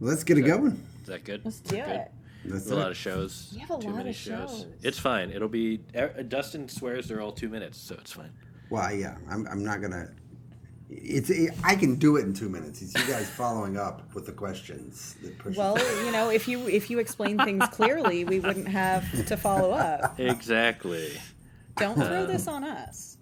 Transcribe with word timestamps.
Let's 0.00 0.24
get 0.24 0.38
it 0.38 0.42
going. 0.42 0.82
Is 1.02 1.08
that 1.08 1.24
good? 1.24 1.42
Let's 1.44 1.60
do 1.60 1.76
Good. 1.76 1.88
it. 1.88 2.12
That's 2.44 2.64
We 2.64 2.70
have 2.70 2.78
a 2.78 2.82
lot 2.82 2.90
of 2.90 2.96
shows. 2.96 3.50
We 3.54 3.60
have 3.60 3.70
a 3.70 3.78
too 3.80 3.88
lot 3.88 3.96
many 3.96 4.10
of 4.10 4.16
shows. 4.16 4.66
It's 4.82 4.98
fine. 4.98 5.30
It'll 5.30 5.48
be. 5.48 5.80
er, 5.96 6.22
Dustin 6.22 6.68
swears 6.68 7.08
they're 7.08 7.20
all 7.20 7.32
two 7.32 7.48
minutes, 7.48 7.78
so 7.78 7.96
it's 7.96 8.12
fine. 8.12 8.30
Well, 8.70 8.92
yeah, 8.92 9.16
I'm, 9.30 9.46
I'm 9.48 9.64
not 9.64 9.80
gonna. 9.80 10.10
It's 10.88 11.30
I 11.64 11.74
can 11.74 11.96
do 11.96 12.16
it 12.16 12.24
in 12.24 12.34
two 12.34 12.48
minutes. 12.48 12.82
It's 12.82 12.94
you 12.94 13.12
guys 13.12 13.28
following 13.28 13.76
up 13.76 14.14
with 14.14 14.26
the 14.26 14.32
questions 14.32 15.16
that 15.22 15.36
push. 15.38 15.56
Well, 15.56 15.76
forward. 15.76 16.04
you 16.04 16.12
know, 16.12 16.30
if 16.30 16.46
you 16.46 16.68
if 16.68 16.90
you 16.90 16.98
explain 16.98 17.38
things 17.38 17.66
clearly, 17.68 18.24
we 18.24 18.38
wouldn't 18.38 18.68
have 18.68 19.26
to 19.26 19.36
follow 19.36 19.72
up. 19.72 20.20
Exactly. 20.20 21.10
Don't 21.76 21.96
throw 21.96 22.26
this 22.26 22.46
on 22.46 22.64
us. 22.64 23.15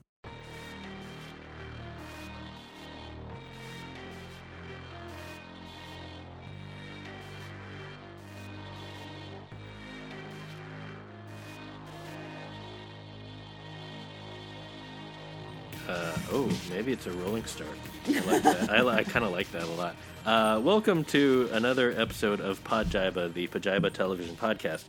Maybe 16.74 16.90
it's 16.90 17.06
a 17.06 17.12
rolling 17.12 17.44
start. 17.44 17.68
I 18.08 18.18
like 18.20 18.42
that. 18.42 18.68
I, 18.68 18.84
I 18.96 19.04
kind 19.04 19.24
of 19.24 19.30
like 19.30 19.48
that 19.52 19.62
a 19.62 19.70
lot. 19.70 19.94
Uh, 20.26 20.60
welcome 20.60 21.04
to 21.04 21.48
another 21.52 21.94
episode 21.96 22.40
of 22.40 22.64
Podjiba, 22.64 23.32
the 23.32 23.46
Pajiba 23.46 23.92
television 23.92 24.34
podcast. 24.34 24.82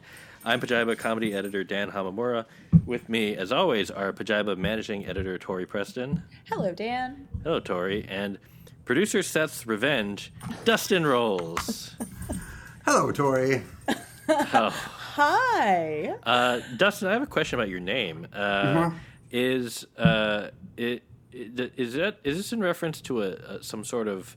I'm 0.44 0.60
Pajiba 0.60 0.98
comedy 0.98 1.36
editor 1.36 1.64
Dan 1.64 1.92
Hamamura. 1.92 2.46
With 2.88 3.08
me, 3.08 3.36
as 3.36 3.52
always, 3.52 3.92
are 3.92 4.12
Pajiba 4.14 4.58
managing 4.58 5.06
editor 5.06 5.38
Tori 5.38 5.68
Preston. 5.68 6.24
Hello, 6.50 6.72
Dan. 6.74 7.28
Hello, 7.44 7.60
Tori. 7.60 8.04
And 8.10 8.40
producer 8.86 9.22
Seth's 9.22 9.68
Revenge, 9.68 10.34
Dustin 10.64 11.06
Rowles. 11.06 11.96
hello, 12.86 13.12
Tori. 13.12 13.62
Oh. 14.28 14.72
Hi. 14.72 16.16
Uh, 16.24 16.60
Dustin, 16.78 17.10
I 17.10 17.14
have 17.14 17.22
a 17.22 17.28
question 17.28 17.60
about 17.60 17.70
your 17.70 17.80
name. 17.80 18.26
Uh, 18.34 18.38
Uh-huh. 18.38 18.90
Is 19.32 19.86
uh, 20.00 20.50
it, 20.78 20.84
it 20.86 21.04
is 21.36 21.94
that 21.96 22.18
is 22.24 22.38
this 22.38 22.54
in 22.54 22.62
reference 22.62 23.02
to 23.02 23.22
a, 23.24 23.28
a 23.32 23.64
some 23.64 23.84
sort 23.84 24.08
of 24.08 24.36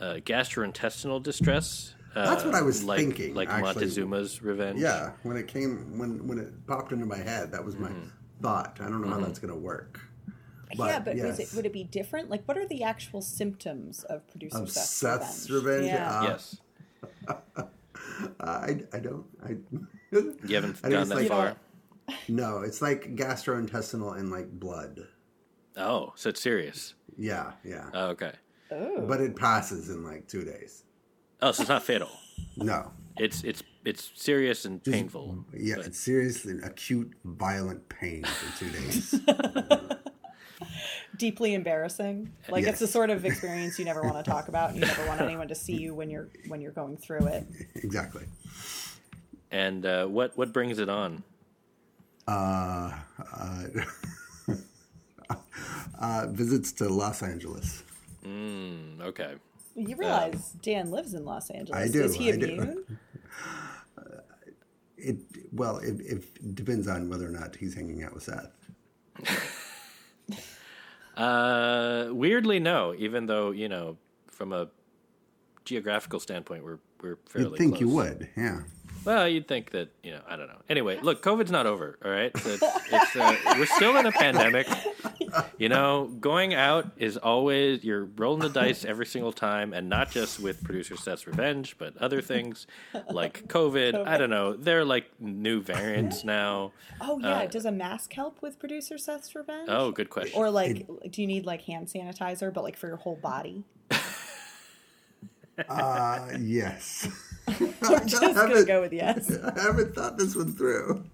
uh, 0.00 0.14
gastrointestinal 0.24 1.22
distress? 1.22 1.94
Uh, 2.14 2.24
That's 2.30 2.44
what 2.44 2.54
I 2.54 2.62
was 2.62 2.82
like, 2.82 2.98
thinking, 2.98 3.34
Like 3.34 3.50
actually. 3.50 3.86
Montezuma's 3.86 4.40
revenge. 4.42 4.80
Yeah, 4.80 5.12
when 5.22 5.36
it 5.36 5.48
came 5.48 5.98
when 5.98 6.26
when 6.26 6.38
it 6.38 6.66
popped 6.66 6.92
into 6.92 7.04
my 7.06 7.18
head, 7.18 7.52
that 7.52 7.64
was 7.64 7.76
my 7.76 7.88
Mm-hmm. 7.88 8.08
thought. 8.42 8.78
I 8.80 8.88
don't 8.88 9.02
know 9.02 9.08
how 9.10 9.20
that's 9.20 9.38
gonna 9.38 9.56
work. 9.56 10.00
yeah, 10.74 10.98
but 10.98 11.16
yes. 11.16 11.26
was 11.26 11.38
it, 11.40 11.56
would 11.56 11.66
it 11.66 11.72
be 11.72 11.84
different? 11.84 12.28
Like, 12.30 12.46
what 12.48 12.56
are 12.58 12.66
the 12.66 12.82
actual 12.84 13.20
symptoms 13.22 14.02
of 14.04 14.26
producer 14.28 14.58
of 14.58 14.70
Seth's, 14.70 14.88
Seth's 14.90 15.50
revenge? 15.50 15.82
revenge? 15.82 15.86
Yeah. 15.86 16.20
Uh, 16.20 16.22
Yes. 16.24 16.56
I 18.40 18.78
I 18.92 18.98
don't 18.98 19.24
I. 19.44 19.56
You 20.12 20.54
haven't 20.54 20.78
I 20.82 20.88
think 20.88 20.92
gone 20.92 21.00
it's 21.02 21.08
that 21.10 21.16
like- 21.16 21.28
far. 21.28 21.56
No, 22.28 22.60
it's 22.60 22.80
like 22.80 23.16
gastrointestinal 23.16 24.16
and 24.18 24.30
like 24.30 24.48
blood. 24.48 25.08
Oh, 25.76 26.12
so 26.16 26.30
it's 26.30 26.40
serious. 26.40 26.94
Yeah, 27.18 27.52
yeah. 27.64 27.90
Oh, 27.92 28.06
okay. 28.08 28.32
oh. 28.70 29.02
but 29.06 29.20
it 29.20 29.36
passes 29.36 29.90
in 29.90 30.04
like 30.04 30.26
two 30.26 30.44
days. 30.44 30.84
Oh, 31.42 31.52
so 31.52 31.62
it's 31.62 31.68
not 31.68 31.82
fatal. 31.82 32.10
No. 32.56 32.90
It's 33.18 33.42
it's 33.44 33.62
it's 33.84 34.10
serious 34.14 34.64
and 34.64 34.82
painful. 34.82 35.44
Yeah, 35.54 35.76
it's 35.78 35.98
serious 35.98 36.44
and 36.44 36.62
acute, 36.64 37.12
violent 37.24 37.88
pain 37.88 38.24
for 38.24 38.58
two 38.58 38.70
days. 38.70 39.14
deeply 41.16 41.54
embarrassing. 41.54 42.32
Like 42.48 42.64
Yes. 42.64 42.72
it's 42.72 42.80
the 42.80 42.86
sort 42.86 43.10
of 43.10 43.24
experience 43.24 43.78
you 43.78 43.84
never 43.84 44.02
want 44.02 44.22
to 44.22 44.30
talk 44.30 44.48
about, 44.48 44.70
and 44.70 44.78
you 44.80 44.86
never 44.86 45.06
want 45.06 45.20
anyone 45.20 45.48
to 45.48 45.54
see 45.54 45.74
you 45.76 45.94
when 45.94 46.10
you're 46.10 46.28
when 46.48 46.60
you're 46.60 46.72
going 46.72 46.96
through 46.96 47.26
it. 47.26 47.46
exactly. 47.74 48.24
And 49.50 49.84
uh, 49.86 50.06
what 50.06 50.36
what 50.36 50.52
brings 50.52 50.78
it 50.78 50.88
on? 50.88 51.22
Uh, 52.28 52.92
uh, 53.32 53.62
uh, 56.00 56.26
visits 56.28 56.72
to 56.72 56.88
Los 56.88 57.22
Angeles. 57.22 57.82
Mm, 58.24 59.00
okay. 59.02 59.34
You 59.74 59.96
realize 59.96 60.52
Dan 60.62 60.90
lives 60.90 61.14
in 61.14 61.24
Los 61.24 61.50
Angeles. 61.50 61.78
I 61.78 61.88
do, 61.92 62.04
Is 62.04 62.14
he 62.14 62.32
I 62.32 62.36
do. 62.36 62.46
immune? 62.46 62.98
It 64.98 65.18
well, 65.52 65.76
it, 65.76 66.00
it 66.00 66.54
depends 66.54 66.88
on 66.88 67.10
whether 67.10 67.26
or 67.26 67.30
not 67.30 67.54
he's 67.54 67.74
hanging 67.74 68.02
out 68.02 68.14
with 68.14 68.22
Seth. 68.24 68.50
Uh, 71.16 72.08
weirdly, 72.10 72.60
no. 72.60 72.94
Even 72.98 73.26
though 73.26 73.50
you 73.50 73.68
know, 73.68 73.96
from 74.26 74.52
a 74.52 74.68
geographical 75.64 76.20
standpoint, 76.20 76.62
we're 76.62 76.78
we're 77.02 77.18
fairly. 77.26 77.50
You'd 77.50 77.58
think 77.58 77.80
you 77.80 77.88
would, 77.88 78.28
yeah. 78.36 78.60
Well, 79.04 79.26
you'd 79.26 79.48
think 79.48 79.70
that 79.70 79.88
you 80.02 80.12
know. 80.12 80.20
I 80.28 80.36
don't 80.36 80.48
know. 80.48 80.60
Anyway, 80.68 80.98
look, 81.00 81.22
COVID's 81.22 81.50
not 81.50 81.64
over. 81.66 81.98
All 82.04 82.10
right, 82.10 82.30
it's, 82.34 82.62
it's 82.92 83.16
uh, 83.16 83.34
we're 83.56 83.66
still 83.66 83.96
in 83.96 84.04
a 84.06 84.12
pandemic. 84.12 84.66
You 85.58 85.68
know, 85.68 86.06
going 86.20 86.54
out 86.54 86.90
is 86.96 87.16
always 87.16 87.84
you're 87.84 88.04
rolling 88.04 88.40
the 88.40 88.48
dice 88.48 88.84
every 88.84 89.06
single 89.06 89.32
time, 89.32 89.72
and 89.72 89.88
not 89.88 90.10
just 90.10 90.40
with 90.40 90.62
producer 90.64 90.96
Seth's 90.96 91.26
revenge, 91.26 91.76
but 91.78 91.96
other 91.98 92.20
things 92.20 92.66
like 93.10 93.48
COVID. 93.48 94.06
I 94.06 94.16
don't 94.18 94.30
know. 94.30 94.54
There 94.54 94.80
are 94.80 94.84
like 94.84 95.06
new 95.20 95.60
variants 95.60 96.24
now. 96.24 96.72
Oh 97.00 97.18
yeah. 97.18 97.46
Does 97.46 97.64
a 97.64 97.72
mask 97.72 98.12
help 98.12 98.42
with 98.42 98.58
producer 98.58 98.98
Seth's 98.98 99.34
revenge? 99.34 99.68
Oh, 99.68 99.90
good 99.90 100.10
question. 100.10 100.38
Or 100.38 100.50
like, 100.50 100.86
do 101.10 101.20
you 101.20 101.26
need 101.26 101.46
like 101.46 101.62
hand 101.62 101.88
sanitizer, 101.88 102.52
but 102.52 102.64
like 102.64 102.76
for 102.76 102.86
your 102.86 102.96
whole 102.96 103.16
body? 103.16 103.64
Uh, 105.68 106.28
yes. 106.38 107.08
I'm 107.48 108.06
just 108.06 108.20
gonna 108.20 108.64
go 108.64 108.82
with 108.82 108.92
yes. 108.92 109.30
I 109.42 109.58
haven't 109.60 109.94
thought 109.94 110.18
this 110.18 110.36
one 110.36 110.52
through. 110.52 111.04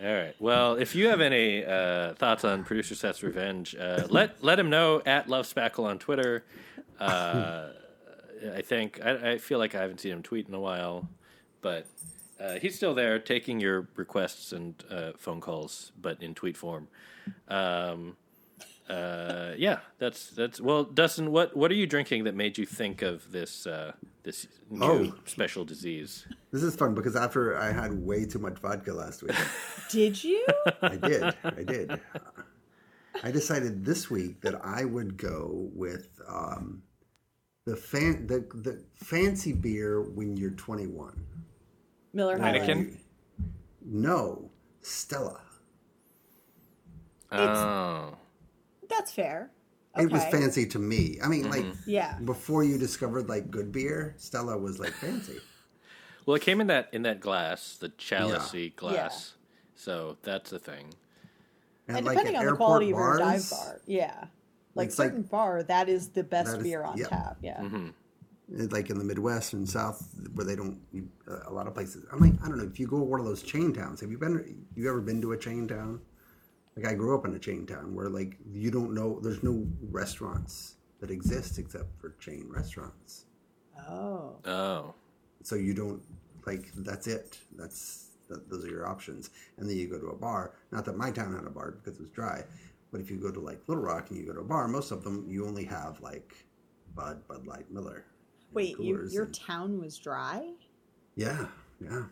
All 0.00 0.14
right. 0.14 0.34
Well, 0.38 0.74
if 0.74 0.94
you 0.94 1.08
have 1.08 1.20
any 1.20 1.64
uh, 1.64 2.14
thoughts 2.14 2.44
on 2.44 2.62
producer 2.62 2.94
Seth's 2.94 3.22
revenge, 3.22 3.74
uh, 3.74 4.06
let 4.10 4.42
let 4.44 4.58
him 4.58 4.70
know 4.70 5.02
at 5.04 5.28
Love 5.28 5.46
Spackle 5.46 5.84
on 5.84 5.98
Twitter. 5.98 6.44
Uh, 7.00 7.70
I 8.54 8.62
think 8.62 9.00
I, 9.04 9.32
I 9.32 9.38
feel 9.38 9.58
like 9.58 9.74
I 9.74 9.80
haven't 9.80 10.00
seen 10.00 10.12
him 10.12 10.22
tweet 10.22 10.46
in 10.46 10.54
a 10.54 10.60
while, 10.60 11.08
but 11.62 11.86
uh, 12.38 12.54
he's 12.54 12.76
still 12.76 12.94
there 12.94 13.18
taking 13.18 13.58
your 13.58 13.88
requests 13.96 14.52
and 14.52 14.82
uh, 14.88 15.12
phone 15.18 15.40
calls, 15.40 15.90
but 16.00 16.22
in 16.22 16.34
tweet 16.34 16.56
form. 16.56 16.86
Um, 17.48 18.16
uh, 18.88 19.54
yeah, 19.56 19.80
that's 19.98 20.30
that's 20.30 20.60
well, 20.60 20.84
Dustin. 20.84 21.32
What 21.32 21.56
what 21.56 21.72
are 21.72 21.74
you 21.74 21.86
drinking 21.86 22.24
that 22.24 22.36
made 22.36 22.56
you 22.56 22.66
think 22.66 23.02
of 23.02 23.32
this 23.32 23.66
this 24.28 24.46
new 24.70 24.84
Oh. 24.84 25.14
special 25.24 25.64
disease? 25.64 26.26
This 26.52 26.62
is 26.62 26.76
fun 26.76 26.94
because 26.94 27.16
after 27.16 27.56
I 27.56 27.72
had 27.72 27.94
way 28.04 28.26
too 28.26 28.38
much 28.38 28.58
vodka 28.58 28.92
last 28.92 29.22
week, 29.22 29.34
Did 29.90 30.22
you? 30.22 30.44
I 30.82 30.96
did. 30.96 31.22
I 31.44 31.62
did. 31.62 32.00
I 33.24 33.30
decided 33.30 33.86
this 33.86 34.10
week 34.10 34.42
that 34.42 34.62
I 34.62 34.84
would 34.84 35.16
go 35.16 35.70
with 35.74 36.20
um, 36.28 36.82
the 37.64 37.74
fan 37.74 38.26
the 38.26 38.40
the 38.54 38.84
fancy 38.96 39.54
beer 39.54 40.02
when 40.02 40.36
you're 40.36 40.50
21. 40.50 41.24
Miller 42.12 42.38
High 42.38 42.58
Heineken? 42.58 42.90
Life. 42.90 43.00
No, 43.86 44.50
Stella. 44.82 45.40
Oh, 47.32 48.14
That's 48.90 49.10
fair. 49.12 49.50
It 49.98 50.10
was 50.12 50.24
fancy 50.26 50.66
to 50.66 50.78
me. 50.78 51.18
I 51.22 51.28
mean, 51.28 51.50
like 51.50 51.66
Yeah. 51.86 52.18
before 52.24 52.64
you 52.64 52.78
discovered 52.78 53.28
like 53.28 53.50
good 53.50 53.72
beer, 53.72 54.14
Stella 54.18 54.56
was 54.56 54.78
like 54.78 54.92
fancy. 54.92 55.40
Well, 56.26 56.34
it 56.36 56.42
came 56.42 56.60
in 56.60 56.66
that 56.68 56.88
in 56.92 57.02
that 57.02 57.20
glass, 57.20 57.76
the 57.78 57.88
chalicey 57.90 58.74
glass. 58.76 58.94
Yeah. 59.34 59.38
So 59.76 60.16
that's 60.22 60.50
the 60.50 60.58
thing. 60.58 60.94
And, 61.88 61.98
And 61.98 62.06
like 62.06 62.18
depending 62.18 62.36
on 62.40 62.46
the 62.46 62.56
quality 62.56 62.92
bars, 62.92 63.18
of 63.20 63.24
your 63.24 63.32
dive 63.32 63.50
bar, 63.50 63.80
yeah. 63.86 64.24
Like 64.74 64.88
It's 64.88 64.98
like- 64.98 65.08
certain 65.08 65.22
bar, 65.22 65.62
that 65.62 65.88
is 65.88 66.08
the 66.10 66.22
best 66.22 66.50
That 66.52 66.58
is- 66.58 66.62
beer 66.64 66.82
on 66.82 66.98
yeah. 66.98 67.06
tap. 67.08 67.38
Yeah. 67.40 67.66
it's 68.50 68.72
like 68.72 68.88
in 68.90 68.98
the 68.98 69.04
Midwest 69.04 69.52
and 69.52 69.68
South, 69.68 70.06
where 70.34 70.44
they 70.46 70.56
don't 70.56 70.80
uh, 71.28 71.40
a 71.46 71.52
lot 71.52 71.66
of 71.66 71.74
places. 71.74 72.04
I'm 72.12 72.18
like, 72.20 72.32
I 72.42 72.48
don't 72.48 72.58
know 72.58 72.64
if 72.64 72.78
you 72.80 72.86
go 72.86 72.98
to 72.98 73.04
one 73.04 73.20
of 73.20 73.26
those 73.26 73.42
chain 73.42 73.72
towns. 73.74 74.00
Have 74.00 74.10
you 74.10 74.18
been? 74.18 74.64
You 74.74 74.88
ever 74.88 75.00
been 75.00 75.20
to 75.22 75.32
a 75.32 75.36
chain 75.36 75.66
town? 75.68 76.00
Like 76.78 76.92
I 76.92 76.94
grew 76.94 77.18
up 77.18 77.24
in 77.26 77.34
a 77.34 77.38
chain 77.40 77.66
town 77.66 77.92
where 77.94 78.08
like 78.08 78.36
you 78.52 78.70
don't 78.70 78.94
know. 78.94 79.18
There's 79.20 79.42
no 79.42 79.66
restaurants 79.90 80.76
that 81.00 81.10
exist 81.10 81.58
except 81.58 81.86
for 82.00 82.14
chain 82.20 82.46
restaurants. 82.48 83.24
Oh. 83.88 84.36
Oh, 84.44 84.94
So 85.42 85.56
you 85.56 85.74
don't 85.74 86.00
like 86.46 86.70
that's 86.76 87.06
it. 87.08 87.38
That's 87.56 88.10
that, 88.28 88.48
those 88.48 88.64
are 88.64 88.68
your 88.68 88.86
options. 88.86 89.30
And 89.56 89.68
then 89.68 89.76
you 89.76 89.88
go 89.88 89.98
to 89.98 90.08
a 90.08 90.16
bar. 90.16 90.54
Not 90.70 90.84
that 90.84 90.96
my 90.96 91.10
town 91.10 91.34
had 91.34 91.44
a 91.46 91.50
bar 91.50 91.72
because 91.72 91.98
it 91.98 92.02
was 92.02 92.10
dry, 92.10 92.44
but 92.92 93.00
if 93.00 93.10
you 93.10 93.16
go 93.16 93.30
to 93.32 93.40
like 93.40 93.60
Little 93.66 93.82
Rock 93.82 94.10
and 94.10 94.18
you 94.18 94.26
go 94.26 94.34
to 94.34 94.40
a 94.40 94.44
bar, 94.44 94.68
most 94.68 94.92
of 94.92 95.02
them 95.02 95.26
you 95.28 95.46
only 95.46 95.64
have 95.64 96.00
like 96.00 96.46
Bud, 96.94 97.26
Bud 97.26 97.44
Light, 97.46 97.70
Miller. 97.72 98.04
Wait, 98.52 98.78
you, 98.78 99.08
your 99.10 99.24
and- 99.24 99.34
town 99.34 99.80
was 99.80 99.98
dry? 99.98 100.52
yeah, 101.16 101.46
yeah. 101.80 102.04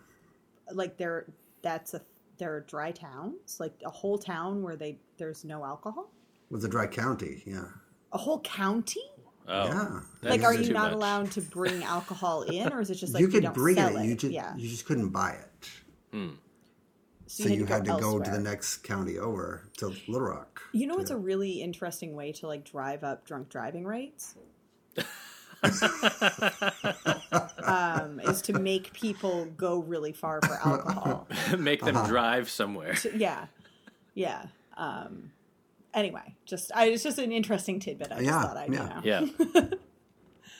Like 0.73 0.97
there, 0.97 1.27
that's 1.63 1.95
a 1.95 2.01
there 2.39 2.55
are 2.55 2.61
dry 2.61 2.91
towns, 2.93 3.59
like 3.61 3.75
a 3.85 3.91
whole 3.91 4.19
town 4.19 4.63
where 4.63 4.77
they 4.77 4.99
there's 5.19 5.45
no 5.45 5.65
alcohol. 5.65 6.11
With 6.51 6.65
a 6.65 6.69
dry 6.69 6.87
county. 6.87 7.43
Yeah, 7.47 7.65
A 8.13 8.19
whole 8.19 8.41
county? 8.41 9.01
Oh, 9.49 9.65
Yeah. 9.67 10.01
like, 10.29 10.43
are 10.43 10.55
you 10.55 10.73
not 10.73 10.87
much. 10.91 10.93
allowed 10.95 11.31
to 11.33 11.41
bring 11.41 11.83
alcohol 11.85 12.43
in, 12.43 12.73
or 12.73 12.81
is 12.81 12.91
it 12.91 12.97
just 12.97 13.15
like 13.15 13.21
you 13.21 13.27
we 13.29 13.33
could 13.33 13.43
don't 13.45 13.55
bring 13.55 13.77
sell 13.77 13.97
it, 13.97 14.03
it? 14.05 14.07
you 14.07 14.15
just 14.17 14.33
yeah. 14.33 14.55
you 14.57 14.69
just 14.69 14.87
couldn't 14.87 15.11
buy 15.11 15.33
it. 15.33 15.71
So, 17.29 17.43
So 17.45 17.49
you 17.49 17.65
had 17.67 17.85
to 17.85 17.91
go 17.91 17.99
to 17.99 18.05
elsewhere. 18.05 18.37
the 18.37 18.41
next 18.41 18.79
county 18.79 19.19
over 19.19 19.69
to 19.79 19.89
Little 20.09 20.29
Rock. 20.29 20.63
You 20.73 20.87
know 20.87 20.95
what's 20.95 21.11
to- 21.11 21.17
a 21.17 21.19
really 21.19 21.61
interesting 21.63 22.15
way 22.15 22.33
to 22.33 22.47
like 22.47 22.65
drive 22.65 23.03
up 23.05 23.25
drunk 23.27 23.49
driving 23.49 23.85
rates? 23.85 24.35
um, 27.65 28.21
is 28.21 28.43
to 28.43 28.53
make 28.59 28.93
people 28.93 29.47
go 29.57 29.79
really 29.81 30.13
far 30.13 30.41
for 30.43 30.55
alcohol. 30.55 31.27
Make 31.59 31.81
them 31.83 31.97
Uh-huh. 31.97 32.07
drive 32.09 32.49
somewhere. 32.51 32.95
yeah, 33.15 33.47
yeah. 34.15 34.47
Um, 34.77 35.31
anyway, 35.95 36.35
just 36.45 36.71
I, 36.75 36.87
it's 36.87 37.03
just 37.03 37.19
an 37.19 37.33
interesting 37.33 37.81
tidbit. 37.81 38.09
I 38.13 38.17
just 38.17 38.25
Yeah, 38.27 38.43
thought 38.43 38.57
I'd 38.57 38.73
yeah. 38.73 39.21
you 39.25 39.37
know. 39.45 39.51
Yeah. 39.53 39.65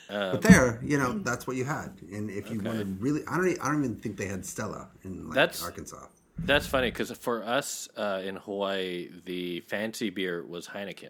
But 0.09 0.41
there, 0.41 0.79
you 0.81 0.97
know, 0.97 1.19
that's 1.19 1.45
what 1.47 1.57
you 1.57 1.65
had. 1.65 1.91
And 2.13 2.29
if 2.29 2.49
you 2.49 2.59
Okay. 2.59 2.67
wanted 2.69 3.01
really, 3.01 3.23
I 3.27 3.35
don't, 3.35 3.49
e- 3.49 3.57
I 3.61 3.67
don't 3.67 3.83
even 3.83 3.97
think 3.97 4.15
they 4.15 4.27
had 4.27 4.45
Stella 4.45 4.87
in 5.03 5.25
like 5.27 5.35
That's- 5.35 5.61
Arkansas. 5.61 6.07
That's 6.39 6.65
funny 6.65 6.89
because 6.91 7.11
for 7.11 7.43
us 7.43 7.89
uh, 7.97 8.21
in 8.23 8.37
Hawaii, 8.37 9.09
the 9.25 9.59
fancy 9.61 10.09
beer 10.09 10.45
was 10.45 10.67
Heineken. 10.67 11.09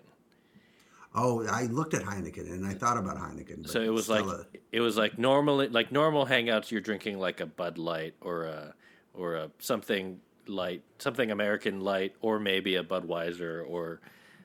Oh, 1.18 1.46
I 1.48 1.64
looked 1.64 1.96
at 1.96 2.04
Heineken 2.04 2.52
and 2.52 2.66
I 2.66 2.74
thought 2.74 2.98
about 2.98 3.18
Heineken. 3.18 3.68
So 3.68 3.82
it 3.82 3.92
was 3.92 4.08
like 4.08 4.26
it 4.72 4.82
was 4.82 4.98
like 4.98 5.18
normally 5.18 5.68
like 5.68 5.92
normal 5.92 6.26
hangouts. 6.26 6.70
You're 6.70 6.82
drinking 6.82 7.20
like 7.20 7.42
a 7.42 7.48
Bud 7.48 7.78
Light 7.78 8.14
or 8.22 8.44
a 8.44 8.76
or 9.14 9.36
a 9.36 9.50
something 9.60 10.22
light, 10.46 10.84
something 11.00 11.32
American 11.32 11.82
light, 11.82 12.16
or 12.22 12.40
maybe 12.40 12.76
a 12.76 12.84
Budweiser 12.84 13.68
or. 13.68 14.00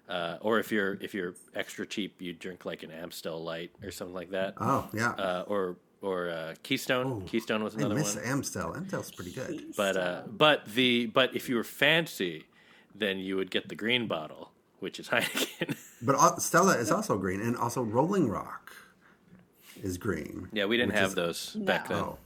Uh, 0.08 0.36
or 0.42 0.58
if 0.58 0.70
you're 0.72 0.98
if 1.00 1.14
you're 1.14 1.34
extra 1.54 1.86
cheap, 1.86 2.20
you 2.20 2.32
drink 2.34 2.66
like 2.66 2.82
an 2.82 2.90
Amstel 2.90 3.42
Light 3.42 3.70
or 3.82 3.90
something 3.90 4.14
like 4.14 4.30
that, 4.32 4.54
oh 4.60 4.86
yeah, 4.92 5.10
uh, 5.12 5.44
or 5.46 5.76
or 6.02 6.28
uh, 6.28 6.54
Keystone. 6.62 7.22
Keystone 7.22 7.62
was 7.62 7.76
I 7.76 7.78
another 7.78 7.94
miss 7.94 8.16
one. 8.16 8.24
Amstel. 8.24 8.74
Amstel's 8.74 9.10
pretty 9.12 9.30
good. 9.30 9.72
But 9.76 9.96
uh, 9.96 10.22
but 10.26 10.66
the 10.66 11.06
but 11.06 11.34
if 11.34 11.48
you 11.48 11.54
were 11.56 11.64
fancy, 11.64 12.44
then 12.94 13.20
you 13.20 13.36
would 13.36 13.50
get 13.50 13.68
the 13.68 13.74
green 13.76 14.06
bottle, 14.06 14.50
which 14.80 14.98
is 14.98 15.08
Heineken. 15.08 15.76
But 16.02 16.16
uh, 16.16 16.36
Stella 16.38 16.76
is 16.76 16.90
also 16.90 17.16
green, 17.16 17.40
and 17.40 17.56
also 17.56 17.82
Rolling 17.82 18.28
Rock 18.28 18.72
is 19.82 19.98
green. 19.98 20.48
yeah, 20.52 20.64
we 20.66 20.76
didn't 20.76 20.94
have 20.94 21.10
is- 21.10 21.14
those 21.14 21.50
back 21.54 21.88
then. 21.88 21.98
Oh, 21.98 22.18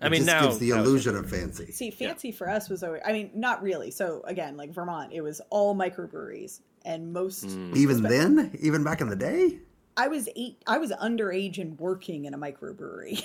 I 0.00 0.08
mean, 0.08 0.20
just 0.20 0.26
now 0.26 0.42
gives 0.46 0.58
the 0.58 0.70
now- 0.70 0.78
illusion 0.78 1.16
of 1.16 1.28
fancy. 1.28 1.72
See, 1.72 1.90
fancy 1.90 2.30
for 2.32 2.48
us 2.48 2.68
was 2.68 2.82
always, 2.84 3.02
I 3.04 3.12
mean, 3.12 3.30
not 3.34 3.62
really. 3.62 3.90
So 3.90 4.22
again, 4.26 4.56
like 4.56 4.70
Vermont, 4.72 5.12
it 5.12 5.20
was 5.22 5.40
all 5.50 5.74
microbreweries, 5.74 6.60
and 6.84 7.12
most. 7.12 7.44
Hmm. 7.44 7.72
Even 7.76 8.02
then, 8.02 8.56
even 8.60 8.84
back 8.84 9.00
in 9.00 9.08
the 9.08 9.16
day. 9.16 9.58
I 9.96 10.06
was 10.06 10.28
eight. 10.36 10.62
I 10.68 10.78
was 10.78 10.92
underage 10.92 11.58
and 11.58 11.78
working 11.80 12.26
in 12.26 12.34
a 12.34 12.38
microbrewery. 12.38 13.20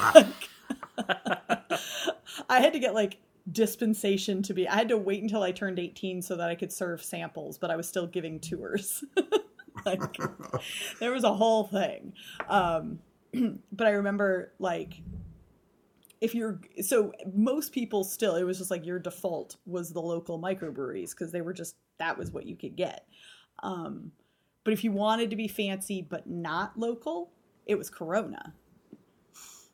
Wow. 0.00 0.26
I 2.48 2.60
had 2.60 2.72
to 2.72 2.80
get 2.80 2.94
like 2.94 3.18
dispensation 3.52 4.42
to 4.42 4.54
be. 4.54 4.68
I 4.68 4.76
had 4.76 4.88
to 4.88 4.98
wait 4.98 5.22
until 5.22 5.42
I 5.42 5.52
turned 5.52 5.78
eighteen 5.78 6.22
so 6.22 6.36
that 6.36 6.48
I 6.48 6.54
could 6.54 6.72
serve 6.72 7.02
samples, 7.02 7.58
but 7.58 7.70
I 7.70 7.76
was 7.76 7.88
still 7.88 8.06
giving 8.06 8.40
tours. 8.40 9.04
like 9.86 10.00
there 10.98 11.12
was 11.12 11.24
a 11.24 11.32
whole 11.32 11.64
thing. 11.64 12.12
Um, 12.48 13.00
but 13.72 13.86
I 13.86 13.90
remember 13.90 14.52
like 14.58 15.00
if 16.20 16.34
you're 16.34 16.60
so 16.82 17.12
most 17.34 17.72
people 17.72 18.04
still 18.04 18.36
it 18.36 18.44
was 18.44 18.58
just 18.58 18.70
like 18.70 18.84
your 18.84 18.98
default 18.98 19.56
was 19.66 19.90
the 19.90 20.02
local 20.02 20.38
microbreweries 20.38 21.10
because 21.10 21.32
they 21.32 21.40
were 21.40 21.52
just 21.52 21.76
that 21.98 22.16
was 22.18 22.30
what 22.30 22.46
you 22.46 22.56
could 22.56 22.76
get. 22.76 23.06
Um, 23.62 24.12
but 24.64 24.72
if 24.72 24.84
you 24.84 24.92
wanted 24.92 25.30
to 25.30 25.36
be 25.36 25.48
fancy 25.48 26.06
but 26.08 26.28
not 26.28 26.78
local, 26.78 27.30
it 27.66 27.76
was 27.76 27.90
Corona. 27.90 28.54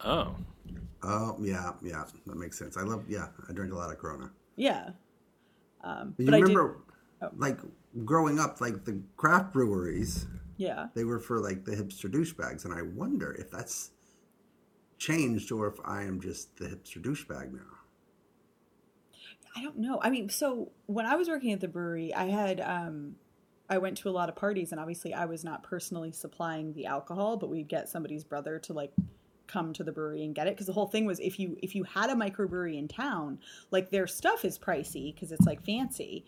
Oh, 0.00 0.36
Oh 1.02 1.36
yeah, 1.40 1.72
yeah, 1.82 2.04
that 2.26 2.36
makes 2.36 2.58
sense. 2.58 2.76
I 2.76 2.82
love. 2.82 3.04
Yeah, 3.08 3.28
I 3.48 3.52
drink 3.52 3.72
a 3.72 3.76
lot 3.76 3.90
of 3.90 3.98
Corona. 3.98 4.30
Yeah. 4.56 4.90
Um, 5.84 6.14
You 6.18 6.26
but 6.26 6.40
remember, 6.40 6.78
oh. 7.22 7.30
like 7.36 7.58
growing 8.04 8.40
up, 8.40 8.60
like 8.60 8.84
the 8.84 9.00
craft 9.16 9.52
breweries, 9.52 10.26
yeah. 10.56 10.88
they 10.94 11.04
were 11.04 11.20
for 11.20 11.38
like 11.38 11.64
the 11.64 11.72
hipster 11.72 12.10
douchebags, 12.10 12.64
and 12.64 12.74
I 12.74 12.82
wonder 12.82 13.32
if 13.32 13.50
that's 13.50 13.90
changed 14.98 15.52
or 15.52 15.68
if 15.68 15.74
I 15.84 16.02
am 16.02 16.20
just 16.20 16.56
the 16.56 16.66
hipster 16.66 17.00
douchebag 17.02 17.52
now. 17.52 17.60
I 19.54 19.62
don't 19.62 19.78
know. 19.78 20.00
I 20.02 20.10
mean, 20.10 20.28
so 20.28 20.70
when 20.86 21.06
I 21.06 21.16
was 21.16 21.28
working 21.28 21.52
at 21.52 21.60
the 21.60 21.68
brewery, 21.68 22.14
I 22.14 22.26
had 22.26 22.60
um 22.60 23.16
I 23.68 23.78
went 23.78 23.96
to 23.98 24.08
a 24.08 24.10
lot 24.10 24.28
of 24.28 24.36
parties 24.36 24.70
and 24.70 24.80
obviously 24.80 25.12
I 25.14 25.24
was 25.24 25.44
not 25.44 25.62
personally 25.62 26.12
supplying 26.12 26.72
the 26.74 26.86
alcohol, 26.86 27.36
but 27.36 27.48
we'd 27.48 27.68
get 27.68 27.88
somebody's 27.88 28.22
brother 28.22 28.58
to 28.60 28.72
like 28.72 28.92
come 29.46 29.72
to 29.74 29.84
the 29.84 29.92
brewery 29.92 30.24
and 30.24 30.34
get 30.34 30.46
it 30.46 30.54
because 30.54 30.66
the 30.66 30.72
whole 30.72 30.86
thing 30.86 31.06
was 31.06 31.18
if 31.20 31.38
you 31.38 31.56
if 31.62 31.74
you 31.74 31.84
had 31.84 32.10
a 32.10 32.14
microbrewery 32.14 32.76
in 32.78 32.88
town, 32.88 33.38
like 33.70 33.90
their 33.90 34.06
stuff 34.06 34.44
is 34.44 34.58
pricey 34.58 35.14
because 35.14 35.32
it's 35.32 35.46
like 35.46 35.64
fancy, 35.64 36.24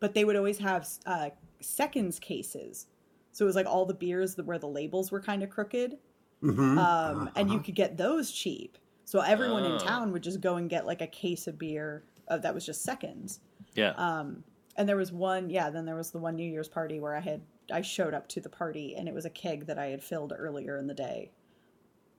but 0.00 0.14
they 0.14 0.24
would 0.24 0.36
always 0.36 0.58
have 0.58 0.86
uh 1.06 1.30
seconds 1.60 2.18
cases. 2.18 2.86
So 3.32 3.44
it 3.44 3.46
was 3.46 3.56
like 3.56 3.66
all 3.66 3.84
the 3.86 3.94
beers 3.94 4.34
that 4.36 4.46
where 4.46 4.58
the 4.58 4.68
labels 4.68 5.10
were 5.10 5.20
kind 5.20 5.42
of 5.42 5.50
crooked. 5.50 5.98
Mm-hmm. 6.42 6.78
um, 6.78 7.30
and 7.34 7.50
you 7.50 7.58
could 7.58 7.74
get 7.74 7.96
those 7.96 8.30
cheap. 8.30 8.78
So 9.04 9.18
everyone 9.20 9.64
Oh. 9.64 9.72
in 9.72 9.78
town 9.80 10.12
would 10.12 10.22
just 10.22 10.40
go 10.40 10.54
and 10.54 10.70
get 10.70 10.86
like 10.86 11.00
a 11.00 11.06
case 11.08 11.48
of 11.48 11.58
beer 11.58 12.04
uh, 12.28 12.36
that 12.38 12.54
was 12.54 12.64
just 12.64 12.82
seconds. 12.84 13.40
yeah. 13.74 13.90
Um, 13.96 14.44
and 14.76 14.88
there 14.88 14.94
was 14.96 15.10
one, 15.10 15.50
yeah. 15.50 15.68
Then 15.70 15.84
there 15.84 15.96
was 15.96 16.12
the 16.12 16.18
one 16.18 16.36
New 16.36 16.48
Year's 16.48 16.68
party 16.68 17.00
where 17.00 17.16
I 17.16 17.20
had 17.20 17.40
I 17.72 17.80
showed 17.80 18.14
up 18.14 18.28
to 18.28 18.40
the 18.40 18.48
party 18.48 18.94
and 18.96 19.08
it 19.08 19.14
was 19.14 19.24
a 19.24 19.30
keg 19.30 19.66
that 19.66 19.78
I 19.80 19.86
had 19.86 20.02
filled 20.04 20.32
earlier 20.38 20.76
in 20.78 20.86
the 20.86 20.94
day. 20.94 21.32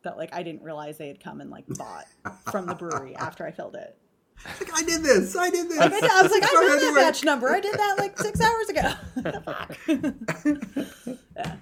That 0.03 0.17
like 0.17 0.33
I 0.33 0.43
didn't 0.43 0.63
realize 0.63 0.97
they 0.97 1.07
had 1.07 1.21
come 1.21 1.41
and 1.41 1.49
like 1.49 1.65
bought 1.67 2.05
from 2.51 2.65
the 2.65 2.75
brewery 2.75 3.15
after 3.15 3.45
I 3.45 3.51
filled 3.51 3.75
it. 3.75 3.97
Like, 4.45 4.71
I 4.73 4.83
did 4.83 5.03
this. 5.03 5.35
I 5.35 5.49
did 5.49 5.67
this. 5.69 5.77
Like, 5.77 5.91
I, 5.91 5.99
did- 5.99 6.09
I 6.09 6.21
was 6.21 6.31
like, 6.31 6.43
I 6.43 6.47
Go 6.47 6.61
know 6.61 6.67
that 6.69 6.79
do 6.79 6.95
batch 6.95 7.23
number. 7.25 7.49
I 7.49 7.59
did 7.59 7.73
that 7.73 7.95
like 7.97 8.17
six 8.17 8.39
hours 8.47 8.69
ago. 8.69 8.93
The 9.17 9.41
fuck? 11.05 11.15
yeah. 11.35 11.55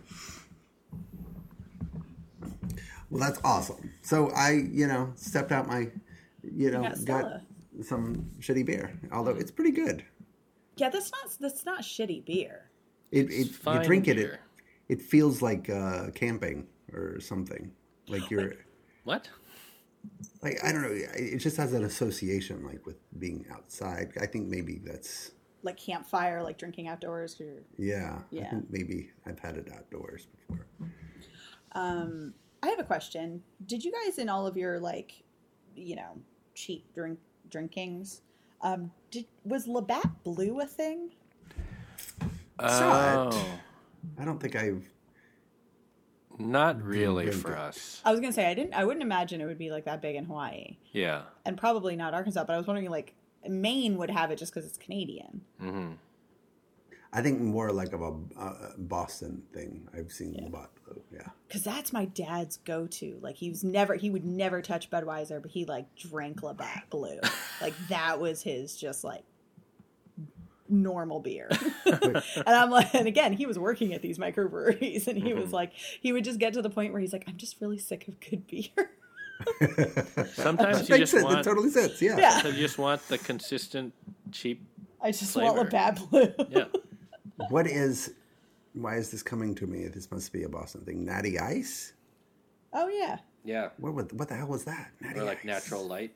Well, 3.09 3.21
that's 3.21 3.39
awesome. 3.43 3.91
So 4.01 4.29
I, 4.31 4.51
you 4.71 4.87
know, 4.87 5.11
stepped 5.15 5.51
out 5.51 5.67
my, 5.67 5.89
you 6.43 6.71
know, 6.71 6.81
got 6.81 7.05
got 7.05 7.41
some 7.81 8.29
shitty 8.39 8.65
beer. 8.65 8.99
Although 9.11 9.31
it's 9.31 9.51
pretty 9.51 9.71
good. 9.71 10.03
Yeah, 10.75 10.89
that's 10.89 11.11
not 11.11 11.31
that's 11.39 11.65
not 11.65 11.81
shitty 11.81 12.25
beer. 12.25 12.69
It, 13.11 13.31
it 13.31 13.37
you 13.37 13.45
fine 13.45 13.83
drink 13.85 14.07
it, 14.07 14.19
it, 14.19 14.39
it 14.89 15.01
feels 15.01 15.41
like 15.41 15.69
uh, 15.69 16.11
camping 16.13 16.67
or 16.93 17.19
something. 17.19 17.71
Like 18.07 18.29
you're, 18.29 18.53
what? 19.03 19.29
like 20.41 20.59
I 20.63 20.71
don't 20.71 20.81
know. 20.81 20.89
It 20.91 21.09
it 21.15 21.37
just 21.39 21.57
has 21.57 21.73
an 21.73 21.83
association 21.83 22.63
like 22.65 22.85
with 22.85 22.97
being 23.19 23.45
outside. 23.51 24.13
I 24.21 24.25
think 24.25 24.47
maybe 24.47 24.79
that's 24.83 25.31
Like 25.63 25.77
campfire, 25.77 26.41
like 26.43 26.57
drinking 26.57 26.87
outdoors. 26.87 27.39
Or... 27.41 27.63
yeah. 27.77 28.19
I 28.19 28.23
Yeah. 28.31 28.49
think 28.49 28.65
maybe 28.69 29.11
I've 29.25 29.39
had 29.39 29.57
it 29.57 29.69
outdoors 29.75 30.27
before. 30.47 30.65
Um, 31.73 32.33
I 32.63 32.67
have 32.69 32.79
a 32.79 32.83
question. 32.83 33.43
Did 33.65 33.83
you 33.83 33.91
guys 33.91 34.17
in 34.17 34.29
all 34.29 34.47
of 34.47 34.55
your 34.57 34.79
like, 34.79 35.23
you 35.75 35.95
know, 35.95 36.17
cheap 36.55 36.85
drink 36.93 37.19
drinkings, 37.49 38.21
um, 38.61 38.91
did 39.11 39.25
was 39.43 39.67
Labatt 39.67 40.23
Blue 40.23 40.59
a 40.61 40.65
thing? 40.65 41.11
Saw 42.59 43.27
it. 43.29 43.33
Oh, 43.35 43.59
I 44.19 44.25
don't 44.25 44.39
think 44.39 44.55
I've. 44.55 44.87
Not 46.37 46.81
really 46.81 47.31
for 47.31 47.55
us. 47.57 48.01
I 48.05 48.11
was 48.11 48.19
gonna 48.19 48.33
say 48.33 48.49
I 48.49 48.53
didn't. 48.53 48.73
I 48.73 48.85
wouldn't 48.85 49.03
imagine 49.03 49.41
it 49.41 49.45
would 49.45 49.57
be 49.57 49.71
like 49.71 49.85
that 49.85 50.01
big 50.01 50.15
in 50.15 50.25
Hawaii, 50.25 50.77
Yeah. 50.91 51.23
and 51.45 51.57
probably 51.57 51.95
not 51.95 52.13
Arkansas. 52.13 52.43
But 52.45 52.53
I 52.53 52.57
was 52.57 52.67
wondering 52.67 52.89
like 52.89 53.13
Maine 53.47 53.97
would 53.97 54.09
have 54.09 54.31
it 54.31 54.37
just 54.37 54.53
because 54.53 54.67
it's 54.67 54.77
Canadian. 54.77 55.41
hmm 55.59 55.91
I 57.13 57.21
think 57.21 57.39
more 57.39 57.71
like 57.71 57.93
of 57.93 58.01
a 58.01 58.13
uh, 58.37 58.53
Boston 58.77 59.41
thing. 59.53 59.87
I've 59.97 60.11
seen 60.11 60.35
Labatt 60.43 60.69
Blue. 60.85 61.01
Yeah. 61.11 61.29
Because 61.47 61.63
that's 61.63 61.93
my 61.93 62.03
dad's 62.05 62.57
go-to. 62.57 63.17
Like 63.21 63.37
he 63.37 63.49
was 63.49 63.63
never, 63.63 63.95
he 63.95 64.09
would 64.09 64.25
never 64.25 64.61
touch 64.61 64.89
Budweiser, 64.89 65.41
but 65.41 65.49
he 65.51 65.63
like 65.65 65.85
drank 65.95 66.43
Labatt 66.43 66.83
Blue. 66.89 67.17
like 67.61 67.73
that 67.87 68.19
was 68.19 68.43
his 68.43 68.75
just 68.75 69.05
like 69.05 69.23
normal 70.69 71.19
beer. 71.19 71.49
and 71.85 72.23
I'm 72.45 72.69
like, 72.69 72.93
and 72.93 73.07
again, 73.07 73.33
he 73.33 73.45
was 73.45 73.57
working 73.57 73.93
at 73.93 74.01
these 74.01 74.17
microbreweries, 74.17 75.07
and 75.07 75.17
he 75.21 75.33
was 75.33 75.45
mm-hmm. 75.45 75.55
like, 75.55 75.71
he 75.73 76.13
would 76.13 76.23
just 76.23 76.39
get 76.39 76.53
to 76.53 76.61
the 76.61 76.69
point 76.69 76.93
where 76.93 77.01
he's 77.01 77.13
like, 77.13 77.25
I'm 77.27 77.37
just 77.37 77.61
really 77.61 77.77
sick 77.77 78.07
of 78.07 78.19
good 78.19 78.47
beer. 78.47 78.91
Sometimes 80.33 80.89
you 80.89 80.97
just 80.97 81.11
sense. 81.11 81.23
want 81.23 81.39
It 81.39 81.43
totally 81.43 81.69
sense. 81.69 82.01
Yeah. 82.01 82.17
Yeah. 82.17 82.47
you 82.47 82.53
just 82.53 82.77
want 82.77 83.07
the 83.07 83.17
consistent 83.17 83.93
cheap. 84.31 84.65
I 85.01 85.11
just 85.11 85.33
Flavor. 85.33 85.53
want 85.53 85.65
Labatt 85.65 86.09
Blue. 86.09 86.33
Yeah. 86.49 86.65
What 87.49 87.67
is? 87.67 88.15
Why 88.73 88.95
is 88.95 89.11
this 89.11 89.21
coming 89.21 89.53
to 89.55 89.67
me? 89.67 89.87
This 89.89 90.09
must 90.09 90.33
be 90.33 90.41
a 90.41 90.49
Boston 90.49 90.81
thing. 90.81 91.05
Natty 91.05 91.37
Ice. 91.37 91.93
oh 92.73 92.87
yeah, 92.87 93.19
Yeah. 93.45 93.69
What? 93.77 93.93
would- 93.93 94.17
What 94.17 94.27
the 94.27 94.35
hell 94.35 94.47
was 94.47 94.63
that? 94.63 94.89
Natty 95.01 95.19
Or 95.19 95.23
like 95.23 95.39
Ice. 95.39 95.45
natural 95.45 95.85
light. 95.85 96.15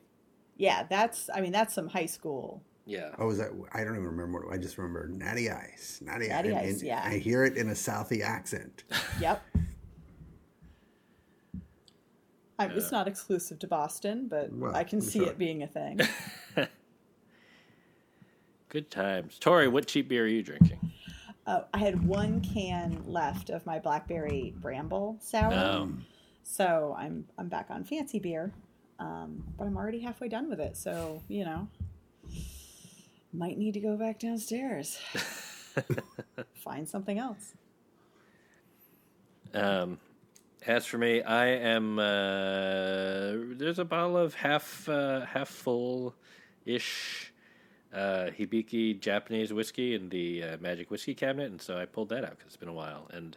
yeah. 0.56 0.82
That's, 0.90 1.30
I 1.32 1.40
mean, 1.40 1.52
that's 1.52 1.72
some 1.74 1.88
high 1.88 2.06
school 2.06 2.60
Yeah. 2.84 3.10
Oh, 3.18 3.26
was 3.28 3.38
that? 3.38 3.50
I 3.72 3.84
don't 3.84 3.94
even 3.94 4.04
remember. 4.06 4.46
What, 4.46 4.54
I 4.54 4.58
just 4.58 4.76
remember 4.76 5.06
Natty 5.08 5.50
Ice. 5.50 6.00
Natty, 6.04 6.28
Natty 6.28 6.52
Ice, 6.54 6.80
and 6.80 6.82
yeah. 6.82 7.02
I 7.04 7.18
hear 7.18 7.44
it 7.44 7.56
in 7.56 7.68
a 7.68 7.74
Southie 7.74 8.22
accent. 8.22 8.84
Yep. 9.20 9.42
I, 12.58 12.66
it's 12.66 12.92
not 12.92 13.08
exclusive 13.08 13.58
to 13.60 13.66
Boston, 13.66 14.28
but 14.28 14.52
Well, 14.52 14.74
I 14.76 14.84
can 14.84 14.98
I'm 14.98 15.04
see 15.04 15.20
sure. 15.20 15.28
it 15.28 15.38
being 15.38 15.62
a 15.62 15.66
thing. 15.66 16.00
Good 18.68 18.90
times. 18.90 19.38
Tori, 19.38 19.68
what 19.68 19.86
cheap 19.86 20.08
beer 20.08 20.24
are 20.24 20.28
you 20.28 20.42
drinking? 20.42 20.92
Uh, 21.46 21.62
I 21.74 21.78
had 21.78 22.06
one 22.06 22.40
can 22.40 23.02
left 23.04 23.50
of 23.50 23.66
my 23.66 23.78
blackberry 23.78 24.54
bramble 24.60 25.16
sour, 25.20 25.52
Oh. 25.52 25.92
so 26.42 26.94
I'm 26.98 27.26
I'm 27.36 27.48
back 27.48 27.66
on 27.70 27.84
fancy 27.84 28.18
beer, 28.20 28.52
um, 29.00 29.42
but 29.58 29.66
I'm 29.66 29.76
already 29.76 29.98
halfway 30.00 30.28
done 30.28 30.48
with 30.48 30.60
it. 30.60 30.76
So 30.76 31.20
you 31.28 31.44
know, 31.44 31.68
might 33.32 33.58
need 33.58 33.74
to 33.74 33.80
go 33.80 33.96
back 33.96 34.18
downstairs, 34.18 34.98
find 36.54 36.88
something 36.88 37.18
else. 37.18 37.54
Um, 39.54 39.98
as 40.66 40.86
for 40.86 40.98
me, 40.98 41.22
I 41.22 41.46
am. 41.46 41.98
Uh, 41.98 43.54
there's 43.56 43.78
a 43.78 43.84
bottle 43.84 44.16
of 44.16 44.34
half 44.34 44.88
uh, 44.88 45.24
half 45.26 45.48
full 45.48 46.14
ish 46.64 47.32
uh, 47.92 48.30
Hibiki 48.38 48.98
Japanese 48.98 49.52
whiskey 49.52 49.94
in 49.94 50.08
the 50.08 50.42
uh, 50.42 50.56
Magic 50.60 50.90
Whiskey 50.90 51.14
cabinet, 51.14 51.50
and 51.50 51.60
so 51.60 51.78
I 51.78 51.84
pulled 51.84 52.10
that 52.10 52.24
out 52.24 52.30
because 52.30 52.46
it's 52.46 52.56
been 52.56 52.68
a 52.68 52.72
while, 52.72 53.08
and 53.12 53.36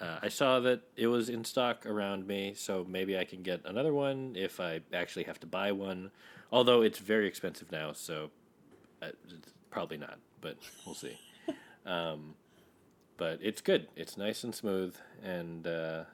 uh, 0.00 0.18
I 0.22 0.28
saw 0.28 0.60
that 0.60 0.82
it 0.96 1.06
was 1.06 1.28
in 1.28 1.44
stock 1.44 1.86
around 1.86 2.26
me, 2.26 2.54
so 2.56 2.84
maybe 2.88 3.16
I 3.18 3.24
can 3.24 3.42
get 3.42 3.60
another 3.64 3.92
one 3.92 4.34
if 4.36 4.60
I 4.60 4.80
actually 4.92 5.24
have 5.24 5.38
to 5.40 5.46
buy 5.46 5.72
one. 5.72 6.10
Although 6.50 6.82
it's 6.82 6.98
very 6.98 7.26
expensive 7.26 7.70
now, 7.72 7.92
so 7.92 8.30
uh, 9.08 9.34
probably 9.70 9.96
not, 9.96 10.18
but 10.40 10.56
we'll 10.86 10.94
see. 10.94 11.18
um, 11.86 12.34
but 13.16 13.38
it's 13.42 13.60
good. 13.60 13.88
It's 13.96 14.16
nice 14.16 14.44
and 14.44 14.54
smooth, 14.54 14.94
and 15.22 15.66
uh, 15.66 16.04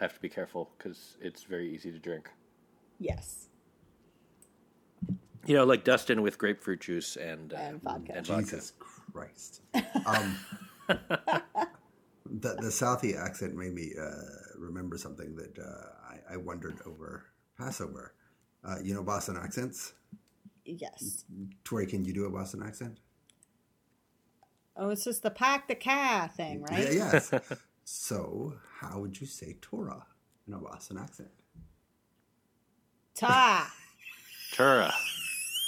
I 0.00 0.04
have 0.04 0.14
to 0.14 0.20
be 0.20 0.28
careful 0.28 0.70
because 0.78 1.16
it's 1.20 1.42
very 1.44 1.72
easy 1.74 1.90
to 1.92 1.98
drink. 1.98 2.28
Yes, 3.00 3.46
You 5.46 5.54
know, 5.54 5.64
like 5.64 5.84
Dustin 5.84 6.20
with 6.22 6.36
grapefruit 6.36 6.80
juice 6.80 7.16
and 7.16 7.52
uh, 7.52 7.56
And 7.56 7.82
vodka. 7.82 8.12
And 8.16 8.26
vodka. 8.26 8.42
Jesus 8.42 8.72
Christ. 9.12 9.60
Um, 10.04 10.36
the 10.88 12.54
the 12.54 12.70
Southie 12.70 13.16
accent 13.16 13.54
made 13.54 13.72
me 13.72 13.92
uh, 14.00 14.10
remember 14.58 14.98
something 14.98 15.36
that 15.36 15.58
uh, 15.58 15.86
I, 16.30 16.34
I 16.34 16.36
wondered 16.36 16.78
over 16.86 17.24
Passover. 17.56 18.14
Uh, 18.64 18.76
you 18.82 18.94
know 18.94 19.02
Boston 19.04 19.36
accents? 19.40 19.92
Yes. 20.68 21.24
Tori, 21.64 21.86
can 21.86 22.04
you 22.04 22.12
do 22.12 22.26
a 22.26 22.30
Boston 22.30 22.62
accent? 22.64 22.98
Oh, 24.76 24.90
it's 24.90 25.04
just 25.04 25.22
the 25.22 25.30
pack 25.30 25.66
the 25.68 25.74
car 25.74 26.28
thing, 26.28 26.62
right? 26.62 26.92
Yeah, 26.92 27.12
yes. 27.12 27.32
so, 27.84 28.54
how 28.80 29.00
would 29.00 29.20
you 29.20 29.26
say 29.26 29.56
Torah 29.60 30.04
in 30.46 30.54
a 30.54 30.58
Boston 30.58 30.98
accent? 30.98 31.30
Ta. 33.16 33.72
Tura. 34.52 34.92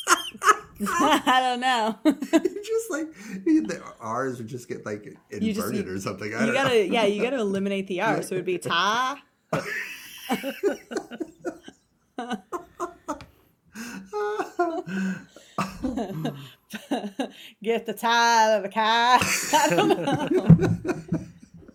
I 0.82 1.40
don't 1.42 1.60
know. 1.60 1.98
just 2.04 2.90
like 2.90 3.12
the 3.44 3.82
R's 4.00 4.38
would 4.38 4.46
just 4.46 4.68
get 4.68 4.86
like 4.86 5.04
inverted 5.30 5.42
You 5.42 5.52
just- 5.54 5.74
you- 5.74 5.92
or 5.94 5.98
something. 5.98 6.32
I 6.34 6.40
you 6.40 6.46
don't 6.46 6.54
gotta, 6.54 6.68
know. 6.70 6.74
yeah, 6.94 7.04
you 7.06 7.20
gotta 7.22 7.38
eliminate 7.40 7.86
the 7.88 8.00
R, 8.00 8.22
so 8.22 8.34
it 8.34 8.38
would 8.38 8.44
be 8.46 8.58
ta. 8.58 9.20
Get 17.62 17.86
the 17.86 17.92
tie 17.94 18.52
out 18.52 18.56
of 18.58 18.62
the 18.64 18.68
car. 18.68 19.18
I 19.52 19.68
don't 19.70 19.88
know. 20.60 21.10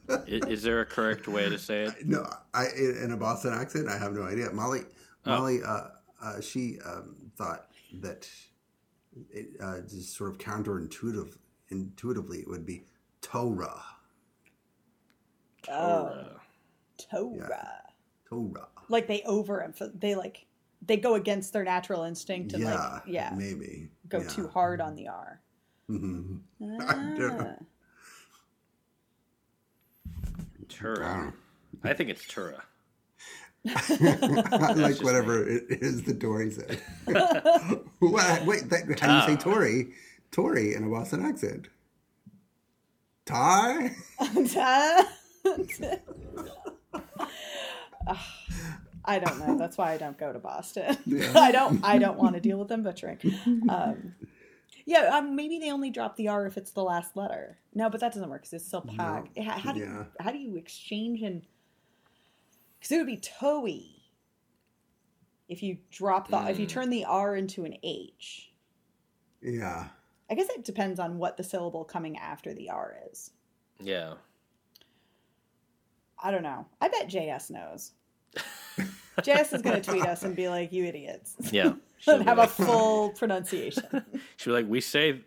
I- 0.10 0.50
Is 0.50 0.62
there 0.64 0.82
a 0.82 0.86
correct 0.86 1.28
way 1.28 1.50
to 1.50 1.58
say 1.58 1.84
it? 1.84 2.06
No, 2.06 2.28
I 2.54 2.68
in 2.78 2.98
in 3.06 3.12
a 3.12 3.18
Boston 3.18 3.54
accent. 3.54 3.88
I 3.90 3.98
have 3.98 4.14
no 4.14 4.24
idea. 4.24 4.52
Molly, 4.52 4.82
Oh. 5.28 5.32
Molly, 5.40 5.62
uh, 5.64 5.88
uh, 6.22 6.40
she 6.42 6.78
um, 6.86 7.16
thought 7.36 7.68
that 8.02 8.30
it 9.32 9.48
uh, 9.60 9.80
just 9.82 10.16
sort 10.16 10.30
of 10.30 10.38
counterintuitive, 10.38 11.36
intuitively, 11.70 12.40
it 12.40 12.48
would 12.48 12.66
be 12.66 12.84
Torah, 13.22 13.82
Oh, 15.68 16.28
Torah. 17.10 17.82
Torah. 18.30 18.68
Like 18.90 19.08
they 19.08 19.22
overemphasize. 19.22 20.00
They 20.00 20.14
like 20.14 20.46
they 20.88 20.98
go 20.98 21.16
against 21.16 21.54
their 21.54 21.64
natural 21.64 22.04
instinct 22.04 22.54
and 22.54 22.64
yeah, 22.64 22.76
like 22.76 23.02
yeah, 23.08 23.34
maybe 23.36 23.90
go 24.08 24.20
yeah. 24.20 24.28
too 24.28 24.48
hard 24.48 24.82
on 24.82 24.96
the 24.96 25.08
R. 25.08 25.42
Mhm. 25.90 26.42
I 26.62 26.94
don't 26.94 27.18
know. 27.18 27.56
Ah. 27.60 27.66
Tura. 30.68 31.34
I 31.84 31.94
think 31.94 32.10
it's 32.10 32.26
Tura. 32.28 32.64
I 33.68 34.74
like 34.76 34.90
just 34.90 35.04
whatever 35.04 35.48
it 35.48 35.64
is 35.70 36.04
the 36.04 36.14
Tory 36.14 36.52
said. 36.52 36.80
what? 38.00 38.46
Wait, 38.46 38.70
that, 38.70 39.00
how 39.00 39.26
do 39.26 39.32
you 39.32 39.38
say 39.38 39.44
Ta. 39.44 39.52
Tory? 39.52 39.88
Tory 40.32 40.76
in 40.76 40.84
a 40.84 40.90
Boston 40.90 41.26
accent. 41.26 41.70
Tie? 43.26 43.96
Ta- 44.54 45.08
I 49.08 49.20
don't 49.20 49.40
know. 49.40 49.58
That's 49.58 49.78
why 49.78 49.94
I 49.94 49.98
don't 49.98 50.18
go 50.18 50.34
to 50.34 50.40
Boston. 50.40 50.98
I 51.36 51.52
don't. 51.52 51.84
I 51.84 51.98
don't 51.98 52.18
want 52.18 52.36
to 52.36 52.42
deal 52.42 52.58
with 52.58 52.68
them 52.68 52.84
butchering. 52.84 53.20
Um, 53.70 54.16
yeah, 54.86 55.18
um, 55.18 55.36
maybe 55.36 55.58
they 55.60 55.72
only 55.72 55.90
drop 55.90 56.16
the 56.16 56.28
R 56.28 56.46
if 56.46 56.58
it's 56.58 56.72
the 56.72 56.84
last 56.84 57.16
letter. 57.16 57.58
No, 57.74 57.90
but 57.90 58.00
that 58.02 58.14
doesn't 58.14 58.30
work 58.30 58.42
because 58.42 58.54
it's 58.54 58.66
still 58.68 58.82
pack. 58.82 59.36
How, 59.38 59.52
how 59.58 59.72
do 59.72 59.80
Yeah. 59.80 59.86
you 59.86 60.06
how 60.20 60.32
do 60.32 60.38
you 60.38 60.56
exchange 60.58 61.22
and 61.22 61.42
because 62.80 62.92
it 62.92 62.98
would 62.98 63.08
be 63.08 63.18
toey 63.18 63.92
if 65.48 65.64
you 65.64 65.78
drop 65.92 66.30
the 66.30 66.38
if 66.50 66.60
you 66.60 66.66
turn 66.68 66.90
the 66.90 67.06
R 67.06 67.36
into 67.36 67.66
an 67.66 67.76
H. 67.84 68.52
Yeah. 69.42 69.88
I 70.30 70.34
guess 70.34 70.50
it 70.50 70.64
depends 70.66 71.00
on 71.00 71.20
what 71.20 71.38
the 71.38 71.44
syllable 71.44 71.84
coming 71.84 72.18
after 72.18 72.54
the 72.54 72.70
R 72.72 72.96
is. 73.12 73.30
Yeah. 73.80 74.16
I 76.22 76.32
don't 76.32 76.42
know. 76.44 76.66
I 76.82 76.88
bet 76.88 77.08
JS 77.10 77.52
knows. 77.52 77.92
JS 79.20 79.54
is 79.54 79.62
going 79.62 79.82
to 79.82 79.92
tweet 79.92 80.06
us 80.06 80.24
and 80.24 80.36
be 80.36 80.50
like, 80.50 80.72
"You 80.72 80.86
idiots," 80.86 81.36
Yeah. 81.52 81.74
She'll 81.98 82.16
and 82.16 82.24
be 82.24 82.30
have 82.30 82.40
a 82.40 82.48
full 82.66 83.12
pronunciation. 83.12 83.84
she'll 84.36 84.52
be 84.54 84.62
like, 84.62 84.70
we 84.70 84.82
say 84.82 85.22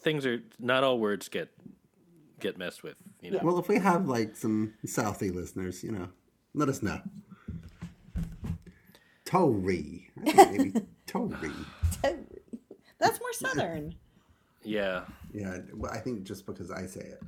things 0.00 0.26
are 0.26 0.42
not 0.60 0.84
all 0.84 0.98
words 0.98 1.28
get 1.28 1.48
get 2.38 2.58
messed 2.58 2.82
with. 2.82 2.96
You 3.20 3.32
know. 3.32 3.40
Well, 3.42 3.58
if 3.58 3.68
we 3.68 3.78
have 3.78 4.06
like 4.06 4.36
some 4.36 4.74
Southie 4.86 5.34
listeners, 5.34 5.82
you 5.82 5.90
know, 5.90 6.08
let 6.54 6.68
us 6.68 6.82
know. 6.82 7.00
Tory. 9.24 10.10
I 10.26 10.30
think 10.32 10.52
maybe 10.74 10.86
Tory. 11.06 11.50
That's 12.02 13.18
more 13.20 13.32
southern. 13.32 13.94
Yeah. 14.62 15.04
Yeah, 15.32 15.58
well, 15.74 15.90
I 15.90 15.98
think 15.98 16.24
just 16.24 16.46
because 16.46 16.70
I 16.70 16.86
say 16.86 17.00
it. 17.00 17.22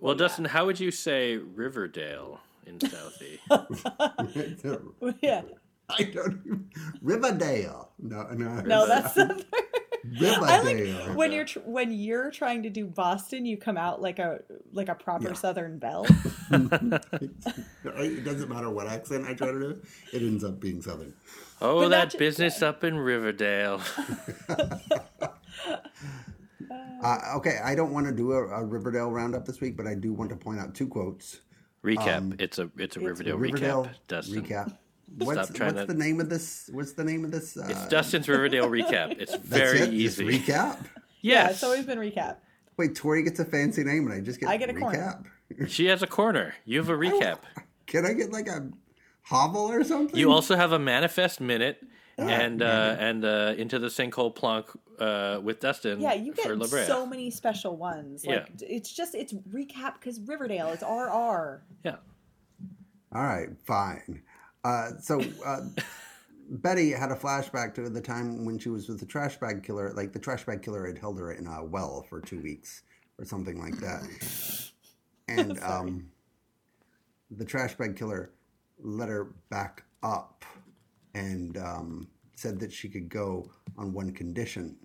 Well, 0.00 0.14
Dustin, 0.14 0.46
how 0.46 0.66
would 0.66 0.80
you 0.80 0.90
say 0.90 1.36
Riverdale 1.36 2.40
in 2.66 2.78
Southie? 2.78 3.38
yeah. 5.22 5.42
I 5.88 6.02
don't 6.04 6.40
even. 6.46 6.70
Riverdale. 7.02 7.90
No, 7.98 8.22
no. 8.32 8.60
No, 8.60 8.86
that's 8.86 9.14
southern. 9.14 9.42
Riverdale. 10.20 10.44
I 10.44 10.60
like 10.62 11.16
when 11.16 11.32
you're 11.32 11.44
tr- 11.44 11.58
when 11.60 11.92
you're 11.92 12.30
trying 12.30 12.62
to 12.64 12.70
do 12.70 12.86
Boston, 12.86 13.44
you 13.44 13.56
come 13.56 13.76
out 13.76 14.00
like 14.00 14.18
a 14.18 14.40
like 14.72 14.88
a 14.88 14.94
proper 14.94 15.28
Yeah. 15.28 15.34
Southern 15.34 15.78
belle. 15.78 16.06
It 17.84 18.24
doesn't 18.24 18.48
matter 18.48 18.70
what 18.70 18.86
accent 18.86 19.26
I 19.26 19.34
try 19.34 19.48
to 19.52 19.58
do, 19.58 19.82
it 20.12 20.22
ends 20.22 20.44
up 20.44 20.58
being 20.60 20.80
Southern. 20.82 21.12
Oh, 21.60 21.76
But 21.80 21.82
not 21.82 21.90
that 21.90 22.10
ju- 22.12 22.18
business 22.18 22.62
up 22.62 22.84
in 22.84 22.96
Riverdale. 22.98 23.80
Uh, 27.02 27.18
okay, 27.36 27.58
I 27.62 27.74
don't 27.74 27.92
want 27.92 28.06
to 28.06 28.12
do 28.12 28.32
a, 28.32 28.46
a 28.48 28.64
Riverdale 28.64 29.10
roundup 29.10 29.44
this 29.44 29.60
week, 29.60 29.76
but 29.76 29.86
I 29.86 29.94
do 29.94 30.12
want 30.12 30.30
to 30.30 30.36
point 30.36 30.58
out 30.60 30.74
two 30.74 30.86
quotes. 30.86 31.40
Recap. 31.84 32.40
it's 32.40 32.58
a 32.58 32.70
it's 32.78 32.96
a 32.96 33.00
Riverdale, 33.00 33.36
Riverdale 33.36 33.84
recap. 33.84 33.94
Dustin. 34.08 34.42
recap. 34.44 34.76
What's, 35.18 35.50
trying 35.52 35.74
what's 35.74 35.86
to- 35.86 35.92
the 35.92 35.98
name 35.98 36.20
of 36.20 36.28
this? 36.30 36.70
What's 36.72 36.92
the 36.92 37.04
name 37.04 37.24
of 37.24 37.30
this? 37.30 37.56
Uh, 37.56 37.66
It's 37.68 37.86
Dustin's 37.88 38.28
Riverdale 38.28 38.68
recap. 38.68 39.16
It's 39.20 39.34
very 39.36 39.78
it? 39.80 39.90
Just 39.90 39.92
easy. 40.20 40.24
recap. 40.38 40.78
Yeah, 41.24 41.50
it's 41.50 41.62
always 41.62 41.84
been 41.86 41.98
recap. 41.98 42.38
Wait, 42.76 42.96
Tori 42.96 43.22
gets 43.22 43.38
a 43.38 43.44
fancy 43.44 43.84
name, 43.84 44.06
and 44.06 44.12
I 44.12 44.20
just 44.20 44.40
get 44.40 44.48
I 44.48 44.56
get 44.56 44.70
a 44.70 44.72
recap. 44.72 44.80
corner. 44.80 45.24
She 45.68 45.86
has 45.86 46.02
a 46.02 46.06
corner. 46.08 46.54
You 46.64 46.78
have 46.78 46.88
a 46.88 46.94
recap. 46.96 47.38
Can 47.86 48.04
I 48.06 48.12
get 48.12 48.32
like 48.32 48.48
a 48.48 48.68
hovel 49.22 49.70
or 49.70 49.84
something? 49.84 50.16
You 50.18 50.32
also 50.32 50.56
have 50.56 50.72
a 50.72 50.80
manifest 50.80 51.40
minute 51.40 51.78
and 52.18 52.62
uh, 52.62 52.96
and 52.98 53.24
uh, 53.24 53.54
into 53.56 53.78
the 53.78 53.88
sinkhole 53.88 54.34
plonk 54.34 54.66
uh, 54.98 55.40
with 55.42 55.60
Dustin. 55.60 56.00
Yeah, 56.00 56.12
you 56.14 56.32
for 56.32 56.42
get 56.48 56.58
La 56.58 56.66
Brea. 56.66 56.84
so 56.84 57.06
many 57.06 57.30
special 57.30 57.76
ones. 57.76 58.24
Like 58.26 58.48
Yeah. 58.58 58.66
it's 58.68 58.92
just 58.92 59.14
it's 59.14 59.32
recap 59.32 59.94
because 59.94 60.20
Riverdale. 60.20 60.68
is 60.68 60.82
RR. 60.82 61.62
Yeah. 61.84 61.96
All 63.14 63.22
right, 63.22 63.48
fine. 63.64 64.22
Uh, 64.64 64.90
so 65.00 65.20
uh, 65.44 65.60
Betty 66.50 66.90
had 66.90 67.10
a 67.10 67.16
flashback 67.16 67.74
to 67.74 67.88
the 67.90 68.00
time 68.00 68.44
when 68.44 68.58
she 68.58 68.68
was 68.68 68.88
with 68.88 69.00
the 69.00 69.06
trash 69.06 69.36
bag 69.38 69.62
killer. 69.62 69.92
Like 69.94 70.12
the 70.12 70.18
trash 70.18 70.44
bag 70.44 70.62
killer 70.62 70.86
had 70.86 70.98
held 70.98 71.18
her 71.18 71.32
in 71.32 71.46
a 71.46 71.64
well 71.64 72.06
for 72.08 72.20
two 72.20 72.40
weeks 72.40 72.82
or 73.18 73.24
something 73.24 73.60
like 73.60 73.76
that. 73.78 74.02
And 75.28 75.58
um, 75.62 76.10
the 77.30 77.44
trash 77.44 77.74
bag 77.74 77.96
killer 77.96 78.32
let 78.82 79.08
her 79.08 79.28
back 79.50 79.84
up 80.02 80.44
and 81.14 81.56
um, 81.58 82.08
said 82.34 82.58
that 82.60 82.72
she 82.72 82.88
could 82.88 83.08
go 83.08 83.50
on 83.78 83.92
one 83.92 84.12
condition. 84.12 84.76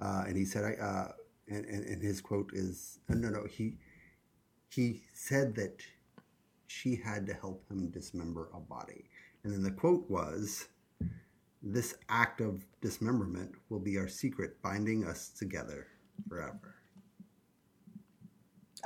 Uh, 0.00 0.24
and 0.26 0.36
he 0.36 0.44
said, 0.44 0.64
I, 0.64 0.82
uh, 0.82 1.12
and, 1.48 1.64
and, 1.66 1.84
and 1.84 2.02
his 2.02 2.20
quote 2.20 2.50
is, 2.54 2.98
no, 3.08 3.28
no, 3.28 3.44
he, 3.46 3.76
he 4.68 5.02
said 5.12 5.54
that 5.56 5.82
she 6.66 6.96
had 6.96 7.26
to 7.26 7.34
help 7.34 7.64
him 7.70 7.90
dismember 7.90 8.48
a 8.54 8.60
body. 8.60 9.10
And 9.42 9.52
then 9.52 9.62
the 9.62 9.72
quote 9.72 10.08
was, 10.08 10.68
This 11.62 11.96
act 12.08 12.40
of 12.40 12.64
dismemberment 12.80 13.52
will 13.68 13.80
be 13.80 13.98
our 13.98 14.08
secret, 14.08 14.62
binding 14.62 15.04
us 15.04 15.30
together 15.30 15.88
forever. 16.28 16.76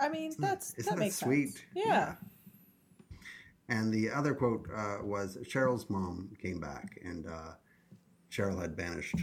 I 0.00 0.08
mean, 0.08 0.34
that's 0.38 0.72
that 0.72 0.86
that 0.86 0.98
makes 0.98 1.16
sweet? 1.16 1.50
sense. 1.50 1.62
Yeah. 1.74 2.14
And 3.68 3.92
the 3.92 4.10
other 4.10 4.34
quote 4.34 4.68
uh, 4.74 4.98
was 5.02 5.38
Cheryl's 5.38 5.88
mom 5.88 6.30
came 6.40 6.60
back, 6.60 6.98
and 7.02 7.26
uh, 7.26 7.54
Cheryl 8.30 8.60
had 8.60 8.76
banished 8.76 9.16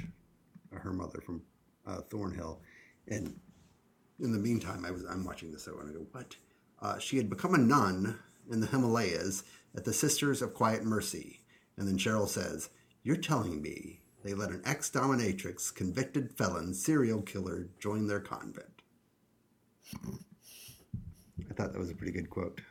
her 0.72 0.94
mother 0.94 1.22
from 1.22 1.44
uh, 1.86 2.02
Thornhill. 2.10 2.62
And 3.08 3.40
in 4.20 4.32
the 4.32 4.40
meantime, 4.40 4.86
I 4.86 4.92
was 4.92 5.04
I'm 5.06 5.26
watching 5.26 5.52
this, 5.52 5.68
and 5.68 5.90
I 5.90 5.94
go, 5.94 6.06
"What?" 6.12 6.36
Uh, 6.82 6.98
she 6.98 7.18
had 7.18 7.30
become 7.30 7.54
a 7.54 7.60
nun 7.60 8.18
in 8.50 8.60
the 8.62 8.68
Himalayas 8.68 9.44
at 9.76 9.86
the 9.86 9.94
Sisters 9.94 10.42
of 10.42 10.56
Quiet 10.56 10.84
Mercy. 10.84 11.42
And 11.78 11.88
then 11.88 11.98
Cheryl 11.98 12.28
says, 12.28 12.70
"You're 13.04 13.18
telling 13.18 13.62
me 13.62 14.02
they 14.24 14.34
let 14.34 14.52
an 14.52 14.62
ex-dominatrix, 14.66 15.74
convicted 15.74 16.32
felon, 16.32 16.74
serial 16.74 17.22
killer 17.22 17.70
join 17.80 18.08
their 18.08 18.20
convent?" 18.20 18.82
I 19.94 21.54
thought 21.54 21.74
that 21.74 21.80
was 21.80 21.90
a 21.92 21.96
pretty 21.96 22.14
good 22.14 22.30
quote. 22.30 22.62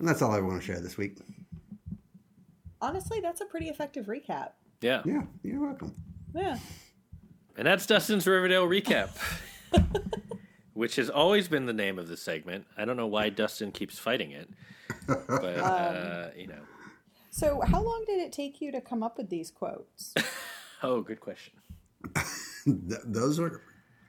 And 0.00 0.08
that's 0.08 0.22
all 0.22 0.32
I 0.32 0.40
want 0.40 0.60
to 0.60 0.66
share 0.66 0.80
this 0.80 0.96
week. 0.96 1.18
Honestly, 2.80 3.20
that's 3.20 3.40
a 3.42 3.44
pretty 3.44 3.68
effective 3.68 4.06
recap. 4.06 4.50
Yeah. 4.80 5.02
Yeah, 5.04 5.22
you're 5.42 5.60
welcome. 5.60 5.94
Yeah. 6.34 6.58
And 7.56 7.66
that's 7.66 7.84
Dustin's 7.86 8.26
Riverdale 8.26 8.66
recap, 8.66 9.10
which 10.72 10.96
has 10.96 11.10
always 11.10 11.46
been 11.48 11.66
the 11.66 11.74
name 11.74 11.98
of 11.98 12.08
the 12.08 12.16
segment. 12.16 12.66
I 12.78 12.86
don't 12.86 12.96
know 12.96 13.06
why 13.06 13.28
Dustin 13.28 13.70
keeps 13.70 13.98
fighting 13.98 14.30
it, 14.30 14.48
but 15.06 15.18
uh, 15.28 16.30
you 16.34 16.46
know. 16.46 16.62
So, 17.30 17.60
how 17.60 17.82
long 17.82 18.04
did 18.06 18.18
it 18.20 18.32
take 18.32 18.62
you 18.62 18.72
to 18.72 18.80
come 18.80 19.02
up 19.02 19.18
with 19.18 19.28
these 19.28 19.50
quotes? 19.50 20.14
Oh, 20.82 21.02
good 21.02 21.20
question. 21.20 21.52
Th- 22.64 23.02
those 23.04 23.38
were 23.38 23.60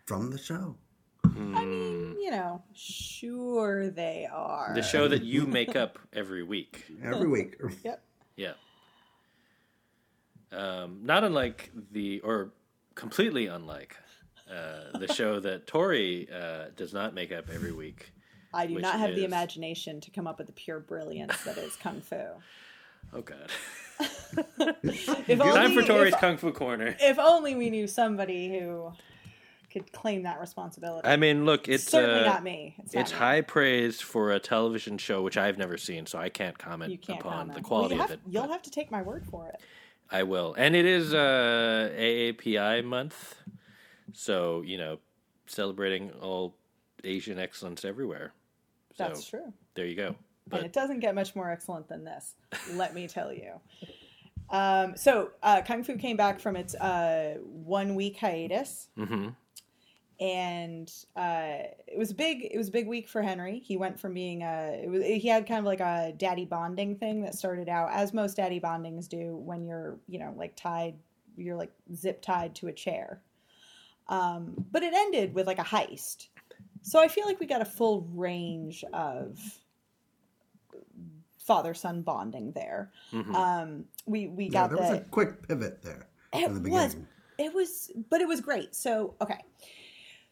from 0.06 0.32
the 0.32 0.38
show. 0.38 0.78
I 1.26 1.28
mean, 1.28 2.01
you 2.22 2.30
know, 2.30 2.62
sure 2.74 3.90
they 3.90 4.28
are. 4.32 4.74
The 4.76 4.84
show 4.84 5.08
that 5.08 5.24
you 5.24 5.48
make 5.48 5.76
up 5.76 5.98
every 6.14 6.44
week. 6.44 6.86
Every 7.04 7.28
week. 7.28 7.56
Yep. 7.84 8.04
Yeah. 8.36 8.54
Um, 10.52 11.00
not 11.04 11.24
unlike 11.24 11.72
the, 11.92 12.20
or 12.22 12.52
completely 12.94 13.48
unlike 13.48 13.96
uh, 14.50 14.98
the 15.00 15.08
show 15.14 15.40
that 15.40 15.66
Tori 15.66 16.30
uh, 16.32 16.66
does 16.76 16.94
not 16.94 17.16
make 17.16 17.32
up 17.32 17.50
every 17.52 17.72
week. 17.72 18.14
I 18.54 18.68
do 18.68 18.80
not 18.80 19.00
have 19.00 19.16
the 19.16 19.24
imagination 19.24 20.02
to 20.02 20.12
come 20.12 20.28
up 20.28 20.38
with 20.38 20.48
the 20.48 20.54
pure 20.54 20.80
brilliance 20.80 21.42
that 21.46 21.58
is 21.58 21.76
kung 21.78 22.02
fu. 22.02 22.18
Oh 23.14 23.22
God! 23.22 23.50
If 25.28 25.40
Time 25.40 25.74
for 25.74 25.82
Tori's 25.84 26.14
if, 26.14 26.20
Kung 26.20 26.38
Fu 26.38 26.52
Corner. 26.52 26.96
if 27.00 27.18
only 27.18 27.56
we 27.56 27.70
knew 27.70 27.88
somebody 27.88 28.50
who 28.50 28.92
could 29.72 29.92
claim 29.92 30.24
that 30.24 30.40
responsibility. 30.40 31.08
I 31.08 31.16
mean, 31.16 31.46
look, 31.46 31.68
it's 31.70 31.84
Certainly 31.86 32.22
uh, 32.22 32.26
not 32.26 32.44
me. 32.44 32.76
It's, 32.80 32.94
not 32.94 33.02
It's 33.02 33.12
me. 33.12 33.18
high 33.18 33.42
praise 33.42 34.02
for 34.02 34.32
a 34.32 34.40
television 34.40 34.98
show 34.98 35.22
which 35.22 35.38
I've 35.38 35.58
never 35.58 35.78
seen, 35.78 36.06
so 36.06 36.20
I 36.20 36.30
can't 36.30 36.58
comment 36.58 37.02
can't 37.02 37.20
upon 37.20 37.32
comment. 37.48 37.56
the 37.56 37.62
quality 37.62 37.96
Well, 37.96 38.04
of 38.04 38.10
you 38.10 38.14
it. 38.16 38.20
have, 38.24 38.34
You'll 38.34 38.52
have 38.52 38.62
to 38.64 38.72
take 38.72 38.92
my 38.92 39.02
word 39.02 39.26
for 39.26 39.48
it. 39.48 39.60
I 40.12 40.24
will, 40.24 40.54
and 40.58 40.76
it 40.76 40.86
is 40.86 41.14
uh, 41.14 41.90
AAPI 41.98 42.84
month, 42.84 43.36
so 44.14 44.62
you 44.62 44.78
know, 44.78 44.98
celebrating 45.48 46.12
all 46.22 46.56
Asian 47.06 47.40
excellence 47.40 47.86
everywhere. 47.86 48.34
So 48.98 49.06
That's 49.06 49.26
true. 49.26 49.54
there 49.74 49.86
you 49.86 49.96
go. 49.96 50.08
and 50.08 50.16
But 50.50 50.64
it 50.64 50.74
doesn't 50.74 51.00
get 51.00 51.16
much 51.16 51.34
more 51.34 51.50
excellent 51.50 51.88
than 51.88 52.04
this. 52.04 52.36
let 52.74 52.94
me 52.94 53.08
tell 53.08 53.32
you. 53.32 53.54
Um, 54.50 54.98
so 54.98 55.32
uh, 55.42 55.62
Kung 55.66 55.82
Fu 55.82 55.96
came 55.96 56.18
back 56.18 56.42
from 56.42 56.58
its 56.58 56.76
uh, 56.76 57.38
one 57.46 57.96
week 57.96 58.18
hiatus, 58.18 58.90
mhm. 58.98 59.34
And 60.22 60.94
uh, 61.16 61.64
it 61.88 61.98
was 61.98 62.14
big. 62.14 62.48
It 62.52 62.58
was 62.58 62.70
a 62.70 62.72
big 62.72 62.88
week 62.88 63.10
for 63.10 63.24
Henry. 63.24 63.60
He 63.60 63.76
went 63.76 64.00
from 64.00 64.14
being 64.14 64.44
a 64.44 64.80
it 64.84 64.90
was, 64.90 65.04
he 65.04 65.28
had 65.28 65.48
kind 65.48 65.60
of 65.60 65.66
like 65.66 65.80
a 65.80 66.14
daddy 66.16 66.46
bonding 66.46 66.96
thing 66.96 67.24
that 67.24 67.34
started 67.34 67.68
out 67.68 67.90
as 67.92 68.14
most 68.14 68.38
daddy 68.38 68.60
bondings 68.60 69.10
do 69.10 69.36
when 69.36 69.66
you're 69.66 69.98
you 70.08 70.20
know 70.20 70.34
like 70.38 70.56
tied 70.56 70.94
you're 71.36 71.56
like 71.56 71.72
zip 71.96 72.22
tied 72.22 72.54
to 72.56 72.68
a 72.68 72.72
chair. 72.72 73.20
Um, 74.10 74.54
but 74.72 74.84
it 74.84 74.94
ended 74.94 75.34
with 75.34 75.48
like 75.48 75.60
a 75.60 75.64
heist. 75.64 76.28
So 76.84 77.00
I 77.00 77.08
feel 77.08 77.26
like 77.26 77.40
we 77.40 77.48
got 77.48 77.62
a 77.62 77.66
full 77.66 78.02
range 78.14 78.84
of 78.94 79.40
father 81.40 81.74
son 81.74 82.02
bonding 82.04 82.52
there. 82.52 82.92
Mhm. 83.12 83.36
Um, 83.36 83.86
we 84.06 84.28
we 84.28 84.50
Yeah, 84.50 84.54
got 84.54 84.70
there 84.70 84.78
was 84.78 84.90
the 84.90 84.98
a 84.98 85.02
quick 85.10 85.48
pivot 85.48 85.82
there 85.82 86.08
it 86.34 86.50
in 86.50 86.64
the 86.64 86.70
was 86.70 86.96
it 87.38 87.54
was 87.54 87.92
but 88.10 88.22
it 88.22 88.28
was 88.28 88.42
great 88.42 88.76
so 88.76 89.16
okay 89.22 89.40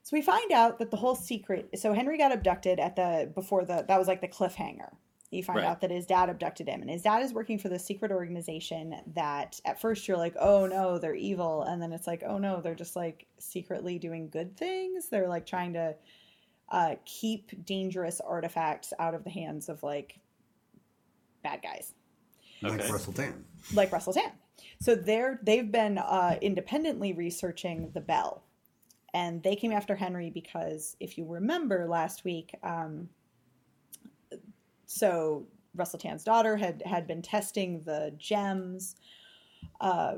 so 0.03 0.09
we 0.15 0.21
find 0.21 0.51
out 0.51 0.79
that 0.79 0.91
the 0.91 0.97
whole 0.97 1.15
secret 1.15 1.69
so 1.79 1.93
henry 1.93 2.17
got 2.17 2.31
abducted 2.31 2.79
at 2.79 2.95
the 2.95 3.31
before 3.35 3.63
the 3.65 3.83
that 3.87 3.97
was 3.97 4.07
like 4.07 4.21
the 4.21 4.27
cliffhanger 4.27 4.89
you 5.31 5.43
find 5.43 5.57
Right. 5.59 5.65
out 5.67 5.81
that 5.81 5.91
his 5.91 6.07
dad 6.07 6.27
abducted 6.29 6.67
him 6.67 6.81
and 6.81 6.89
his 6.89 7.03
dad 7.03 7.21
is 7.21 7.33
working 7.33 7.59
for 7.59 7.69
the 7.69 7.77
secret 7.77 8.11
organization 8.11 8.95
that 9.15 9.59
at 9.65 9.79
first 9.79 10.07
you're 10.07 10.17
like 10.17 10.35
oh 10.39 10.65
no 10.65 10.97
they're 10.97 11.13
evil 11.13 11.61
and 11.63 11.79
then 11.81 11.91
it's 11.93 12.07
like 12.07 12.23
oh 12.25 12.37
no 12.39 12.61
they're 12.61 12.73
just 12.73 12.95
like 12.95 13.27
secretly 13.37 13.99
doing 13.99 14.27
good 14.29 14.57
things 14.57 15.07
they're 15.09 15.27
like 15.27 15.45
trying 15.45 15.73
to 15.73 15.95
uh, 16.71 16.93
keep 17.05 17.65
dangerous 17.65 18.21
artifacts 18.21 18.93
out 18.99 19.13
of 19.15 19.23
the 19.23 19.29
hands 19.31 19.69
of 19.69 19.81
like 19.83 20.19
bad 21.43 21.61
guys 21.61 21.93
Like 22.61 22.87
Russell 22.89 23.13
Tan. 23.13 23.45
like 23.73 23.91
Russell 23.91 24.13
Tan. 24.13 24.31
So 24.81 24.93
they're 24.95 25.39
they've 25.43 25.71
been 25.71 25.97
uh, 25.97 26.37
independently 26.41 27.13
researching 27.13 27.89
the 27.93 28.01
bell, 28.01 28.43
and 29.13 29.41
they 29.43 29.55
came 29.55 29.71
after 29.71 29.95
Henry 29.95 30.29
because 30.29 30.95
if 30.99 31.17
you 31.17 31.25
remember 31.25 31.87
last 31.87 32.23
week, 32.23 32.53
um, 32.63 33.09
so 34.85 35.45
Russell 35.75 35.99
Tan's 35.99 36.23
daughter 36.23 36.57
had 36.57 36.81
had 36.85 37.07
been 37.07 37.21
testing 37.21 37.81
the 37.81 38.13
gems, 38.17 38.95
uh, 39.81 40.15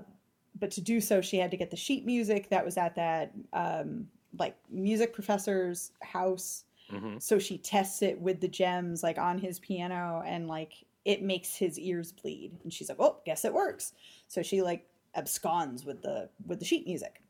but 0.59 0.71
to 0.71 0.81
do 0.81 1.01
so 1.01 1.21
she 1.21 1.37
had 1.37 1.51
to 1.51 1.57
get 1.57 1.71
the 1.71 1.77
sheet 1.77 2.05
music 2.05 2.49
that 2.49 2.63
was 2.65 2.77
at 2.77 2.95
that 2.95 3.31
um, 3.53 4.07
like 4.37 4.55
music 4.69 5.13
professor's 5.13 5.91
house. 6.01 6.65
Mhm. 6.91 7.21
so 7.21 7.39
she 7.39 7.57
tests 7.57 8.01
it 8.01 8.19
with 8.19 8.41
the 8.41 8.49
gems 8.49 9.01
like 9.01 9.17
on 9.17 9.37
his 9.37 9.59
piano 9.59 10.21
and 10.25 10.49
like 10.49 10.73
it 11.05 11.23
makes 11.23 11.55
his 11.55 11.79
ears 11.79 12.11
bleed. 12.11 12.51
And 12.63 12.73
she's 12.73 12.89
like 12.89 12.99
oh 12.99 13.17
guess 13.25 13.45
it 13.45 13.53
works. 13.53 13.93
So 14.27 14.41
she 14.41 14.61
like 14.61 14.85
absconds 15.15 15.85
with 15.85 16.01
the 16.01 16.29
with 16.45 16.59
the 16.59 16.65
sheet 16.65 16.85
music 16.85 17.21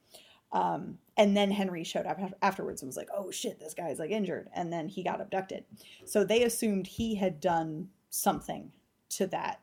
um, 0.53 0.97
and 1.17 1.35
then 1.35 1.51
henry 1.51 1.83
showed 1.83 2.05
up 2.05 2.19
afterwards 2.41 2.81
and 2.81 2.89
was 2.89 2.97
like 2.97 3.09
oh 3.15 3.31
shit 3.31 3.59
this 3.59 3.73
guy's 3.73 3.99
like 3.99 4.11
injured 4.11 4.49
and 4.53 4.71
then 4.71 4.87
he 4.87 5.03
got 5.03 5.21
abducted 5.21 5.63
so 6.05 6.23
they 6.23 6.43
assumed 6.43 6.87
he 6.87 7.15
had 7.15 7.39
done 7.39 7.87
something 8.09 8.71
to 9.09 9.27
that 9.27 9.61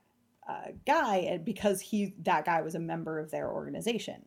uh, 0.49 0.73
guy 0.87 1.17
and 1.17 1.45
because 1.45 1.81
he 1.81 2.15
that 2.19 2.45
guy 2.45 2.63
was 2.63 2.75
a 2.75 2.81
member 2.81 3.19
of 3.19 3.31
their 3.31 3.51
organization 3.51 4.25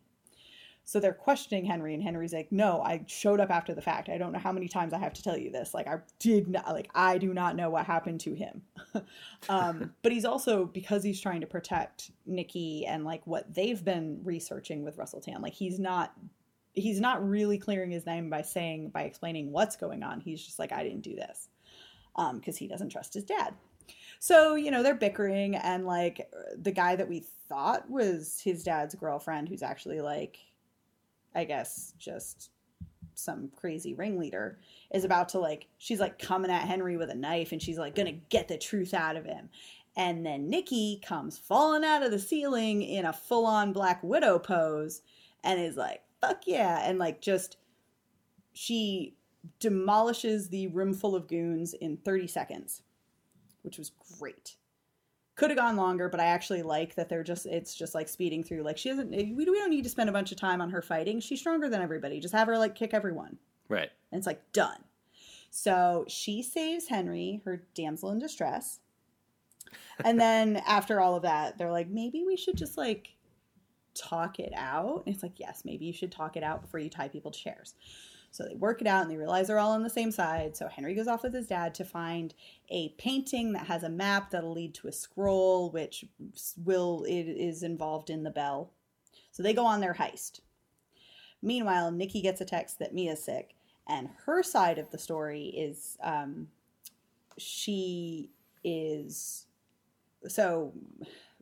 so 0.83 0.99
they're 0.99 1.13
questioning 1.13 1.65
Henry, 1.65 1.93
and 1.93 2.03
Henry's 2.03 2.33
like, 2.33 2.51
"No, 2.51 2.81
I 2.81 3.03
showed 3.07 3.39
up 3.39 3.49
after 3.49 3.73
the 3.73 3.81
fact. 3.81 4.09
I 4.09 4.17
don't 4.17 4.31
know 4.31 4.39
how 4.39 4.51
many 4.51 4.67
times 4.67 4.93
I 4.93 4.97
have 4.97 5.13
to 5.13 5.23
tell 5.23 5.37
you 5.37 5.51
this. 5.51 5.73
Like, 5.73 5.87
I 5.87 5.99
did 6.19 6.47
not. 6.47 6.67
Like, 6.67 6.89
I 6.95 7.17
do 7.17 7.33
not 7.33 7.55
know 7.55 7.69
what 7.69 7.85
happened 7.85 8.19
to 8.21 8.33
him." 8.33 8.63
um, 9.49 9.93
but 10.01 10.11
he's 10.11 10.25
also 10.25 10.65
because 10.65 11.03
he's 11.03 11.21
trying 11.21 11.41
to 11.41 11.47
protect 11.47 12.11
Nikki 12.25 12.85
and 12.85 13.05
like 13.05 13.25
what 13.25 13.53
they've 13.53 13.83
been 13.83 14.19
researching 14.23 14.83
with 14.83 14.97
Russell 14.97 15.21
Tan. 15.21 15.41
Like, 15.41 15.53
he's 15.53 15.79
not 15.79 16.13
he's 16.73 16.99
not 16.99 17.27
really 17.27 17.57
clearing 17.57 17.91
his 17.91 18.05
name 18.05 18.29
by 18.29 18.41
saying 18.41 18.89
by 18.89 19.03
explaining 19.03 19.51
what's 19.51 19.75
going 19.75 20.03
on. 20.03 20.19
He's 20.19 20.43
just 20.43 20.59
like, 20.59 20.71
"I 20.71 20.83
didn't 20.83 21.01
do 21.01 21.15
this," 21.15 21.49
um, 22.15 22.39
because 22.39 22.57
he 22.57 22.67
doesn't 22.67 22.89
trust 22.89 23.13
his 23.13 23.23
dad. 23.23 23.53
So, 24.19 24.55
you 24.55 24.71
know, 24.71 24.83
they're 24.83 24.95
bickering, 24.95 25.55
and 25.55 25.85
like 25.85 26.29
the 26.61 26.71
guy 26.71 26.95
that 26.95 27.09
we 27.09 27.25
thought 27.49 27.89
was 27.89 28.39
his 28.43 28.63
dad's 28.63 28.95
girlfriend, 28.95 29.49
who's 29.49 29.63
actually 29.63 29.99
like, 29.99 30.37
I 31.33 31.43
guess, 31.43 31.93
just 31.97 32.51
some 33.15 33.51
crazy 33.55 33.93
ringleader, 33.93 34.59
is 34.93 35.03
about 35.03 35.29
to 35.29 35.39
like, 35.39 35.67
she's 35.77 35.99
like 35.99 36.19
coming 36.19 36.51
at 36.51 36.67
Henry 36.67 36.97
with 36.97 37.09
a 37.09 37.15
knife, 37.15 37.51
and 37.51 37.61
she's 37.61 37.79
like, 37.79 37.95
gonna 37.95 38.11
get 38.11 38.47
the 38.47 38.57
truth 38.57 38.93
out 38.93 39.15
of 39.15 39.25
him. 39.25 39.49
And 39.97 40.25
then 40.25 40.49
Nikki 40.49 41.01
comes 41.03 41.37
falling 41.37 41.83
out 41.83 42.03
of 42.03 42.11
the 42.11 42.19
ceiling 42.19 42.81
in 42.81 43.05
a 43.05 43.13
full 43.13 43.45
on 43.45 43.73
Black 43.73 44.01
Widow 44.03 44.39
pose 44.39 45.01
and 45.43 45.59
is 45.59 45.75
like, 45.75 46.01
fuck 46.21 46.43
yeah. 46.45 46.87
And 46.87 46.99
like 46.99 47.21
just, 47.21 47.57
she 48.53 49.15
demolishes 49.59 50.49
the 50.49 50.67
room 50.67 50.93
full 50.93 51.15
of 51.15 51.27
goons 51.27 51.73
in 51.73 51.97
30 51.97 52.27
seconds, 52.27 52.83
which 53.63 53.77
was 53.77 53.91
great. 54.19 54.55
Could 55.35 55.49
have 55.49 55.57
gone 55.57 55.77
longer, 55.77 56.09
but 56.09 56.19
I 56.19 56.25
actually 56.25 56.61
like 56.61 56.95
that 56.95 57.09
they're 57.09 57.23
just, 57.23 57.45
it's 57.45 57.73
just 57.73 57.95
like 57.95 58.07
speeding 58.07 58.43
through. 58.43 58.63
Like 58.63 58.77
she 58.77 58.89
doesn't, 58.89 59.13
eh, 59.13 59.31
we, 59.35 59.45
we 59.45 59.57
don't 59.57 59.69
need 59.69 59.83
to 59.83 59.89
spend 59.89 60.09
a 60.09 60.13
bunch 60.13 60.31
of 60.31 60.37
time 60.37 60.61
on 60.61 60.69
her 60.69 60.81
fighting. 60.81 61.19
She's 61.19 61.39
stronger 61.39 61.69
than 61.69 61.81
everybody. 61.81 62.19
Just 62.19 62.33
have 62.33 62.47
her 62.47 62.57
like 62.57 62.75
kick 62.75 62.93
everyone. 62.93 63.37
Right. 63.69 63.89
And 64.11 64.19
it's 64.19 64.27
like 64.27 64.51
done. 64.51 64.83
So 65.49 66.05
she 66.07 66.43
saves 66.43 66.87
Henry, 66.87 67.41
her 67.45 67.63
damsel 67.73 68.11
in 68.11 68.19
distress. 68.19 68.79
And 70.03 70.19
then 70.19 70.57
after 70.67 70.99
all 70.99 71.15
of 71.15 71.23
that, 71.23 71.57
they're 71.57 71.71
like, 71.71 71.89
maybe 71.89 72.23
we 72.25 72.37
should 72.37 72.57
just 72.57 72.77
like 72.77 73.09
talk 73.93 74.39
it 74.39 74.53
out. 74.55 75.03
And 75.05 75.13
it's 75.13 75.23
like, 75.23 75.39
yes, 75.39 75.63
maybe 75.65 75.85
you 75.85 75.93
should 75.93 76.11
talk 76.11 76.37
it 76.37 76.43
out 76.43 76.61
before 76.61 76.79
you 76.79 76.89
tie 76.89 77.07
people 77.07 77.31
to 77.31 77.39
chairs. 77.39 77.75
So 78.31 78.45
they 78.45 78.55
work 78.55 78.79
it 78.79 78.87
out 78.87 79.01
and 79.01 79.11
they 79.11 79.17
realize 79.17 79.47
they're 79.47 79.59
all 79.59 79.73
on 79.73 79.83
the 79.83 79.89
same 79.89 80.09
side. 80.09 80.55
So 80.55 80.67
Henry 80.69 80.95
goes 80.95 81.07
off 81.07 81.23
with 81.23 81.33
his 81.33 81.47
dad 81.47 81.75
to 81.75 81.83
find 81.83 82.33
a 82.69 82.89
painting 82.97 83.51
that 83.53 83.67
has 83.67 83.83
a 83.83 83.89
map 83.89 84.31
that'll 84.31 84.53
lead 84.53 84.73
to 84.75 84.87
a 84.87 84.91
scroll, 84.91 85.69
which 85.69 86.05
will 86.63 87.03
it 87.03 87.23
is 87.23 87.61
involved 87.61 88.09
in 88.09 88.23
the 88.23 88.31
bell. 88.31 88.71
So 89.31 89.43
they 89.43 89.53
go 89.53 89.65
on 89.65 89.81
their 89.81 89.93
heist. 89.93 90.39
Meanwhile, 91.41 91.91
Nikki 91.91 92.21
gets 92.21 92.39
a 92.39 92.45
text 92.45 92.79
that 92.79 92.93
Mia's 92.93 93.23
sick, 93.23 93.55
and 93.87 94.09
her 94.25 94.43
side 94.43 94.77
of 94.77 94.91
the 94.91 94.97
story 94.97 95.45
is 95.47 95.97
um, 96.03 96.47
she 97.37 98.29
is 98.63 99.47
so 100.27 100.71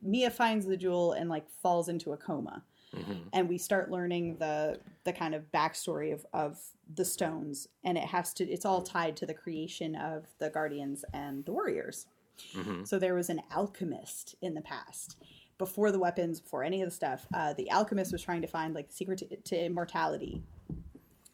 Mia 0.02 0.30
finds 0.30 0.66
the 0.66 0.76
jewel 0.76 1.12
and 1.12 1.28
like 1.28 1.48
falls 1.62 1.88
into 1.88 2.12
a 2.12 2.16
coma. 2.16 2.62
hmm 2.94 3.28
And 3.32 3.48
we 3.48 3.58
start 3.58 3.90
learning 3.90 4.36
the 4.38 4.80
the 5.04 5.12
kind 5.12 5.34
of 5.34 5.50
backstory 5.52 6.12
of, 6.12 6.26
of 6.32 6.58
the 6.94 7.04
stones, 7.04 7.68
and 7.84 7.96
it 7.96 8.04
has 8.04 8.32
to 8.34 8.44
it's 8.44 8.64
all 8.64 8.82
tied 8.82 9.16
to 9.18 9.26
the 9.26 9.34
creation 9.34 9.94
of 9.96 10.26
the 10.38 10.50
guardians 10.50 11.04
and 11.12 11.44
the 11.44 11.52
warriors. 11.52 12.06
hmm 12.54 12.84
So 12.84 12.98
there 12.98 13.14
was 13.14 13.30
an 13.30 13.42
alchemist 13.54 14.34
in 14.42 14.54
the 14.54 14.62
past. 14.62 15.16
Before 15.58 15.92
the 15.92 15.98
weapons, 15.98 16.40
before 16.40 16.64
any 16.64 16.80
of 16.80 16.88
the 16.88 16.94
stuff, 16.94 17.26
uh, 17.34 17.52
the 17.52 17.70
alchemist 17.70 18.12
was 18.12 18.22
trying 18.22 18.40
to 18.40 18.48
find 18.48 18.74
like 18.74 18.88
the 18.88 18.94
secret 18.94 19.18
to, 19.18 19.36
to 19.36 19.64
immortality. 19.64 20.42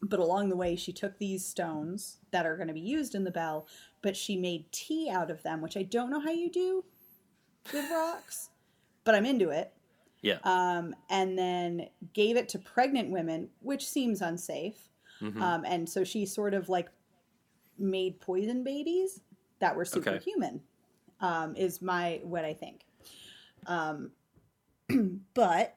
But 0.03 0.21
along 0.21 0.49
the 0.51 0.57
way, 0.57 0.77
she 0.77 0.93
took 0.93 1.17
these 1.19 1.45
stones 1.47 2.19
that 2.33 2.45
are 2.45 2.57
going 2.57 2.69
to 2.69 2.75
be 2.75 2.81
used 2.81 3.15
in 3.15 3.25
the 3.25 3.31
bell, 3.31 3.67
but 4.03 4.17
she 4.17 4.37
made 4.37 4.71
tea 4.73 5.09
out 5.11 5.31
of 5.31 5.43
them, 5.43 5.61
which 5.63 5.77
I 5.77 5.85
don't 5.85 6.11
know 6.11 6.21
how 6.21 6.31
you 6.31 6.51
do 6.51 6.85
with 7.73 7.91
rocks, 7.91 8.51
but 9.07 9.15
I'm 9.15 9.25
into 9.25 9.49
it. 9.49 9.73
Yeah. 10.21 10.39
Um, 10.43 10.95
and 11.09 11.39
then 11.39 11.89
gave 12.13 12.37
it 12.37 12.51
to 12.51 12.59
pregnant 12.59 13.11
women, 13.11 13.49
which 13.61 13.89
seems 13.89 14.21
unsafe. 14.21 14.91
Mhm. 15.23 15.41
Um, 15.41 15.65
and 15.65 15.89
so 15.89 16.05
she 16.05 16.27
sort 16.27 16.53
of 16.53 16.69
like 16.69 16.91
made 17.79 18.21
poison 18.21 18.65
babies 18.65 19.21
that 19.61 19.75
were 19.75 19.87
superhuman. 19.87 20.61
Um, 21.21 21.57
is 21.57 21.81
my 21.81 22.21
what 22.25 22.45
I 22.45 22.53
think. 22.53 22.85
Um, 23.67 24.11
but 25.35 25.77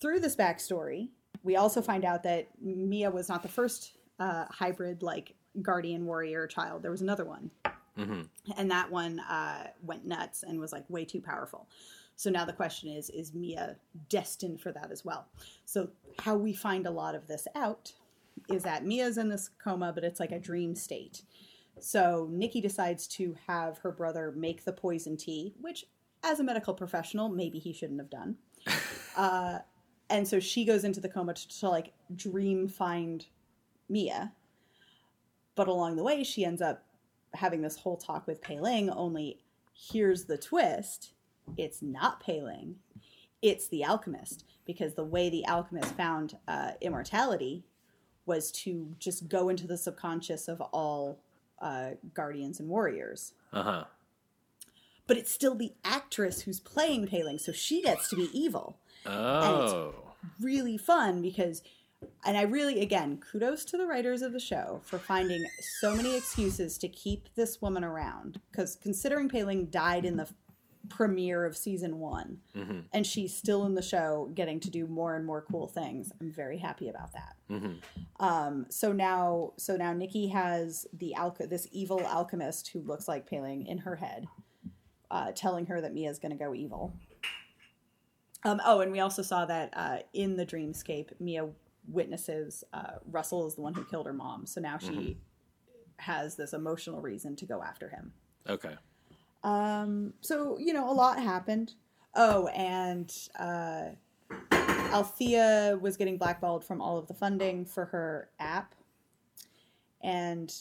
through 0.00 0.20
this 0.20 0.36
backstory, 0.36 1.08
we 1.42 1.56
also 1.56 1.82
find 1.82 2.04
out 2.04 2.22
that 2.22 2.48
Mia 2.60 3.10
was 3.10 3.28
not 3.28 3.42
the 3.42 3.48
first 3.48 3.96
uh, 4.20 4.44
hybrid 4.50 5.02
like 5.02 5.34
guardian 5.60 6.06
warrior 6.06 6.46
child. 6.46 6.82
There 6.82 6.90
was 6.90 7.02
another 7.02 7.24
one, 7.24 7.50
hmm 7.96 8.22
and 8.56 8.70
that 8.70 8.90
one 8.90 9.20
uh, 9.20 9.68
went 9.82 10.06
nuts 10.06 10.42
and 10.42 10.60
was 10.60 10.72
like 10.72 10.84
way 10.88 11.04
too 11.04 11.20
powerful. 11.20 11.68
So 12.16 12.30
now 12.30 12.44
the 12.44 12.52
question 12.52 12.90
is: 12.90 13.10
Is 13.10 13.34
Mia 13.34 13.76
destined 14.08 14.60
for 14.60 14.72
that 14.72 14.90
as 14.90 15.04
well? 15.04 15.26
So 15.64 15.90
how 16.20 16.36
we 16.36 16.52
find 16.52 16.86
a 16.86 16.90
lot 16.90 17.14
of 17.14 17.26
this 17.26 17.46
out 17.54 17.92
is 18.48 18.62
that 18.62 18.84
Mia's 18.84 19.18
in 19.18 19.28
this 19.28 19.50
coma, 19.62 19.92
but 19.92 20.04
it's 20.04 20.20
like 20.20 20.32
a 20.32 20.38
dream 20.38 20.74
state. 20.74 21.22
So 21.80 22.28
Nikki 22.30 22.60
decides 22.60 23.06
to 23.08 23.36
have 23.46 23.78
her 23.78 23.92
brother 23.92 24.32
make 24.36 24.64
the 24.64 24.72
poison 24.72 25.16
tea, 25.16 25.54
which, 25.60 25.86
as 26.22 26.40
a 26.40 26.44
medical 26.44 26.74
professional, 26.74 27.28
maybe 27.28 27.58
he 27.58 27.72
shouldn't 27.72 28.00
have 28.00 28.10
done. 28.10 28.36
uh, 29.16 29.58
and 30.08 30.26
so 30.26 30.40
she 30.40 30.64
goes 30.64 30.84
into 30.84 31.00
the 31.00 31.08
coma 31.08 31.34
to, 31.34 31.48
to 31.60 31.68
like 31.68 31.92
dream 32.14 32.68
find 32.68 33.26
Mia. 33.88 34.32
But 35.54 35.68
along 35.68 35.96
the 35.96 36.04
way, 36.04 36.24
she 36.24 36.44
ends 36.44 36.62
up 36.62 36.85
having 37.36 37.62
this 37.62 37.78
whole 37.78 37.96
talk 37.96 38.26
with 38.26 38.42
Pei 38.42 38.60
Ling. 38.60 38.90
Only 38.90 39.38
here's 39.74 40.24
the 40.24 40.38
twist: 40.38 41.12
it's 41.56 41.82
not 41.82 42.20
Pei 42.20 42.42
Ling, 42.42 42.76
it's 43.42 43.68
the 43.68 43.84
alchemist. 43.84 44.44
Because 44.66 44.94
the 44.94 45.04
way 45.04 45.30
the 45.30 45.46
alchemist 45.46 45.94
found 45.94 46.36
uh, 46.48 46.72
immortality 46.80 47.62
was 48.26 48.50
to 48.50 48.96
just 48.98 49.28
go 49.28 49.48
into 49.48 49.64
the 49.66 49.78
subconscious 49.78 50.48
of 50.48 50.60
all 50.60 51.20
uh, 51.60 51.90
guardians 52.14 52.58
and 52.58 52.68
warriors. 52.68 53.32
Uh 53.52 53.62
huh. 53.62 53.84
But 55.06 55.16
it's 55.16 55.30
still 55.30 55.54
the 55.54 55.72
actress 55.84 56.42
who's 56.42 56.58
playing 56.58 57.06
Pei 57.06 57.22
Ling, 57.22 57.38
so 57.38 57.52
she 57.52 57.80
gets 57.80 58.08
to 58.10 58.16
be 58.16 58.28
evil. 58.32 58.78
Oh. 59.06 59.94
really 60.40 60.76
fun 60.76 61.22
because 61.22 61.62
and 62.24 62.36
I 62.36 62.42
really 62.42 62.80
again 62.80 63.18
kudos 63.18 63.64
to 63.66 63.76
the 63.76 63.86
writers 63.86 64.22
of 64.22 64.32
the 64.32 64.40
show 64.40 64.80
for 64.84 64.98
finding 64.98 65.44
so 65.80 65.94
many 65.94 66.16
excuses 66.16 66.78
to 66.78 66.88
keep 66.88 67.28
this 67.34 67.60
woman 67.62 67.84
around. 67.84 68.40
Because 68.50 68.76
considering 68.76 69.28
Pei 69.28 69.44
Ling 69.44 69.66
died 69.66 70.04
in 70.04 70.16
the 70.16 70.28
premiere 70.88 71.44
of 71.44 71.56
season 71.56 71.98
1 71.98 72.38
hmm 72.54 72.78
and 72.92 73.04
she's 73.04 73.36
still 73.36 73.66
in 73.66 73.74
the 73.74 73.82
show 73.82 74.30
getting 74.34 74.60
to 74.60 74.70
do 74.70 74.86
more 74.86 75.16
and 75.16 75.26
more 75.26 75.42
cool 75.50 75.66
things 75.66 76.12
I'm 76.20 76.30
very 76.30 76.58
happy 76.58 76.88
about 76.88 77.12
that. 77.12 77.36
Hmm 77.48 77.72
um 78.20 78.66
so 78.68 78.92
now 78.92 79.52
so 79.56 79.76
now 79.76 79.92
Nikki 79.92 80.28
has 80.28 80.86
the 80.92 81.14
alch- 81.16 81.48
this 81.48 81.66
evil 81.72 82.06
alchemist 82.06 82.68
who 82.68 82.82
looks 82.82 83.08
like 83.08 83.28
Pei 83.28 83.40
Ling 83.40 83.66
in 83.66 83.78
her 83.78 83.96
head 83.96 84.26
uh, 85.10 85.32
telling 85.34 85.66
her 85.66 85.80
that 85.80 85.94
Mia's 85.94 86.18
going 86.18 86.36
to 86.36 86.44
go 86.44 86.54
evil. 86.54 86.92
Um, 88.44 88.60
oh, 88.64 88.80
and 88.80 88.92
we 88.92 89.00
also 89.00 89.22
saw 89.22 89.44
that 89.46 89.70
uh, 89.74 89.98
in 90.12 90.36
the 90.36 90.46
dreamscape, 90.46 91.10
Mia 91.20 91.48
witnesses 91.88 92.64
uh, 92.72 92.98
Russell 93.10 93.46
is 93.46 93.54
the 93.54 93.60
one 93.62 93.74
who 93.74 93.84
killed 93.84 94.06
her 94.06 94.12
mom. 94.12 94.46
So 94.46 94.60
now 94.60 94.78
she 94.78 95.18
has 95.98 96.36
this 96.36 96.52
emotional 96.52 97.00
reason 97.00 97.36
to 97.36 97.46
go 97.46 97.62
after 97.62 97.88
him. 97.88 98.12
Okay. 98.48 98.74
Um, 99.44 100.12
so 100.20 100.58
you 100.58 100.72
know, 100.72 100.90
a 100.90 100.92
lot 100.92 101.18
happened. 101.20 101.74
Oh, 102.14 102.46
and 102.48 103.12
uh, 103.38 103.90
Althea 104.92 105.78
was 105.80 105.96
getting 105.96 106.16
blackballed 106.18 106.64
from 106.64 106.80
all 106.80 106.98
of 106.98 107.06
the 107.06 107.14
funding 107.14 107.64
for 107.64 107.86
her 107.86 108.30
app, 108.40 108.74
and 110.02 110.52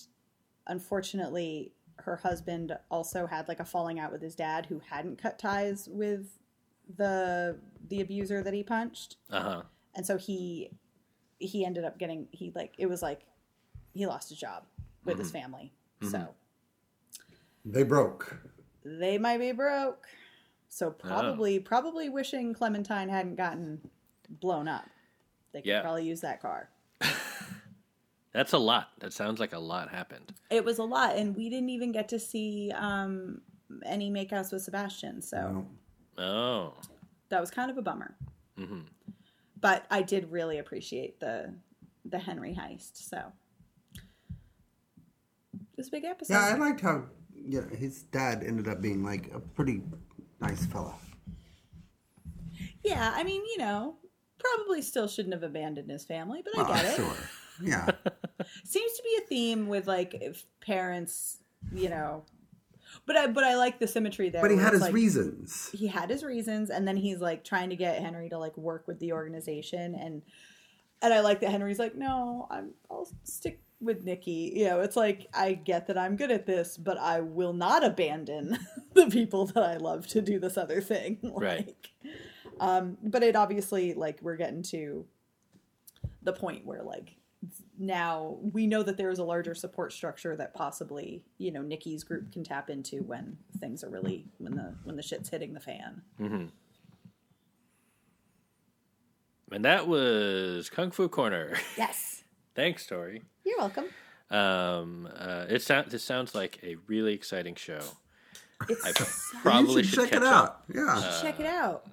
unfortunately, 0.68 1.72
her 1.98 2.18
husband 2.18 2.78
also 2.92 3.26
had 3.28 3.48
like 3.48 3.60
a 3.60 3.66
falling 3.66 4.00
out 4.00 4.12
with 4.12 4.22
his 4.22 4.36
dad, 4.36 4.66
who 4.66 4.82
hadn't 4.90 5.22
cut 5.22 5.40
ties 5.40 5.88
with 5.90 6.38
the 6.98 7.58
the 7.88 8.02
abuser 8.02 8.44
that 8.44 8.54
he 8.54 8.64
punched, 8.64 9.18
Uh 9.32 9.42
huh. 9.42 9.62
and 9.96 10.06
so 10.06 10.18
he 10.18 10.72
he 11.40 11.66
ended 11.66 11.84
up 11.86 11.98
getting 11.98 12.28
he 12.32 12.52
like 12.56 12.74
it 12.78 12.86
was 12.88 13.02
like 13.02 13.22
he 13.94 14.06
lost 14.06 14.30
his 14.30 14.38
job 14.38 14.64
with 15.04 15.18
his 15.20 15.32
family, 15.32 15.72
so 16.10 16.28
They 17.64 17.84
broke. 17.84 18.38
they 18.84 19.18
might 19.18 19.38
be 19.40 19.52
broke. 19.52 20.08
So 20.70 20.92
probably 20.92 21.60
probably 21.60 22.10
wishing 22.10 22.54
Clementine 22.54 23.10
hadn't 23.10 23.36
gotten 23.36 23.80
blown 24.30 24.68
up. 24.68 24.86
They 25.54 25.62
could 25.62 25.68
Yeah. 25.70 25.82
probably 25.82 26.06
use 26.06 26.22
that 26.22 26.42
car. 26.42 26.70
That's 28.34 28.52
a 28.52 28.58
lot. 28.58 28.90
That 29.00 29.14
sounds 29.14 29.40
like 29.40 29.54
a 29.54 29.60
lot 29.60 29.90
happened. 29.90 30.34
It 30.50 30.66
was 30.66 30.80
a 30.80 30.84
lot, 30.84 31.16
and 31.16 31.36
we 31.36 31.50
didn't 31.50 31.70
even 31.70 31.94
get 31.94 32.10
to 32.10 32.20
see 32.20 32.72
um, 32.76 33.40
any 33.86 34.12
makeouts 34.12 34.52
with 34.52 34.62
Sebastian, 34.64 35.22
so 35.22 35.66
No. 36.18 36.24
Oh. 36.24 36.74
that 37.30 37.40
was 37.40 37.50
kind 37.50 37.72
of 37.72 37.78
a 37.78 37.82
bummer. 37.82 38.16
hmm 38.58 38.82
But 39.60 39.86
I 39.90 40.02
did 40.02 40.32
really 40.32 40.60
appreciate 40.60 41.20
the 41.20 41.54
the 42.06 42.20
Henry 42.20 42.54
heist. 42.54 43.10
So 43.10 43.32
it 43.96 45.78
was 45.78 45.88
a 45.88 45.92
big 45.92 46.06
episode. 46.06 46.34
Yeah, 46.34 46.54
I 46.54 46.58
liked 46.58 46.82
how 46.82 47.04
you 47.34 47.62
know, 47.62 47.68
his 47.76 48.04
dad 48.04 48.44
ended 48.46 48.68
up 48.68 48.82
being 48.82 49.04
like 49.04 49.32
a 49.34 49.40
pretty 49.40 49.82
nice 50.40 50.66
fella. 50.66 50.96
Yeah, 52.84 53.14
I 53.16 53.24
mean, 53.24 53.42
you 53.46 53.58
know, 53.58 53.96
probably 54.38 54.82
still 54.82 55.08
shouldn't 55.08 55.34
have 55.34 55.44
abandoned 55.44 55.90
his 55.90 56.06
family, 56.06 56.44
but 56.44 56.58
I 56.58 56.76
get 56.76 56.86
it. 56.86 56.96
sure. 56.96 57.16
Yeah. 57.62 57.90
seems 58.64 58.94
to 58.94 59.04
be 59.04 59.18
a 59.24 59.28
theme 59.28 59.68
with 59.68 59.88
like 59.88 60.14
if 60.16 60.46
parents 60.62 61.40
you 61.74 61.90
know 61.90 62.24
but 63.06 63.16
i 63.18 63.28
but 63.28 63.44
i 63.44 63.56
like 63.56 63.80
the 63.80 63.88
symmetry 63.88 64.30
there 64.30 64.42
But 64.42 64.52
he 64.52 64.58
had 64.58 64.74
his 64.74 64.82
like, 64.82 64.94
reasons. 64.94 65.70
he 65.74 65.88
had 65.88 66.10
his 66.10 66.24
reasons 66.24 66.70
and 66.70 66.88
then 66.88 66.98
he's 66.98 67.20
like 67.20 67.44
trying 67.44 67.70
to 67.70 67.76
get 67.76 68.02
henry 68.02 68.30
to 68.30 68.38
like 68.38 68.56
work 68.58 68.88
with 68.88 69.00
the 69.00 69.14
organization 69.14 69.96
and 69.96 70.22
and 71.02 71.14
i 71.14 71.20
like 71.22 71.40
that 71.42 71.52
henry's 71.52 71.80
like 71.80 71.96
no 71.96 72.48
i'm 72.50 72.72
i'll 72.90 73.08
stick 73.24 73.62
with 73.82 74.04
Nikki. 74.06 74.54
You 74.56 74.66
know, 74.68 74.80
it's 74.80 74.96
like 74.96 75.28
I 75.34 75.52
get 75.54 75.88
that 75.88 75.98
I'm 75.98 76.16
good 76.16 76.32
at 76.32 76.46
this, 76.46 76.78
but 76.78 76.98
I 76.98 77.20
will 77.20 77.52
not 77.54 77.84
abandon 77.84 78.58
the 78.94 79.08
people 79.08 79.48
that 79.48 79.64
I 79.64 79.76
love 79.78 80.08
to 80.08 80.22
do 80.22 80.40
this 80.40 80.58
other 80.58 80.82
thing. 80.82 81.20
like, 81.24 81.34
Right. 81.42 81.76
Um, 82.60 82.98
but 83.04 83.22
it 83.22 83.36
obviously 83.36 83.94
like 83.94 84.20
we're 84.22 84.38
getting 84.38 84.64
to 84.64 85.06
the 86.24 86.32
point 86.34 86.66
where 86.66 86.84
like 86.84 87.16
now 87.78 88.38
we 88.54 88.68
know 88.68 88.84
that 88.84 88.98
there 88.98 89.10
is 89.10 89.20
a 89.20 89.24
larger 89.24 89.54
support 89.56 89.92
structure 89.94 90.36
that 90.36 90.54
possibly 90.54 91.24
you 91.38 91.52
know 91.52 91.62
Nikki's 91.62 92.04
group 92.04 92.32
can 92.32 92.44
tap 92.44 92.70
into 92.70 93.04
when 93.04 93.38
things 93.60 93.84
are 93.84 93.90
really 93.90 94.26
when 94.38 94.56
the 94.56 94.74
when 94.84 94.96
the 94.96 95.04
shit's 95.04 95.30
hitting 95.30 95.54
the 95.54 95.60
fan. 95.60 96.02
Mm-hmm. 96.20 96.46
And 99.52 99.66
that 99.66 99.88
was 99.88 100.70
Kung 100.70 100.92
Fu 100.92 101.08
Corner. 101.08 101.56
Yes, 101.78 102.24
Thanks, 102.56 102.88
Tori. 102.88 103.22
you're 103.46 103.58
welcome. 103.58 103.86
Um, 104.32 105.08
uh, 105.16 105.46
it 105.50 105.62
sounds 105.62 105.92
this 105.92 106.04
sounds 106.04 106.34
like 106.34 106.60
a 106.64 106.78
really 106.88 107.14
exciting 107.14 107.56
show. 107.56 107.80
It's 108.70 108.84
I 108.86 108.92
so- 108.92 109.38
probably 109.42 109.82
you 109.82 109.84
should 109.84 110.00
check 110.00 110.10
catch 110.12 110.22
it 110.22 110.28
up. 110.28 110.66
out. 110.70 110.76
Yeah. 110.76 110.86
Uh, 110.88 111.22
check 111.22 111.40
it 111.40 111.46
out. 111.46 111.86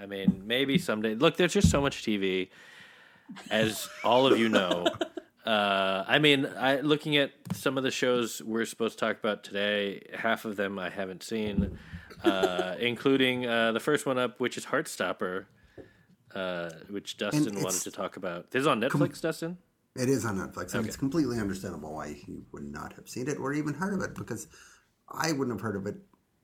I 0.00 0.06
mean, 0.06 0.42
maybe 0.46 0.78
someday. 0.78 1.14
Look, 1.14 1.36
there's 1.36 1.52
just 1.52 1.70
so 1.70 1.80
much 1.80 2.02
TV, 2.04 2.48
as 3.50 3.88
all 4.04 4.26
of 4.26 4.38
you 4.38 4.48
know. 4.48 4.86
Uh, 5.44 6.04
I 6.06 6.18
mean, 6.18 6.46
I 6.58 6.80
looking 6.80 7.16
at 7.16 7.32
some 7.52 7.76
of 7.76 7.84
the 7.84 7.90
shows 7.90 8.40
we're 8.42 8.64
supposed 8.64 8.98
to 8.98 9.04
talk 9.04 9.18
about 9.18 9.44
today. 9.44 10.06
Half 10.14 10.44
of 10.46 10.56
them 10.56 10.78
I 10.78 10.88
haven't 10.88 11.22
seen, 11.22 11.70
uh, 12.22 12.76
including 12.80 13.46
uh, 13.46 13.72
the 13.72 13.80
first 13.80 14.06
one 14.06 14.18
up, 14.18 14.40
which 14.40 14.56
is 14.56 14.66
Heartstopper, 14.66 15.44
uh, 16.34 16.70
which 16.88 17.18
Dustin 17.18 17.60
wanted 17.60 17.82
to 17.82 17.90
talk 17.90 18.16
about. 18.16 18.50
This 18.52 18.60
is 18.62 18.66
on 18.66 18.80
Netflix, 18.80 19.20
Dustin. 19.20 19.58
It 19.96 20.08
is 20.08 20.24
on 20.24 20.38
Netflix, 20.38 20.72
and 20.72 20.80
Okay. 20.80 20.88
it's 20.88 20.96
completely 20.96 21.38
understandable 21.38 21.92
why 21.92 22.14
he 22.14 22.40
would 22.52 22.64
not 22.64 22.94
have 22.94 23.08
seen 23.08 23.28
it 23.28 23.38
or 23.38 23.52
even 23.52 23.74
heard 23.74 23.92
of 23.92 24.00
it 24.00 24.14
because 24.14 24.48
I 25.08 25.32
wouldn't 25.32 25.50
have 25.50 25.60
heard 25.60 25.76
of 25.76 25.86
it. 25.86 25.96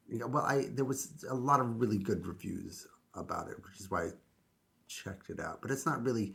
You 0.09 0.19
know, 0.19 0.27
well, 0.27 0.45
I 0.45 0.67
there 0.73 0.85
was 0.85 1.25
a 1.29 1.35
lot 1.35 1.61
of 1.61 1.81
really 1.81 1.99
good 1.99 2.27
reviews 2.27 2.87
about 3.15 3.49
it, 3.49 3.57
which 3.65 3.81
is 3.81 3.91
why 3.91 4.05
I 4.05 4.11
checked 4.89 5.31
it 5.31 5.41
out. 5.41 5.63
But 5.63 5.71
it's 5.71 5.87
not 5.87 6.05
really 6.05 6.35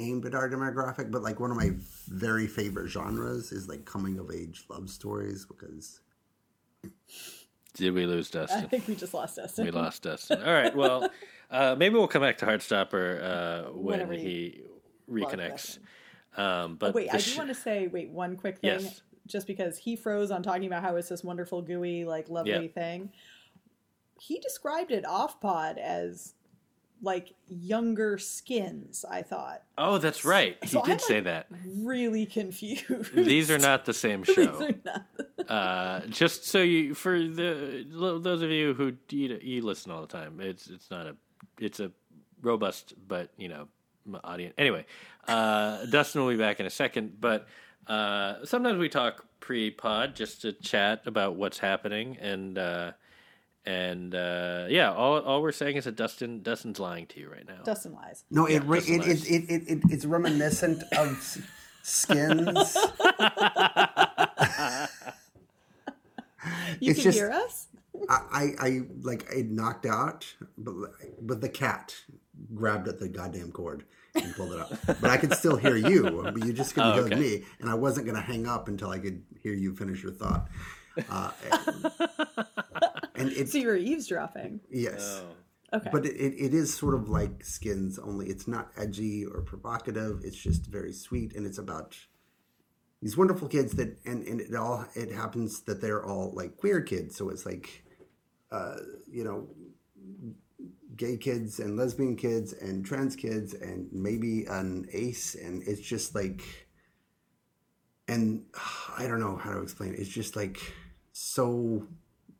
aimed 0.00 0.26
at 0.26 0.34
our 0.34 0.48
demographic. 0.48 1.10
But 1.10 1.22
like 1.22 1.38
one 1.40 1.50
of 1.50 1.56
my 1.56 1.70
very 2.08 2.46
favorite 2.46 2.88
genres 2.88 3.52
is 3.52 3.68
like 3.68 3.84
coming 3.84 4.18
of 4.18 4.30
age 4.30 4.64
love 4.68 4.88
stories 4.90 5.44
because 5.46 6.00
Did 7.74 7.94
we 7.94 8.06
lose 8.06 8.30
Dustin? 8.30 8.64
I 8.64 8.66
think 8.66 8.88
we 8.88 8.94
just 8.94 9.14
lost 9.14 9.36
Dustin. 9.36 9.64
We 9.64 9.70
lost 9.70 10.02
Dustin. 10.02 10.42
All 10.42 10.52
right. 10.52 10.74
Well, 10.74 11.08
uh, 11.50 11.76
maybe 11.78 11.94
we'll 11.94 12.08
come 12.08 12.22
back 12.22 12.38
to 12.38 12.46
Heartstopper 12.46 13.22
uh, 13.22 13.70
when 13.72 13.84
Whenever 14.00 14.12
he 14.14 14.62
reconnects. 15.10 15.78
Um, 16.36 16.76
but 16.76 16.94
Wait, 16.94 17.08
the 17.10 17.16
I 17.16 17.18
sh- 17.18 17.32
do 17.32 17.38
want 17.38 17.48
to 17.50 17.54
say, 17.54 17.88
wait, 17.88 18.10
one 18.10 18.36
quick 18.36 18.58
thing. 18.60 18.80
Yes. 18.80 19.02
Just 19.26 19.46
because 19.46 19.78
he 19.78 19.94
froze 19.96 20.30
on 20.30 20.42
talking 20.42 20.66
about 20.66 20.82
how 20.82 20.96
it's 20.96 21.08
this 21.08 21.22
wonderful, 21.22 21.62
gooey, 21.62 22.04
like 22.04 22.28
lovely 22.28 22.52
Yeah. 22.52 22.68
thing. 22.72 23.12
He 24.20 24.38
described 24.38 24.90
it 24.90 25.06
off 25.06 25.40
pod 25.40 25.78
as 25.78 26.34
like 27.02 27.34
younger 27.48 28.18
skins, 28.18 29.04
I 29.10 29.22
thought. 29.22 29.62
Oh, 29.78 29.98
that's 29.98 30.24
right. 30.24 30.56
He 30.62 30.68
So 30.68 30.82
did 30.82 30.92
I'm, 30.92 30.98
say 30.98 31.14
like, 31.16 31.24
that. 31.24 31.46
Really 31.78 32.26
confused. 32.26 33.14
These 33.14 33.50
are 33.50 33.58
not 33.58 33.84
the 33.84 33.94
same 33.94 34.22
These 34.26 34.34
show. 34.36 34.62
are 34.62 34.74
not. 34.84 35.50
Uh, 35.50 36.06
just 36.08 36.46
so 36.46 36.58
you, 36.62 36.94
for 36.94 37.18
the 37.18 37.86
those 38.22 38.42
of 38.42 38.50
you 38.50 38.74
who 38.74 38.92
you, 39.10 39.38
you 39.42 39.62
listen 39.62 39.90
all 39.90 40.00
the 40.02 40.06
time, 40.06 40.40
it's 40.40 40.68
it's 40.68 40.90
not 40.90 41.06
a 41.06 41.16
it's 41.58 41.80
a 41.80 41.90
robust 42.42 42.94
but 43.08 43.30
you 43.36 43.48
know 43.48 43.66
audience. 44.24 44.54
Anyway, 44.58 44.84
uh, 45.28 45.84
Dustin 45.86 46.22
will 46.22 46.30
be 46.30 46.36
back 46.36 46.60
in 46.60 46.66
a 46.66 46.70
second, 46.70 47.20
but 47.20 47.46
uh, 47.86 48.44
sometimes 48.44 48.78
we 48.78 48.88
talk 48.88 49.24
pre-pod 49.40 50.14
just 50.14 50.42
to 50.42 50.52
chat 50.52 51.02
about 51.06 51.36
what's 51.36 51.58
happening 51.58 52.16
and. 52.20 52.58
And 53.66 54.14
uh, 54.14 54.66
yeah, 54.68 54.90
all 54.92 55.20
all 55.20 55.42
we're 55.42 55.52
saying 55.52 55.76
is 55.76 55.84
that 55.84 55.94
Dustin 55.96 56.42
Dustin's 56.42 56.80
lying 56.80 57.06
to 57.08 57.20
you 57.20 57.30
right 57.30 57.46
now. 57.46 57.62
Dustin 57.62 57.92
lies. 57.94 58.24
no, 58.30 58.46
it 58.46 58.62
Yeah, 58.64 58.76
it, 58.76 58.98
nice. 58.98 59.24
it, 59.26 59.30
it, 59.30 59.50
it, 59.50 59.62
it 59.68 59.78
it's 59.90 60.04
reminiscent 60.06 60.82
of 60.96 61.46
skins. 61.82 62.76
You 66.80 66.90
It's 66.92 66.98
can 67.00 67.04
just- 67.04 67.18
hear 67.18 67.30
us? 67.30 67.66
I, 68.08 68.18
I, 68.32 68.66
I 68.66 68.80
like 69.02 69.26
it 69.30 69.50
knocked 69.50 69.84
out, 69.84 70.24
but 70.56 70.74
but 71.20 71.40
the 71.42 71.48
cat 71.50 71.94
grabbed 72.54 72.88
at 72.88 72.98
the 72.98 73.08
goddamn 73.08 73.52
cord 73.52 73.84
and 74.14 74.34
pulled 74.34 74.52
it 74.54 74.58
up. 74.60 74.72
But 74.86 75.04
I 75.10 75.18
could 75.18 75.34
still 75.34 75.56
hear 75.56 75.76
you. 75.76 76.22
But 76.32 76.46
you 76.46 76.54
just 76.54 76.74
couldn't 76.74 76.90
Oh, 76.92 76.94
hear 76.94 77.04
okay. 77.04 77.16
me, 77.16 77.42
and 77.60 77.68
I 77.68 77.74
wasn't 77.74 78.06
going 78.06 78.16
to 78.16 78.22
hang 78.22 78.46
up 78.46 78.68
until 78.68 78.88
I 78.88 78.98
could 78.98 79.22
hear 79.42 79.52
you 79.52 79.74
finish 79.76 80.02
your 80.02 80.12
thought. 80.12 80.48
Uh, 81.10 81.30
and 83.20 83.32
it's 83.36 83.52
So 83.52 83.58
you 83.58 83.68
were 83.68 83.76
eavesdropping. 83.76 84.60
yes, 84.70 85.22
Oh. 85.22 85.36
Okay. 85.72 85.88
but 85.92 86.04
it, 86.04 86.16
it, 86.16 86.34
it 86.46 86.54
is 86.54 86.74
sort 86.74 86.94
of 86.94 87.08
like 87.08 87.44
Skins, 87.44 87.96
only 87.98 88.26
it's 88.26 88.48
not 88.48 88.72
edgy 88.76 89.24
or 89.24 89.40
provocative. 89.42 90.22
It's 90.24 90.36
just 90.36 90.66
very 90.66 90.92
sweet, 90.92 91.36
and 91.36 91.46
it's 91.46 91.58
about 91.58 91.96
these 93.00 93.16
wonderful 93.16 93.46
kids 93.48 93.72
that, 93.74 93.96
and, 94.04 94.26
and 94.26 94.40
it 94.40 94.52
all 94.54 94.84
it 94.94 95.12
happens 95.12 95.60
that 95.62 95.80
they're 95.80 96.04
all 96.04 96.32
like 96.34 96.56
queer 96.56 96.80
kids. 96.80 97.14
So 97.16 97.28
it's 97.30 97.46
like, 97.46 97.84
uh, 98.50 98.78
you 99.08 99.22
know, 99.22 99.48
gay 100.96 101.16
kids 101.16 101.60
and 101.60 101.76
lesbian 101.76 102.16
kids 102.16 102.52
and 102.52 102.84
trans 102.84 103.14
kids 103.14 103.54
and 103.54 103.88
maybe 103.92 104.46
an 104.46 104.86
ace, 104.92 105.36
and 105.36 105.62
it's 105.68 105.80
just 105.80 106.16
like, 106.16 106.42
and 108.08 108.44
I 108.98 109.06
don't 109.06 109.20
know 109.20 109.36
how 109.36 109.52
to 109.52 109.60
explain 109.62 109.94
it. 109.94 110.00
It's 110.00 110.10
just 110.10 110.34
like 110.34 110.58
so 111.12 111.86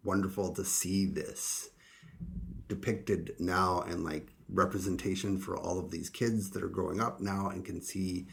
wonderful 0.05 0.53
to 0.55 0.65
see 0.65 1.07
this 1.07 1.71
depicted 2.69 3.35
now 3.39 3.83
and 3.83 4.05
like 4.05 4.29
representation 4.49 5.39
for 5.39 5.57
all 5.57 5.79
of 5.79 5.91
these 5.91 6.09
kids 6.09 6.51
that 6.51 6.63
are 6.63 6.69
growing 6.69 7.01
up 7.01 7.21
now 7.21 7.49
and 7.49 7.65
can 7.65 7.81
see 7.81 8.27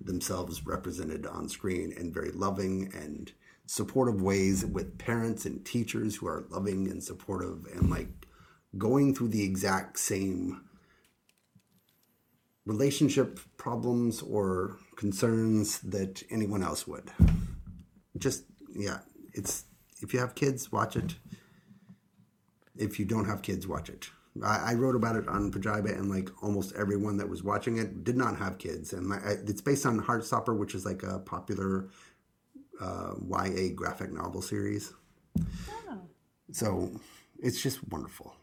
themselves 0.00 0.64
represented 0.66 1.26
on 1.26 1.48
screen 1.48 1.92
in 1.92 2.12
very 2.12 2.30
loving 2.32 2.92
and 2.94 3.32
supportive 3.66 4.22
ways 4.22 4.64
with 4.64 4.98
parents 4.98 5.44
and 5.44 5.64
teachers 5.64 6.16
who 6.16 6.26
are 6.26 6.46
loving 6.50 6.88
and 6.90 7.02
supportive 7.02 7.66
and 7.74 7.90
like 7.90 8.08
going 8.76 9.14
through 9.14 9.28
the 9.28 9.42
exact 9.42 9.98
same 9.98 10.62
relationship 12.64 13.40
problems 13.56 14.22
or 14.22 14.78
concerns 14.96 15.80
that 15.80 16.22
anyone 16.30 16.62
else 16.62 16.86
would. 16.86 17.10
Just 18.16 18.44
yeah 18.74 18.98
it's 19.32 19.64
if 20.02 20.12
you 20.12 20.20
have 20.20 20.34
kids 20.34 20.70
watch 20.72 20.96
it 20.96 21.16
if 22.78 22.98
you 22.98 23.04
don't 23.04 23.26
have 23.26 23.42
kids, 23.42 23.66
watch 23.66 23.90
it. 23.90 24.08
I, 24.42 24.70
I 24.70 24.74
wrote 24.74 24.94
about 24.94 25.16
it 25.16 25.28
on 25.28 25.50
Pajiba, 25.50 25.92
and 25.98 26.08
like 26.08 26.30
almost 26.42 26.74
everyone 26.76 27.16
that 27.18 27.28
was 27.28 27.42
watching 27.42 27.76
it 27.78 28.04
did 28.04 28.16
not 28.16 28.36
have 28.38 28.56
kids. 28.58 28.92
And 28.92 29.12
I- 29.12 29.36
it's 29.46 29.60
based 29.60 29.84
on 29.84 30.00
Heartstopper, 30.00 30.56
which 30.56 30.74
is 30.74 30.86
like 30.86 31.02
a 31.02 31.18
popular 31.18 31.88
uh, 32.80 33.14
YA 33.28 33.70
graphic 33.74 34.12
novel 34.12 34.40
series. 34.40 34.94
So 36.52 36.90
it's 37.40 37.60
just 37.60 37.86
wonderful. 37.90 38.34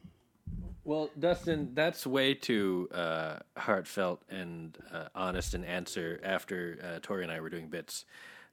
Well, 0.83 1.09
Dustin, 1.17 1.71
that's 1.73 2.05
way 2.05 2.35
too 2.35 2.87
uh, 2.93 3.37
heartfelt 3.57 4.21
and 4.29 4.77
uh, 4.91 5.07
honest 5.15 5.55
an 5.55 5.63
answer 5.63 6.19
after 6.23 6.77
uh, 6.83 6.99
Tori 7.01 7.23
and 7.23 7.31
I 7.31 7.39
were 7.39 7.49
doing 7.49 7.69
bits 7.69 8.05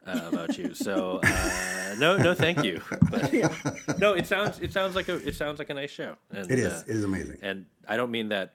uh, 0.06 0.28
about 0.32 0.56
you. 0.58 0.74
So 0.74 1.20
uh, 1.22 1.94
no, 1.98 2.16
no, 2.16 2.34
thank 2.34 2.62
you. 2.64 2.80
But, 3.10 3.32
no, 3.98 4.14
it 4.14 4.26
sounds 4.26 4.58
it 4.60 4.72
sounds 4.72 4.94
like 4.94 5.08
a 5.08 5.16
it 5.26 5.34
sounds 5.34 5.58
like 5.58 5.70
a 5.70 5.74
nice 5.74 5.90
show. 5.90 6.16
And, 6.30 6.50
It 6.50 6.58
is. 6.58 6.72
uh, 6.72 6.82
it 6.86 6.96
is 6.96 7.04
amazing. 7.04 7.38
and 7.42 7.66
I 7.88 7.96
don't 7.96 8.10
mean 8.10 8.28
that. 8.30 8.54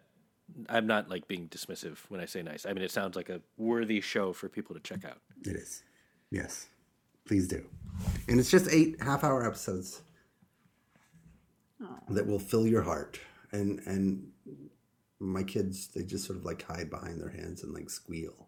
I'm 0.69 0.87
not 0.87 1.09
like 1.09 1.27
being 1.27 1.49
dismissive 1.49 1.97
when 2.09 2.21
I 2.21 2.25
say 2.25 2.41
nice. 2.41 2.65
I 2.65 2.71
mean 2.73 2.83
it 2.83 2.91
sounds 2.91 3.15
like 3.15 3.29
a 3.29 3.41
worthy 3.57 3.99
show 4.01 4.31
for 4.33 4.47
people 4.47 4.75
to 4.75 4.81
check 4.81 5.03
out. 5.05 5.17
It 5.45 5.55
is. 5.57 5.83
Yes. 6.31 6.67
Please 7.25 7.47
do. 7.47 7.65
And 8.29 8.39
it's 8.39 8.49
just 8.49 8.69
eight 8.71 8.95
half 9.01 9.23
hour 9.25 9.45
episodes 9.45 10.01
that 12.09 12.25
will 12.25 12.39
fill 12.39 12.65
your 12.65 12.81
heart. 12.81 13.19
And 13.51 13.79
and 13.85 14.27
my 15.19 15.43
kids, 15.43 15.87
they 15.87 16.03
just 16.03 16.25
sort 16.25 16.37
of 16.39 16.45
like 16.45 16.61
hide 16.63 16.89
behind 16.89 17.19
their 17.19 17.29
hands 17.29 17.63
and 17.63 17.73
like 17.73 17.89
squeal. 17.89 18.47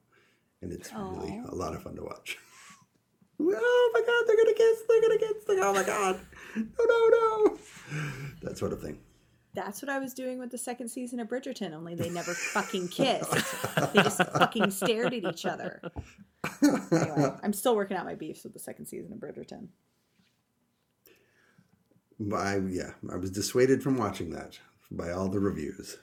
And 0.61 0.71
it's 0.71 0.91
really 0.93 1.41
a 1.49 1.55
lot 1.55 1.73
of 1.75 1.83
fun 1.83 1.95
to 1.95 2.03
watch. 2.03 2.37
oh 3.39 3.91
my 3.93 4.01
god, 4.01 4.23
they're 4.27 4.37
gonna 4.37 4.53
kiss, 4.53 4.83
they're 4.87 5.01
gonna 5.01 5.17
kiss, 5.17 5.43
they're, 5.47 5.63
oh 5.63 5.73
my 5.73 5.83
god. 5.83 6.19
No, 6.55 6.85
no, 6.85 7.09
no. 7.09 7.57
That 8.41 8.57
sort 8.57 8.73
of 8.73 8.81
thing. 8.81 8.99
That's 9.53 9.81
what 9.81 9.89
I 9.89 9.97
was 9.99 10.13
doing 10.13 10.37
with 10.39 10.51
the 10.51 10.57
second 10.57 10.89
season 10.89 11.19
of 11.19 11.27
Bridgerton, 11.27 11.73
only 11.73 11.95
they 11.95 12.09
never 12.09 12.33
fucking 12.33 12.89
kissed. 12.89 13.31
They 13.93 14.03
just 14.03 14.21
fucking 14.23 14.69
stared 14.71 15.13
at 15.13 15.23
each 15.23 15.45
other. 15.45 15.81
Anyway, 16.61 17.33
I'm 17.43 17.53
still 17.53 17.75
working 17.75 17.97
out 17.97 18.05
my 18.05 18.15
beefs 18.15 18.43
with 18.43 18.53
the 18.53 18.59
second 18.59 18.85
season 18.85 19.11
of 19.11 19.19
Bridgerton. 19.19 19.67
I 22.33 22.59
yeah, 22.69 22.91
I 23.11 23.15
was 23.15 23.31
dissuaded 23.31 23.81
from 23.81 23.97
watching 23.97 24.29
that 24.31 24.59
by 24.91 25.11
all 25.11 25.29
the 25.29 25.39
reviews. 25.39 25.97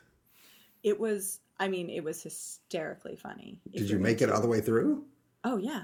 It 0.83 0.99
was, 0.99 1.40
I 1.59 1.68
mean, 1.68 1.90
it 1.90 2.03
was 2.05 2.22
hysterically 2.22 3.16
funny. 3.16 3.61
Did 3.72 3.90
you 3.90 3.99
make 3.99 4.22
it 4.22 4.31
all 4.31 4.40
the 4.40 4.49
way 4.49 4.61
through? 4.61 5.05
Oh, 5.44 5.57
yeah. 5.57 5.83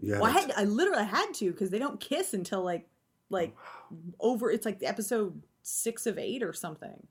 Yeah. 0.00 0.20
Well, 0.20 0.26
I 0.26 0.30
had 0.30 0.52
I 0.56 0.64
literally 0.64 1.04
had 1.04 1.32
to 1.34 1.50
because 1.50 1.70
they 1.70 1.78
don't 1.78 2.00
kiss 2.00 2.34
until 2.34 2.62
like 2.62 2.88
like 3.28 3.54
over. 4.18 4.50
It's 4.50 4.66
like 4.66 4.82
episode 4.82 5.42
six 5.62 6.06
of 6.06 6.18
eight 6.18 6.42
or 6.42 6.52
something. 6.52 7.06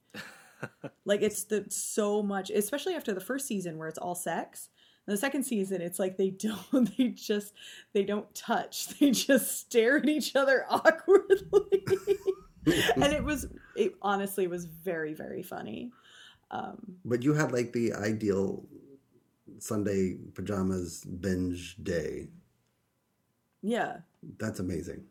like 1.05 1.21
it's 1.21 1.43
the 1.43 1.65
so 1.69 2.21
much, 2.21 2.49
especially 2.49 2.95
after 2.95 3.13
the 3.13 3.21
first 3.21 3.47
season 3.47 3.77
where 3.77 3.87
it's 3.87 3.97
all 3.97 4.15
sex. 4.15 4.69
And 5.07 5.13
the 5.13 5.19
second 5.19 5.43
season, 5.43 5.81
it's 5.81 5.99
like 5.99 6.17
they 6.17 6.29
don't. 6.71 6.95
They 6.97 7.09
just 7.09 7.53
they 7.93 8.03
don't 8.03 8.33
touch. 8.35 8.87
They 8.99 9.11
just 9.11 9.59
stare 9.59 9.97
at 9.97 10.07
each 10.07 10.35
other 10.35 10.65
awkwardly. 10.69 11.85
and 12.95 13.13
it 13.13 13.23
was 13.23 13.47
it 13.75 13.95
honestly 14.01 14.47
was 14.47 14.65
very 14.65 15.13
very 15.13 15.43
funny. 15.43 15.91
Um, 16.51 16.97
But 17.05 17.23
you 17.23 17.33
had 17.33 17.51
like 17.51 17.73
the 17.73 17.93
ideal 17.93 18.65
Sunday 19.59 20.17
pajamas 20.33 21.05
binge 21.05 21.77
day. 21.83 22.29
Yeah, 23.61 23.97
That's 24.37 24.59
amazing. 24.59 25.03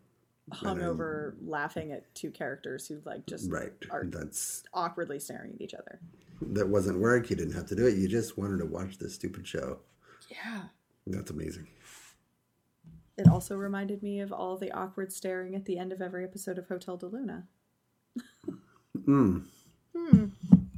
Hung 0.51 0.81
over, 0.81 1.35
laughing 1.45 1.91
at 1.91 2.13
two 2.15 2.31
characters 2.31 2.87
who 2.87 2.99
like 3.05 3.25
just 3.27 3.51
Right. 3.51 3.71
are 3.91 4.05
That's 4.05 4.63
awkwardly 4.73 5.19
staring 5.19 5.53
at 5.53 5.61
each 5.61 5.75
other. 5.75 5.99
that 6.41 6.67
wasn't 6.67 6.99
work. 6.99 7.29
You 7.29 7.35
didn't 7.35 7.53
have 7.53 7.67
to 7.67 7.75
do 7.75 7.85
it. 7.85 7.97
You 7.97 8.07
just 8.07 8.37
wanted 8.37 8.57
to 8.59 8.65
watch 8.65 8.97
this 8.97 9.13
stupid 9.13 9.45
show. 9.47 9.79
Yeah. 10.29 10.63
That's 11.05 11.29
amazing. 11.31 11.67
It 13.17 13.27
also 13.27 13.55
reminded 13.57 14.01
me 14.01 14.21
of 14.21 14.31
all 14.31 14.57
the 14.57 14.71
awkward 14.71 15.11
staring 15.13 15.53
at 15.55 15.65
the 15.65 15.77
end 15.77 15.91
of 15.91 16.01
every 16.01 16.23
episode 16.23 16.57
of 16.57 16.67
Hotel 16.67 16.97
del 16.97 17.09
Luna. 17.11 17.47
Mm. 18.97 19.43
Hmm. 19.95 20.25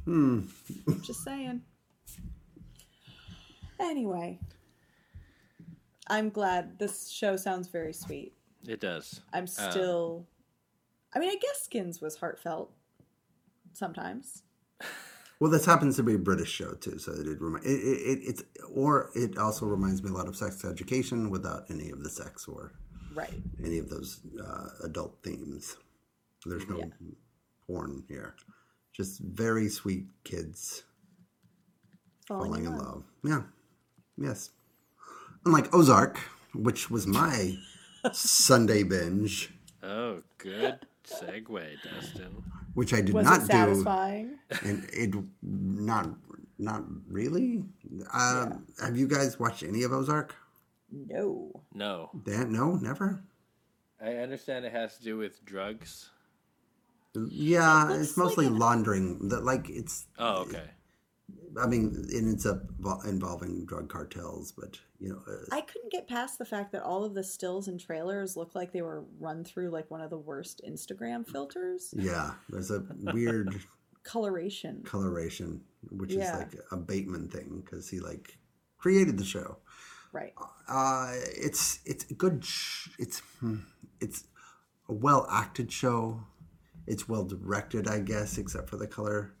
Hmm. 0.04 0.40
Just 1.02 1.22
saying. 1.24 1.62
Anyway, 3.80 4.38
I'm 6.08 6.30
glad 6.30 6.78
this 6.78 7.08
show 7.08 7.36
sounds 7.36 7.68
very 7.68 7.92
sweet. 7.92 8.34
It 8.66 8.80
does. 8.80 9.20
I'm 9.32 9.46
still. 9.46 10.26
I 11.14 11.18
mean, 11.18 11.28
I 11.30 11.36
guess 11.40 11.62
Skins 11.64 12.00
was 12.00 12.16
heartfelt 12.16 12.72
sometimes. 13.72 14.42
Well, 15.40 15.50
this 15.50 15.64
happens 15.66 15.96
to 15.96 16.04
be 16.04 16.14
a 16.14 16.18
British 16.20 16.52
show 16.52 16.74
too, 16.74 17.00
so 17.00 17.10
it 17.10 17.40
remind 17.40 17.64
it, 17.64 17.70
it, 17.70 17.72
it 17.72 18.18
it's 18.22 18.42
or 18.72 19.10
it 19.16 19.36
also 19.38 19.66
reminds 19.66 20.00
me 20.00 20.10
a 20.10 20.12
lot 20.12 20.28
of 20.28 20.36
Sex 20.36 20.64
Education 20.64 21.30
without 21.30 21.64
any 21.68 21.90
of 21.90 22.00
the 22.04 22.08
sex 22.10 22.46
or 22.46 22.70
Right. 23.12 23.42
any 23.60 23.78
of 23.78 23.90
those 23.90 24.20
uh, 24.40 24.68
adult 24.84 25.18
themes. 25.24 25.76
There's 26.46 26.68
no 26.68 26.78
Yeah. 26.78 26.84
porn 27.66 28.04
here, 28.06 28.36
just 28.92 29.18
very 29.18 29.68
sweet 29.68 30.06
kids 30.22 30.84
falling 32.28 32.64
in 32.64 32.78
love. 32.78 33.02
Yeah, 33.24 33.42
yes. 34.16 34.50
Unlike 35.44 35.74
Ozark, 35.74 36.18
which 36.54 36.90
was 36.90 37.06
my 37.06 37.56
Sunday 38.12 38.82
binge, 38.82 39.52
Oh, 39.82 40.22
good 40.38 40.86
segue, 41.04 41.64
Dustin. 41.82 42.44
which 42.74 42.94
I 42.94 43.00
did 43.00 43.14
Was 43.14 43.24
not 43.24 43.38
it 43.38 43.40
do. 43.42 43.46
satisfying? 43.48 44.38
and 44.64 44.88
it 44.92 45.14
not 45.42 46.10
not 46.58 46.84
really. 47.08 47.64
Um, 48.12 48.66
Have 48.80 48.96
you 48.96 49.08
guys 49.08 49.38
watched 49.40 49.62
any 49.64 49.82
of 49.82 49.92
Ozark? 49.92 50.34
No. 50.92 51.50
No, 51.74 52.10
Dan, 52.24 52.52
no, 52.52 52.76
never. 52.76 53.22
I 54.00 54.16
understand 54.16 54.64
it 54.64 54.72
has 54.72 54.96
to 54.98 55.02
do 55.02 55.16
with 55.16 55.44
drugs. 55.44 56.10
Yeah, 57.14 57.84
looks 57.84 58.00
it's 58.02 58.16
mostly 58.16 58.48
like 58.48 58.58
laundering. 58.60 59.28
That 59.28 59.44
like 59.44 59.68
it's. 59.68 60.06
Oh, 60.18 60.42
okay. 60.42 60.70
I 61.60 61.66
mean, 61.66 62.06
it 62.08 62.16
ends 62.16 62.46
up 62.46 62.62
involving 63.04 63.64
drug 63.66 63.88
cartels, 63.88 64.52
but 64.52 64.78
you 64.98 65.10
know, 65.10 65.20
uh, 65.30 65.44
I 65.54 65.60
couldn't 65.60 65.92
get 65.92 66.08
past 66.08 66.38
the 66.38 66.44
fact 66.44 66.72
that 66.72 66.82
all 66.82 67.04
of 67.04 67.14
the 67.14 67.24
stills 67.24 67.68
and 67.68 67.78
trailers 67.80 68.36
look 68.36 68.54
like 68.54 68.72
they 68.72 68.82
were 68.82 69.04
run 69.18 69.44
through 69.44 69.70
like 69.70 69.90
one 69.90 70.00
of 70.00 70.10
the 70.10 70.18
worst 70.18 70.62
Instagram 70.68 71.28
filters. 71.28 71.92
yeah, 71.96 72.32
there's 72.48 72.70
a 72.70 72.84
weird 73.12 73.54
Coloration. 74.04 74.82
coloration, 74.84 75.60
which 75.90 76.12
Yeah. 76.12 76.32
is 76.34 76.38
like 76.38 76.54
a 76.70 76.76
Bateman 76.76 77.28
thing 77.28 77.62
because 77.64 77.88
he 77.88 78.00
like 78.00 78.36
created 78.78 79.18
the 79.18 79.24
show. 79.24 79.58
Right. 80.12 80.32
Uh, 80.68 81.12
it's 81.36 81.80
it's 81.84 82.10
a 82.10 82.14
good. 82.14 82.44
Sh- 82.44 82.88
it's 82.98 83.20
hmm, 83.40 83.58
it's 84.00 84.24
a 84.88 84.92
well 84.92 85.26
acted 85.30 85.70
show. 85.72 86.20
It's 86.86 87.08
well 87.08 87.24
directed, 87.24 87.86
I 87.88 88.00
guess, 88.00 88.38
except 88.38 88.68
for 88.68 88.76
the 88.76 88.86
color. 88.88 89.34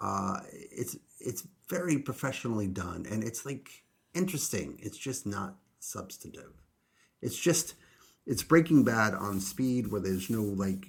Uh, 0.00 0.40
it's 0.52 0.96
it's 1.24 1.46
very 1.68 1.98
professionally 1.98 2.66
done, 2.66 3.06
and 3.10 3.22
it's 3.24 3.46
like 3.46 3.84
interesting. 4.14 4.78
It's 4.82 4.98
just 4.98 5.26
not 5.26 5.56
substantive. 5.78 6.52
It's 7.20 7.38
just 7.38 7.74
it's 8.26 8.42
Breaking 8.42 8.84
Bad 8.84 9.14
on 9.14 9.40
speed, 9.40 9.88
where 9.88 10.00
there's 10.00 10.30
no 10.30 10.42
like 10.42 10.86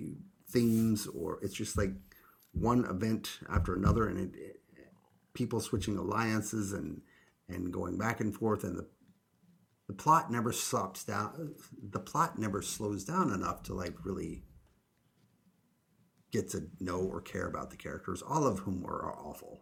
themes, 0.50 1.08
or 1.08 1.39
it's 1.41 1.56
just 1.56 1.78
like 1.78 1.91
one 2.52 2.86
event 2.86 3.39
after 3.50 3.74
another, 3.74 4.08
and 4.08 4.19
it, 4.19 4.39
it 4.39 4.62
people 5.34 5.60
switching 5.60 5.98
alliances 5.98 6.74
and 6.74 7.02
and 7.50 7.74
going 7.74 7.98
back 7.98 8.19
and 8.19 8.36
forth, 8.36 8.63
and 8.63 8.78
the 8.78 8.88
the 9.88 9.93
plot 9.93 10.32
never 10.32 10.52
stops 10.52 11.04
down 11.04 11.56
the 11.91 12.00
plot 12.00 12.39
never 12.39 12.62
slows 12.62 13.04
down 13.04 13.32
enough 13.32 13.63
to 13.63 13.74
like 13.74 14.06
really 14.06 14.43
get 16.32 16.50
to 16.50 16.63
know 16.80 17.00
or 17.00 17.22
care 17.22 17.48
about 17.48 17.69
the 17.69 17.78
characters 17.78 18.22
all 18.22 18.48
of 18.48 18.60
whom 18.60 18.86
are, 18.86 19.13
awful 19.19 19.62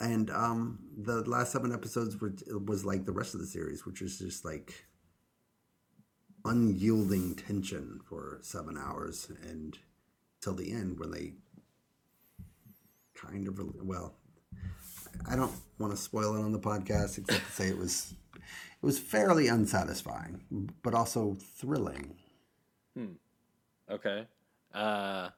and 0.00 0.30
um 0.30 0.78
the 0.96 1.22
last 1.28 1.52
seven 1.52 1.72
episodes 1.72 2.20
were 2.20 2.32
was 2.66 2.84
like 2.84 3.04
the 3.04 3.12
rest 3.12 3.34
of 3.34 3.40
the 3.40 3.46
series 3.46 3.84
which 3.86 4.02
is 4.02 4.18
just 4.18 4.44
like 4.44 4.86
unyielding 6.44 7.34
tension 7.34 8.00
for 8.08 8.38
seven 8.42 8.76
hours 8.78 9.30
and 9.48 9.78
till 10.40 10.54
the 10.54 10.72
end 10.72 10.98
when 10.98 11.10
they 11.10 11.32
kind 13.14 13.46
of 13.46 13.60
well 13.82 14.14
I 15.28 15.36
don't 15.36 15.52
want 15.78 15.92
to 15.92 15.96
spoil 15.96 16.34
it 16.36 16.40
on 16.40 16.52
the 16.52 16.58
podcast, 16.58 17.18
except 17.18 17.46
to 17.46 17.52
say 17.52 17.68
it 17.68 17.78
was 17.78 18.14
it 18.34 18.86
was 18.86 18.98
fairly 18.98 19.48
unsatisfying, 19.48 20.70
but 20.82 20.94
also 20.94 21.36
thrilling. 21.56 22.16
hmm. 22.96 23.12
Okay. 23.90 24.26
Uh, 24.72 25.30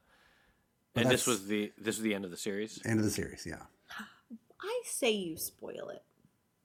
and 0.95 1.11
this 1.11 1.27
was 1.27 1.47
the 1.47 1.73
this 1.79 1.97
was 1.97 2.03
the 2.03 2.15
end 2.15 2.25
of 2.25 2.31
the 2.31 2.37
series. 2.37 2.81
End 2.85 2.99
of 2.99 3.05
the 3.05 3.11
series, 3.11 3.47
yeah. 3.47 3.63
I 4.63 4.83
say 4.85 5.11
you 5.11 5.37
spoil 5.37 5.89
it. 5.91 6.03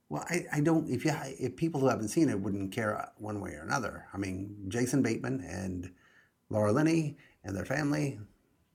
Well, 0.10 0.26
I, 0.30 0.46
I 0.54 0.60
don't 0.62 0.90
if 0.90 1.04
you 1.04 1.14
if 1.40 1.56
people 1.56 1.82
who 1.82 1.88
haven't 1.90 2.10
seen 2.10 2.30
it 2.30 2.40
wouldn't 2.40 2.72
care 2.72 3.10
one 3.18 3.42
way 3.42 3.52
or 3.52 3.64
another. 3.64 4.06
I 4.14 4.18
mean, 4.18 4.56
Jason 4.70 5.02
Bateman 5.02 5.42
and 5.42 5.92
Laura 6.50 6.72
Linney 6.72 7.18
and 7.44 7.56
their 7.56 7.66
family, 7.66 8.20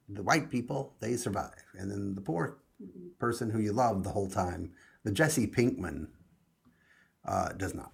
the 0.08 0.22
white 0.22 0.50
people, 0.50 0.94
they 1.00 1.16
survive, 1.16 1.64
and 1.78 1.90
then 1.90 2.14
the 2.14 2.20
poor 2.20 2.58
person 3.18 3.48
who 3.48 3.60
you 3.60 3.72
love 3.72 4.02
the 4.02 4.10
whole 4.10 4.28
time, 4.28 4.72
the 5.04 5.12
Jesse 5.12 5.46
Pinkman, 5.46 6.08
uh, 7.24 7.52
does 7.52 7.74
not. 7.74 7.92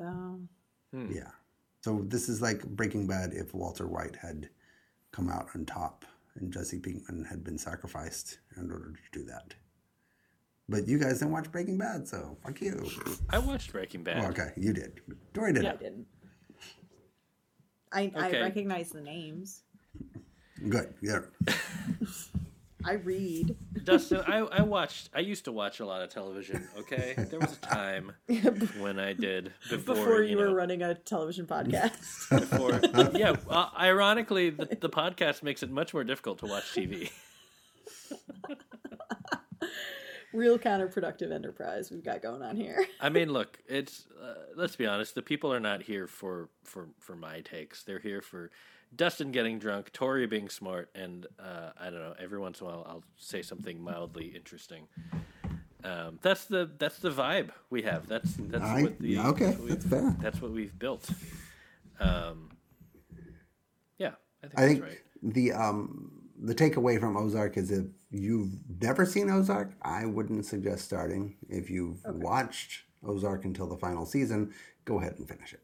Um, 0.00 0.48
Yeah. 1.14 1.30
So 1.82 2.02
this 2.08 2.28
is 2.28 2.42
like 2.42 2.64
Breaking 2.64 3.06
Bad 3.06 3.32
if 3.32 3.54
Walter 3.54 3.86
White 3.86 4.16
had 4.16 4.48
come 5.12 5.28
out 5.28 5.48
on 5.54 5.64
top 5.64 6.04
and 6.36 6.52
Jesse 6.52 6.80
Pinkman 6.80 7.26
had 7.28 7.44
been 7.44 7.58
sacrificed 7.58 8.38
in 8.56 8.70
order 8.70 8.92
to 8.92 9.18
do 9.18 9.24
that. 9.26 9.54
But 10.68 10.88
you 10.88 10.98
guys 10.98 11.18
didn't 11.18 11.32
watch 11.32 11.50
Breaking 11.52 11.76
Bad, 11.76 12.08
so 12.08 12.38
fuck 12.42 12.60
you. 12.60 12.88
I 13.30 13.38
watched 13.38 13.72
Breaking 13.72 14.02
Bad. 14.02 14.24
Oh, 14.24 14.28
okay, 14.28 14.52
you 14.56 14.72
did. 14.72 15.00
Tori 15.34 15.52
didn't. 15.52 15.64
Yeah, 15.64 15.72
I 15.72 15.76
didn't. 15.76 16.06
I, 17.92 18.12
I 18.16 18.30
recognize 18.40 18.90
the 18.90 19.00
names. 19.00 19.62
Good. 20.68 20.94
Yeah. 21.00 21.20
I 22.86 22.94
read. 22.94 23.56
Dustin, 23.84 24.20
I, 24.26 24.38
I 24.38 24.62
watched. 24.62 25.08
I 25.14 25.20
used 25.20 25.46
to 25.46 25.52
watch 25.52 25.80
a 25.80 25.86
lot 25.86 26.02
of 26.02 26.10
television. 26.10 26.68
Okay, 26.78 27.14
there 27.16 27.38
was 27.38 27.52
a 27.52 27.60
time 27.60 28.12
when 28.78 28.98
I 28.98 29.14
did 29.14 29.52
before, 29.70 29.94
Before 29.94 30.22
you, 30.22 30.36
were 30.36 30.46
know, 30.46 30.54
running 30.54 30.82
a 30.82 30.94
television 30.94 31.46
podcast. 31.46 32.28
Before, 32.28 32.80
yeah. 33.18 33.36
Uh, 33.48 33.70
ironically, 33.78 34.50
the, 34.50 34.66
the 34.80 34.90
podcast 34.90 35.42
makes 35.42 35.62
it 35.62 35.70
much 35.70 35.94
more 35.94 36.04
difficult 36.04 36.38
to 36.40 36.46
watch 36.46 36.74
TV. 36.74 37.10
Real 40.34 40.58
counterproductive 40.58 41.30
enterprise 41.32 41.90
we've 41.90 42.02
got 42.04 42.20
going 42.20 42.42
on 42.42 42.56
here. 42.56 42.84
I 43.00 43.08
mean, 43.08 43.28
look, 43.32 43.58
it's 43.68 44.06
uh, 44.20 44.34
let's 44.56 44.74
be 44.76 44.84
honest. 44.86 45.14
The 45.14 45.22
people 45.22 45.52
are 45.52 45.60
not 45.60 45.82
here 45.82 46.06
for 46.08 46.48
for 46.64 46.88
for 46.98 47.14
my 47.14 47.40
takes. 47.40 47.84
They're 47.84 48.00
here 48.00 48.20
for 48.20 48.50
Dustin 48.94 49.30
getting 49.30 49.58
drunk, 49.60 49.92
Tori 49.92 50.26
being 50.26 50.48
smart, 50.48 50.90
and 50.94 51.26
uh, 51.38 51.70
I 51.80 51.84
don't 51.84 52.00
know. 52.00 52.14
Every 52.18 52.38
once 52.38 52.60
in 52.60 52.66
a 52.66 52.70
while, 52.70 52.86
I'll 52.88 53.04
say 53.16 53.42
something 53.42 53.80
mildly 53.80 54.26
interesting. 54.34 54.88
Um, 55.84 56.18
that's 56.22 56.46
the 56.46 56.68
that's 56.78 56.98
the 56.98 57.10
vibe 57.10 57.50
we 57.70 57.82
have. 57.82 58.08
That's 58.08 58.34
that's 58.38 58.64
I, 58.64 58.82
what 58.82 58.98
the 58.98 59.08
yeah, 59.08 59.28
okay, 59.28 59.44
that's 59.46 59.58
what 59.58 59.64
we've- 59.68 59.74
that's 59.74 59.86
fair. 59.86 60.16
That's 60.20 60.42
what 60.42 60.50
we've 60.50 60.78
built. 60.78 61.08
Um, 62.00 62.50
yeah, 63.98 64.12
I 64.42 64.46
think 64.48 64.52
I 64.58 64.60
that's 64.62 64.72
think 64.72 64.82
right. 64.84 64.98
the 65.22 65.52
um 65.52 66.10
the 66.42 66.54
takeaway 66.54 66.98
from 66.98 67.16
Ozark 67.16 67.56
is 67.56 67.70
if 67.70 67.84
you've 68.14 68.52
never 68.80 69.04
seen 69.04 69.30
Ozark, 69.30 69.72
I 69.82 70.06
wouldn't 70.06 70.46
suggest 70.46 70.84
starting. 70.84 71.36
If 71.48 71.70
you've 71.70 72.00
watched 72.04 72.82
Ozark 73.04 73.44
until 73.44 73.66
the 73.66 73.76
final 73.76 74.06
season, 74.06 74.54
go 74.84 75.00
ahead 75.00 75.16
and 75.18 75.28
finish 75.28 75.52
it. 75.52 75.60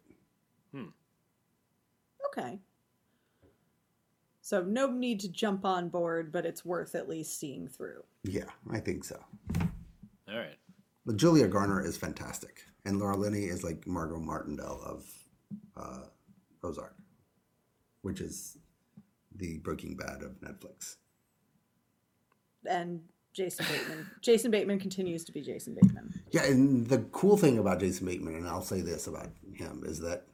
Okay. 2.30 2.60
So 4.40 4.62
no 4.62 4.90
need 4.90 5.20
to 5.20 5.28
jump 5.28 5.64
on 5.64 5.88
board, 5.88 6.32
but 6.32 6.46
it's 6.46 6.64
worth 6.64 6.94
at 6.94 7.08
least 7.08 7.38
seeing 7.38 7.68
through. 7.68 8.04
Yeah, 8.24 8.50
I 8.70 8.78
think 8.78 9.04
so. 9.04 9.18
All 10.28 10.38
right. 10.38 10.56
But 11.06 11.16
Julia 11.16 11.48
Garner 11.48 11.84
is 11.84 11.96
fantastic, 11.96 12.64
and 12.84 12.98
Laura 12.98 13.16
Linney 13.16 13.44
is 13.44 13.64
like 13.64 13.86
Margot 13.86 14.20
Martindale 14.20 14.80
of 14.84 15.06
uh, 15.76 16.06
Ozark, 16.62 16.96
which 18.02 18.20
is 18.20 18.58
the 19.34 19.58
Breaking 19.58 19.96
Bad 19.96 20.22
of 20.22 20.40
Netflix. 20.40 20.96
And 22.68 23.00
Jason 23.32 23.64
Bateman. 23.70 24.06
Jason 24.22 24.50
Bateman 24.50 24.78
continues 24.80 25.24
to 25.24 25.32
be 25.32 25.40
Jason 25.40 25.74
Bateman. 25.80 26.12
Yeah, 26.32 26.44
and 26.44 26.86
the 26.86 26.98
cool 27.12 27.36
thing 27.36 27.58
about 27.58 27.80
Jason 27.80 28.06
Bateman, 28.06 28.34
and 28.34 28.48
I'll 28.48 28.62
say 28.62 28.80
this 28.80 29.06
about 29.06 29.28
him, 29.54 29.82
is 29.86 30.00
that 30.00 30.26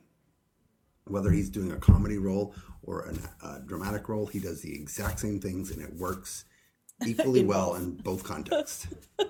whether 1.04 1.30
he's 1.30 1.50
doing 1.50 1.72
a 1.72 1.76
comedy 1.76 2.18
role 2.18 2.54
or 2.82 3.06
an- 3.06 3.20
a 3.44 3.60
dramatic 3.60 4.08
role, 4.08 4.26
he 4.26 4.38
does 4.40 4.62
the 4.62 4.74
exact 4.74 5.20
same 5.20 5.40
things, 5.40 5.70
and 5.70 5.82
it 5.82 5.94
works 5.94 6.44
equally 7.06 7.40
In 7.40 7.46
well 7.48 7.74
in 7.74 7.92
both 7.96 8.24
contexts. 8.24 8.86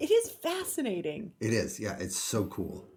It 0.00 0.10
is 0.10 0.30
fascinating. 0.42 1.30
it 1.40 1.52
is, 1.52 1.78
yeah, 1.78 1.96
it's 2.00 2.16
so 2.18 2.46
cool. 2.46 2.88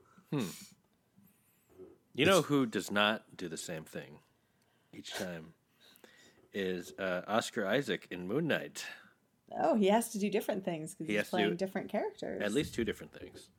You 2.13 2.25
know 2.25 2.41
who 2.41 2.65
does 2.65 2.89
not 2.89 3.23
do 3.37 3.47
the 3.47 3.55
same 3.57 3.83
thing 3.83 4.17
each 4.91 5.13
time 5.13 5.53
is 6.53 6.91
uh, 6.99 7.21
Oscar 7.27 7.67
Isaac 7.67 8.07
in 8.09 8.27
Moon 8.27 8.47
Knight. 8.47 8.83
Oh, 9.59 9.75
he 9.75 9.87
has 9.87 10.09
to 10.09 10.19
do 10.19 10.29
different 10.29 10.63
things 10.63 10.95
because 10.95 11.07
He 11.07 11.17
he's 11.17 11.23
to 11.23 11.25
do- 11.25 11.29
playing 11.29 11.55
different 11.57 11.89
characters. 11.89 12.41
At 12.41 12.53
least 12.53 12.73
two 12.73 12.83
different 12.83 13.13
things, 13.13 13.49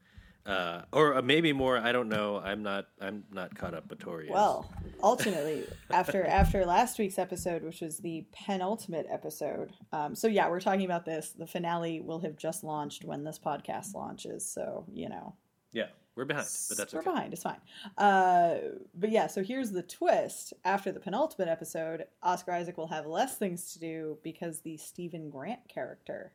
uh, 0.47 0.83
or 0.93 1.15
uh, 1.17 1.23
maybe 1.23 1.53
more. 1.53 1.79
I 1.79 1.93
don't 1.93 2.09
know. 2.09 2.39
I'm 2.39 2.63
not. 2.63 2.87
I'm 3.01 3.25
not 3.33 3.55
caught 3.55 3.75
up. 3.75 3.85
But 3.89 4.01
Tori. 4.01 4.29
Well, 4.31 4.71
ultimately, 5.03 5.65
after 5.91 6.25
after 6.27 6.65
last 6.65 6.99
week's 6.99 7.19
episode, 7.19 7.63
which 7.63 7.81
was 7.81 7.99
the 7.99 8.25
penultimate 8.33 9.07
episode, 9.11 9.73
um, 9.93 10.15
so 10.15 10.29
yeah, 10.29 10.49
we're 10.49 10.61
talking 10.61 10.85
about 10.85 11.05
this. 11.05 11.31
The 11.31 11.47
finale 11.47 12.01
will 12.01 12.21
have 12.21 12.37
just 12.37 12.65
launched 12.65 13.05
when 13.05 13.25
this 13.25 13.39
podcast 13.39 13.95
launches, 13.95 14.49
so 14.49 14.85
you 14.93 15.09
know 15.09 15.35
yeah, 15.73 15.87
we're 16.15 16.25
behind, 16.27 16.47
but 16.69 16.77
that's 16.79 16.93
we're 16.93 17.01
okay. 17.01 17.11
behind. 17.11 17.33
It's 17.33 17.43
fine. 17.43 17.61
Uh, 17.97 18.57
but 18.95 19.11
yeah, 19.11 19.27
so 19.27 19.43
here's 19.43 19.71
the 19.71 19.83
twist. 19.83 20.53
After 20.65 20.93
the 20.93 21.01
penultimate 21.01 21.49
episode, 21.49 22.05
Oscar 22.23 22.53
Isaac 22.53 22.77
will 22.77 22.89
have 22.89 23.07
less 23.07 23.37
things 23.39 23.73
to 23.73 23.79
do 23.79 24.19
because 24.23 24.61
the 24.61 24.77
Steven 24.77 25.31
Grant 25.31 25.69
character 25.69 26.33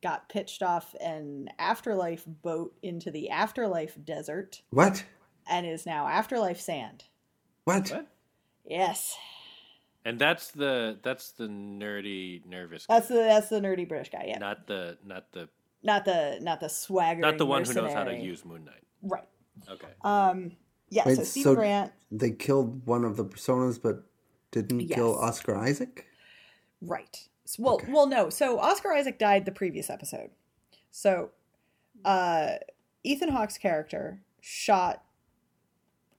got 0.00 0.28
pitched 0.28 0.62
off 0.62 0.94
an 1.00 1.48
afterlife 1.58 2.24
boat 2.26 2.72
into 2.82 3.10
the 3.10 3.30
afterlife 3.30 3.98
desert 4.04 4.62
What? 4.70 5.04
and 5.50 5.66
is 5.66 5.84
now 5.84 6.06
afterlife 6.06 6.60
sand. 6.60 7.04
What? 7.64 7.90
What? 7.90 8.06
Yes, 8.64 9.16
And 10.04 10.18
that's 10.20 10.52
the 10.52 10.98
that's 11.02 11.32
the 11.32 11.48
nerdy, 11.48 12.44
nervous. 12.46 12.86
that's 12.88 13.08
the 13.08 13.14
that's 13.14 13.48
the 13.48 13.60
nerdy 13.60 13.88
British 13.88 14.10
guy. 14.10 14.26
Yeah, 14.28 14.38
not 14.38 14.66
the 14.68 14.98
not 15.04 15.32
the 15.32 15.48
not 15.82 16.04
the 16.04 16.38
not 16.42 16.60
the 16.60 16.68
swagger. 16.68 17.20
not 17.20 17.38
the 17.38 17.46
one 17.46 17.64
who 17.64 17.72
knows 17.74 17.92
how 17.92 18.04
to 18.04 18.14
use 18.16 18.44
Moon 18.44 18.64
Knight. 18.64 18.84
Right. 19.02 19.28
Okay. 19.70 19.88
Um. 20.02 20.52
Yeah. 20.90 21.02
Wait, 21.06 21.16
so 21.16 21.24
Steven 21.24 21.52
so- 21.52 21.54
Grant. 21.54 21.92
They 22.10 22.30
killed 22.30 22.86
one 22.86 23.04
of 23.04 23.16
the 23.16 23.24
personas, 23.24 23.80
but 23.82 24.04
didn't 24.50 24.88
kill 24.88 25.14
Oscar 25.18 25.54
Isaac? 25.56 26.06
Right. 26.80 27.28
S- 27.44 27.58
Well, 27.58 27.80
well, 27.88 28.06
no. 28.06 28.30
So 28.30 28.58
Oscar 28.58 28.92
Isaac 28.94 29.18
died 29.18 29.44
the 29.44 29.52
previous 29.52 29.90
episode. 29.90 30.30
So, 30.90 31.32
uh, 32.04 32.52
Ethan 33.04 33.28
Hawke's 33.28 33.58
character 33.58 34.22
shot 34.40 35.04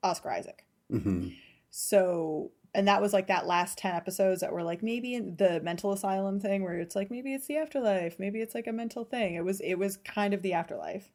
Oscar 0.04 0.30
Isaac. 0.30 0.64
hmm 0.88 1.28
So, 1.70 2.52
and 2.74 2.86
that 2.86 3.02
was 3.02 3.12
like 3.12 3.26
that 3.26 3.46
last 3.46 3.78
10 3.78 3.94
episodes 3.94 4.40
that 4.40 4.52
were 4.52 4.62
like 4.62 4.82
maybe 4.82 5.18
the 5.18 5.60
mental 5.62 5.92
asylum 5.92 6.38
thing 6.38 6.62
where 6.62 6.78
it's 6.78 6.94
like 6.94 7.10
maybe 7.10 7.34
it's 7.34 7.46
the 7.46 7.56
afterlife, 7.56 8.18
maybe 8.18 8.40
it's 8.40 8.54
like 8.54 8.66
a 8.66 8.72
mental 8.72 9.04
thing. 9.04 9.34
It 9.34 9.44
was 9.44 9.60
it 9.60 9.74
was 9.74 9.96
kind 9.96 10.34
of 10.34 10.42
the 10.42 10.52
afterlife. 10.52 11.10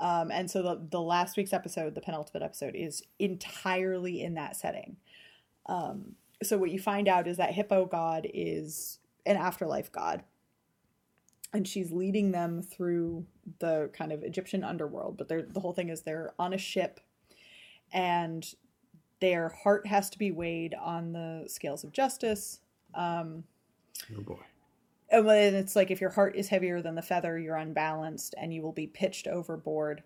Um, 0.00 0.30
and 0.32 0.50
so 0.50 0.62
the 0.62 0.86
the 0.90 1.00
last 1.00 1.36
week's 1.36 1.52
episode, 1.52 1.94
the 1.94 2.00
penultimate 2.00 2.42
episode, 2.42 2.74
is 2.74 3.02
entirely 3.18 4.22
in 4.22 4.34
that 4.34 4.56
setting. 4.56 4.96
Um, 5.66 6.16
so 6.42 6.58
what 6.58 6.70
you 6.70 6.80
find 6.80 7.06
out 7.06 7.28
is 7.28 7.36
that 7.36 7.54
Hippo 7.54 7.86
God 7.86 8.26
is 8.34 8.98
an 9.24 9.36
afterlife 9.36 9.92
god, 9.92 10.24
and 11.52 11.68
she's 11.68 11.92
leading 11.92 12.32
them 12.32 12.62
through 12.62 13.26
the 13.60 13.90
kind 13.92 14.12
of 14.12 14.24
Egyptian 14.24 14.64
underworld. 14.64 15.16
But 15.16 15.28
the 15.28 15.60
whole 15.60 15.72
thing 15.72 15.88
is 15.88 16.02
they're 16.02 16.34
on 16.36 16.52
a 16.52 16.58
ship, 16.58 16.98
and 17.92 18.44
their 19.24 19.48
heart 19.48 19.86
has 19.86 20.10
to 20.10 20.18
be 20.18 20.30
weighed 20.30 20.74
on 20.74 21.14
the 21.14 21.44
scales 21.46 21.82
of 21.82 21.92
justice. 21.92 22.60
Um, 22.94 23.44
Oh 24.14 24.20
boy. 24.20 24.36
and 25.10 25.56
it's 25.56 25.74
like 25.74 25.90
if 25.90 25.98
your 25.98 26.10
heart 26.10 26.36
is 26.36 26.48
heavier 26.48 26.82
than 26.82 26.94
the 26.94 27.00
feather, 27.00 27.38
you're 27.38 27.56
unbalanced, 27.56 28.34
and 28.36 28.52
you 28.52 28.60
will 28.60 28.72
be 28.72 28.86
pitched 28.86 29.26
overboard 29.26 30.02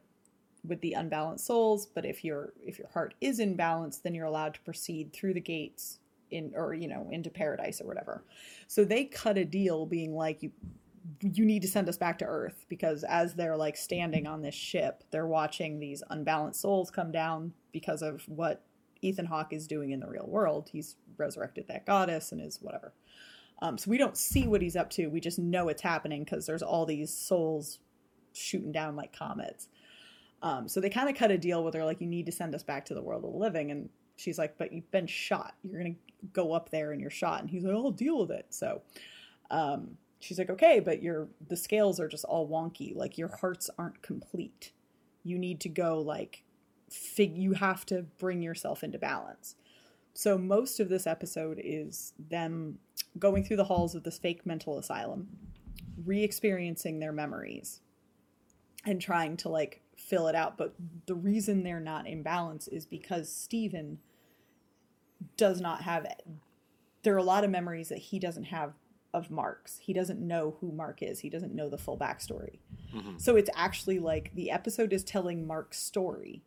with 0.65 0.81
the 0.83 0.93
unbalanced 0.93 1.47
souls. 1.47 1.85
But 1.85 2.05
if 2.05 2.23
your 2.23 2.53
if 2.65 2.79
your 2.79 2.87
heart 2.91 3.15
is 3.21 3.41
in 3.41 3.57
balance, 3.57 3.99
then 3.99 4.15
you're 4.15 4.27
allowed 4.27 4.55
to 4.55 4.61
proceed 4.61 5.13
through 5.13 5.35
the 5.35 5.41
gates 5.41 5.99
in 6.31 6.53
or 6.55 6.75
you 6.75 6.87
know 6.87 7.09
into 7.11 7.29
paradise 7.29 7.81
or 7.81 7.89
whatever. 7.89 8.23
So 8.69 8.85
they 8.85 9.05
cut 9.07 9.37
a 9.37 9.45
deal, 9.45 9.85
being 9.85 10.15
like 10.15 10.45
you 10.45 10.53
you 11.23 11.45
need 11.45 11.63
to 11.63 11.69
send 11.69 11.89
us 11.89 11.97
back 11.97 12.19
to 12.19 12.25
Earth 12.25 12.67
because 12.69 13.03
as 13.03 13.35
they're 13.35 13.57
like 13.57 13.77
standing 13.77 14.29
on 14.29 14.43
this 14.43 14.55
ship, 14.55 15.03
they're 15.11 15.27
watching 15.27 15.81
these 15.81 16.05
unbalanced 16.11 16.61
souls 16.61 16.89
come 16.89 17.11
down 17.11 17.53
because 17.73 18.03
of 18.03 18.23
what 18.29 18.63
Ethan 19.03 19.27
Hawke 19.27 19.53
is 19.53 19.67
doing 19.67 19.91
in 19.91 20.01
the 20.01 20.09
real 20.09 20.27
world. 20.27 20.69
He's 20.73 20.97
resurrected 21.17 21.67
that 21.69 21.87
goddess 21.87 22.33
and 22.33 22.41
is 22.41 22.59
whatever. 22.61 22.93
Um, 23.61 23.77
so 23.77 23.91
we 23.91 23.99
don't 23.99 24.17
see 24.17 24.47
what 24.47 24.63
he's 24.63 24.77
up 24.77 24.91
to. 24.91 25.09
We 25.09 25.21
just 25.21 25.39
know 25.39 25.69
it's 25.69 25.83
happening 25.83 26.25
because 26.25 26.47
there's 26.47 26.63
all 26.63 26.87
these 26.87 27.13
souls 27.13 27.81
shooting 28.33 28.73
down 28.73 28.95
like 28.95 29.17
comets. 29.17 29.69
Um, 30.43 30.69
so 30.69 30.81
they 30.81 30.91
kind 30.91 31.09
of 31.09 31.17
cut 31.17 31.33
a 31.33 31.39
deal 31.39 31.65
with 31.65 31.75
her, 31.75 31.85
like, 31.85 32.01
you 32.01 32.07
need 32.07 32.27
to 32.27 32.33
send 32.33 32.55
us 32.55 32.63
back 32.63 32.85
to 32.87 32.95
the 32.95 33.03
world 33.03 33.25
of 33.25 33.33
the 33.33 33.39
living. 33.39 33.73
And 33.73 33.89
she's 34.17 34.39
like, 34.39 34.57
but 34.57 34.73
you've 34.73 34.91
been 34.93 35.09
shot. 35.09 35.55
You're 35.65 35.81
going 35.81 35.95
to 35.95 36.01
go 36.33 36.53
up 36.53 36.71
there 36.71 36.93
and 36.93 37.01
you're 37.01 37.11
shot. 37.11 37.41
And 37.41 37.51
he's 37.51 37.65
like, 37.65 37.75
I'll 37.75 37.91
deal 37.91 38.21
with 38.21 38.31
it. 38.31 38.47
So 38.51 38.83
um, 39.51 39.97
she's 40.21 40.39
like, 40.39 40.51
okay, 40.51 40.79
but 40.79 41.03
your 41.03 41.27
the 41.49 41.57
scales 41.57 41.99
are 41.99 42.07
just 42.07 42.25
all 42.25 42.49
wonky. 42.49 42.95
Like, 42.95 43.19
your 43.19 43.35
hearts 43.37 43.69
aren't 43.77 44.03
complete. 44.03 44.71
You 45.25 45.39
need 45.39 45.61
to 45.63 45.69
go, 45.69 46.01
like, 46.01 46.45
fig- 46.91 47.37
you 47.37 47.53
have 47.55 47.87
to 47.87 48.03
bring 48.19 48.43
yourself 48.43 48.83
into 48.83 48.99
balance. 48.99 49.57
So 50.15 50.37
most 50.37 50.81
of 50.81 50.89
this 50.89 51.07
episode 51.07 51.61
is 51.63 52.13
them 52.19 52.79
going 53.19 53.45
through 53.45 53.59
the 53.59 53.65
halls 53.65 53.95
of 53.95 54.03
this 54.03 54.19
fake 54.19 54.45
mental 54.45 54.79
asylum, 54.79 55.29
re-experiencing 56.05 56.99
their 56.99 57.13
memories, 57.13 57.81
and 58.85 59.01
trying 59.01 59.37
to 59.39 59.49
like 59.49 59.81
fill 59.97 60.29
it 60.29 60.35
out. 60.35 60.59
But 60.59 60.75
the 61.07 61.15
reason 61.15 61.63
they're 61.63 61.81
not 61.81 62.07
in 62.07 62.23
balance 62.23 62.69
is 62.69 62.87
because 62.87 63.33
Steven 63.33 63.99
does 65.37 65.61
not 65.61 65.83
have 65.83 66.05
it. 66.05 66.23
There 67.03 67.15
are 67.15 67.19
a 67.19 67.23
lot 67.23 67.45
of 67.45 67.51
memories 67.51 67.89
that 67.89 67.99
he 67.99 68.19
doesn't 68.19 68.45
have 68.45 68.73
of 69.15 69.31
Mark's. 69.31 69.79
He 69.79 69.93
doesn't 69.93 70.21
know 70.21 70.57
who 70.61 70.73
Mark 70.73 71.03
is. 71.03 71.21
He 71.21 71.31
doesn't 71.31 71.55
know 71.55 71.69
the 71.69 71.79
full 71.79 71.97
backstory. 71.97 72.59
Mm-hmm. 72.95 73.19
So 73.19 73.37
it's 73.37 73.51
actually 73.55 73.99
like 73.99 74.35
the 74.35 74.51
episode 74.51 74.93
is 74.93 75.03
telling 75.03 75.47
Mark's 75.47 75.79
story, 75.79 76.43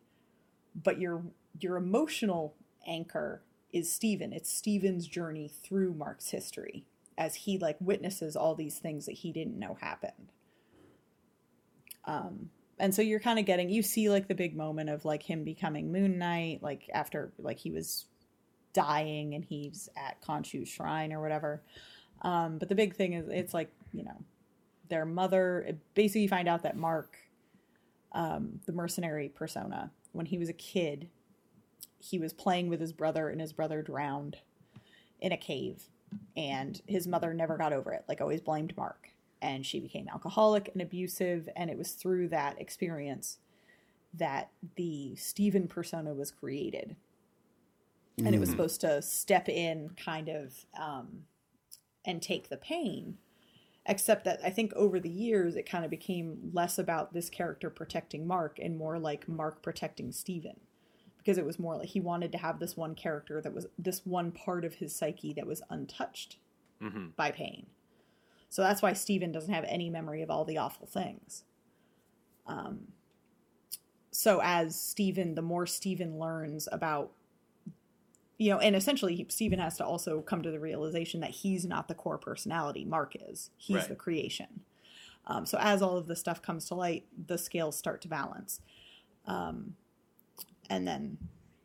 but 0.74 1.00
your 1.00 1.22
your 1.60 1.76
emotional 1.76 2.54
anchor 2.86 3.42
is 3.72 3.92
Steven. 3.92 4.32
It's 4.32 4.52
Steven's 4.52 5.06
journey 5.06 5.48
through 5.48 5.94
Mark's 5.94 6.30
history 6.30 6.84
as 7.16 7.34
he 7.34 7.58
like 7.58 7.76
witnesses 7.80 8.36
all 8.36 8.54
these 8.54 8.78
things 8.78 9.06
that 9.06 9.12
he 9.12 9.32
didn't 9.32 9.58
know 9.58 9.76
happened. 9.80 10.32
Um 12.04 12.50
and 12.78 12.94
so 12.94 13.02
you're 13.02 13.20
kind 13.20 13.38
of 13.38 13.44
getting 13.44 13.70
you 13.70 13.82
see 13.82 14.08
like 14.08 14.28
the 14.28 14.34
big 14.34 14.56
moment 14.56 14.90
of 14.90 15.04
like 15.04 15.22
him 15.22 15.44
becoming 15.44 15.92
Moon 15.92 16.18
Knight 16.18 16.62
like 16.62 16.88
after 16.92 17.32
like 17.38 17.58
he 17.58 17.70
was 17.70 18.06
dying 18.72 19.34
and 19.34 19.44
he's 19.44 19.88
at 19.96 20.20
Khonshu's 20.22 20.68
shrine 20.68 21.12
or 21.12 21.20
whatever. 21.20 21.62
Um 22.22 22.58
but 22.58 22.68
the 22.68 22.74
big 22.74 22.94
thing 22.94 23.12
is 23.14 23.28
it's 23.28 23.54
like, 23.54 23.70
you 23.92 24.04
know, 24.04 24.22
their 24.88 25.04
mother 25.04 25.78
basically 25.94 26.22
you 26.22 26.28
find 26.28 26.48
out 26.48 26.62
that 26.62 26.76
Mark 26.76 27.16
um 28.12 28.60
the 28.66 28.72
mercenary 28.72 29.28
persona 29.28 29.90
when 30.12 30.26
he 30.26 30.38
was 30.38 30.48
a 30.48 30.54
kid 30.54 31.08
he 32.02 32.18
was 32.18 32.32
playing 32.32 32.68
with 32.68 32.80
his 32.80 32.92
brother 32.92 33.28
and 33.28 33.40
his 33.40 33.52
brother 33.52 33.80
drowned 33.80 34.38
in 35.20 35.30
a 35.30 35.36
cave 35.36 35.84
and 36.36 36.82
his 36.86 37.06
mother 37.06 37.32
never 37.32 37.56
got 37.56 37.72
over 37.72 37.92
it 37.92 38.04
like 38.08 38.20
always 38.20 38.40
blamed 38.40 38.76
mark. 38.76 39.10
And 39.40 39.64
she 39.64 39.80
became 39.80 40.08
alcoholic 40.08 40.70
and 40.72 40.82
abusive 40.82 41.48
and 41.56 41.70
it 41.70 41.78
was 41.78 41.92
through 41.92 42.28
that 42.28 42.60
experience 42.60 43.38
that 44.14 44.50
the 44.76 45.14
Steven 45.16 45.68
persona 45.68 46.12
was 46.12 46.30
created. 46.30 46.96
And 48.18 48.34
it 48.34 48.38
was 48.38 48.50
supposed 48.50 48.82
to 48.82 49.00
step 49.00 49.48
in 49.48 49.90
kind 49.96 50.28
of 50.28 50.54
um, 50.78 51.22
and 52.04 52.20
take 52.20 52.50
the 52.50 52.58
pain 52.58 53.16
except 53.86 54.24
that 54.24 54.40
I 54.44 54.50
think 54.50 54.72
over 54.74 55.00
the 55.00 55.10
years 55.10 55.56
it 55.56 55.68
kind 55.68 55.84
of 55.84 55.90
became 55.90 56.50
less 56.52 56.78
about 56.78 57.12
this 57.12 57.28
character 57.28 57.70
protecting 57.70 58.26
Mark 58.26 58.58
and 58.60 58.76
more 58.76 58.98
like 58.98 59.28
Mark 59.28 59.62
protecting 59.62 60.12
Steven. 60.12 60.60
Because 61.18 61.38
it 61.38 61.46
was 61.46 61.58
more 61.58 61.76
like 61.76 61.88
he 61.88 62.00
wanted 62.00 62.32
to 62.32 62.38
have 62.38 62.58
this 62.58 62.76
one 62.76 62.96
character 62.96 63.40
that 63.40 63.54
was 63.54 63.66
this 63.78 64.04
one 64.04 64.32
part 64.32 64.64
of 64.64 64.74
his 64.74 64.94
psyche 64.94 65.32
that 65.34 65.46
was 65.46 65.62
untouched 65.70 66.36
hmm 66.80 67.08
by 67.16 67.30
pain. 67.30 67.66
So 68.48 68.60
that's 68.60 68.82
why 68.82 68.92
Steven 68.92 69.32
doesn't 69.32 69.54
have 69.54 69.64
any 69.66 69.88
memory 69.88 70.20
of 70.20 70.30
all 70.30 70.44
the 70.44 70.58
awful 70.58 70.86
things. 70.86 71.44
Um, 72.46 72.88
so 74.10 74.40
as 74.42 74.78
Steven, 74.78 75.34
the 75.34 75.42
more 75.42 75.66
Steven 75.66 76.18
learns 76.18 76.68
about, 76.70 77.12
you 78.38 78.50
know, 78.50 78.58
and 78.58 78.74
essentially 78.74 79.14
he- 79.14 79.26
Steven 79.28 79.58
has 79.58 79.76
to 79.76 79.84
also 79.84 80.20
come 80.20 80.42
to 80.42 80.50
the 80.50 80.58
realization 80.60 81.20
that 81.20 81.30
he's 81.30 81.64
not 81.64 81.88
the 81.88 81.94
core 81.94 82.18
personality. 82.18 82.84
Mark 82.84 83.14
is. 83.28 83.50
He's 83.56 83.76
Right. 83.76 83.88
the 83.88 83.96
creation. 83.96 84.62
Um, 85.26 85.46
so 85.46 85.58
as 85.60 85.82
all 85.82 85.96
of 85.96 86.06
this 86.08 86.18
stuff 86.18 86.42
comes 86.42 86.66
to 86.66 86.74
light, 86.74 87.06
the 87.26 87.38
scales 87.38 87.76
start 87.76 88.00
to 88.02 88.08
balance. 88.08 88.60
Um, 89.26 89.76
and 90.68 90.86
then 90.88 91.18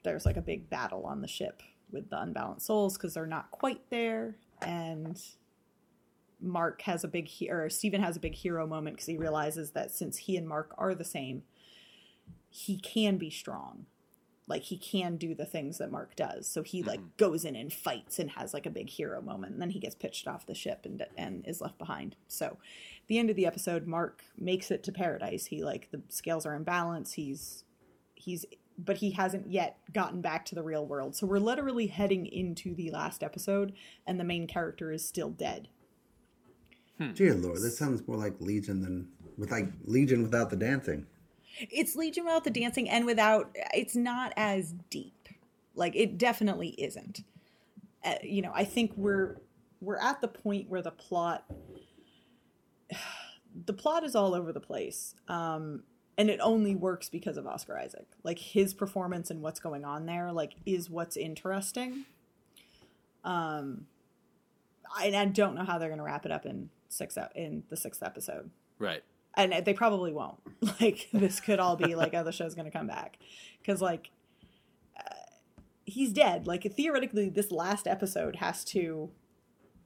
there's 0.03 0.25
like 0.25 0.37
a 0.37 0.41
big 0.41 0.69
battle 0.69 1.05
on 1.05 1.21
the 1.21 1.27
ship 1.27 1.63
with 1.91 2.09
the 2.09 2.21
unbalanced 2.21 2.65
souls 2.67 2.97
because 2.97 3.13
they're 3.15 3.25
not 3.25 3.49
quite 3.49 3.89
there. 3.89 4.35
And 4.61 5.19
Mark 6.39 6.83
has 6.83 7.03
a 7.03 7.07
big 7.07 7.27
he- 7.27 7.49
or 7.49 7.67
Steven 7.69 8.01
has 8.03 8.15
a 8.17 8.19
big 8.19 8.35
hero 8.35 8.67
moment 8.67 8.97
because 8.97 9.07
he 9.07 9.17
realizes 9.17 9.71
that 9.71 9.89
since 9.91 10.17
he 10.17 10.37
and 10.37 10.47
Mark 10.47 10.75
are 10.77 10.93
the 10.93 11.03
same, 11.03 11.43
he 12.49 12.77
can 12.77 13.17
be 13.17 13.29
strong. 13.31 13.87
Like 14.47 14.63
he 14.63 14.77
can 14.77 15.17
do 15.17 15.35
the 15.35 15.45
things 15.45 15.77
that 15.77 15.91
Mark 15.91 16.15
does. 16.15 16.47
So 16.47 16.63
he 16.63 16.81
like 16.81 16.99
mm-hmm. 16.99 17.09
goes 17.17 17.43
in 17.43 17.55
and 17.55 17.71
fights 17.71 18.17
and 18.17 18.31
has 18.31 18.53
like 18.53 18.65
a 18.65 18.71
big 18.71 18.89
hero 18.89 19.21
moment. 19.21 19.53
And 19.53 19.61
then 19.61 19.71
he 19.71 19.79
gets 19.79 19.95
pitched 19.95 20.27
off 20.27 20.45
the 20.45 20.55
ship 20.55 20.85
and 20.85 21.05
and 21.17 21.45
is 21.47 21.61
left 21.61 21.77
behind. 21.77 22.15
So 22.27 22.57
the 23.07 23.19
end 23.19 23.29
of 23.29 23.35
the 23.35 23.45
episode, 23.45 23.87
Mark 23.87 24.23
makes 24.37 24.71
it 24.71 24.83
to 24.83 24.91
paradise. 24.91 25.47
He 25.47 25.63
like 25.63 25.91
the 25.91 26.01
scales 26.09 26.45
are 26.45 26.55
in 26.55 26.63
balance. 26.63 27.13
He's 27.13 27.65
he's 28.15 28.45
but 28.77 28.97
he 28.97 29.11
hasn't 29.11 29.51
yet 29.51 29.79
gotten 29.91 30.21
back 30.21 30.45
to 30.45 30.55
the 30.55 30.63
real 30.63 30.85
world. 30.85 31.15
So 31.15 31.25
we're 31.25 31.39
literally 31.39 31.87
heading 31.87 32.25
into 32.27 32.75
the 32.75 32.91
last 32.91 33.23
episode 33.23 33.73
and 34.05 34.19
the 34.19 34.23
main 34.23 34.47
character 34.47 34.91
is 34.91 35.05
still 35.05 35.29
dead. 35.29 35.67
Hmm. 36.97 37.13
Dear 37.13 37.35
Lord, 37.35 37.57
this 37.57 37.77
sounds 37.77 38.07
more 38.07 38.17
like 38.17 38.35
Legion 38.39 38.81
than 38.81 39.09
with 39.37 39.51
like 39.51 39.67
Legion 39.83 40.23
without 40.23 40.49
the 40.49 40.55
dancing. 40.55 41.05
It's 41.59 41.95
Legion 41.95 42.25
without 42.25 42.43
the 42.43 42.49
dancing 42.49 42.89
and 42.89 43.05
without 43.05 43.55
it's 43.73 43.95
not 43.95 44.33
as 44.37 44.73
deep. 44.89 45.29
Like 45.75 45.95
it 45.95 46.17
definitely 46.17 46.69
isn't. 46.69 47.23
Uh, 48.03 48.15
you 48.23 48.41
know, 48.41 48.51
I 48.53 48.63
think 48.63 48.93
we're 48.95 49.41
we're 49.81 49.99
at 49.99 50.21
the 50.21 50.27
point 50.27 50.69
where 50.69 50.81
the 50.81 50.91
plot 50.91 51.45
the 53.65 53.73
plot 53.73 54.03
is 54.03 54.15
all 54.15 54.33
over 54.33 54.51
the 54.51 54.59
place. 54.59 55.15
Um 55.27 55.83
and 56.19 56.31
it 56.31 56.39
only 56.41 56.75
works 56.75 57.09
because 57.09 57.37
of 57.37 57.45
Oscar 57.45 57.77
Isaac. 57.77 58.07
Like 58.23 58.39
his 58.39 58.73
performance 58.73 59.29
and 59.29 59.41
what's 59.41 59.59
going 59.59 59.85
on 59.85 60.05
there 60.05 60.31
like 60.31 60.53
is 60.65 60.89
what's 60.89 61.17
interesting. 61.17 62.05
Um 63.23 63.87
I, 64.95 65.11
I 65.13 65.25
don't 65.25 65.55
know 65.55 65.63
how 65.63 65.77
they're 65.77 65.89
going 65.89 65.99
to 65.99 66.05
wrap 66.05 66.25
it 66.25 66.31
up 66.31 66.45
in 66.45 66.69
six 66.87 67.17
in 67.35 67.63
the 67.67 67.75
sixth 67.75 68.01
episode 68.01 68.51
Right. 68.79 69.03
And 69.37 69.65
they 69.65 69.73
probably 69.73 70.11
won't. 70.11 70.37
Like 70.81 71.07
this 71.13 71.39
could 71.39 71.59
all 71.59 71.75
be 71.75 71.95
like, 71.95 72.13
oh, 72.13 72.23
the 72.23 72.31
show's 72.31 72.55
gonna 72.55 72.71
come 72.71 72.87
back, 72.87 73.17
because 73.61 73.79
like 73.79 74.09
uh, 74.97 75.13
he's 75.85 76.11
dead. 76.11 76.47
Like 76.47 76.63
theoretically, 76.63 77.29
this 77.29 77.51
last 77.51 77.87
episode 77.87 78.37
has 78.37 78.63
to 78.65 79.11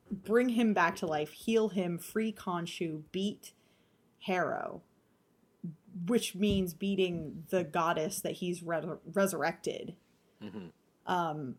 bring 0.10 0.50
him 0.50 0.74
back 0.74 0.96
to 0.98 1.06
life, 1.06 1.32
heal 1.32 1.70
him, 1.70 1.98
free 1.98 2.32
Khonshu, 2.34 3.04
beat 3.12 3.54
Harrow, 4.20 4.82
which 6.08 6.36
means 6.36 6.74
beating 6.74 7.44
the 7.50 7.64
goddess 7.64 8.22
that 8.22 8.34
he's 8.34 8.64
re- 8.64 8.82
resurrected. 9.14 9.96
Um, 11.06 11.56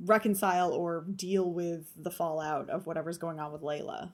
reconcile 0.00 0.72
or 0.72 1.04
deal 1.14 1.50
with 1.52 1.86
the 1.96 2.10
fallout 2.10 2.68
of 2.68 2.86
whatever's 2.86 3.18
going 3.18 3.38
on 3.38 3.52
with 3.52 3.62
Layla. 3.62 4.12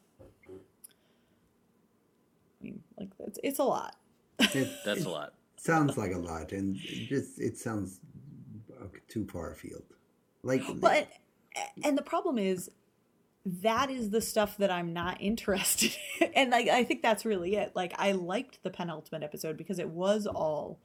I 3.01 3.05
mean, 3.05 3.13
like 3.19 3.29
it's 3.29 3.39
it's 3.43 3.59
a 3.59 3.65
lot. 3.65 3.97
It, 4.39 4.69
That's 4.85 5.01
it 5.01 5.07
a 5.07 5.11
lot. 5.11 5.33
sounds 5.57 5.97
like 5.97 6.13
a 6.13 6.19
lot, 6.19 6.53
and 6.53 6.77
it 6.77 7.09
just 7.09 7.41
it 7.41 7.57
sounds 7.59 8.01
uh, 8.81 8.87
too 9.09 9.27
far 9.27 9.53
afield. 9.53 9.85
Like, 10.43 10.63
But 10.81 11.09
and 11.83 11.97
the 11.97 12.03
problem 12.03 12.39
is 12.39 12.71
that 13.45 13.91
is 13.91 14.11
the 14.11 14.21
stuff 14.21 14.57
that 14.59 14.71
I'm 14.71 14.93
not 14.93 15.17
interested 15.21 15.97
in. 16.21 16.31
And 16.35 16.51
like 16.51 16.69
I 16.69 16.85
think 16.85 17.03
that's 17.03 17.25
really 17.25 17.57
it. 17.57 17.73
Like 17.75 17.95
I 17.99 18.13
liked 18.13 18.63
the 18.63 18.71
penultimate 18.71 19.23
episode 19.23 19.57
because 19.57 19.79
it 19.79 19.89
was 19.89 20.27
all 20.27 20.79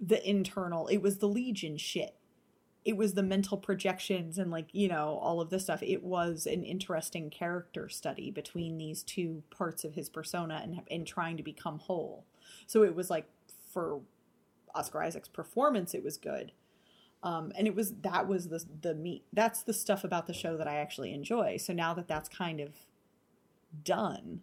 the 0.00 0.28
internal, 0.28 0.86
it 0.88 0.98
was 0.98 1.18
the 1.18 1.28
legion 1.28 1.76
shit. 1.76 2.14
It 2.84 2.96
was 2.96 3.14
the 3.14 3.22
mental 3.22 3.58
projections 3.58 4.38
and 4.38 4.50
like, 4.50 4.68
you 4.72 4.88
know, 4.88 5.18
all 5.20 5.40
of 5.40 5.50
this 5.50 5.64
stuff. 5.64 5.82
It 5.82 6.02
was 6.02 6.46
an 6.46 6.64
interesting 6.64 7.28
character 7.28 7.88
study 7.88 8.30
between 8.30 8.78
these 8.78 9.02
two 9.02 9.42
parts 9.50 9.84
of 9.84 9.94
his 9.94 10.08
persona 10.08 10.60
and 10.62 10.80
and 10.90 11.06
trying 11.06 11.36
to 11.36 11.42
become 11.42 11.78
whole. 11.78 12.24
So 12.66 12.82
it 12.84 12.94
was 12.94 13.10
like 13.10 13.28
for 13.72 14.00
Oscar 14.74 15.02
Isaac's 15.02 15.28
performance 15.28 15.94
it 15.94 16.04
was 16.04 16.16
good 16.16 16.52
um, 17.22 17.52
and 17.56 17.66
it 17.66 17.74
was 17.74 17.94
that 18.02 18.28
was 18.28 18.48
the 18.48 18.64
the 18.80 18.94
meat 18.94 19.24
that's 19.32 19.62
the 19.62 19.72
stuff 19.72 20.04
about 20.04 20.26
the 20.26 20.32
show 20.32 20.56
that 20.56 20.68
I 20.68 20.76
actually 20.76 21.12
enjoy. 21.12 21.56
So 21.56 21.72
now 21.72 21.92
that 21.94 22.06
that's 22.06 22.28
kind 22.28 22.60
of 22.60 22.74
done, 23.84 24.42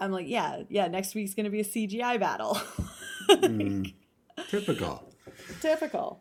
I'm 0.00 0.10
like, 0.10 0.26
yeah, 0.28 0.62
yeah. 0.68 0.88
Next 0.88 1.14
week's 1.14 1.34
gonna 1.34 1.50
be 1.50 1.60
a 1.60 1.64
CGI 1.64 2.18
battle. 2.18 2.60
mm, 3.30 3.94
typical. 4.48 5.04
Typical. 5.60 6.20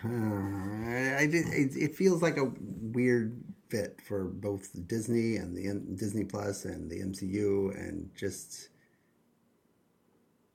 I, 0.04 0.08
I 0.08 1.28
it, 1.30 1.76
it 1.76 1.96
feels 1.96 2.22
like 2.22 2.36
a 2.36 2.52
weird 2.80 3.42
fit 3.68 4.00
for 4.06 4.24
both 4.24 4.70
Disney 4.86 5.36
and 5.36 5.56
the 5.56 5.96
Disney 5.96 6.24
Plus 6.24 6.64
and 6.64 6.90
the 6.90 7.00
MCU, 7.00 7.74
and 7.78 8.10
just 8.16 8.70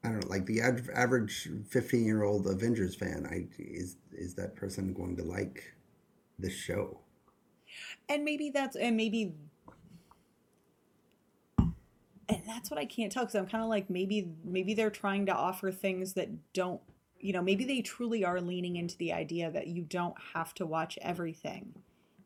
I 0.04 0.10
don't 0.10 0.22
know, 0.22 0.30
like 0.30 0.46
the 0.46 0.62
average 0.62 1.50
fifteen-year-old 1.70 2.48
Avengers 2.48 2.96
fan. 2.96 3.28
I 3.30 3.48
is 3.60 3.98
is 4.12 4.34
that 4.36 4.56
person 4.56 4.94
going 4.94 5.16
to 5.18 5.24
like 5.24 5.76
the 6.40 6.50
show? 6.50 7.00
And 8.10 8.24
maybe 8.24 8.50
that's 8.50 8.76
and 8.76 8.98
maybe 8.98 9.34
and 12.28 12.42
that's 12.48 12.72
what 12.72 12.80
I 12.80 12.86
can't 12.86 13.12
tell 13.12 13.24
because 13.24 13.36
I'm 13.36 13.48
kind 13.48 13.64
of 13.64 13.70
like 13.70 13.90
maybe 13.90 14.30
maybe 14.44 14.74
they're 14.74 14.90
trying 14.90 15.28
to 15.28 15.34
offer 15.34 15.72
things 15.72 16.14
that 16.14 16.30
don't 16.54 16.82
you 17.26 17.34
know 17.34 17.42
maybe 17.42 17.66
they 17.66 17.82
truly 17.82 18.24
are 18.24 18.40
leaning 18.42 18.76
into 18.76 18.98
the 18.98 19.12
idea 19.14 19.50
that 19.52 19.68
you 19.68 19.84
don't 19.84 20.16
have 20.34 20.54
to 20.54 20.66
watch 20.66 20.98
everything 21.02 21.74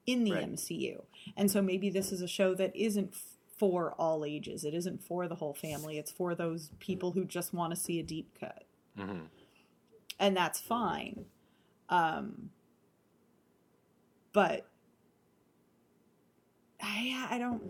in 0.06 0.24
the 0.24 0.32
Right. 0.32 0.44
MCU 0.44 1.04
and 1.38 1.50
so 1.52 1.62
maybe 1.62 1.90
this 1.90 2.12
is 2.12 2.22
a 2.22 2.28
show 2.28 2.54
that 2.56 2.76
isn't 2.76 3.16
for 3.58 3.94
all 3.94 4.24
ages 4.26 4.64
it 4.64 4.74
isn't 4.74 5.04
for 5.04 5.28
the 5.28 5.36
whole 5.36 5.54
family 5.54 5.98
it's 5.98 6.12
for 6.12 6.34
those 6.36 6.72
people 6.80 7.12
who 7.12 7.26
just 7.26 7.54
want 7.54 7.74
to 7.74 7.80
see 7.80 8.00
a 8.00 8.04
deep 8.04 8.38
cut 8.40 8.64
hmm 8.98 9.26
and 10.20 10.36
that's 10.36 10.60
fine. 10.60 11.26
Um, 11.88 12.50
but 14.34 14.68
I, 16.82 17.28
I 17.32 17.38
don't. 17.38 17.64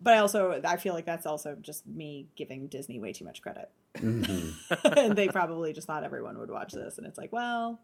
But 0.00 0.14
I 0.14 0.18
also 0.18 0.60
I 0.64 0.76
feel 0.76 0.94
like 0.94 1.04
that's 1.04 1.26
also 1.26 1.56
just 1.60 1.86
me 1.86 2.28
giving 2.36 2.68
Disney 2.68 2.98
way 2.98 3.12
too 3.12 3.24
much 3.24 3.42
credit, 3.42 3.70
hmm 3.98 4.50
and 4.96 5.16
they 5.16 5.28
probably 5.28 5.72
just 5.72 5.86
thought 5.86 6.04
everyone 6.04 6.38
would 6.38 6.50
watch 6.50 6.72
this, 6.72 6.98
and 6.98 7.06
it's 7.06 7.18
like, 7.18 7.32
well, 7.32 7.80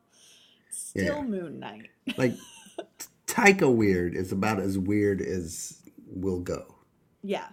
it's 0.69 0.89
still 0.89 1.17
Yeah. 1.17 1.23
Moon 1.23 1.59
Knight. 1.61 1.89
like 2.17 2.35
Taika 3.27 3.73
weird 3.75 4.15
is 4.15 4.33
about 4.33 4.61
as 4.61 4.79
weird 4.79 5.21
as 5.21 5.83
will 6.07 6.41
go. 6.41 6.77
Yeah. 7.23 7.49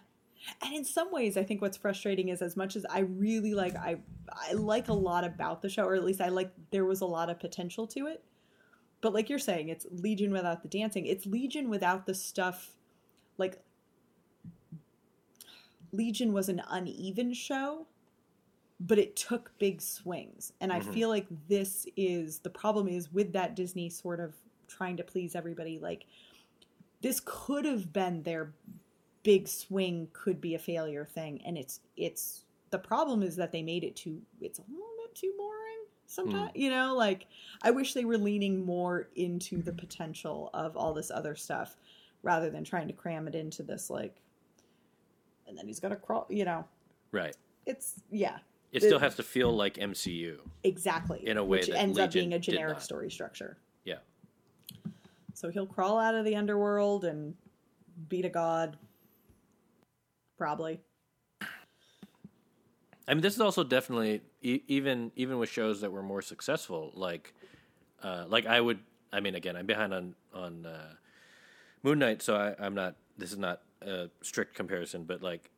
And 0.62 0.74
in 0.76 0.84
some 0.86 1.12
ways 1.12 1.38
I 1.38 1.44
think 1.44 1.62
what's 1.62 1.78
frustrating 1.78 2.30
is 2.30 2.42
as 2.42 2.56
much 2.58 2.76
as 2.76 2.86
I 2.90 3.00
really 3.00 3.54
like 3.54 3.76
I 3.76 3.98
I 4.30 4.54
like 4.54 4.90
a 4.90 4.94
lot 4.94 5.24
about 5.24 5.62
the 5.62 5.70
show 5.70 5.86
or 5.86 5.96
at 5.96 6.04
least 6.04 6.22
I 6.22 6.28
like 6.30 6.52
there 6.72 6.86
was 6.86 7.02
a 7.02 7.06
lot 7.06 7.30
of 7.30 7.40
potential 7.40 7.88
to 7.88 8.08
it. 8.08 8.24
But 9.02 9.14
like 9.14 9.30
you're 9.30 9.40
saying 9.40 9.70
it's 9.70 9.86
Legion 9.90 10.32
without 10.32 10.62
the 10.62 10.68
dancing. 10.68 11.06
It's 11.06 11.26
Legion 11.26 11.70
without 11.70 12.06
the 12.06 12.14
stuff 12.14 12.74
like 13.38 13.60
Legion 15.92 16.34
was 16.34 16.50
an 16.50 16.62
uneven 16.70 17.34
show, 17.34 17.88
but 18.86 19.00
it 19.00 19.16
took 19.16 19.52
big 19.60 19.82
swings. 19.82 20.52
And 20.60 20.72
I 20.72 20.80
Mhm. 20.80 20.94
feel 20.94 21.10
like 21.10 21.28
this 21.48 21.88
is 21.96 22.40
the 22.40 22.50
problem 22.50 22.88
is 22.88 23.12
with 23.14 23.32
that 23.34 23.56
Disney 23.56 23.90
sort 23.90 24.20
of 24.20 24.36
trying 24.68 24.98
to 24.98 25.04
please 25.04 25.36
everybody 25.36 25.80
like 25.80 26.06
this 27.02 27.22
could 27.26 27.66
have 27.66 27.92
been 27.94 28.24
their 28.24 28.54
big 29.24 29.48
swing 29.48 30.10
could 30.14 30.42
be 30.42 30.56
a 30.56 30.60
failure 30.60 31.06
thing 31.06 31.42
and 31.46 31.58
it's 31.58 31.80
it's 31.96 32.46
the 32.72 32.80
problem 32.80 33.22
is 33.22 33.36
that 33.36 33.52
they 33.52 33.62
made 33.62 33.84
it 33.84 33.96
too 33.96 34.22
it's 34.42 34.60
a 34.60 34.64
little 34.64 34.96
bit 35.06 35.14
too 35.16 35.32
boring 35.38 35.86
sometimes 36.08 36.52
you 36.56 36.70
know 36.70 36.96
like 36.96 37.28
i 37.62 37.70
wish 37.72 37.94
they 37.94 38.04
were 38.06 38.18
leaning 38.18 38.66
more 38.66 39.10
into 39.16 39.62
the 39.62 39.72
potential 39.72 40.50
of 40.54 40.76
all 40.76 40.94
this 40.94 41.12
other 41.12 41.36
stuff 41.36 41.78
rather 42.24 42.50
than 42.50 42.64
trying 42.64 42.88
to 42.88 42.94
cram 42.94 43.28
it 43.28 43.36
into 43.36 43.64
this 43.64 43.90
like 43.90 44.16
and 45.48 45.58
then 45.58 45.68
he's 45.68 45.80
gonna 45.80 45.96
crawl 45.96 46.26
you 46.30 46.44
know 46.46 46.66
Right. 47.12 47.36
it's 47.66 48.02
yeah 48.10 48.40
It 48.74 48.82
The- 48.82 48.88
still 48.88 49.00
has 49.00 49.16
to 49.16 49.24
feel 49.24 49.56
like 49.56 49.76
MCU. 49.76 50.40
exactly 50.64 51.26
In 51.28 51.38
a 51.38 51.44
way 51.44 51.60
which 51.60 51.68
that 51.68 51.78
ends 51.78 51.98
up 52.00 52.12
being 52.12 52.34
a 52.34 52.40
generic 52.40 52.82
story 52.82 53.10
structure 53.12 53.58
Yeah. 53.86 54.00
so 55.34 55.50
he'll 55.50 55.68
crawl 55.68 56.00
out 56.00 56.16
of 56.16 56.26
the 56.26 56.36
underworld 56.36 57.06
and 57.06 57.36
beat 58.10 58.26
a 58.26 58.30
god 58.30 58.78
probably 60.38 60.80
I 63.08 63.14
mean, 63.14 63.22
this 63.22 63.36
is 63.36 63.42
also 63.42 63.64
definitely 63.66 64.22
e- 64.42 64.62
even 64.68 65.12
even 65.18 65.38
with 65.38 65.50
shows 65.50 65.82
that 65.82 65.92
were 65.92 66.02
more 66.02 66.22
successful, 66.22 66.92
like 66.96 67.34
uh, 68.02 68.24
like 68.30 68.46
I 68.46 68.62
would. 68.62 68.80
I 69.12 69.20
mean, 69.20 69.36
again, 69.36 69.58
I'm 69.58 69.66
behind 69.66 69.94
on 69.94 70.16
on 70.34 70.66
uh, 70.66 70.94
Moon 71.84 72.00
Knight, 72.00 72.22
so 72.22 72.36
I, 72.38 72.56
I'm 72.66 72.74
not. 72.74 72.96
This 73.18 73.34
is 73.34 73.38
not 73.38 73.62
a 73.82 74.10
strict 74.22 74.56
comparison, 74.56 75.04
but 75.04 75.22
like 75.22 75.50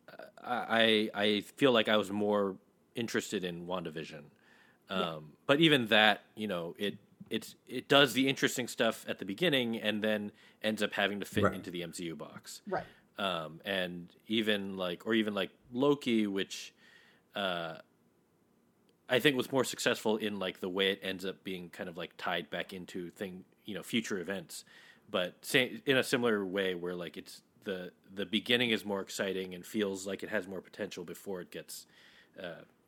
I 0.44 1.12
I 1.14 1.42
feel 1.42 1.72
like 1.72 1.88
I 1.88 1.98
was 1.98 2.10
more 2.12 2.56
interested 2.96 3.44
in 3.44 3.68
WandaVision. 3.68 4.24
Um, 4.90 5.34
But 5.48 5.60
even 5.62 5.88
that, 5.88 6.24
you 6.36 6.48
know, 6.48 6.76
it 6.78 6.98
it's 7.30 7.56
it 7.68 7.88
does 7.88 8.14
the 8.14 8.28
interesting 8.28 8.68
stuff 8.68 9.06
at 9.08 9.18
the 9.20 9.26
beginning 9.26 9.78
and 9.82 10.04
then 10.04 10.32
ends 10.62 10.84
up 10.84 10.94
having 10.94 11.20
to 11.20 11.26
fit 11.26 11.44
Right. 11.44 11.54
into 11.56 11.72
the 11.72 11.82
MCU 11.82 12.16
box 12.16 12.62
right 12.68 12.84
um, 13.18 13.62
and 13.66 14.10
even 14.28 14.78
like 14.78 15.06
or 15.08 15.14
even 15.14 15.34
like 15.34 15.50
Loki, 15.72 16.28
which 16.28 16.74
uh, 17.36 17.78
I 19.10 19.20
think 19.20 19.38
was 19.38 19.52
more 19.52 19.64
successful 19.64 20.18
in 20.18 20.40
like 20.40 20.60
the 20.60 20.70
way 20.70 20.92
it 20.92 21.00
ends 21.04 21.26
up 21.26 21.44
being 21.44 21.70
kind 21.70 21.90
of 21.90 21.98
like 21.98 22.14
tied 22.18 22.50
back 22.50 22.74
into 22.74 23.10
thing 23.12 23.44
you 23.66 23.74
know 23.76 23.84
future 23.84 24.20
events, 24.20 24.64
but 25.10 25.34
say, 25.44 25.82
in 25.86 25.98
a 25.98 26.04
similar 26.04 26.46
way 26.46 26.76
where 26.76 26.96
like 26.96 27.18
it's 27.18 27.42
the 27.64 27.92
the 28.14 28.26
beginning 28.26 28.70
is 28.70 28.86
more 28.86 29.02
exciting 29.02 29.56
and 29.56 29.66
feels 29.66 30.06
like 30.06 30.22
it 30.24 30.30
has 30.30 30.48
more 30.48 30.62
potential 30.62 31.04
before 31.04 31.42
it 31.42 31.50
gets 31.52 31.88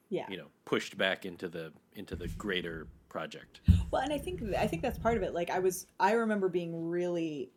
yeah 0.09 0.25
you 0.29 0.37
know 0.37 0.47
pushed 0.65 0.97
back 0.97 1.25
into 1.25 1.47
the 1.47 1.71
into 1.95 2.15
the 2.15 2.27
greater 2.29 2.87
project. 3.09 3.61
Well, 3.89 4.01
and 4.01 4.13
I 4.13 4.17
think 4.17 4.41
I 4.55 4.67
think 4.67 4.81
that's 4.81 4.99
part 4.99 5.17
of 5.17 5.23
it. 5.23 5.33
Like 5.33 5.49
I 5.49 5.59
was, 5.59 5.87
I 5.99 6.11
remember 6.11 6.49
being 6.49 6.89
really 6.89 7.49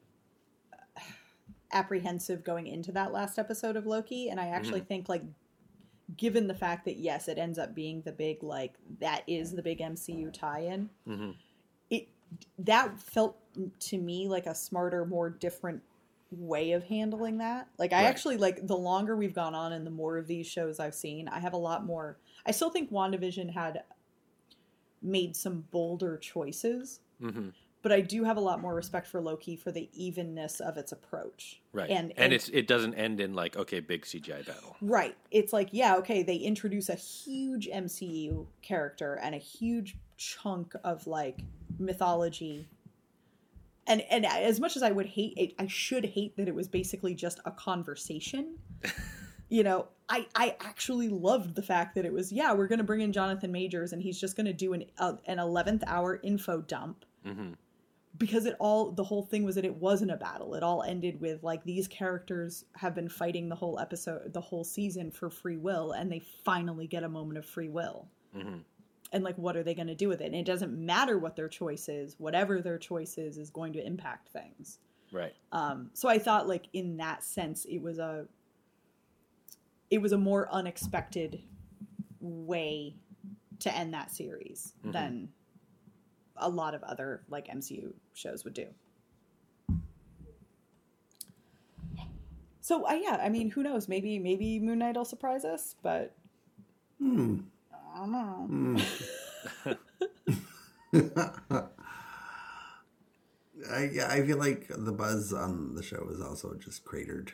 uh, 0.73 1.01
apprehensive 1.73 2.45
going 2.45 2.67
into 2.67 2.93
that 2.93 3.13
last 3.13 3.39
episode 3.39 3.77
of 3.77 3.87
Loki, 3.87 4.29
and 4.31 4.41
I 4.41 4.49
actually 4.49 4.81
think 4.81 5.09
like, 5.09 5.23
given 6.17 6.47
the 6.47 6.55
fact 6.55 6.85
that 6.87 6.97
yes, 6.99 7.29
it 7.29 7.37
ends 7.37 7.59
up 7.59 7.75
being 7.75 8.01
the 8.03 8.13
big 8.13 8.43
like 8.43 8.75
that 9.01 9.23
is 9.27 9.53
the 9.53 9.63
big 9.63 9.81
MCU 9.81 10.33
tie-in. 10.33 10.89
It 11.91 12.09
that 12.61 12.99
felt 12.99 13.37
to 13.81 13.99
me 13.99 14.29
like 14.29 14.47
a 14.47 14.55
smarter, 14.55 15.05
more 15.05 15.31
different 15.31 15.83
way 16.31 16.73
of 16.73 16.85
handling 16.85 17.39
that. 17.39 17.69
Like 17.79 17.93
I 17.93 18.05
Right. 18.05 18.09
actually 18.09 18.37
like 18.37 18.67
the 18.67 18.77
longer 18.77 19.17
we've 19.17 19.35
gone 19.35 19.55
on 19.55 19.73
and 19.73 19.85
the 19.87 19.91
more 19.91 20.17
of 20.17 20.27
these 20.27 20.47
shows 20.47 20.79
I've 20.79 20.95
seen, 20.95 21.29
I 21.29 21.41
have 21.41 21.53
a 21.53 21.59
lot 21.59 21.85
more. 21.85 22.19
I 22.51 22.53
still 22.53 22.71
think 22.71 22.91
WandaVision 22.91 23.53
had 23.53 23.85
made 25.01 25.37
some 25.37 25.61
bolder 25.71 26.17
choices. 26.19 26.99
hmm 27.21 27.51
But 27.81 27.93
I 27.93 28.01
do 28.01 28.25
have 28.25 28.37
a 28.37 28.41
lot 28.41 28.61
more 28.61 28.75
respect 28.75 29.07
for 29.07 29.21
Loki 29.21 29.55
for 29.55 29.71
the 29.71 29.89
evenness 29.93 30.59
of 30.59 30.77
its 30.77 30.91
approach. 30.91 31.63
Right, 31.73 31.89
And, 31.91 32.13
and, 32.17 32.33
it's 32.33 32.49
it 32.49 32.67
doesn't 32.67 32.95
end 32.95 33.21
in 33.21 33.35
like 33.35 33.57
okay, 33.57 33.79
big 33.79 34.03
CGI 34.05 34.45
battle. 34.45 34.75
right. 34.81 35.17
It's 35.31 35.53
like, 35.53 35.69
yeah, 35.71 35.95
okay, 35.99 36.25
they 36.25 36.35
introduce 36.35 36.89
a 36.89 36.97
huge 36.97 37.69
MCU 37.69 38.49
character 38.63 39.15
and 39.23 39.33
a 39.37 39.39
huge 39.39 39.97
chunk 40.17 40.75
of 40.83 41.07
like 41.07 41.45
mythology. 41.79 42.67
And 43.87 44.01
and 44.11 44.27
as 44.27 44.59
much 44.59 44.75
as 44.75 44.83
I 44.83 44.91
would 44.91 45.07
hate 45.07 45.35
it, 45.37 45.55
I 45.57 45.69
should 45.69 46.05
hate 46.05 46.37
that 46.37 46.49
it 46.49 46.55
was 46.57 46.67
basically 46.67 47.15
just 47.15 47.39
a 47.45 47.53
conversation. 47.53 48.57
you 49.51 49.63
know, 49.63 49.89
I 50.09 50.27
I 50.35 50.57
actually 50.61 51.09
loved 51.09 51.55
the 51.55 51.63
fact 51.63 51.95
that 51.97 52.07
it 52.07 52.13
was 52.13 52.33
yeah, 52.33 52.53
we're 52.53 52.69
going 52.69 52.79
to 52.79 52.85
bring 52.85 53.03
in 53.03 53.13
Jonathan 53.13 53.53
Majors 53.53 53.93
and 53.93 54.01
he's 54.03 54.19
just 54.19 54.37
going 54.37 54.47
to 54.47 54.53
do 54.55 54.73
an 54.73 54.85
uh, 54.99 55.15
an 55.27 55.37
11th 55.39 55.83
hour 55.87 56.19
info 56.23 56.63
dump. 56.63 57.05
hmm 57.25 57.53
because 58.19 58.45
it 58.45 58.57
all 58.59 58.91
the 58.91 59.05
whole 59.05 59.23
thing 59.23 59.45
was 59.45 59.55
that 59.55 59.65
it 59.65 59.77
wasn't 59.77 60.11
a 60.11 60.17
battle. 60.17 60.55
It 60.55 60.65
all 60.65 60.83
ended 60.83 61.21
with 61.21 61.45
like 61.45 61.63
these 61.65 61.87
characters 61.87 62.65
have 62.75 62.95
been 62.95 63.09
fighting 63.09 63.49
the 63.49 63.55
whole 63.55 63.79
episode 63.79 64.33
the 64.33 64.41
whole 64.41 64.65
season 64.65 65.11
for 65.13 65.31
free 65.31 65.57
will 65.57 65.93
and 65.93 66.11
they 66.11 66.19
finally 66.45 66.89
get 66.89 67.05
a 67.05 67.09
moment 67.09 67.39
of 67.39 67.47
free 67.47 67.69
will. 67.69 68.09
Hmm 68.35 68.59
and 69.13 69.25
like 69.25 69.37
what 69.39 69.57
are 69.57 69.63
they 69.63 69.75
going 69.75 69.87
to 69.89 69.95
do 69.95 70.09
with 70.09 70.21
it? 70.21 70.27
And 70.27 70.35
it 70.35 70.45
doesn't 70.45 70.73
matter 70.73 71.19
what 71.19 71.35
their 71.37 71.49
choice 71.49 71.89
is. 71.89 72.15
Whatever 72.19 72.61
their 72.61 72.79
choice 72.79 73.17
is 73.19 73.39
is 73.39 73.51
going 73.51 73.73
to 73.75 73.85
impact 73.87 74.29
things. 74.29 74.79
Right. 75.13 75.35
um 75.51 75.91
so 75.93 76.09
i 76.09 76.19
thought 76.21 76.47
like 76.47 76.67
in 76.73 76.99
that 76.99 77.25
sense 77.25 77.65
it 77.65 77.79
was 77.81 77.99
a 77.99 78.27
it 79.91 80.01
was 80.01 80.13
a 80.13 80.19
more 80.19 80.49
unexpected 80.53 81.43
way 82.21 82.95
to 83.59 83.75
end 83.77 83.93
that 83.95 84.11
series 84.11 84.75
Mhm. 84.85 84.93
than 84.93 85.33
a 86.37 86.49
lot 86.49 86.75
of 86.75 86.83
other 86.85 87.23
like 87.29 87.49
MCU 87.49 87.93
shows 88.15 88.45
would 88.45 88.55
do. 88.55 88.67
So 92.61 92.87
uh, 92.87 92.93
yeah, 92.93 93.19
I 93.23 93.29
mean, 93.31 93.51
who 93.51 93.63
knows? 93.63 93.89
Maybe 93.89 94.19
maybe 94.19 94.61
Moon 94.61 94.79
Knight 94.79 94.97
will 94.97 95.05
surprise 95.05 95.45
us, 95.45 95.75
but 95.83 96.15
Hmm. 96.99 97.41
I 97.95 97.99
don't 97.99 98.13
know. 98.13 99.77
I, 103.71 103.85
yeah, 103.93 104.09
I 104.11 104.23
feel 104.27 104.39
like 104.39 104.69
the 104.69 104.93
buzz 104.93 105.33
on 105.33 105.75
the 105.75 105.83
show 105.83 106.09
is 106.11 106.21
also 106.21 106.55
just 106.55 106.85
cratered. 106.85 107.33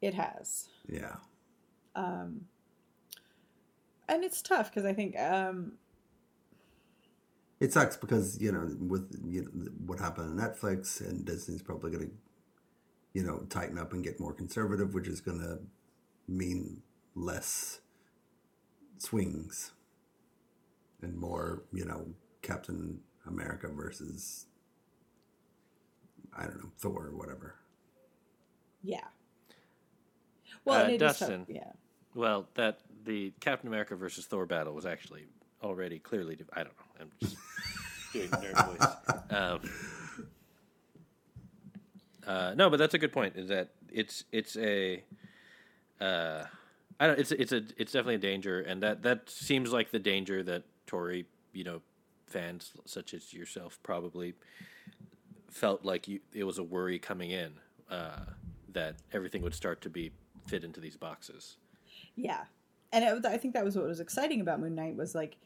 It 0.00 0.14
has, 0.14 0.68
Yeah. 0.88 1.16
um, 1.94 2.42
and 4.08 4.24
it's 4.24 4.42
tough 4.42 4.70
because 4.70 4.84
I 4.86 4.92
think 4.92 5.18
um, 5.18 5.72
It 7.60 7.72
sucks 7.72 7.96
because, 7.96 8.40
you 8.40 8.52
know, 8.52 8.68
with 8.80 9.20
you 9.26 9.42
know, 9.42 9.70
what 9.86 9.98
happened 9.98 10.40
on 10.40 10.48
Netflix 10.48 11.00
and 11.00 11.24
Disney's 11.24 11.62
probably 11.62 11.90
going 11.90 12.06
to, 12.08 12.12
you 13.14 13.22
know, 13.24 13.40
tighten 13.50 13.78
up 13.78 13.92
and 13.92 14.04
get 14.04 14.20
more 14.20 14.32
conservative, 14.32 14.94
which 14.94 15.08
is 15.08 15.20
going 15.20 15.40
to 15.40 15.58
mean 16.28 16.82
less 17.14 17.80
swings 18.98 19.72
and 21.02 21.16
more, 21.16 21.64
you 21.72 21.84
know, 21.84 22.06
Captain 22.42 23.00
America 23.26 23.68
versus, 23.68 24.46
I 26.36 26.44
don't 26.44 26.58
know, 26.62 26.70
Thor 26.78 27.06
or 27.08 27.16
whatever. 27.16 27.56
yeah. 28.82 29.08
Well, 30.68 30.78
Uh, 30.80 30.82
and 30.84 30.92
it 30.92 31.02
is 31.02 31.18
tough- 31.18 31.18
Dustin. 31.28 31.46
yeah. 31.48 31.72
Well, 32.14 32.46
that 32.54 32.80
the 33.04 33.32
Captain 33.40 33.68
America 33.68 33.96
versus 33.96 34.26
Thor 34.26 34.44
battle 34.46 34.74
was 34.74 34.84
actually 34.86 35.24
already 35.62 35.98
clearly. 35.98 36.36
div- 36.36 36.50
I 36.52 36.62
don't 36.64 36.74
know. 36.78 37.00
I'm 37.00 37.10
just 37.20 37.36
doing 38.12 38.28
nerd 38.28 38.66
voice. 38.66 39.30
Um, 39.30 39.60
uh, 42.26 42.54
no, 42.56 42.68
but 42.70 42.78
that's 42.78 42.94
a 42.94 42.98
good 42.98 43.12
point. 43.12 43.36
Is 43.36 43.48
that 43.48 43.70
it's 43.90 44.24
it's 44.32 44.56
a. 44.56 45.02
Uh, 46.00 46.44
I 47.00 47.06
don't. 47.06 47.18
It's 47.18 47.32
it's 47.32 47.52
a 47.52 47.62
it's 47.76 47.92
definitely 47.92 48.16
a 48.16 48.18
danger, 48.18 48.60
and 48.60 48.82
that 48.82 49.02
that 49.02 49.30
seems 49.30 49.72
like 49.72 49.90
the 49.90 49.98
danger 49.98 50.42
that 50.42 50.64
Tori, 50.86 51.26
you 51.52 51.64
know, 51.64 51.80
fans 52.26 52.72
such 52.84 53.14
as 53.14 53.32
yourself 53.32 53.78
probably 53.82 54.34
felt 55.50 55.84
like 55.84 56.06
you, 56.08 56.20
it 56.34 56.44
was 56.44 56.58
a 56.58 56.62
worry 56.62 56.98
coming 56.98 57.30
in 57.30 57.52
uh, 57.90 58.20
that 58.72 58.96
everything 59.12 59.40
would 59.42 59.54
start 59.54 59.80
to 59.82 59.88
be 59.90 60.10
fit 60.48 60.64
into 60.64 60.80
these 60.80 60.96
boxes. 60.96 61.56
Yeah, 62.16 62.44
and 62.92 63.04
it, 63.04 63.26
I 63.26 63.36
think 63.36 63.54
that 63.54 63.64
was 63.64 63.76
what 63.76 63.86
was 63.86 64.00
exciting 64.00 64.40
about 64.40 64.60
Moon 64.60 64.74
Knight 64.74 64.96
was 64.96 65.14
like 65.14 65.36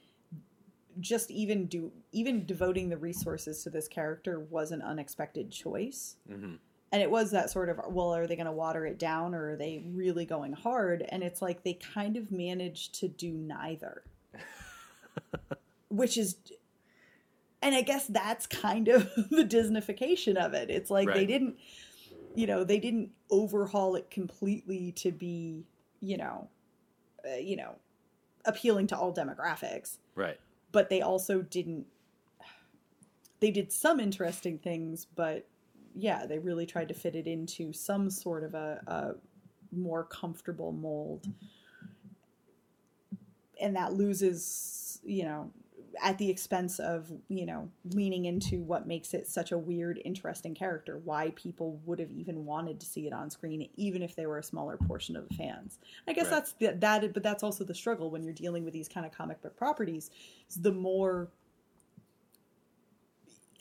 just 1.00 1.30
even 1.30 1.66
do 1.66 1.90
even 2.12 2.44
devoting 2.44 2.88
the 2.88 2.96
resources 2.96 3.62
to 3.62 3.70
this 3.70 3.88
character 3.88 4.40
was 4.40 4.72
an 4.72 4.82
unexpected 4.82 5.50
choice. 5.50 6.16
Mhm. 6.30 6.58
And 6.92 7.00
it 7.00 7.10
was 7.10 7.30
that 7.30 7.50
sort 7.50 7.70
of 7.70 7.80
well, 7.88 8.14
are 8.14 8.26
they 8.26 8.36
going 8.36 8.46
to 8.46 8.52
water 8.52 8.84
it 8.84 8.98
down 8.98 9.34
or 9.34 9.52
are 9.52 9.56
they 9.56 9.82
really 9.86 10.26
going 10.26 10.52
hard? 10.52 11.04
And 11.08 11.22
it's 11.22 11.40
like 11.40 11.62
they 11.62 11.74
kind 11.74 12.16
of 12.16 12.30
managed 12.30 12.94
to 12.96 13.08
do 13.08 13.32
neither, 13.32 14.02
which 15.88 16.16
is. 16.18 16.36
And 17.62 17.76
I 17.76 17.82
guess 17.82 18.08
that's 18.08 18.46
kind 18.48 18.88
of 18.88 19.08
the 19.30 19.44
Disneyfication 19.44 20.36
of 20.36 20.52
it. 20.52 20.68
It's 20.68 20.90
like 20.90 21.06
they 21.14 21.24
didn't, 21.24 21.58
you 22.34 22.46
know, 22.46 22.64
they 22.64 22.78
didn't 22.78 23.10
overhaul 23.30 23.94
it 23.96 24.10
completely 24.10 24.92
to 24.92 25.12
be, 25.12 25.64
you 26.00 26.16
know, 26.16 26.48
uh, 27.26 27.36
you 27.36 27.56
know, 27.56 27.76
appealing 28.44 28.86
to 28.88 28.96
all 28.96 29.14
demographics, 29.14 29.98
Right. 30.14 30.38
but 30.72 30.88
they 30.90 31.00
also 31.02 31.42
didn't. 31.42 31.86
They 33.40 33.50
did 33.50 33.72
some 33.72 33.98
interesting 33.98 34.58
things, 34.58 35.06
but 35.16 35.46
yeah, 35.94 36.26
they 36.26 36.38
really 36.38 36.64
tried 36.64 36.88
to 36.88 36.94
fit 36.94 37.16
it 37.16 37.26
into 37.26 37.72
some 37.72 38.08
sort 38.08 38.44
of 38.44 38.54
a, 38.54 38.80
a 38.86 39.76
more 39.76 40.04
comfortable 40.04 40.72
mold, 40.72 41.26
and 43.60 43.76
that 43.76 43.92
loses, 43.94 45.00
you 45.04 45.24
know, 45.24 45.50
at 46.02 46.16
the 46.18 46.30
expense 46.30 46.78
of 46.78 47.10
you 47.28 47.44
know 47.44 47.68
leaning 47.90 48.24
into 48.26 48.62
what 48.62 48.86
makes 48.86 49.14
it 49.14 49.26
such 49.26 49.52
a 49.52 49.58
weird 49.58 50.00
interesting 50.04 50.54
character 50.54 51.00
why 51.04 51.30
people 51.36 51.80
would 51.84 51.98
have 51.98 52.10
even 52.10 52.44
wanted 52.44 52.78
to 52.80 52.86
see 52.86 53.06
it 53.06 53.12
on 53.12 53.28
screen 53.30 53.68
even 53.76 54.02
if 54.02 54.14
they 54.14 54.26
were 54.26 54.38
a 54.38 54.42
smaller 54.42 54.76
portion 54.76 55.16
of 55.16 55.28
the 55.28 55.34
fans 55.34 55.78
i 56.08 56.12
guess 56.12 56.24
Right. 56.24 56.30
that's 56.30 56.52
the, 56.54 56.72
that 56.78 57.12
but 57.12 57.22
that's 57.22 57.42
also 57.42 57.64
the 57.64 57.74
struggle 57.74 58.10
when 58.10 58.22
you're 58.22 58.32
dealing 58.32 58.64
with 58.64 58.72
these 58.72 58.88
kind 58.88 59.04
of 59.04 59.12
comic 59.12 59.42
book 59.42 59.56
properties 59.56 60.10
the 60.60 60.72
more 60.72 61.28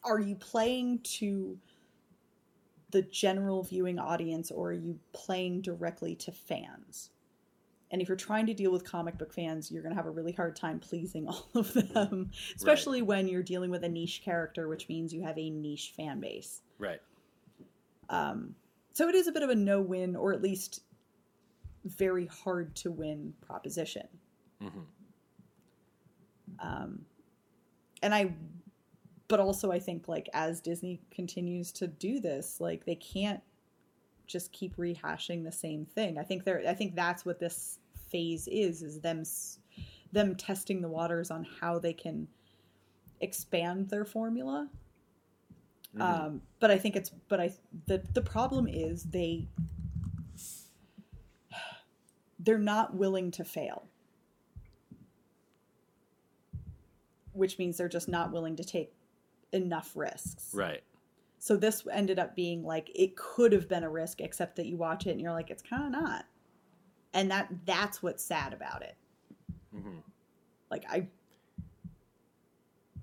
are 0.04 0.20
you 0.20 0.36
playing 0.36 1.00
to 1.00 1.58
the 2.92 3.02
general 3.04 3.64
viewing 3.64 4.00
audience 4.00 4.52
or 4.52 4.70
are 4.70 4.74
you 4.74 5.00
playing 5.14 5.62
directly 5.62 6.16
to 6.16 6.32
fans 6.32 7.10
and 7.92 8.02
if 8.02 8.08
you're 8.08 8.18
trying 8.18 8.46
to 8.46 8.54
deal 8.54 8.72
with 8.72 8.86
comic 8.86 9.18
book 9.18 9.34
fans, 9.34 9.70
you're 9.70 9.84
going 9.84 9.92
to 9.92 9.96
have 9.96 10.08
a 10.08 10.12
really 10.12 10.32
hard 10.32 10.56
time 10.56 10.80
pleasing 10.80 11.28
all 11.28 11.48
of 11.54 11.74
them, 11.74 12.32
especially 12.56 13.02
when 13.02 13.28
you're 13.28 13.44
dealing 13.44 13.70
with 13.70 13.84
a 13.84 13.90
niche 13.90 14.22
character, 14.24 14.68
which 14.68 14.88
means 14.88 15.14
you 15.14 15.22
have 15.22 15.38
a 15.38 15.50
niche 15.50 15.94
fan 15.96 16.20
base. 16.20 16.62
Right. 16.80 17.02
Um, 18.10 18.56
so 18.94 19.08
it 19.08 19.16
is 19.16 19.28
a 19.28 19.32
bit 19.32 19.44
of 19.44 19.50
a 19.50 19.56
no 19.56 19.82
win, 19.82 20.16
or 20.16 20.34
at 20.34 20.42
least 20.42 20.82
very 21.86 22.28
hard 22.28 22.76
to 22.76 22.92
win 22.92 23.34
proposition. 23.42 24.08
Mhm. 24.62 24.86
Um, 26.60 27.06
and 28.04 28.14
I, 28.14 28.34
but 29.28 29.40
also 29.40 29.72
I 29.72 29.80
think 29.80 30.08
like 30.08 30.30
as 30.34 30.62
Disney 30.62 31.02
continues 31.12 31.72
to 31.74 31.88
do 31.88 32.20
this, 32.20 32.62
like 32.62 32.86
they 32.86 32.96
can't 32.96 33.42
just 34.28 34.52
keep 34.54 34.78
rehashing 34.78 35.44
the 35.44 35.52
same 35.52 35.86
thing. 35.86 36.18
I 36.18 36.24
think 36.24 36.44
they're, 36.46 36.64
I 36.68 36.74
think 36.74 36.96
that's 36.96 37.26
what 37.26 37.40
this 37.40 37.80
phase 38.12 38.48
is, 38.52 38.82
is 38.82 39.00
them, 39.02 39.24
them 40.12 40.36
testing 40.36 40.82
the 40.82 40.90
waters 40.90 41.32
on 41.32 41.46
how 41.60 41.80
they 41.80 41.94
can 41.94 42.28
expand 43.22 43.90
their 43.90 44.06
formula. 44.06 44.70
Mhm. 45.96 46.02
Um, 46.02 46.42
but 46.60 46.72
I 46.72 46.78
think 46.78 46.96
it's, 46.96 47.10
but 47.30 47.40
I, 47.40 47.54
the, 47.88 48.04
the 48.14 48.22
problem 48.22 48.68
is 48.68 49.04
they, 49.04 49.48
they're 52.40 52.58
not 52.58 52.96
willing 52.96 53.32
to 53.32 53.44
fail. 53.44 53.88
Which 57.34 57.58
means 57.58 57.78
they're 57.78 57.88
just 57.88 58.10
not 58.10 58.32
willing 58.32 58.56
to 58.58 58.64
take 58.64 58.94
enough 59.54 59.92
risks. 59.96 60.52
right. 60.54 60.84
So 61.40 61.58
this 61.58 61.88
ended 61.92 62.20
up 62.20 62.36
being 62.36 62.64
like 62.64 62.92
it 62.94 63.16
could 63.16 63.52
have 63.52 63.68
been 63.68 63.84
a 63.84 63.90
risk, 63.90 64.22
except 64.22 64.58
that 64.58 64.68
you 64.68 64.78
watch 64.78 65.08
it 65.08 65.12
and 65.12 65.20
you're 65.20 65.32
like, 65.32 65.50
it's 65.50 65.64
kind 65.64 65.84
of 65.84 66.02
not. 66.02 66.26
And 67.14 67.30
that 67.32 67.50
that's 67.66 68.02
what's 68.02 68.24
sad 68.24 68.54
about 68.54 68.82
it. 68.84 68.96
Mhm. 69.76 70.02
Like 70.70 70.86
I, 70.90 71.08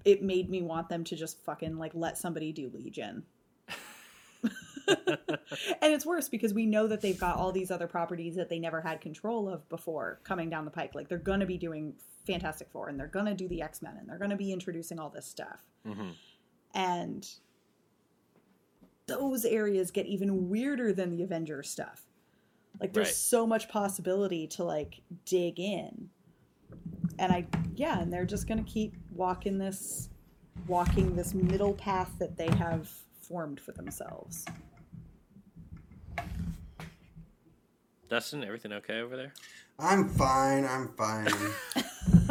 it 0.05 0.23
made 0.23 0.49
me 0.49 0.63
want 0.63 0.89
them 0.89 1.05
to 1.05 1.17
just 1.17 1.45
fucking 1.45 1.79
like 1.79 1.93
let 1.95 2.17
somebody 2.17 2.53
do 2.53 2.71
Legion. 2.73 3.25
and 4.89 5.93
it's 5.93 6.07
worse 6.07 6.29
because 6.29 6.55
we 6.55 6.65
know 6.65 6.87
that 6.87 7.01
they've 7.03 7.19
got 7.21 7.37
all 7.37 7.53
these 7.53 7.71
other 7.71 7.87
properties 7.87 8.35
that 8.37 8.49
they 8.49 8.59
never 8.59 8.81
had 8.81 9.01
control 9.01 9.49
of 9.49 9.69
before 9.69 10.21
coming 10.25 10.49
down 10.49 10.65
the 10.65 10.71
pike. 10.71 10.95
Like 10.95 11.09
they're 11.09 11.19
going 11.19 11.41
to 11.41 11.47
be 11.47 11.59
doing 11.59 11.95
Fantastic 12.27 12.71
Four 12.71 12.89
and 12.89 12.99
they're 12.99 13.07
going 13.07 13.27
to 13.27 13.35
do 13.35 13.49
the 13.49 13.61
X 13.61 13.83
Men 13.83 13.97
and 13.99 14.09
they're 14.09 14.19
going 14.19 14.31
to 14.31 14.37
be 14.37 14.53
introducing 14.53 14.99
all 14.99 15.11
this 15.11 15.27
stuff. 15.27 15.63
Mhm. 15.87 16.13
And 16.75 17.29
those 19.07 19.45
areas 19.45 19.91
get 19.91 20.07
even 20.07 20.49
weirder 20.49 20.93
than 20.93 21.11
the 21.11 21.23
Avengers 21.23 21.69
stuff. 21.69 22.08
Like 22.81 22.93
there's 22.93 23.09
Right. 23.09 23.14
so 23.14 23.47
much 23.47 23.69
possibility 23.69 24.47
to 24.49 24.64
like 24.64 25.01
dig 25.25 25.59
in. 25.59 26.11
And 27.19 27.33
I 27.33 27.47
yeah, 27.75 28.01
and 28.01 28.12
they're 28.12 28.25
just 28.27 28.47
going 28.47 28.62
to 28.64 28.71
keep 28.71 28.95
walking 29.14 29.59
this 29.59 30.09
walking 30.66 31.14
this 31.16 31.35
middle 31.35 31.75
path 31.75 32.11
that 32.19 32.37
they 32.37 32.49
have 32.57 32.89
formed 33.23 33.61
for 33.61 33.73
themselves. 33.73 34.45
Dustin, 38.09 38.43
everything 38.45 38.73
okay 38.73 39.01
over 39.01 39.16
there? 39.16 39.33
I'm 39.79 40.09
fine. 40.09 40.64
I'm 40.64 40.89
fine. 40.97 41.27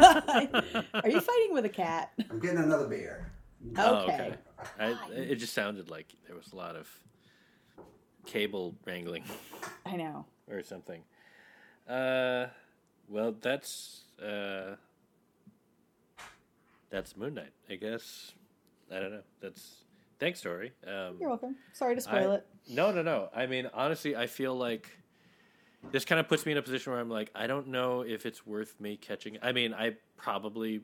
Are 0.00 1.08
you 1.08 1.20
fighting 1.20 1.52
with 1.52 1.64
a 1.64 1.68
cat? 1.72 2.12
I'm 2.30 2.40
getting 2.40 2.58
another 2.58 2.86
beer. 2.88 3.30
Oh, 3.76 4.02
Okay. 4.04 4.34
I, 4.78 4.96
it 5.12 5.36
just 5.36 5.54
sounded 5.54 5.88
like 5.90 6.06
there 6.26 6.36
was 6.36 6.52
a 6.52 6.56
lot 6.56 6.74
of 6.76 6.88
cable 8.32 8.74
wrangling 8.84 9.24
I 9.86 9.96
know. 9.96 10.26
or 10.50 10.62
something. 10.62 11.02
Uh, 11.88 12.46
well, 13.08 13.34
that's 13.40 14.02
uh, 14.22 14.74
that's 16.90 17.16
Moon 17.16 17.34
Knight, 17.34 17.52
I 17.70 17.76
guess. 17.76 18.32
I 18.94 19.00
don't 19.00 19.10
know. 19.10 19.22
That's 19.40 19.84
thanks, 20.18 20.40
Tori. 20.42 20.72
Um, 20.86 21.16
You're 21.18 21.30
welcome. 21.30 21.56
Sorry 21.72 21.94
to 21.94 22.00
spoil 22.00 22.32
I- 22.32 22.34
it. 22.36 22.46
No, 22.70 22.92
no, 22.92 23.02
no. 23.02 23.30
I 23.34 23.46
mean, 23.46 23.70
honestly, 23.72 24.14
I 24.14 24.26
feel 24.26 24.54
like 24.54 24.90
this 25.90 26.04
kind 26.04 26.20
of 26.20 26.28
puts 26.28 26.44
me 26.44 26.52
in 26.52 26.58
a 26.58 26.62
position 26.62 26.92
where 26.92 27.00
I'm 27.00 27.08
like, 27.08 27.30
I 27.34 27.46
don't 27.46 27.68
know 27.68 28.02
if 28.02 28.26
it's 28.26 28.46
worth 28.46 28.78
me 28.78 28.96
catching. 28.98 29.38
I 29.42 29.52
mean, 29.52 29.72
I 29.72 29.94
probably. 30.18 30.82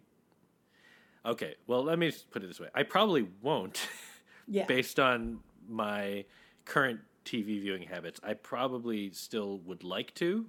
Okay, 1.27 1.55
well, 1.67 1.83
let 1.83 1.99
me 1.99 2.11
just 2.11 2.31
put 2.31 2.43
it 2.43 2.47
this 2.47 2.61
way: 2.61 2.69
I 2.75 2.83
probably 2.85 3.27
won't, 3.43 3.87
Yeah. 4.49 4.65
based 4.65 4.99
on 4.99 5.41
my 5.69 6.25
current 6.65 7.01
TV 7.25 7.61
viewing 7.61 7.83
habits. 7.83 8.21
I 8.23 8.35
probably 8.35 9.11
still 9.13 9.59
would 9.61 9.85
like 9.85 10.15
to, 10.15 10.47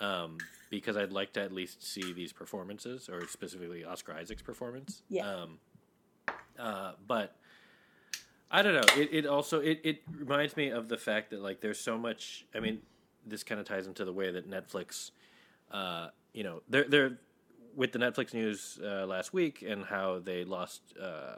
um, 0.00 0.38
because 0.70 0.96
I'd 0.96 1.12
like 1.12 1.32
to 1.34 1.42
at 1.42 1.52
least 1.52 1.84
see 1.84 2.12
these 2.12 2.32
performances, 2.32 3.08
or 3.08 3.26
specifically 3.28 3.84
Oscar 3.84 4.12
Isaac's 4.12 4.42
performance. 4.42 5.02
Yeah. 5.08 5.28
Um, 5.28 5.58
uh, 6.58 6.92
but 7.06 7.36
I 8.50 8.62
don't 8.62 8.74
know. 8.74 9.02
It, 9.02 9.10
it 9.12 9.26
also 9.26 9.60
it, 9.60 9.80
it 9.84 10.02
reminds 10.10 10.56
me 10.56 10.70
of 10.70 10.88
the 10.88 10.96
fact 10.96 11.30
that 11.30 11.40
like 11.40 11.60
there's 11.60 11.78
so 11.78 11.98
much. 11.98 12.46
I 12.54 12.60
mean, 12.60 12.80
this 13.26 13.42
kind 13.42 13.60
of 13.60 13.66
ties 13.66 13.86
into 13.86 14.04
the 14.04 14.12
way 14.12 14.30
that 14.30 14.50
Netflix, 14.50 15.10
uh, 15.70 16.08
you 16.32 16.44
know, 16.44 16.62
they're 16.68 16.84
they're 16.88 17.18
with 17.76 17.92
the 17.92 17.98
Netflix 17.98 18.34
news 18.34 18.78
uh, 18.82 19.06
last 19.06 19.32
week 19.32 19.62
and 19.66 19.84
how 19.84 20.18
they 20.18 20.44
lost 20.44 20.80
uh, 21.00 21.36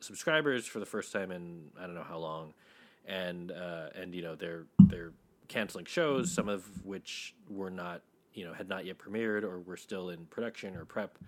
subscribers 0.00 0.66
for 0.66 0.78
the 0.78 0.86
first 0.86 1.12
time 1.12 1.30
in 1.30 1.64
I 1.78 1.82
don't 1.82 1.94
know 1.94 2.06
how 2.08 2.18
long, 2.18 2.54
and 3.06 3.52
uh, 3.52 3.88
and 3.94 4.14
you 4.14 4.22
know 4.22 4.34
they're 4.34 4.66
they're 4.86 5.12
canceling 5.48 5.84
shows, 5.84 6.32
some 6.32 6.48
of 6.48 6.64
which 6.84 7.34
were 7.48 7.70
not 7.70 8.02
you 8.34 8.44
know 8.44 8.52
had 8.52 8.68
not 8.68 8.84
yet 8.84 8.98
premiered 8.98 9.42
or 9.42 9.60
were 9.60 9.76
still 9.76 10.10
in 10.10 10.26
production 10.26 10.76
or 10.76 10.84
prep, 10.84 11.18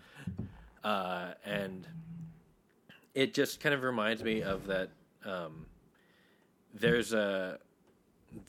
uh, 0.85 1.33
and 1.45 1.87
it 3.15 3.35
just 3.35 3.61
kind 3.61 3.75
of 3.75 3.83
reminds 3.83 4.23
me 4.23 4.43
of 4.43 4.67
that. 4.67 4.91
Um, 5.25 5.67
there's 6.75 7.13
a 7.13 7.59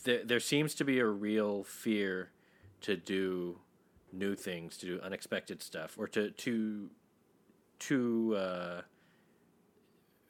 there, 0.04 0.24
there 0.24 0.40
seems 0.40 0.76
to 0.76 0.86
be 0.86 1.00
a 1.00 1.06
real 1.06 1.64
fear 1.64 2.32
to 2.82 2.96
do 2.96 3.58
new 4.12 4.36
things, 4.36 4.78
to 4.78 4.86
do 4.86 5.00
unexpected 5.02 5.62
stuff, 5.62 5.96
or 5.98 6.08
to 6.08 6.32
to 6.32 6.90
to. 7.80 8.36
Uh, 8.36 8.82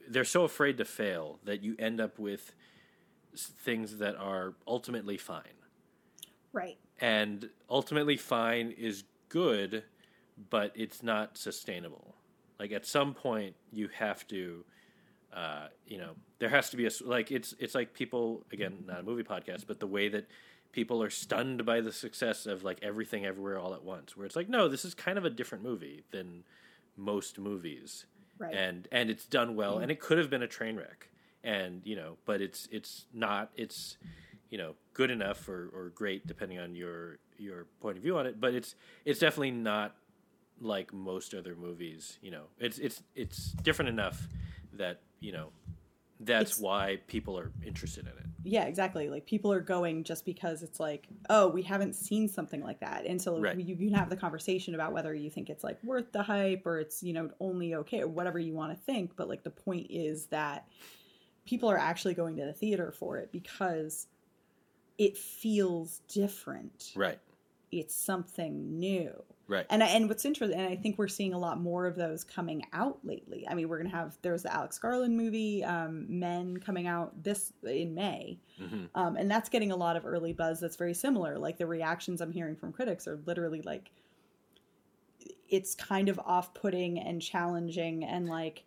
they're 0.08 0.24
so 0.24 0.44
afraid 0.44 0.78
to 0.78 0.86
fail 0.86 1.40
that 1.44 1.62
you 1.62 1.76
end 1.78 2.02
up 2.02 2.18
with 2.18 2.56
things 3.36 3.98
that 3.98 4.16
are 4.16 4.56
ultimately 4.68 5.18
fine. 5.18 5.44
Right. 6.52 6.78
and 7.00 7.48
ultimately 7.70 8.18
fine 8.18 8.72
is 8.72 9.04
good 9.30 9.84
but 10.50 10.72
it's 10.74 11.04
not 11.04 11.38
sustainable. 11.38 12.16
Like 12.60 12.72
at 12.72 12.86
some 12.86 13.14
point 13.14 13.56
you 13.72 13.90
have 13.90 14.28
to 14.30 14.64
uh, 15.34 15.68
you 15.86 15.98
know 16.00 16.12
there 16.40 16.50
has 16.50 16.70
to 16.72 16.78
be 16.78 16.88
a 16.88 16.90
like 17.06 17.32
it's 17.32 17.54
it's 17.60 17.76
like 17.76 17.94
people 17.94 18.46
again 18.52 18.84
not 18.88 19.02
a 19.02 19.04
movie 19.04 19.24
podcast 19.24 19.66
but 19.68 19.80
the 19.80 19.86
way 19.88 20.10
that 20.10 20.28
people 20.72 21.04
are 21.04 21.10
stunned 21.10 21.66
by 21.66 21.82
the 21.82 21.92
success 21.92 22.46
of 22.48 22.64
like 22.64 22.80
everything 22.82 23.26
everywhere 23.26 23.60
all 23.60 23.74
at 23.74 23.84
once 23.84 24.16
where 24.18 24.26
it's 24.26 24.36
like 24.36 24.50
no 24.50 24.68
this 24.68 24.84
is 24.86 24.94
kind 24.96 25.18
of 25.18 25.26
a 25.26 25.30
different 25.30 25.64
movie 25.64 26.04
than 26.12 26.44
most 26.98 27.38
movies. 27.38 28.06
Right. 28.40 28.54
and 28.56 28.88
and 28.92 29.10
it's 29.10 29.26
done 29.26 29.56
well. 29.56 29.80
And 29.80 29.92
it 29.92 30.00
could 30.00 30.18
have 30.18 30.30
been 30.30 30.42
a 30.42 30.48
train 30.48 30.78
wreck 30.78 31.10
and 31.44 31.82
you 31.86 31.96
know 31.96 32.18
but 32.26 32.42
it's 32.42 32.68
it's 32.72 33.06
not 33.14 33.50
it's 33.56 33.98
you 34.50 34.58
know 34.58 34.74
good 34.94 35.12
enough 35.12 35.48
or, 35.48 35.70
or 35.74 35.92
great 35.96 36.26
depending 36.28 36.60
on 36.60 36.76
your 36.76 37.20
your 37.38 37.66
point 37.82 37.96
of 37.98 38.04
view 38.04 38.18
on 38.18 38.26
it 38.26 38.40
but 38.42 38.54
it's 38.54 38.76
it's 39.06 39.20
definitely 39.20 39.52
not 39.52 39.96
like 40.60 40.92
most 40.94 41.34
other 41.34 41.56
movies 41.56 42.18
you 42.22 42.32
know 42.32 42.44
it's 42.60 42.78
it's 42.80 43.02
it's 43.16 43.54
different 43.64 43.88
enough 43.88 44.28
that 44.74 45.00
you 45.22 45.32
know 45.32 45.50
that's 46.20 46.52
It's- 46.52 46.60
why 46.60 46.98
people 47.08 47.40
are 47.40 47.52
interested 47.66 48.04
in 48.06 48.12
it 48.12 48.26
yeah, 48.46 48.64
exactly. 48.64 49.10
Like 49.10 49.26
people 49.26 49.52
are 49.52 49.60
going 49.60 50.06
just 50.06 50.24
because 50.24 50.64
it's 50.64 50.80
like, 50.80 51.08
oh, 51.30 51.50
we 51.50 51.62
haven't 51.62 51.94
seen 51.94 52.30
something 52.30 52.64
like 52.64 52.80
that, 52.80 53.06
and 53.06 53.22
so 53.22 53.38
Right. 53.38 53.60
you 53.60 53.76
can 53.76 53.94
have 53.94 54.10
the 54.10 54.16
conversation 54.16 54.76
about 54.76 54.94
whether 54.94 55.14
you 55.14 55.30
think 55.30 55.50
it's 55.50 55.62
like 55.62 55.78
worth 55.84 56.14
the 56.14 56.24
hype 56.24 56.66
or 56.66 56.80
it's 56.80 57.04
you 57.04 57.12
know 57.12 57.30
only 57.42 57.76
okay 57.76 58.00
or 58.02 58.08
whatever 58.08 58.40
you 58.40 58.54
want 58.54 58.72
to 58.74 58.82
think. 58.86 59.18
But 59.18 59.28
like 59.28 59.44
the 59.44 59.50
point 59.50 59.88
is 59.90 60.28
that 60.28 60.66
people 61.50 61.70
are 61.70 61.78
actually 61.78 62.14
going 62.14 62.36
to 62.36 62.46
the 62.46 62.54
theater 62.54 62.92
for 62.92 63.18
it 63.18 63.32
because 63.32 64.08
it 64.98 65.18
feels 65.18 66.02
different. 66.08 66.92
right 66.96 67.20
it's 67.72 67.96
something 67.96 68.80
new. 68.80 69.12
Right. 69.48 69.66
And 69.70 69.84
I, 69.84 69.88
and 69.88 70.08
what's 70.08 70.26
interesting, 70.26 70.60
and 70.60 70.68
I 70.68 70.76
think 70.76 71.00
we're 71.00 71.08
seeing 71.08 71.34
a 71.34 71.40
lot 71.40 71.60
more 71.60 71.88
of 71.88 71.96
those 71.96 72.24
coming 72.24 72.64
out 72.72 73.00
lately. 73.04 73.48
I 73.48 73.56
mean, 73.56 73.68
we're 73.68 73.80
gonna 73.80 73.90
have 73.90 74.16
there's 74.22 74.44
the 74.44 74.54
Alex 74.54 74.78
Garland 74.78 75.18
movie, 75.18 75.64
um, 75.64 76.06
Men, 76.08 76.58
coming 76.58 76.86
out 76.86 77.24
this 77.24 77.52
in 77.64 77.96
May, 77.96 78.40
hmm 78.60 78.86
um, 78.94 79.16
and 79.16 79.30
that's 79.30 79.50
getting 79.50 79.72
a 79.72 79.76
lot 79.76 79.96
of 79.96 80.06
early 80.06 80.34
buzz. 80.34 80.60
That's 80.60 80.76
very 80.76 80.94
similar. 80.94 81.40
Like 81.40 81.58
the 81.58 81.66
reactions 81.66 82.22
I'm 82.22 82.32
hearing 82.32 82.56
from 82.56 82.72
critics 82.72 83.08
are 83.08 83.20
literally 83.26 83.62
like, 83.64 83.90
it's 85.50 85.74
kind 85.74 86.10
of 86.10 86.20
off-putting 86.20 87.00
and 87.00 87.20
challenging, 87.20 88.04
and 88.04 88.30
like 88.30 88.66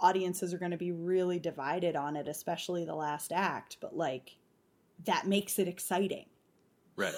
audiences 0.00 0.54
are 0.54 0.58
going 0.58 0.70
to 0.72 0.76
be 0.76 0.92
really 0.92 1.38
divided 1.38 1.96
on 1.96 2.16
it, 2.16 2.28
especially 2.28 2.84
the 2.84 2.94
last 2.94 3.32
act. 3.32 3.78
But 3.80 3.96
like, 3.96 4.38
that 5.04 5.26
makes 5.26 5.58
it 5.58 5.68
exciting 5.68 6.26
Right. 6.96 7.14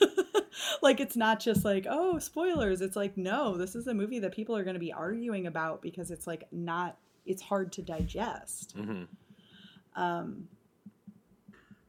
like 0.82 1.00
it's 1.00 1.16
not 1.16 1.40
just 1.40 1.64
like 1.64 1.86
oh 1.88 2.18
spoilers 2.18 2.80
it's 2.80 2.96
like 2.96 3.16
no 3.16 3.56
this 3.56 3.74
is 3.74 3.86
a 3.86 3.94
movie 3.94 4.18
that 4.18 4.32
people 4.34 4.56
are 4.56 4.64
going 4.64 4.74
to 4.74 4.80
be 4.80 4.92
arguing 4.92 5.46
about 5.46 5.82
because 5.82 6.10
it's 6.10 6.26
like 6.26 6.44
not 6.52 6.98
it's 7.24 7.42
hard 7.42 7.72
to 7.72 7.82
digest 7.82 8.76
hmm 8.76 9.04
um 9.96 10.48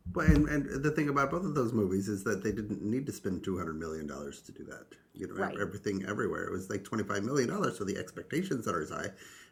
But 0.06 0.28
and, 0.28 0.48
and 0.48 0.84
the 0.84 0.92
thing 0.92 1.10
about 1.10 1.32
both 1.32 1.44
of 1.46 1.54
those 1.54 1.74
movies 1.74 2.08
is 2.08 2.24
that 2.24 2.42
they 2.44 2.52
didn't 2.52 2.82
need 2.82 3.06
to 3.08 3.12
spend 3.12 3.44
two 3.44 3.58
hundred 3.58 3.78
million 3.80 4.08
dollars 4.08 4.42
to 4.44 4.52
do 4.52 4.64
that. 4.66 4.88
You 5.14 5.28
know, 5.28 5.36
Right. 5.36 5.58
everything 5.62 6.06
everywhere. 6.08 6.46
It 6.46 6.52
was 6.52 6.70
like 6.70 6.84
twenty 6.84 7.04
five 7.04 7.24
million 7.24 7.50
dollars, 7.50 7.78
so 7.78 7.84
the 7.84 7.98
expectations 7.98 8.68
are 8.68 8.82
as 8.82 8.90
high, 8.90 9.10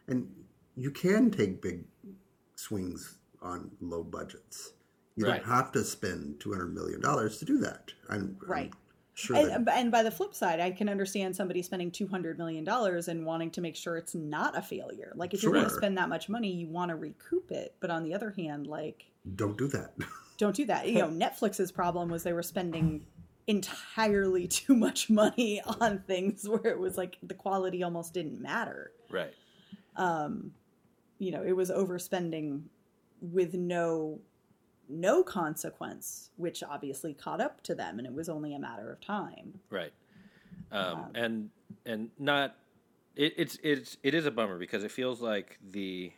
and 0.08 0.30
you 0.76 0.92
can 0.92 1.32
take 1.32 1.62
big 1.62 1.86
swings 2.56 3.18
on 3.42 3.72
low 3.82 4.04
budgets. 4.04 4.74
You 5.16 5.26
Right. 5.26 5.42
don't 5.44 5.52
have 5.52 5.72
to 5.74 5.84
spend 5.84 6.40
two 6.40 6.52
hundred 6.52 6.74
million 6.74 7.00
dollars 7.02 7.38
to 7.40 7.46
do 7.46 7.58
that. 7.60 7.94
I'm, 8.10 8.38
I'm 8.42 8.48
Right. 8.48 8.74
sure 9.14 9.36
that 9.38 9.52
and, 9.56 9.70
and 9.70 9.92
by 9.92 10.04
the 10.04 10.12
flip 10.12 10.34
side 10.34 10.60
i 10.60 10.70
can 10.70 10.90
understand 10.90 11.34
somebody 11.34 11.62
spending 11.62 11.90
200 11.90 12.38
million 12.38 12.66
dollars 12.66 13.08
and 13.08 13.26
wanting 13.26 13.50
to 13.52 13.62
make 13.62 13.78
sure 13.78 13.96
it's 13.96 14.14
not 14.14 14.58
a 14.58 14.62
failure 14.62 15.14
like 15.16 15.34
if 15.34 15.42
you're 15.42 15.54
going 15.54 15.64
to 15.64 15.70
spend 15.74 15.98
that 15.98 16.10
much 16.10 16.28
money 16.28 16.52
you 16.52 16.68
want 16.68 16.90
to 16.90 16.96
recoup 16.98 17.50
it 17.50 17.74
but 17.80 17.90
on 17.90 18.04
the 18.04 18.14
other 18.14 18.32
hand 18.32 18.68
like 18.68 19.06
don't 19.38 19.58
do 19.58 19.68
that. 19.70 19.94
don't 20.38 20.54
do 20.54 20.66
that 20.66 20.90
you 20.90 21.00
know 21.00 21.08
netflix's 21.08 21.72
problem 21.72 22.10
was 22.10 22.24
they 22.24 22.34
were 22.34 22.44
spending 22.44 23.06
entirely 23.48 24.48
too 24.60 24.76
much 24.76 25.10
money 25.10 25.62
on 25.80 26.00
things 26.00 26.46
where 26.50 26.66
it 26.68 26.78
was 26.78 26.98
like 26.98 27.18
the 27.24 27.34
quality 27.34 27.84
almost 27.84 28.14
didn't 28.14 28.42
matter 28.42 28.92
Right. 29.10 29.34
um, 29.96 30.52
you 31.20 31.32
know, 31.32 31.44
it 31.44 31.56
was 31.56 31.70
overspending 31.70 32.64
with 33.22 33.54
no 33.54 34.20
no 34.88 35.24
consequence, 35.24 36.30
which 36.38 36.64
obviously 36.64 37.14
caught 37.14 37.42
up 37.42 37.62
to 37.64 37.74
them, 37.74 37.98
and 37.98 38.08
it 38.08 38.14
was 38.14 38.30
only 38.30 38.54
a 38.54 38.60
matter 38.60 38.92
of 38.92 39.02
time. 39.02 39.60
Right. 39.70 39.94
Um, 40.72 40.96
Um, 40.96 41.12
and 41.16 41.50
and 41.86 42.10
not 42.20 42.56
it, 43.16 43.34
it's 43.38 43.58
it's 43.64 43.98
it 44.04 44.14
is 44.14 44.26
a 44.26 44.32
bummer 44.32 44.58
because 44.58 44.84
it 44.84 44.92
feels 44.92 45.22
like 45.22 45.58
the 45.72 46.12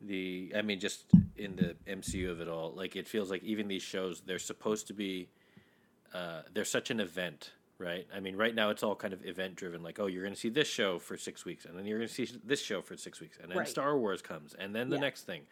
the 0.00 0.52
I 0.56 0.62
mean 0.62 0.80
just 0.80 1.06
in 1.36 1.56
the 1.56 1.76
MCU 1.86 2.30
of 2.30 2.40
it 2.40 2.48
all 2.48 2.72
like 2.74 2.96
it 2.96 3.08
feels 3.08 3.30
like 3.30 3.42
even 3.42 3.68
these 3.68 3.82
shows 3.82 4.22
they're 4.24 4.38
supposed 4.38 4.86
to 4.88 4.94
be 4.94 5.28
uh, 6.12 6.42
they're 6.52 6.64
such 6.64 6.90
an 6.90 7.00
event 7.00 7.52
right 7.78 8.06
I 8.14 8.20
mean 8.20 8.36
right 8.36 8.54
now 8.54 8.70
it's 8.70 8.82
all 8.82 8.94
kind 8.94 9.12
of 9.12 9.24
event 9.26 9.56
driven 9.56 9.82
like 9.82 9.98
oh 9.98 10.06
you're 10.06 10.22
going 10.22 10.34
to 10.34 10.38
see 10.40 10.48
this 10.48 10.68
show 10.68 10.98
for 10.98 11.16
six 11.16 11.44
weeks 11.44 11.64
and 11.64 11.76
then 11.76 11.86
you're 11.86 11.98
going 11.98 12.08
to 12.08 12.14
see 12.14 12.28
this 12.44 12.62
show 12.62 12.80
for 12.82 12.96
six 12.96 13.20
weeks 13.20 13.36
and 13.40 13.50
then 13.50 13.58
Right. 13.58 13.68
Star 13.68 13.98
Wars 13.98 14.22
comes 14.22 14.54
and 14.54 14.74
then 14.74 14.90
the 14.90 14.96
Yeah. 14.96 15.00
next 15.02 15.22
thing 15.24 15.42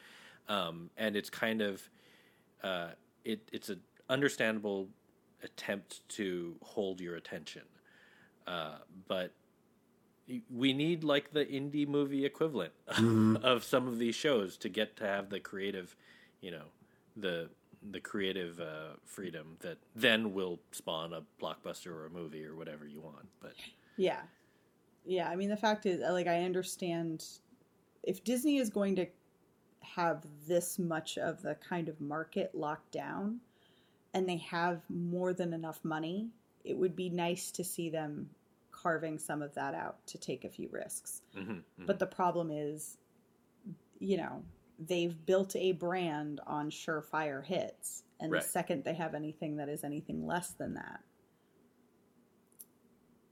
um, 0.49 0.91
and 0.97 1.17
it's 1.17 1.31
kind 1.31 1.61
of 1.63 1.89
uh, 2.63 2.91
it 3.25 3.49
it's 3.53 3.69
an 3.69 3.81
understandable 4.09 4.89
attempt 5.43 6.07
to 6.11 6.55
hold 6.63 7.01
your 7.01 7.17
attention 7.17 7.63
uh, 8.47 8.77
but 9.09 9.33
we 10.51 10.73
need 10.73 11.03
like 11.05 11.33
the 11.33 11.45
indie 11.45 11.87
movie 11.87 12.25
equivalent 12.25 12.73
of 13.43 13.65
some 13.65 13.89
of 13.89 13.99
these 13.99 14.15
shows 14.15 14.57
to 14.59 14.69
get 14.69 14.97
to 14.97 15.05
have 15.05 15.29
the 15.31 15.41
creative 15.41 15.97
you 16.41 16.51
know 16.51 16.65
the 17.17 17.49
the 17.91 18.01
creative 18.01 18.61
uh, 18.61 18.95
freedom 19.05 19.57
that 19.61 19.79
then 19.97 20.33
will 20.33 20.61
spawn 20.71 21.13
a 21.13 21.23
blockbuster 21.43 21.89
or 21.89 22.07
a 22.07 22.11
movie 22.11 22.45
or 22.45 22.55
whatever 22.55 22.87
you 22.87 23.01
want 23.01 23.27
but 23.41 23.55
Yeah, 23.97 24.21
yeah. 25.05 25.29
I 25.29 25.37
mean, 25.37 25.49
the 25.49 25.57
fact 25.57 25.87
is, 25.87 26.01
like, 26.01 26.27
I 26.27 26.43
understand 26.45 27.25
if 28.03 28.25
Disney 28.25 28.59
is 28.59 28.71
going 28.71 28.97
to 28.97 29.07
have 29.81 30.25
this 30.47 30.79
much 30.79 31.19
of 31.19 31.43
the 31.43 31.57
kind 31.57 31.89
of 31.89 32.01
market 32.01 32.55
locked 32.55 32.93
down, 32.93 33.41
and 34.15 34.29
they 34.29 34.37
have 34.39 34.83
more 34.89 35.33
than 35.33 35.53
enough 35.53 35.81
money, 35.85 36.29
it 36.65 36.77
would 36.77 36.95
be 36.95 37.09
nice 37.09 37.51
to 37.51 37.65
see 37.65 37.91
them 37.91 38.29
carving 38.71 39.19
some 39.19 39.43
of 39.43 39.55
that 39.55 39.75
out 39.75 40.05
to 40.07 40.19
take 40.19 40.45
a 40.45 40.49
few 40.49 40.69
risks. 40.71 41.23
mhm, 41.37 41.63
mhm. 41.81 41.87
But 41.87 41.99
the 41.99 42.07
problem 42.07 42.51
is, 42.51 42.99
you 43.99 44.17
know, 44.17 44.43
they've 44.87 45.25
built 45.27 45.55
a 45.57 45.73
brand 45.73 46.41
on 46.47 46.71
surefire 46.71 47.45
hits. 47.45 48.03
And 48.21 48.31
Right. 48.33 48.43
the 48.43 48.49
second 48.49 48.85
they 48.85 48.95
have 48.95 49.15
anything 49.15 49.57
that 49.57 49.69
is 49.69 49.83
anything 49.85 50.27
less 50.27 50.51
than 50.53 50.75
that, 50.75 51.01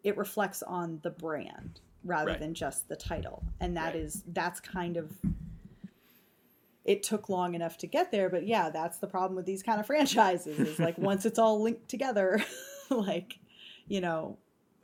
it 0.02 0.16
reflects 0.16 0.62
on 0.62 1.00
the 1.02 1.10
brand 1.10 1.80
rather 2.04 2.30
Right. 2.30 2.40
than 2.40 2.54
just 2.54 2.88
the 2.88 2.96
title. 2.96 3.44
And 3.60 3.76
that 3.76 3.94
Right. 3.94 3.96
is 3.96 4.24
that's 4.28 4.60
kind 4.60 4.96
of 4.96 5.12
it 6.82 7.02
took 7.02 7.28
long 7.28 7.54
enough 7.54 7.76
to 7.76 7.86
get 7.86 8.10
there, 8.10 8.30
but 8.30 8.46
yeah, 8.46 8.70
that's 8.70 8.98
the 8.98 9.06
problem 9.06 9.36
with 9.36 9.44
these 9.44 9.62
kind 9.62 9.78
of 9.78 9.86
franchises 9.86 10.58
is 10.58 10.78
like 10.80 10.96
once 10.98 11.26
it's 11.26 11.38
all 11.38 11.60
linked 11.60 11.88
together, 11.88 12.42
like, 12.90 13.38
you 13.86 14.00
know, 14.00 14.38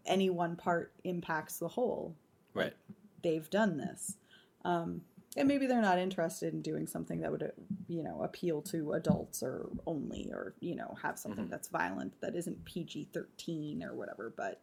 any 0.05 0.29
one 0.31 0.55
part 0.57 0.93
impacts 1.05 1.59
the 1.59 1.67
whole 1.69 2.15
right 2.55 2.75
they've 3.23 3.51
done 3.51 3.77
this. 3.77 4.17
Um, 4.65 5.01
and 5.37 5.47
maybe 5.49 5.67
they're 5.67 5.83
not 5.83 5.99
interested 5.99 6.53
in 6.55 6.63
doing 6.63 6.87
something 6.87 7.21
that 7.21 7.31
would, 7.31 7.43
uh, 7.43 7.49
you 7.89 8.03
know, 8.03 8.23
appeal 8.23 8.63
to 8.63 8.93
adults 8.93 9.43
or 9.43 9.69
only, 9.87 10.31
or 10.33 10.55
you 10.61 10.75
know, 10.75 10.97
have 11.03 11.19
something 11.19 11.47
Mhm. 11.47 11.51
that's 11.51 11.69
violent 11.69 12.21
that 12.21 12.35
isn't 12.35 12.65
PG 12.65 13.09
thirteen 13.13 13.83
or 13.83 13.95
whatever. 13.95 14.33
But 14.37 14.63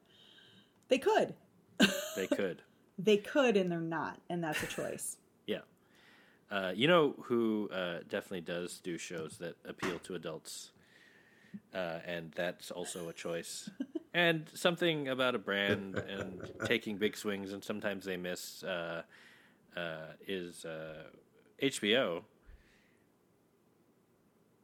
they 0.90 0.98
could, 0.98 1.36
they 2.16 2.28
could 2.28 2.62
they 2.98 3.18
could, 3.18 3.58
and 3.58 3.72
they're 3.72 3.80
not, 3.82 4.22
and 4.30 4.44
that's 4.44 4.62
a 4.64 4.68
choice. 4.68 5.18
yeah 5.48 5.60
uh, 6.52 6.72
you 6.76 6.88
know 6.88 7.16
who 7.24 7.70
uh, 7.74 8.00
definitely 8.08 8.42
does 8.42 8.80
do 8.80 8.98
shows 8.98 9.38
that 9.40 9.56
appeal 9.66 10.00
to 10.00 10.16
adults 10.16 10.72
uh, 11.74 12.00
and 12.06 12.32
that's 12.34 12.70
also 12.72 13.10
a 13.10 13.14
choice 13.14 13.70
and 14.14 14.50
something 14.54 15.08
about 15.08 15.36
a 15.36 15.40
brand 15.40 15.96
and 15.96 16.52
taking 16.66 16.98
big 16.98 17.18
swings 17.18 17.52
and 17.52 17.64
sometimes 17.64 18.06
they 18.06 18.16
miss 18.18 18.64
uh, 19.76 20.14
is 20.28 20.66
uh, 20.66 21.04
HBO 21.62 22.24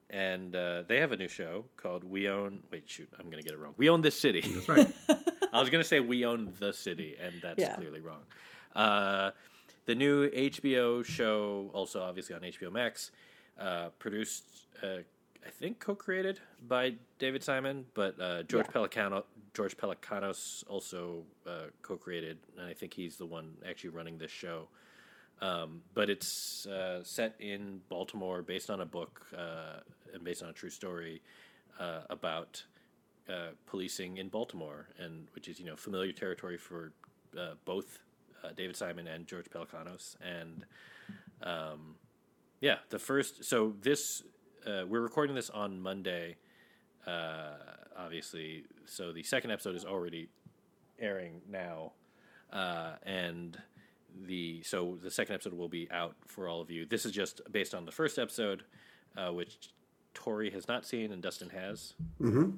and 0.10 0.56
uh, 0.56 0.84
they 0.88 1.00
have 1.00 1.12
a 1.12 1.18
new 1.18 1.28
show 1.28 1.66
called 1.78 2.04
We 2.04 2.28
Own 2.28 2.62
wait 2.72 2.90
shoot 2.90 3.10
I'm 3.20 3.30
gonna 3.30 3.44
get 3.44 3.54
it 3.54 3.60
wrong 3.60 3.74
We 3.78 3.90
Own 3.90 4.02
This 4.02 4.20
City 4.20 4.42
That's 4.42 4.68
right. 4.70 4.88
I 5.54 5.60
was 5.60 5.70
gonna 5.70 5.84
say 5.84 6.00
We 6.00 6.26
Own 6.26 6.54
the 6.60 6.74
City 6.74 7.16
and 7.22 7.34
that's 7.42 7.60
Yeah. 7.60 7.76
clearly 7.76 8.02
wrong 8.02 8.22
uh, 8.76 9.32
the 9.86 9.96
new 9.96 10.30
HBO 10.30 11.04
show 11.06 11.70
also 11.74 12.02
obviously 12.02 12.36
on 12.36 12.42
HBO 12.42 12.72
Max 12.72 13.12
uh, 13.60 13.90
produced 14.00 14.46
uh, 14.84 14.98
I 15.46 15.50
think 15.52 15.80
co-created 15.80 16.40
by 16.68 16.96
David 17.18 17.42
Simon, 17.44 17.86
but 17.94 18.20
uh, 18.20 18.44
George 18.44 18.66
Yeah. 18.68 18.82
Pelicano, 18.82 19.24
George 19.54 19.78
Pelecanos 19.78 20.66
also 20.68 21.24
uh, 21.48 21.68
co-created, 21.82 22.38
and 22.58 22.68
I 22.68 22.74
think 22.74 22.94
he's 22.94 23.16
the 23.16 23.26
one 23.26 23.54
actually 23.68 23.92
running 23.92 24.18
this 24.18 24.32
show. 24.32 24.68
Um, 25.42 25.82
but 25.94 26.10
it's 26.10 26.66
uh, 26.66 27.04
set 27.04 27.36
in 27.40 27.82
Baltimore, 27.90 28.42
based 28.42 28.70
on 28.70 28.82
a 28.82 28.86
book 28.86 29.26
uh, 29.38 29.80
and 30.14 30.24
based 30.24 30.44
on 30.44 30.50
a 30.50 30.54
true 30.54 30.70
story 30.70 31.22
uh, 31.80 32.02
about 32.10 32.64
uh, 33.30 33.52
policing 33.66 34.18
in 34.18 34.28
Baltimore, 34.28 34.88
and 34.98 35.28
which 35.34 35.48
is 35.48 35.60
you 35.60 35.66
know 35.66 35.76
familiar 35.76 36.12
territory 36.12 36.58
for 36.58 36.92
uh, 37.38 37.54
both 37.64 38.00
uh, 38.44 38.50
David 38.56 38.76
Simon 38.76 39.08
and 39.08 39.28
George 39.28 39.46
Pelecanos, 39.50 40.18
and 40.22 40.66
um, 41.42 41.96
yeah, 42.60 42.78
the 42.90 43.00
first. 43.00 43.46
So 43.46 43.74
this 43.82 44.24
we're 44.66 45.02
recording 45.02 45.36
this 45.36 45.50
on 45.50 45.80
Monday, 45.80 46.36
obviously. 47.98 48.66
So 48.86 49.14
the 49.14 49.24
second 49.24 49.52
episode 49.52 49.76
is 49.76 49.86
already 49.86 50.28
airing 51.00 51.42
now, 51.50 51.94
and 52.52 53.58
the 54.26 54.62
so 54.64 54.98
the 55.02 55.12
second 55.12 55.36
episode 55.36 55.54
will 55.54 55.70
be 55.70 55.90
out 55.92 56.16
for 56.28 56.48
all 56.48 56.62
of 56.62 56.70
you. 56.70 56.86
This 56.86 57.06
is 57.06 57.12
just 57.12 57.42
based 57.52 57.74
on 57.74 57.86
the 57.86 57.92
first 57.92 58.18
episode, 58.20 58.64
uh, 59.18 59.32
which 59.32 59.70
Tori 60.14 60.50
has 60.52 60.68
not 60.68 60.86
seen 60.86 61.12
and 61.12 61.22
Dustin 61.22 61.50
has, 61.50 61.94
Mm-hmm. 62.22 62.52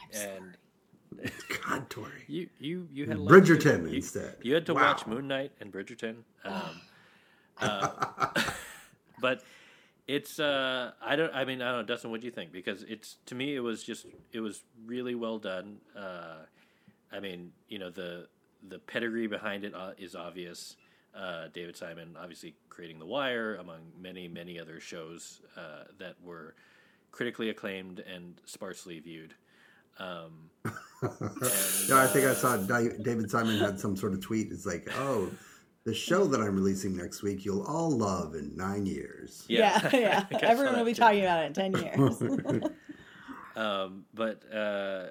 I'm 0.00 0.12
sorry. 0.12 0.30
and 0.36 1.30
God, 1.66 1.90
Tori. 1.90 2.24
you 2.26 2.48
you 2.58 2.88
you 2.92 3.06
had 3.06 3.16
a 3.16 3.20
to 3.20 3.26
do. 3.26 3.30
Bridgerton 3.34 3.88
You- 3.90 3.96
instead. 3.96 4.36
You 4.42 4.54
had 4.54 4.66
to 4.66 4.74
Wow. 4.74 4.82
watch 4.92 5.06
Moon 5.06 5.28
Knight 5.28 5.52
and 5.60 5.72
Bridgerton. 5.72 6.16
Um, 6.44 6.80
uh, 7.60 8.28
but 9.20 9.42
It's 10.08 10.40
uh 10.40 10.92
I 11.00 11.16
don't 11.16 11.32
I 11.34 11.44
mean 11.44 11.62
I 11.62 11.70
don't 11.72 11.80
know 11.82 11.86
Dustin 11.94 12.10
what 12.10 12.20
do 12.20 12.26
you 12.26 12.32
think 12.32 12.50
because 12.52 12.82
it's 12.84 13.16
to 13.26 13.34
me 13.34 13.54
it 13.54 13.60
was 13.60 13.82
just 13.82 14.06
it 14.32 14.40
was 14.40 14.62
really 14.86 15.14
well 15.14 15.38
done. 15.38 15.78
Uh 15.96 16.38
I 17.12 17.20
mean, 17.20 17.52
you 17.68 17.78
know 17.78 17.90
the 17.90 18.26
the 18.68 18.78
pedigree 18.78 19.26
behind 19.26 19.64
it 19.64 19.74
uh, 19.74 19.92
is 19.98 20.14
obvious. 20.14 20.76
Uh, 21.14 21.48
David 21.52 21.76
Simon 21.76 22.16
obviously 22.18 22.54
creating 22.70 22.98
The 22.98 23.06
Wire 23.06 23.56
among 23.56 23.80
many 24.00 24.28
many 24.28 24.58
other 24.58 24.80
shows 24.80 25.42
uh, 25.56 25.84
that 25.98 26.14
were 26.22 26.54
critically 27.10 27.50
acclaimed 27.50 28.00
and 28.00 28.40
sparsely 28.46 28.98
viewed. 28.98 29.34
Um, 29.98 30.50
and, 30.64 31.88
no, 31.88 31.98
I 31.98 32.06
think 32.06 32.26
I 32.26 32.34
saw 32.34 32.56
David 32.56 33.30
Simon 33.30 33.58
had 33.58 33.78
some 33.78 33.96
sort 33.96 34.14
of 34.14 34.20
tweet. 34.20 34.50
It's 34.50 34.64
like, 34.64 34.88
oh, 34.96 35.30
the 35.84 35.92
show 35.92 36.24
that 36.26 36.40
I'm 36.40 36.54
releasing 36.54 36.96
next 36.96 37.22
week, 37.22 37.44
you'll 37.44 37.64
all 37.64 37.90
love 37.90 38.34
in 38.34 38.56
nine 38.56 38.86
years. 38.86 39.44
Yeah, 39.48 39.90
Yeah. 39.92 40.24
yeah. 40.30 40.38
Everyone 40.40 40.78
will 40.78 40.84
be 40.86 40.94
too. 40.94 41.00
talking 41.00 41.20
about 41.20 41.44
it 41.44 41.46
in 41.48 41.52
ten 41.52 41.72
years. 41.74 42.70
Um, 43.56 44.06
but 44.14 44.42
uh, 44.52 45.08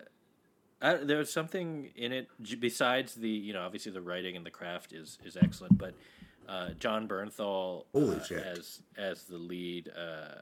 I, 0.82 0.96
there 0.96 1.18
was 1.18 1.32
something 1.32 1.90
in 1.96 2.12
it 2.12 2.28
besides 2.60 3.16
the 3.16 3.30
you 3.30 3.54
know 3.54 3.62
obviously 3.62 3.92
the 3.92 4.02
writing 4.02 4.36
and 4.36 4.46
the 4.46 4.52
craft 4.52 4.94
is 4.94 5.18
is 5.24 5.38
excellent, 5.38 5.78
but 5.78 5.94
uh, 6.50 6.70
Jon 6.80 7.08
Bernthal 7.08 7.86
uh, 7.96 8.36
as 8.36 8.82
as 8.98 9.24
the 9.24 9.38
lead. 9.38 9.90
Uh, 9.96 10.42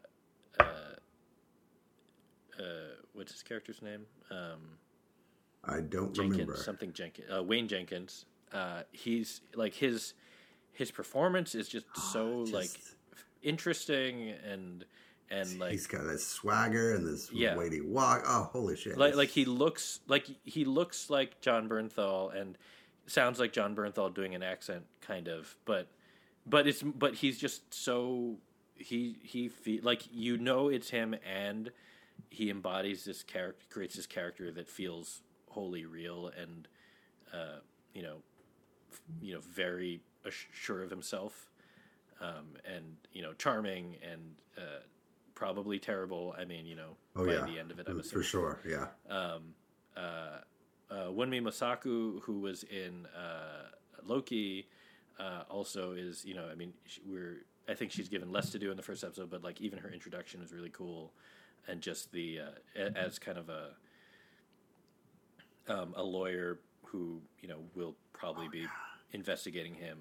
uh, 0.59 0.63
uh, 2.59 2.63
what's 3.13 3.31
his 3.31 3.43
character's 3.43 3.81
name? 3.81 4.01
Um, 4.31 4.77
I 5.65 5.81
don't 5.81 6.13
Jenkins, 6.13 6.31
remember. 6.39 6.55
something 6.57 6.93
Jenkins, 6.93 7.27
uh, 7.35 7.43
Wayne 7.43 7.67
Jenkins. 7.67 8.25
Uh, 8.51 8.81
he's 8.91 9.41
like 9.55 9.73
his 9.73 10.13
his 10.73 10.91
performance 10.91 11.55
is 11.55 11.67
just 11.69 11.85
so 12.11 12.41
Just- 12.45 12.53
like 12.53 12.69
interesting 13.41 14.33
and 14.49 14.85
and 15.31 15.59
like 15.59 15.71
He's 15.71 15.87
got 15.87 16.05
this 16.05 16.25
swagger 16.25 16.93
and 16.95 17.05
this 17.05 17.31
Yeah. 17.31 17.55
weighty 17.55 17.81
walk. 17.81 18.23
Oh, 18.25 18.43
holy 18.51 18.75
shit! 18.75 18.97
like 18.97 19.15
like 19.15 19.29
he 19.29 19.45
looks 19.45 19.99
like 20.07 20.27
he 20.43 20.65
looks 20.65 21.09
like 21.09 21.39
Jon 21.41 21.67
Bernthal 21.69 22.35
and 22.35 22.57
sounds 23.07 23.39
like 23.39 23.53
Jon 23.53 23.75
Bernthal 23.75 24.13
doing 24.13 24.35
an 24.35 24.43
accent 24.43 24.85
kind 25.01 25.27
of 25.27 25.55
but 25.65 25.87
but 26.45 26.67
it's 26.67 26.81
but 26.83 27.15
he's 27.15 27.37
just 27.39 27.73
so 27.73 28.37
he 28.75 29.17
he 29.23 29.49
fe- 29.49 29.81
like 29.81 30.03
you 30.11 30.37
know 30.37 30.69
it's 30.69 30.89
him 30.89 31.15
and 31.25 31.71
he 32.29 32.49
embodies 32.49 33.05
this 33.05 33.23
character 33.23 33.65
creates 33.69 33.95
this 33.95 34.05
character 34.05 34.51
that 34.51 34.67
feels 34.69 35.21
wholly 35.49 35.85
real 35.85 36.31
and 36.39 36.67
uh, 37.33 37.59
you 37.93 38.01
know 38.03 38.17
f- 38.91 39.01
you 39.21 39.33
know 39.33 39.41
very 39.41 40.01
sure 40.53 40.83
of 40.83 40.89
himself 40.89 41.49
um, 42.21 42.55
and 42.65 42.95
you 43.13 43.21
know 43.21 43.33
charming 43.33 43.95
and 44.03 44.21
uh, 44.57 44.81
probably 45.39 45.79
terrible 45.79 46.35
I 46.37 46.43
mean 46.43 46.65
you 46.65 46.75
know 46.75 46.97
oh 47.15 47.25
by 47.25 47.31
yeah, 47.33 47.45
the 47.45 47.57
end 47.57 47.71
of 47.71 47.79
it 47.79 47.87
I'm 47.87 47.97
assuming. 47.99 48.23
for 48.23 48.23
sure. 48.23 48.59
Yeah, 48.67 48.87
um, 49.09 49.53
uh, 49.95 50.39
uh, 50.91 51.07
Wunmi 51.17 51.41
Mosaku, 51.41 52.21
who 52.23 52.41
was 52.41 52.63
in 52.63 53.05
uh, 53.15 53.69
Loki, 54.05 54.67
uh, 55.17 55.43
also 55.49 55.93
is 55.93 56.25
you 56.25 56.35
know 56.35 56.45
I 56.51 56.55
mean 56.55 56.73
sh 56.85 56.99
we're 57.09 57.45
I 57.69 57.73
think 57.73 57.91
she's 57.91 58.09
given 58.09 58.31
less 58.33 58.49
to 58.49 58.59
do 58.59 58.69
in 58.69 58.75
the 58.77 58.83
first 58.83 59.01
episode, 59.03 59.29
but 59.29 59.41
like 59.41 59.61
even 59.61 59.79
her 59.79 59.89
introduction 59.89 60.41
is 60.41 60.51
really 60.51 60.71
cool, 60.71 61.13
and 61.69 61.79
just 61.81 62.11
the 62.11 62.39
uh, 62.41 62.81
a- 62.83 62.97
as 62.97 63.17
kind 63.17 63.37
of 63.37 63.47
a 63.49 63.69
um, 65.69 65.93
a 65.95 66.03
lawyer 66.03 66.59
who 66.83 67.21
you 67.41 67.47
know 67.47 67.59
will 67.75 67.95
probably 68.11 68.49
be 68.49 68.65
investigating 69.13 69.73
him. 69.75 69.99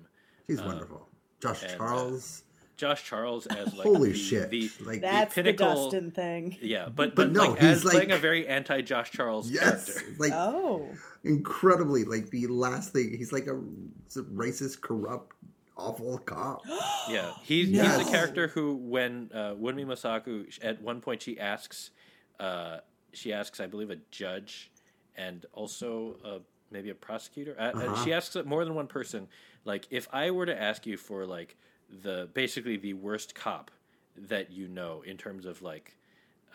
he's 0.49 0.61
wonderful. 0.61 1.07
Josh 1.41 1.62
and, 1.62 1.72
uh, 1.72 1.76
Charles. 1.76 2.43
Josh 2.79 3.05
Charles 3.05 3.47
as 3.49 3.74
like 3.74 3.87
Holy 3.87 4.12
the, 4.12 4.16
shit! 4.18 4.51
the, 4.51 4.70
like 4.87 5.01
That's 5.03 5.35
the 5.35 5.43
pinnacle- 5.43 5.91
Dustin 5.91 6.11
thing. 6.12 6.57
yeah, 6.62 6.85
but 6.87 7.14
But 7.14 7.16
but, 7.16 7.33
no, 7.33 7.51
like 7.51 7.59
he's 7.61 7.68
as 7.68 7.83
playing 7.85 8.12
a 8.12 8.16
very 8.16 8.47
anti 8.49 8.81
Josh 8.83 9.11
Charles 9.11 9.51
yes, 9.51 9.93
character. 9.93 10.14
like 10.18 10.33
Oh, 10.33 10.89
incredibly 11.24 12.05
like 12.05 12.31
the 12.31 12.47
last 12.47 12.93
thing. 12.93 13.14
He's 13.18 13.33
like 13.33 13.49
a, 13.49 13.57
a 13.57 14.22
racist, 14.33 14.81
corrupt, 14.81 15.35
awful 15.76 16.18
cop. 16.18 16.62
Yeah, 17.11 17.33
he's 17.43 17.68
Yes. 17.68 17.99
he's 17.99 18.07
a 18.09 18.11
character 18.11 18.49
who, 18.49 18.74
when 18.76 19.31
uh, 19.35 19.55
Wunmi 19.55 19.85
Mosaku, 19.85 20.47
at 20.62 20.81
one 20.81 21.01
point 21.01 21.22
she 21.22 21.39
asks, 21.41 21.91
uh, 22.39 22.79
she 23.12 23.33
asks, 23.33 23.61
I 23.61 23.66
believe, 23.66 23.91
a 23.91 23.97
judge 24.11 24.70
and 25.16 25.45
also 25.53 26.16
uh, 26.24 26.39
maybe 26.70 26.91
a 26.91 26.95
prosecutor. 26.95 27.57
Uh, 27.59 27.62
uh, 27.62 27.70
Uh-huh. 27.72 28.05
she 28.05 28.12
asks 28.12 28.37
more 28.45 28.64
than 28.64 28.74
one 28.76 28.87
person, 28.87 29.26
like, 29.64 29.87
if 29.91 30.07
I 30.12 30.31
were 30.31 30.47
to 30.47 30.57
ask 30.62 30.87
you 30.87 30.97
for 30.97 31.26
like 31.26 31.57
the 32.03 32.28
basically 32.34 32.76
the 32.76 32.95
worst 32.95 33.34
cop 33.34 33.70
that 34.16 34.51
you 34.51 34.68
know 34.68 35.03
in 35.07 35.16
terms 35.16 35.47
of 35.47 35.62
like, 35.62 35.97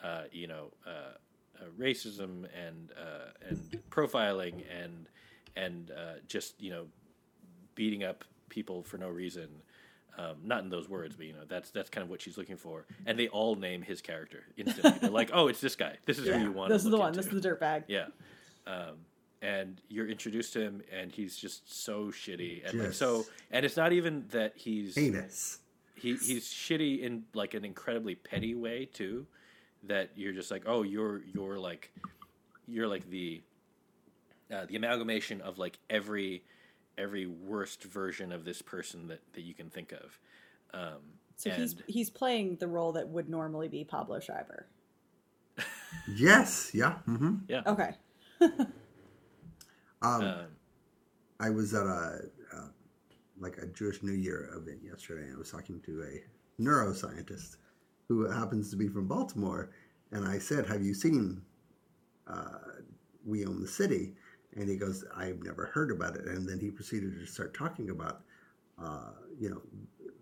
uh, 0.04 0.24
you 0.32 0.48
know, 0.48 0.72
uh, 0.86 1.16
uh, 1.60 1.66
racism 1.80 2.46
and 2.56 2.92
uh, 2.98 3.48
and 3.48 3.80
profiling 3.90 4.64
and 4.72 5.08
and 5.56 5.92
uh, 5.92 6.14
just 6.28 6.62
you 6.62 6.72
know 6.72 6.86
beating 7.76 8.04
up 8.04 8.24
people 8.50 8.84
for 8.84 8.98
no 8.98 9.10
reason. 9.10 9.48
Um, 10.16 10.36
not 10.44 10.64
in 10.64 10.70
those 10.70 10.88
words, 10.88 11.16
but 11.16 11.26
you 11.26 11.34
know 11.34 11.46
that's 11.48 11.72
that's 11.72 11.90
kind 11.90 12.04
of 12.04 12.10
what 12.10 12.22
she's 12.22 12.38
looking 12.38 12.58
for. 12.58 12.86
And 13.08 13.18
they 13.18 13.30
all 13.30 13.56
name 13.56 13.82
his 13.82 14.00
character 14.00 14.44
instantly. 14.58 15.00
They're 15.02 15.10
like, 15.10 15.32
"Oh, 15.34 15.48
it's 15.48 15.60
this 15.60 15.76
guy. 15.76 15.98
This 16.06 16.20
is 16.20 16.28
yeah. 16.28 16.38
who 16.38 16.44
you 16.44 16.52
want." 16.52 16.70
This 16.70 16.86
is 16.86 16.92
the 16.92 16.98
one. 16.98 17.08
into." 17.10 17.22
This 17.22 17.34
is 17.34 17.42
the 17.42 17.50
dirtbag. 17.50 17.86
yeah. 17.88 18.06
Um, 18.68 18.98
and 19.44 19.82
you're 19.90 20.08
introduced 20.08 20.54
to 20.54 20.62
him, 20.62 20.82
and 20.92 21.12
he's 21.12 21.36
just 21.36 21.84
so 21.84 22.06
shitty, 22.06 22.68
and 22.68 22.80
like 22.80 22.94
so. 22.94 23.26
And 23.52 23.66
it's 23.66 23.76
not 23.76 23.92
even 23.92 24.26
that 24.30 24.54
he's 24.56 24.96
Heinous. 24.96 25.60
he 25.96 26.16
he's 26.16 26.48
shitty 26.48 27.02
in 27.02 27.26
like 27.34 27.54
an 27.54 27.66
incredibly 27.66 28.16
petty 28.16 28.56
way 28.56 28.86
too. 28.86 29.28
That 29.84 30.12
you're 30.16 30.32
just 30.32 30.50
like, 30.50 30.64
oh, 30.66 30.84
you're 30.84 31.22
you're 31.34 31.60
like 31.60 31.92
you're 32.68 32.88
like 32.88 33.10
the 33.10 33.42
uh, 34.52 34.66
the 34.66 34.78
amalgamation 34.78 35.42
of 35.42 35.58
like 35.60 35.78
every 35.90 36.44
every 36.98 37.26
worst 37.26 37.84
version 37.84 38.32
of 38.32 38.46
this 38.46 38.62
person 38.62 39.08
that 39.08 39.20
that 39.34 39.42
you 39.42 39.54
can 39.54 39.70
think 39.70 39.92
of. 39.92 40.20
Um, 40.74 41.02
So 41.36 41.50
he's 41.50 41.74
and- 41.74 41.84
he's 41.88 42.10
playing 42.10 42.56
the 42.58 42.68
role 42.68 42.94
that 42.94 43.10
would 43.10 43.28
normally 43.30 43.68
be 43.68 43.84
Pablo 43.84 44.22
Schreiber. 44.22 44.68
Yes. 46.08 46.72
Yeah. 46.74 46.96
mm-hmm. 47.08 47.36
yeah. 47.48 47.62
Okay. 47.68 47.92
Um, 50.04 50.22
Um, 50.22 50.46
I 51.40 51.50
was 51.50 51.74
at 51.74 51.86
a 51.86 52.30
uh, 52.54 52.68
like 53.40 53.58
a 53.58 53.68
Jewish 53.68 54.04
New 54.04 54.14
Year 54.14 54.50
event 54.56 54.82
yesterday. 54.84 55.24
and 55.24 55.36
I 55.36 55.40
was 55.40 55.52
talking 55.52 55.82
to 55.82 56.04
a 56.04 56.62
neuroscientist 56.62 57.58
who 58.08 58.30
happens 58.30 58.70
to 58.70 58.76
be 58.76 58.88
from 58.88 59.08
Baltimore, 59.08 59.72
and 60.12 60.26
I 60.26 60.38
said, 60.40 60.66
"Have 60.68 60.84
you 60.84 60.94
seen 60.94 61.42
uh, 62.28 62.60
We 63.26 63.46
Own 63.46 63.62
the 63.62 63.68
City?" 63.68 64.14
And 64.56 64.70
he 64.70 64.78
goes, 64.78 65.04
"I've 65.16 65.42
never 65.42 65.66
heard 65.68 65.90
about 65.92 66.16
it." 66.16 66.26
And 66.28 66.48
then 66.48 66.60
he 66.60 66.70
proceeded 66.70 67.18
to 67.20 67.26
start 67.26 67.54
talking 67.54 67.90
about, 67.90 68.22
uh, 68.78 69.12
you 69.40 69.50
know, 69.50 69.62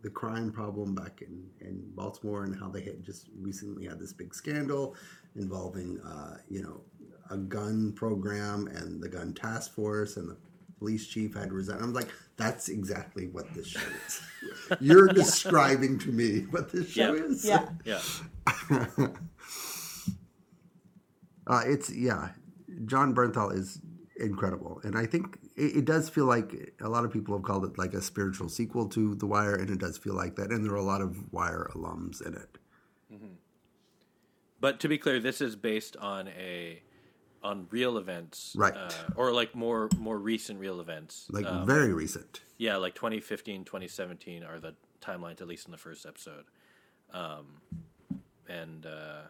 the 0.01 0.09
crime 0.09 0.51
problem 0.51 0.95
back 0.95 1.21
in, 1.21 1.47
in 1.59 1.83
Baltimore 1.95 2.43
and 2.45 2.57
how 2.57 2.69
they 2.69 2.81
had 2.81 3.03
just 3.03 3.27
recently 3.39 3.85
had 3.85 3.99
this 3.99 4.13
big 4.13 4.33
scandal 4.33 4.95
involving, 5.35 5.99
uh, 5.99 6.37
you 6.49 6.61
know, 6.63 6.81
a 7.29 7.37
gun 7.37 7.93
program 7.93 8.67
and 8.67 9.01
the 9.01 9.09
gun 9.09 9.33
task 9.33 9.73
force 9.73 10.17
and 10.17 10.29
the 10.29 10.37
police 10.79 11.07
chief 11.07 11.35
had 11.35 11.51
resigned. 11.51 11.81
I'm 11.83 11.93
like, 11.93 12.09
that's 12.37 12.69
exactly 12.69 13.27
what 13.27 13.53
this 13.53 13.67
show 13.67 13.79
is. 14.07 14.21
You're 14.79 15.07
describing 15.07 15.99
to 15.99 16.09
me 16.11 16.41
what 16.49 16.71
this 16.71 16.89
show 16.89 17.13
Yeah. 17.13 17.23
is. 17.23 17.45
Yeah. 17.45 17.69
yeah. 18.97 19.07
Uh, 21.47 21.63
it's 21.65 21.91
yeah, 21.93 22.29
Jon 22.85 23.13
Bernthal 23.13 23.53
is 23.53 23.79
incredible, 24.17 24.79
and 24.83 24.95
I 24.97 25.05
think 25.05 25.37
it, 25.55 25.77
it 25.77 25.85
does 25.85 26.07
feel 26.07 26.25
like 26.25 26.73
a 26.79 26.87
lot 26.87 27.03
of 27.03 27.11
people 27.11 27.35
have 27.35 27.43
called 27.43 27.65
it 27.65 27.77
like 27.77 27.93
a 27.93 28.01
spiritual 28.01 28.47
sequel 28.47 28.87
to 28.89 29.15
The 29.15 29.25
Wire, 29.25 29.55
and 29.55 29.69
it 29.69 29.79
does 29.79 29.97
feel 29.97 30.13
like 30.13 30.35
that. 30.35 30.51
And 30.51 30.63
there 30.63 30.71
are 30.73 30.77
a 30.77 30.83
lot 30.83 31.01
of 31.01 31.31
Wire 31.33 31.69
alums 31.75 32.25
in 32.25 32.35
it. 32.35 32.57
But 34.59 34.79
to 34.81 34.87
be 34.87 34.99
clear, 34.99 35.19
this 35.19 35.41
is 35.41 35.55
based 35.55 35.97
on 35.97 36.27
a 36.27 36.83
on 37.43 37.67
real 37.71 37.97
events, 37.97 38.53
Right. 38.55 38.75
Uh, 38.75 38.91
or 39.15 39.31
like 39.31 39.55
more 39.55 39.89
more 39.97 40.17
recent 40.17 40.59
real 40.59 40.79
events, 40.79 41.27
Like 41.29 41.45
Um, 41.45 41.65
very 41.65 41.91
recent. 41.93 42.41
yeah, 42.57 42.75
like 42.77 42.93
2015, 42.95 43.65
2017 43.65 44.43
are 44.43 44.59
the 44.59 44.75
timelines 45.01 45.41
at 45.41 45.47
least 45.47 45.65
in 45.65 45.71
the 45.71 45.77
first 45.77 46.05
episode, 46.05 46.45
um, 47.13 47.61
and 48.47 48.85
uh, 48.85 49.21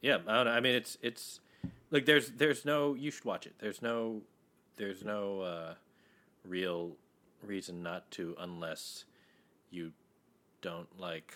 yeah, 0.00 0.18
I 0.26 0.34
don't 0.36 0.44
know. 0.46 0.50
I 0.52 0.60
mean, 0.60 0.74
it's 0.74 0.98
it's 1.02 1.40
like 1.90 2.06
there's 2.06 2.30
there's 2.32 2.64
no 2.64 2.94
you 2.94 3.10
should 3.10 3.24
watch 3.24 3.46
it. 3.46 3.54
There's 3.58 3.80
no 3.82 4.22
there's 4.76 5.04
no 5.04 5.40
uh, 5.40 5.74
real 6.44 6.96
reason 7.42 7.82
not 7.82 8.10
to 8.12 8.34
unless 8.38 9.04
you 9.70 9.92
don't 10.60 10.88
like 10.98 11.34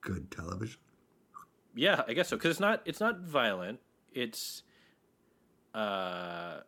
Good 0.00 0.30
television. 0.30 0.80
yeah, 1.74 2.02
I 2.08 2.14
guess 2.14 2.28
so 2.28 2.36
because 2.36 2.50
it's 2.52 2.60
not 2.60 2.82
it's 2.84 3.00
not 3.00 3.20
violent. 3.20 3.78
It's 4.12 4.62
uh, 5.74 6.60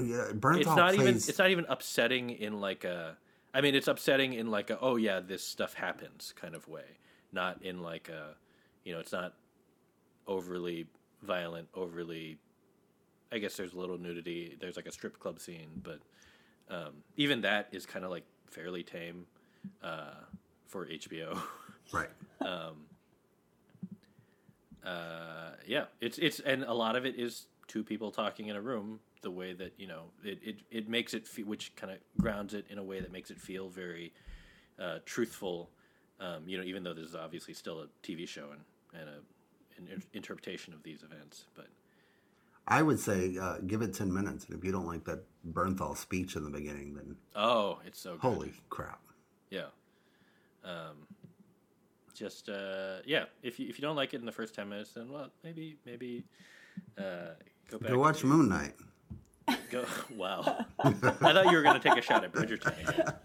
Yeah, 0.00 0.28
Bernthal 0.32 0.56
it's 0.58 0.66
not 0.66 0.94
plays. 0.94 1.00
even 1.00 1.14
it's 1.16 1.38
not 1.38 1.50
even 1.50 1.66
upsetting 1.68 2.30
in 2.30 2.60
like 2.60 2.84
a 2.84 3.16
I 3.52 3.60
mean, 3.60 3.74
it's 3.74 3.88
upsetting 3.88 4.32
in 4.34 4.50
like 4.50 4.70
a 4.70 4.78
oh 4.80 4.96
yeah, 4.96 5.20
this 5.20 5.44
stuff 5.44 5.74
happens 5.74 6.32
kind 6.36 6.54
of 6.54 6.68
way, 6.68 6.84
not 7.32 7.62
in 7.62 7.82
like 7.82 8.08
a, 8.08 8.36
you 8.84 8.92
know, 8.92 9.00
it's 9.00 9.12
not 9.12 9.34
overly 10.26 10.86
violent, 11.22 11.68
overly. 11.74 12.38
I 13.32 13.38
guess 13.38 13.56
there's 13.56 13.74
a 13.74 13.78
little 13.78 13.98
nudity. 13.98 14.56
There's 14.60 14.76
like 14.76 14.86
a 14.86 14.92
strip 14.92 15.18
club 15.18 15.40
scene, 15.40 15.68
but 15.82 16.00
um, 16.68 16.94
even 17.16 17.40
that 17.42 17.68
is 17.72 17.86
kind 17.86 18.04
of 18.04 18.10
like 18.10 18.24
fairly 18.46 18.82
tame 18.82 19.26
uh, 19.82 20.14
for 20.66 20.86
HBO. 20.86 21.38
Right. 21.92 22.08
uh, 24.84 25.50
yeah, 25.66 25.86
it's 26.00 26.18
it's 26.18 26.38
and 26.38 26.62
a 26.62 26.72
lot 26.72 26.94
of 26.94 27.04
it 27.04 27.18
is 27.18 27.46
two 27.70 27.84
people 27.84 28.10
talking 28.10 28.48
in 28.48 28.56
a 28.56 28.60
room. 28.60 28.98
The 29.22 29.30
way 29.30 29.52
that 29.52 29.72
you 29.78 29.86
know 29.86 30.04
it 30.24 30.38
it, 30.42 30.56
it 30.70 30.88
makes 30.88 31.14
it 31.14 31.26
fe- 31.28 31.44
which 31.44 31.74
kind 31.76 31.92
of 31.92 31.98
grounds 32.20 32.52
it 32.52 32.66
in 32.68 32.78
a 32.78 32.82
way 32.82 33.00
that 33.00 33.12
makes 33.12 33.30
it 33.30 33.40
feel 33.40 33.68
very 33.68 34.12
uh, 34.78 34.98
truthful. 35.04 35.70
Um, 36.18 36.42
you 36.46 36.58
know, 36.58 36.64
even 36.64 36.82
though 36.82 36.94
this 36.94 37.06
is 37.06 37.14
obviously 37.14 37.54
still 37.54 37.80
a 37.80 37.86
TV 38.06 38.26
show 38.26 38.48
and 38.50 38.60
and 39.00 39.08
a 39.08 39.18
an 39.78 39.88
in- 39.92 40.02
interpretation 40.12 40.74
of 40.74 40.82
these 40.82 41.02
events, 41.02 41.44
but 41.54 41.68
I 42.66 42.82
would 42.82 42.98
say 42.98 43.36
uh, 43.40 43.58
give 43.66 43.82
it 43.82 43.94
10 43.94 44.12
minutes. 44.12 44.46
And 44.46 44.58
if 44.58 44.64
you 44.64 44.72
don't 44.72 44.86
like 44.86 45.04
that 45.04 45.24
Bernthal 45.52 45.96
speech 45.96 46.36
in 46.36 46.44
the 46.44 46.50
beginning, 46.50 46.94
then 46.94 47.16
oh, 47.36 47.78
it's 47.86 48.00
so 48.00 48.12
good. 48.12 48.20
holy 48.20 48.52
crap. 48.68 49.00
Yeah. 49.50 49.66
Um, 50.64 51.06
just 52.14 52.48
uh, 52.48 52.98
yeah. 53.04 53.24
If 53.42 53.60
you 53.60 53.68
if 53.68 53.78
you 53.78 53.82
don't 53.82 53.96
like 53.96 54.14
it 54.14 54.20
in 54.20 54.26
the 54.26 54.32
first 54.32 54.54
ten 54.54 54.68
minutes, 54.68 54.92
then 54.92 55.10
well, 55.10 55.30
maybe 55.44 55.76
maybe 55.86 56.24
uh, 56.98 57.34
go. 57.78 57.88
Go 57.88 57.98
watch 57.98 58.24
Moon 58.24 58.48
Knight. 58.48 58.74
Go. 59.70 59.84
Wow. 60.16 60.64
I 60.78 60.90
thought 60.92 61.46
you 61.46 61.56
were 61.56 61.62
going 61.62 61.80
to 61.80 61.88
take 61.88 61.98
a 61.98 62.02
shot 62.02 62.24
at 62.24 62.32
Bridgerton. 62.32 63.14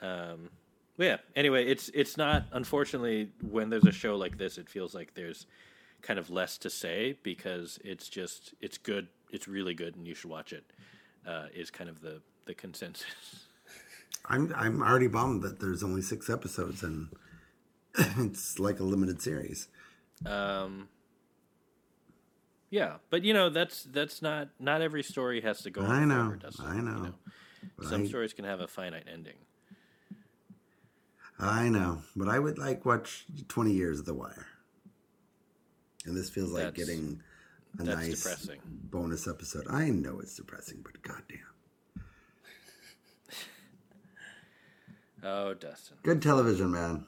Um. 0.00 0.50
Yeah. 0.96 1.16
Anyway, 1.34 1.66
it's 1.66 1.90
it's 1.92 2.16
not. 2.16 2.46
Unfortunately, 2.52 3.32
when 3.42 3.68
there's 3.68 3.84
a 3.84 3.90
show 3.90 4.14
like 4.14 4.38
this, 4.38 4.56
it 4.56 4.68
feels 4.68 4.94
like 4.94 5.14
there's 5.14 5.46
kind 6.02 6.20
of 6.20 6.30
less 6.30 6.56
to 6.58 6.70
say 6.70 7.18
because 7.24 7.80
it's 7.84 8.08
just 8.08 8.54
it's 8.60 8.78
good. 8.78 9.08
It's 9.32 9.48
really 9.48 9.74
good, 9.74 9.96
and 9.96 10.06
you 10.06 10.14
should 10.14 10.30
watch 10.30 10.52
it. 10.52 10.64
Uh, 11.26 11.46
is 11.52 11.72
kind 11.72 11.90
of 11.90 12.00
the 12.00 12.20
the 12.46 12.54
consensus. 12.54 13.48
I'm 14.26 14.52
I'm 14.56 14.82
already 14.82 15.08
bummed 15.08 15.42
that 15.42 15.58
there's 15.58 15.82
only 15.82 16.02
six 16.02 16.30
episodes 16.30 16.82
and 16.82 17.08
it's 18.18 18.58
like 18.58 18.80
a 18.80 18.84
limited 18.84 19.22
series. 19.22 19.68
Um, 20.26 20.88
yeah, 22.70 22.96
but 23.10 23.22
you 23.24 23.32
know 23.34 23.48
that's 23.50 23.82
that's 23.84 24.20
not 24.22 24.48
not 24.58 24.82
every 24.82 25.02
story 25.02 25.40
has 25.40 25.62
to 25.62 25.70
go. 25.70 25.82
On 25.82 25.90
I 25.90 26.04
know, 26.04 26.14
forever, 26.26 26.36
does 26.36 26.58
it? 26.58 26.64
I 26.64 26.74
You 26.76 26.82
know. 26.82 27.14
Some 27.82 28.02
I, 28.02 28.06
stories 28.06 28.32
can 28.32 28.44
have 28.44 28.60
a 28.60 28.68
finite 28.68 29.04
ending. 29.12 29.34
I 31.40 31.68
know, 31.68 32.02
but 32.16 32.28
I 32.28 32.38
would 32.38 32.58
like 32.58 32.84
watch 32.84 33.24
20 33.48 33.72
years 33.72 34.00
of 34.00 34.06
The 34.06 34.14
Wire. 34.14 34.46
And 36.04 36.16
this 36.16 36.30
feels 36.30 36.50
like 36.52 36.64
That's- 36.64 36.86
getting 36.86 37.22
a 37.78 37.84
nice 37.84 38.16
depressing. 38.22 38.60
bonus 38.64 39.28
episode. 39.28 39.66
I 39.70 39.90
know 39.90 40.18
it's 40.20 40.34
depressing, 40.34 40.80
but 40.82 41.00
goddamn. 41.02 41.38
Oh, 45.22 45.52
Dustin. 45.54 45.96
Good 46.02 46.22
television, 46.22 46.70
man. 46.70 47.04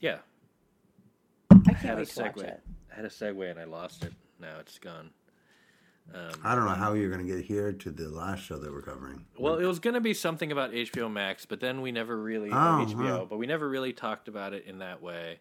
Yeah, 0.00 0.18
I 1.50 1.54
I 1.54 1.56
can't 1.72 1.76
had 1.78 1.98
wait 1.98 2.08
to 2.08 2.22
watch 2.22 2.36
it. 2.38 2.60
I 2.92 2.96
had 2.96 3.04
a 3.04 3.08
segue 3.08 3.50
and 3.50 3.58
I 3.58 3.64
lost 3.64 4.04
it. 4.04 4.12
Now 4.40 4.58
it's 4.60 4.78
gone. 4.78 5.10
I 6.42 6.56
don't 6.56 6.64
know 6.64 6.70
how 6.72 6.94
you're 6.94 7.10
going 7.10 7.24
to 7.24 7.32
get 7.36 7.44
here 7.44 7.72
to 7.72 7.90
the 7.90 8.08
last 8.08 8.42
show 8.42 8.58
that 8.58 8.72
we're 8.72 8.82
covering. 8.82 9.24
Well, 9.38 9.58
it 9.58 9.64
was 9.64 9.78
going 9.78 9.94
to 9.94 10.00
be 10.00 10.12
something 10.12 10.50
about 10.50 10.72
HBO 10.72 11.08
Max, 11.12 11.46
but 11.46 11.60
then 11.60 11.82
we 11.82 11.92
never 11.92 12.16
really 12.20 12.50
Oh, 12.50 12.84
HBO, 12.88 13.18
huh. 13.18 13.24
but 13.30 13.38
we 13.38 13.46
never 13.46 13.68
really 13.68 13.92
talked 13.92 14.26
about 14.26 14.52
it 14.52 14.64
in 14.66 14.80
that 14.80 15.00
way. 15.02 15.38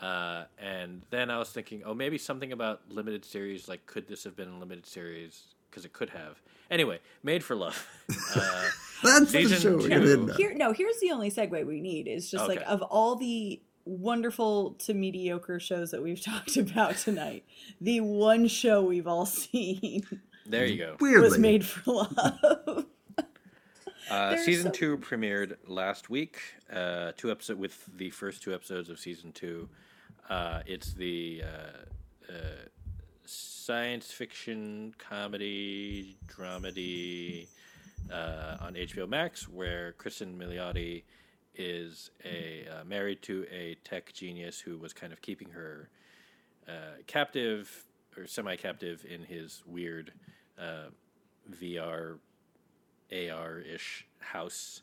Uh, 0.00 0.44
and 0.58 1.02
then 1.10 1.30
I 1.30 1.38
was 1.38 1.50
thinking, 1.50 1.82
oh, 1.84 1.92
maybe 1.92 2.16
something 2.16 2.52
about 2.52 2.80
limited 2.90 3.24
series. 3.24 3.68
Like, 3.68 3.84
could 3.84 4.08
this 4.08 4.24
have 4.24 4.34
been 4.34 4.48
a 4.48 4.58
limited 4.58 4.86
series? 4.86 5.42
Because 5.68 5.84
it 5.84 5.92
could 5.92 6.10
have. 6.10 6.40
Anyway, 6.70 7.00
Made 7.22 7.44
for 7.44 7.54
Love. 7.56 7.86
Uh, 8.34 8.64
That's 9.18 9.32
the 9.32 9.44
Season 9.44 9.58
show 9.60 9.76
we're 9.76 9.88
two. 9.88 10.26
Here, 10.36 10.52
no. 10.54 10.72
Here's 10.72 10.98
the 10.98 11.12
only 11.12 11.30
segue 11.30 11.64
we 11.64 11.80
need 11.80 12.08
is 12.08 12.28
just 12.28 12.48
like 12.48 12.60
of 12.66 12.82
all 12.82 13.14
the 13.14 13.60
wonderful 13.88 14.72
to 14.80 14.94
mediocre 14.94 15.58
shows 15.58 15.90
that 15.90 16.02
we've 16.02 16.20
talked 16.24 16.56
about 16.56 16.96
tonight, 16.96 17.44
the 17.80 18.00
one 18.00 18.46
show 18.48 18.82
we've 18.82 19.06
all 19.06 19.26
seen 19.26 20.04
there 20.46 20.64
you 20.66 20.78
go. 20.78 20.96
Weirdly. 21.00 21.20
was 21.28 21.38
Made 21.38 21.64
for 21.66 21.92
Love. 21.92 22.86
Uh, 24.10 24.38
season 24.38 24.62
some- 24.64 24.72
two 24.72 24.96
premiered 24.96 25.56
last 25.66 26.08
week. 26.08 26.38
Uh, 26.72 27.12
two 27.18 27.30
episode 27.30 27.58
with 27.58 27.84
the 27.98 28.08
first 28.08 28.42
two 28.42 28.54
episodes 28.54 28.88
of 28.88 28.98
season 28.98 29.32
two. 29.32 29.68
Uh, 30.30 30.62
it's 30.64 30.94
the 30.94 31.42
uh, 31.44 32.32
uh, 32.32 32.34
science 33.26 34.10
fiction 34.10 34.94
comedy 34.96 36.16
dramedy 36.26 37.48
uh, 38.10 38.56
on 38.60 38.72
HBO 38.76 39.06
Max, 39.06 39.46
where 39.46 39.92
Kristen 39.98 40.38
Milioti 40.38 41.02
is 41.58 42.10
a 42.24 42.66
uh, 42.70 42.84
married 42.84 43.20
to 43.22 43.44
a 43.52 43.76
tech 43.84 44.12
genius 44.12 44.60
who 44.60 44.78
was 44.78 44.92
kind 44.92 45.12
of 45.12 45.20
keeping 45.20 45.50
her 45.50 45.90
uh, 46.68 47.02
captive 47.06 47.84
or 48.16 48.26
semi-captive 48.26 49.04
in 49.08 49.24
his 49.24 49.62
weird 49.66 50.12
uh, 50.58 50.86
VR 51.60 52.18
AR 53.12 53.60
ish 53.60 54.06
house. 54.20 54.82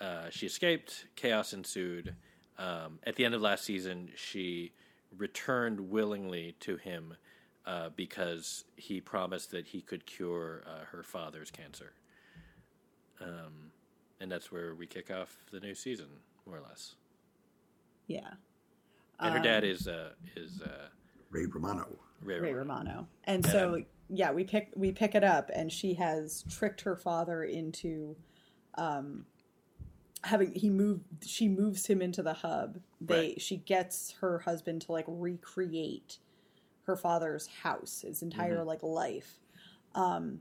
Uh, 0.00 0.30
she 0.30 0.46
escaped. 0.46 1.06
Chaos 1.16 1.52
ensued. 1.52 2.14
Um, 2.58 2.98
at 3.04 3.16
the 3.16 3.24
end 3.24 3.34
of 3.34 3.40
last 3.40 3.64
season, 3.64 4.10
she 4.16 4.72
returned 5.16 5.90
willingly 5.90 6.54
to 6.60 6.76
him 6.76 7.14
uh, 7.66 7.90
because 7.96 8.64
he 8.76 9.00
promised 9.00 9.50
that 9.50 9.66
he 9.66 9.80
could 9.80 10.06
cure 10.06 10.62
uh, 10.66 10.84
her 10.92 11.02
father's 11.02 11.50
cancer. 11.50 11.92
Um, 13.20 13.69
and 14.20 14.30
that's 14.30 14.52
where 14.52 14.74
we 14.74 14.86
kick 14.86 15.10
off 15.10 15.36
the 15.50 15.60
new 15.60 15.74
season, 15.74 16.06
more 16.46 16.56
or 16.58 16.60
less. 16.60 16.94
yeah, 18.06 18.30
And 19.18 19.30
her 19.32 19.36
Um, 19.38 19.42
dad 19.42 19.64
is 19.64 19.86
uh, 19.88 20.10
is 20.36 20.60
uh, 20.62 20.88
Ray 21.30 21.46
Romano. 21.46 21.86
Ray, 22.22 22.38
Ray 22.40 22.52
Romano. 22.52 22.80
Romano. 22.90 23.08
And 23.24 23.44
so 23.46 23.82
yeah, 24.08 24.32
we 24.32 24.44
pick 24.44 24.72
we 24.76 24.92
pick 24.92 25.14
it 25.14 25.24
up, 25.24 25.50
and 25.54 25.70
she 25.72 25.94
has 25.94 26.44
tricked 26.50 26.80
her 26.82 26.96
father 26.96 27.44
into 27.44 28.16
um, 28.76 29.24
having 30.24 30.52
he 30.54 30.68
moved. 30.68 31.04
She 31.24 31.48
moves 31.48 31.86
him 31.86 32.02
into 32.02 32.22
the 32.22 32.34
hub. 32.34 32.78
They 33.00 33.14
Right. 33.14 33.40
she 33.40 33.56
gets 33.58 34.12
her 34.20 34.40
husband 34.40 34.82
to 34.82 34.92
like 34.92 35.06
recreate 35.08 36.18
her 36.84 36.96
father's 36.96 37.46
house, 37.46 38.00
his 38.06 38.20
entire 38.22 38.58
Mm-hmm. 38.58 38.66
like 38.68 38.82
life, 38.82 39.38
um, 39.94 40.40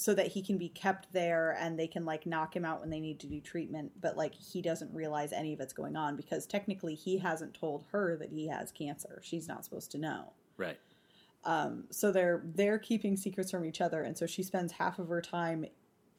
so 0.00 0.14
that 0.14 0.28
he 0.28 0.42
can 0.42 0.56
be 0.56 0.68
kept 0.68 1.12
there, 1.12 1.56
and 1.60 1.78
they 1.78 1.86
can 1.86 2.04
like 2.04 2.24
knock 2.24 2.54
him 2.54 2.64
out 2.64 2.80
when 2.80 2.90
they 2.90 3.00
need 3.00 3.20
to 3.20 3.26
do 3.26 3.40
treatment. 3.40 3.92
But 4.00 4.16
like 4.16 4.34
he 4.34 4.62
doesn't 4.62 4.94
realize 4.94 5.32
any 5.32 5.52
of 5.52 5.60
it's 5.60 5.72
going 5.72 5.96
on 5.96 6.16
because 6.16 6.46
technically 6.46 6.94
he 6.94 7.18
hasn't 7.18 7.54
told 7.54 7.84
her 7.92 8.16
that 8.16 8.30
he 8.30 8.48
has 8.48 8.72
cancer. 8.72 9.20
She's 9.22 9.48
not 9.48 9.64
supposed 9.64 9.90
to 9.92 9.98
know 9.98 10.32
Right. 10.60 10.78
Um, 11.44 11.84
so 11.90 12.12
they're 12.12 12.42
they're 12.44 12.78
keeping 12.78 13.16
secrets 13.16 13.50
from 13.50 13.64
each 13.64 13.80
other 13.80 14.02
and 14.02 14.16
so 14.16 14.26
she 14.26 14.42
spends 14.42 14.72
half 14.72 14.98
of 14.98 15.08
her 15.08 15.22
time 15.22 15.64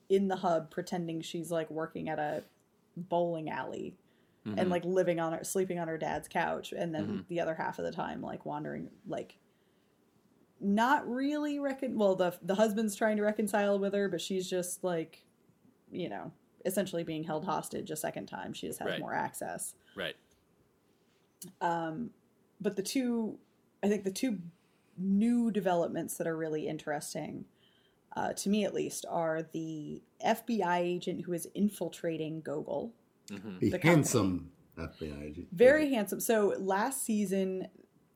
in 0.09 0.27
the 0.27 0.37
hub 0.37 0.71
pretending 0.71 1.21
she's 1.21 1.51
like 1.51 1.69
working 1.69 2.09
at 2.09 2.17
a 2.17 2.43
bowling 2.97 3.47
alley 3.47 3.93
and 4.45 4.57
mm-hmm. 4.57 4.71
like 4.71 4.83
living 4.83 5.19
on 5.19 5.33
her 5.33 5.43
sleeping 5.43 5.77
on 5.77 5.87
her 5.87 5.97
dad's 5.99 6.27
couch 6.27 6.73
and 6.75 6.93
then 6.95 7.03
mm-hmm. 7.03 7.19
the 7.29 7.39
other 7.39 7.53
half 7.53 7.77
of 7.77 7.85
the 7.85 7.91
time 7.91 8.19
like 8.19 8.47
wandering 8.47 8.89
like 9.07 9.37
not 10.61 11.07
really 11.09 11.59
recon 11.59 11.97
well 11.97 12.15
the 12.15 12.33
the 12.43 12.55
husband's 12.55 12.95
trying 12.95 13.17
to 13.17 13.23
reconcile 13.23 13.79
with 13.79 13.93
her 13.93 14.07
but 14.07 14.21
she's 14.21 14.47
just 14.49 14.83
like 14.83 15.23
you 15.91 16.07
know 16.07 16.31
essentially 16.65 17.03
being 17.03 17.23
held 17.23 17.43
hostage 17.45 17.89
a 17.89 17.95
second 17.95 18.27
time 18.27 18.53
she 18.53 18.67
just 18.67 18.79
has 18.79 18.87
Right. 18.91 18.99
more 18.99 19.13
access 19.13 19.73
Right. 19.95 20.15
Um 21.59 22.11
but 22.59 22.75
the 22.75 22.83
two 22.83 23.37
i 23.83 23.87
think 23.89 24.03
the 24.03 24.11
two 24.11 24.37
new 24.97 25.49
developments 25.51 26.17
that 26.17 26.27
are 26.27 26.37
really 26.37 26.67
interesting 26.67 27.45
uh, 28.15 28.33
to 28.33 28.49
me 28.49 28.65
at 28.65 28.73
least 28.73 29.05
are 29.09 29.41
the 29.53 30.01
fbi 30.23 30.77
agent 30.79 31.23
who 31.25 31.33
is 31.33 31.47
infiltrating 31.55 32.41
gogol 32.41 32.91
The, 33.27 33.69
The 33.71 33.79
handsome 33.81 34.51
FBI 34.77 35.23
agent. 35.31 35.47
very 35.51 35.89
handsome 35.93 36.19
so 36.19 36.53
last 36.59 37.03
season 37.03 37.67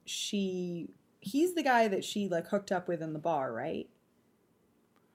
she 0.06 0.90
he's 1.26 1.54
the 1.56 1.64
guy 1.64 1.88
that 1.88 2.04
she 2.06 2.28
like 2.30 2.48
hooked 2.48 2.72
up 2.72 2.88
with 2.88 3.02
in 3.02 3.12
the 3.14 3.20
bar 3.20 3.52
right 3.52 3.90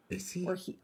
Is 0.09 0.31
he? 0.32 0.45
or 0.47 0.55
he 0.57 0.77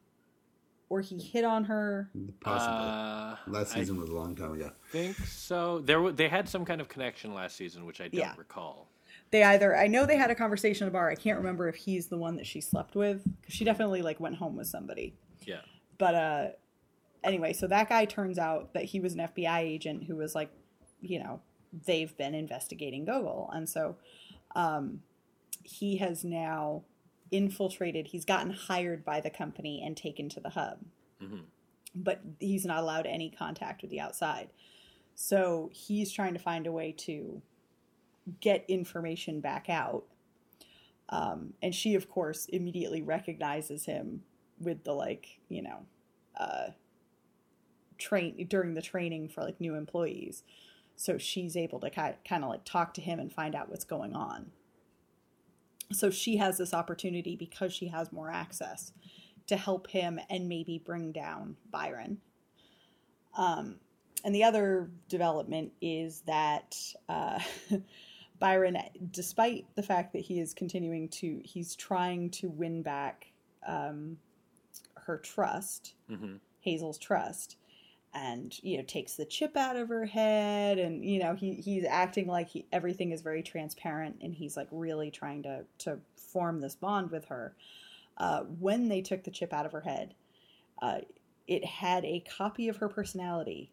or 0.89 1.01
he 1.01 1.19
hit 1.19 1.45
on 1.45 1.65
her 1.65 2.09
Possibly. 2.41 2.77
Uh, 2.89 3.37
Last 3.49 3.73
I 3.75 3.81
season 3.81 3.99
was 4.01 4.09
a 4.09 4.15
long 4.15 4.37
time 4.37 4.53
ago. 4.53 4.71
think 4.93 5.17
so. 5.17 5.81
There, 5.81 5.97
w- 5.97 6.15
they 6.15 6.29
had 6.29 6.49
some 6.49 6.65
kind 6.65 6.81
of 6.81 6.89
connection 6.89 7.35
last 7.35 7.57
season, 7.57 7.85
which 7.87 8.01
I 8.01 8.05
don't 8.07 8.21
Yeah. 8.21 8.35
recall. 8.39 8.87
they 9.33 9.43
either 9.43 9.77
I 9.77 9.89
know 9.89 10.07
they 10.07 10.17
had 10.17 10.31
a 10.31 10.35
conversation 10.37 10.87
at 10.87 10.89
a 10.89 10.93
bar. 10.93 11.11
I 11.11 11.17
can't 11.17 11.39
remember 11.39 11.69
if 11.69 11.75
he's 11.75 12.07
the 12.07 12.17
one 12.19 12.37
that 12.37 12.47
she 12.47 12.61
slept 12.61 12.95
with 12.95 13.25
because 13.41 13.53
she 13.55 13.65
definitely 13.65 14.01
like 14.03 14.21
went 14.21 14.37
home 14.37 14.55
with 14.57 14.69
somebody. 14.69 15.15
Yeah. 15.45 15.63
But 15.99 16.15
uh, 16.15 16.47
anyway, 17.25 17.53
so 17.53 17.67
that 17.67 17.89
guy 17.89 18.05
turns 18.05 18.39
out 18.39 18.73
that 18.75 18.85
he 18.85 19.01
was 19.01 19.15
an 19.15 19.21
FBI 19.21 19.59
agent 19.63 20.05
who 20.05 20.15
was 20.15 20.37
like, 20.37 20.51
you 21.01 21.19
know, 21.19 21.41
they've 21.85 22.17
been 22.17 22.35
investigating 22.37 23.05
Gogol, 23.05 23.51
and 23.53 23.69
so 23.69 23.97
um, 24.55 25.03
he 25.67 25.97
has 25.99 26.25
now 26.25 26.83
infiltrated. 27.31 28.09
He's 28.09 28.25
gotten 28.25 28.53
hired 28.53 29.05
by 29.05 29.21
the 29.21 29.31
company 29.31 29.83
and 29.85 29.97
taken 29.97 30.29
to 30.31 30.41
the 30.41 30.51
hub, 30.51 30.79
but 31.95 32.21
he's 32.39 32.65
not 32.65 32.83
allowed 32.83 33.07
any 33.07 33.31
contact 33.31 33.83
with 33.83 33.91
the 33.91 34.01
outside. 34.01 34.51
So 35.15 35.71
he's 35.73 36.13
trying 36.13 36.35
to 36.35 36.39
find 36.39 36.67
a 36.67 36.73
way 36.73 36.93
to 36.99 37.43
get 38.41 38.65
information 38.69 39.41
back 39.41 39.69
out. 39.69 40.05
Um, 41.09 41.55
and 41.63 41.75
she, 41.75 41.95
of 41.95 42.09
course, 42.09 42.47
immediately 42.47 43.03
recognizes 43.03 43.87
him 43.87 44.23
with 44.61 44.85
the 44.85 44.93
like, 44.93 45.41
you 45.49 45.63
know, 45.63 45.87
uh, 46.37 46.71
train 47.99 48.47
during 48.49 48.75
the 48.75 48.83
training 48.83 49.29
for 49.29 49.43
like 49.43 49.61
new 49.61 49.75
employees. 49.75 50.43
So 50.97 51.19
she's 51.19 51.57
able 51.57 51.81
to 51.81 51.91
kind 51.91 52.15
kind 52.29 52.43
of 52.43 52.51
like 52.51 52.65
talk 52.65 52.95
to 52.95 53.01
him 53.01 53.21
and 53.21 53.33
find 53.33 53.55
out 53.55 53.69
what's 53.69 53.85
going 53.85 54.15
on. 54.15 54.51
So 55.93 56.11
she 56.11 56.37
has 56.37 56.59
this 56.59 56.75
opportunity 56.75 57.37
because 57.37 57.73
she 57.73 57.89
has 57.89 58.13
more 58.13 58.31
access 58.31 58.93
to 59.47 59.57
help 59.57 59.89
him 59.89 60.19
and 60.29 60.49
maybe 60.49 60.83
bring 60.85 61.13
down 61.13 61.57
Byron. 61.71 62.19
Um, 63.37 63.77
and 64.25 64.35
the 64.35 64.45
other 64.45 64.91
development 65.09 65.73
is 65.81 66.23
that 66.27 66.77
uh, 67.09 67.39
Byron, 68.41 68.77
despite 69.13 69.67
the 69.77 69.83
fact 69.83 70.13
that 70.13 70.23
he 70.23 70.41
is 70.41 70.53
continuing 70.53 71.09
to, 71.11 71.41
he's 71.45 71.77
trying 71.77 72.31
to 72.31 72.49
win 72.49 72.83
back 72.83 73.29
um, 73.67 74.19
her 74.95 75.19
trust, 75.19 75.95
hmm 76.09 76.37
Hazel's 76.61 76.99
trust, 76.99 77.57
and 78.17 78.59
you 78.63 78.79
know 78.79 78.83
takes 78.83 79.15
the 79.15 79.27
chip 79.27 79.57
out 79.57 79.77
of 79.77 79.89
her 79.89 80.07
head, 80.07 80.79
and 80.79 81.05
you 81.05 81.21
know 81.21 81.35
he 81.35 81.55
he's 81.55 81.85
acting 81.85 82.27
like 82.27 82.49
he, 82.49 82.67
everything 82.73 83.13
is 83.13 83.21
very 83.21 83.43
transparent, 83.43 84.17
and 84.23 84.35
he's 84.35 84.57
like 84.57 84.69
really 84.71 85.11
trying 85.11 85.43
to 85.43 85.65
to 85.79 85.99
form 86.17 86.61
this 86.61 86.75
bond 86.75 87.11
with 87.11 87.27
her. 87.27 87.55
Uh, 88.17 88.41
when 88.59 88.89
they 88.89 89.03
took 89.03 89.23
the 89.23 89.31
chip 89.31 89.53
out 89.53 89.67
of 89.67 89.73
her 89.73 89.83
head, 89.83 90.15
uh, 90.81 91.01
it 91.47 91.65
had 91.65 92.05
a 92.07 92.21
copy 92.21 92.69
of 92.69 92.79
her 92.79 92.89
personality 92.89 93.71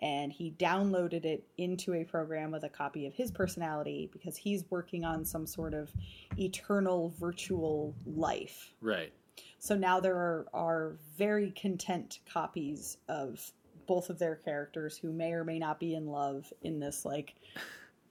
and 0.00 0.32
he 0.32 0.52
downloaded 0.58 1.24
it 1.24 1.46
into 1.56 1.94
a 1.94 2.04
program 2.04 2.50
with 2.50 2.64
a 2.64 2.68
copy 2.68 3.06
of 3.06 3.14
his 3.14 3.30
personality 3.30 4.10
because 4.12 4.36
he's 4.36 4.64
working 4.68 5.04
on 5.04 5.24
some 5.24 5.46
sort 5.46 5.72
of 5.72 5.90
eternal 6.36 7.14
virtual 7.20 7.94
life. 8.04 8.74
Right. 8.80 9.12
So 9.60 9.76
now 9.76 10.00
there 10.00 10.16
are, 10.16 10.46
are 10.52 10.96
very 11.16 11.52
content 11.52 12.18
copies 12.30 12.98
of 13.08 13.52
both 13.86 14.10
of 14.10 14.18
their 14.18 14.36
characters 14.36 14.96
who 14.98 15.12
may 15.12 15.32
or 15.32 15.44
may 15.44 15.58
not 15.58 15.78
be 15.80 15.94
in 15.94 16.06
love 16.06 16.52
in 16.62 16.80
this 16.80 17.04
like 17.04 17.34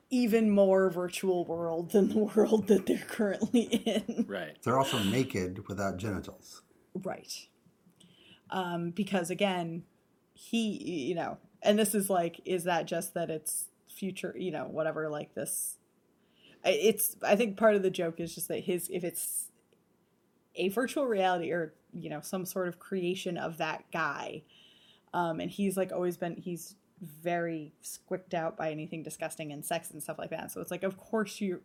even 0.09 0.49
more 0.49 0.89
virtual 0.89 1.45
world 1.45 1.91
than 1.91 2.09
the 2.09 2.17
world 2.35 2.67
that 2.67 2.85
they're 2.85 2.97
currently 3.07 3.61
in. 3.63 4.25
Right. 4.27 4.57
They're 4.63 4.77
also 4.77 4.99
naked 5.03 5.67
without 5.67 5.97
genitals. 5.97 6.61
Right. 6.93 7.47
Um, 8.49 8.91
because 8.91 9.29
again, 9.29 9.83
he, 10.33 11.07
you 11.07 11.15
know, 11.15 11.37
and 11.61 11.79
this 11.79 11.95
is 11.95 12.09
like, 12.09 12.41
is 12.43 12.65
that 12.65 12.85
just 12.87 13.13
that 13.13 13.29
it's 13.29 13.65
future, 13.87 14.35
you 14.37 14.51
know, 14.51 14.65
whatever, 14.65 15.07
like 15.09 15.33
this? 15.35 15.77
I- 16.65 16.71
It's, 16.71 17.15
I 17.23 17.35
think 17.37 17.55
part 17.55 17.75
of 17.75 17.83
the 17.83 17.89
joke 17.89 18.19
is 18.19 18.35
just 18.35 18.49
that 18.49 18.63
his, 18.65 18.89
if 18.91 19.03
it's 19.05 19.47
a 20.55 20.67
virtual 20.69 21.05
reality 21.05 21.51
or, 21.51 21.73
you 21.93 22.09
know, 22.09 22.19
some 22.19 22.45
sort 22.45 22.67
of 22.67 22.79
creation 22.79 23.37
of 23.37 23.57
that 23.57 23.85
guy, 23.93 24.41
um, 25.13 25.39
and 25.39 25.51
he's 25.51 25.77
like 25.77 25.91
always 25.91 26.17
been, 26.17 26.35
he's 26.35 26.75
very 27.01 27.73
squicked 27.81 28.33
out 28.33 28.55
by 28.57 28.71
anything 28.71 29.03
disgusting 29.03 29.51
and 29.51 29.65
sex 29.65 29.91
and 29.91 30.01
stuff 30.01 30.19
like 30.19 30.29
that. 30.29 30.51
So 30.51 30.61
it's 30.61 30.71
like, 30.71 30.83
of 30.83 30.97
course 30.97 31.41
you, 31.41 31.61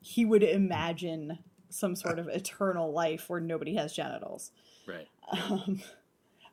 he 0.00 0.24
would 0.24 0.42
imagine 0.42 1.38
some 1.68 1.96
sort 1.96 2.18
of 2.18 2.28
eternal 2.28 2.92
life 2.92 3.28
where 3.28 3.40
nobody 3.40 3.74
has 3.74 3.92
genitals. 3.92 4.52
Right. 4.86 5.08
Um, 5.32 5.82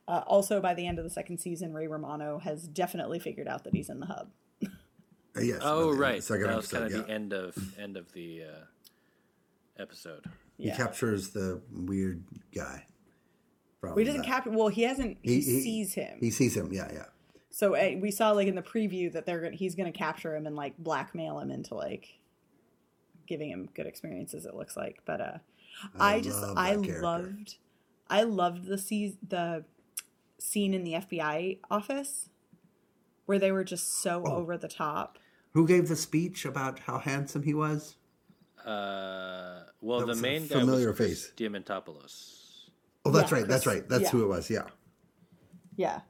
uh, 0.07 0.23
also, 0.26 0.60
by 0.60 0.73
the 0.73 0.88
end 0.88 0.98
of 0.98 1.03
the 1.03 1.10
second 1.11 1.38
season, 1.38 1.72
Ray 1.73 1.88
Romano 1.88 2.40
has 2.40 2.68
definitely 2.68 3.19
figured 3.19 3.48
out 3.48 3.64
that 3.64 3.73
he's 3.73 3.90
in 3.90 3.99
the 3.99 4.07
hub. 4.07 4.30
Uh, 5.35 5.41
yes. 5.41 5.60
Oh, 5.61 5.90
but 5.90 5.91
the 5.94 5.98
right. 5.99 6.23
Second 6.23 6.48
that 6.48 6.56
was 6.57 6.73
episode, 6.73 6.80
kind 6.80 6.94
of 6.94 6.99
yeah. 6.99 7.06
the 7.06 7.11
end 7.11 7.34
of 7.34 7.80
end 7.80 7.98
of 7.98 8.11
the 8.14 8.44
uh, 8.44 9.81
episode. 9.81 10.26
He 10.57 10.72
captures 10.72 11.30
the 11.30 11.61
weird 11.72 12.23
guy. 12.53 12.85
From 13.84 13.89
Well, 13.95 13.97
he 13.99 14.05
doesn't 14.05 14.22
that. 14.22 14.27
capture. 14.27 14.49
Well, 14.51 14.69
he 14.69 14.84
hasn't. 14.84 15.18
He, 15.23 15.41
He- 15.41 15.41
he- 15.41 15.61
sees 15.61 15.93
him. 15.93 16.18
He 16.22 16.31
sees 16.31 16.55
him. 16.55 16.72
Yeah, 16.72 16.89
yeah. 16.93 17.05
so 17.49 17.76
uh, 17.76 17.95
we 17.99 18.11
saw 18.11 18.31
like 18.31 18.47
in 18.47 18.55
the 18.55 18.61
preview 18.61 19.11
that 19.11 19.26
they're 19.26 19.41
gonna, 19.41 19.55
he's 19.57 19.76
going 19.76 19.91
to 19.91 19.97
capture 19.97 20.34
him 20.38 20.47
and 20.47 20.55
like 20.55 20.77
blackmail 20.77 21.39
him 21.41 21.51
into 21.51 21.76
like 21.76 22.07
giving 23.27 23.49
him 23.49 23.68
good 23.76 23.85
experiences. 23.85 24.45
It 24.45 24.55
looks 24.55 24.77
like, 24.77 25.01
but 25.05 25.19
uh, 25.19 25.38
I, 25.99 26.15
I 26.15 26.22
just 26.22 26.41
love 26.41 26.57
I 26.57 26.69
character. 26.76 27.01
loved 27.01 27.55
I 28.10 28.23
loved 28.23 28.65
the 28.68 28.77
se- 28.77 29.18
the 29.27 29.65
scene 30.39 30.73
in 30.73 30.85
the 30.85 30.93
FBI 30.93 31.60
office 31.69 32.30
where 33.26 33.38
they 33.39 33.51
were 33.51 33.65
just 33.65 34.01
so 34.01 34.23
Oh. 34.26 34.35
over 34.38 34.57
the 34.57 34.69
top. 34.69 35.19
Who 35.53 35.68
gave 35.68 35.89
the 35.89 35.95
speech 35.97 36.45
about 36.45 36.80
how 36.80 36.99
handsome 36.99 37.43
he 37.43 37.53
was? 37.53 37.97
Uh, 38.65 39.64
well, 39.81 39.99
That 39.99 40.05
the 40.05 40.10
was 40.11 40.19
a 40.19 40.22
main 40.22 40.47
guy 40.47 40.60
familiar 40.60 40.89
was 40.91 40.97
face. 40.97 41.31
Diamantopoulos. 41.35 42.39
Oh, 43.05 43.11
that's 43.11 43.31
Yeah, 43.31 43.38
right. 43.39 43.47
That's 43.47 43.65
right. 43.65 43.88
That's 43.89 44.03
yeah. 44.03 44.09
who 44.09 44.23
it 44.23 44.27
was. 44.27 44.49
Yeah, 44.49 44.67
Yeah. 45.75 46.01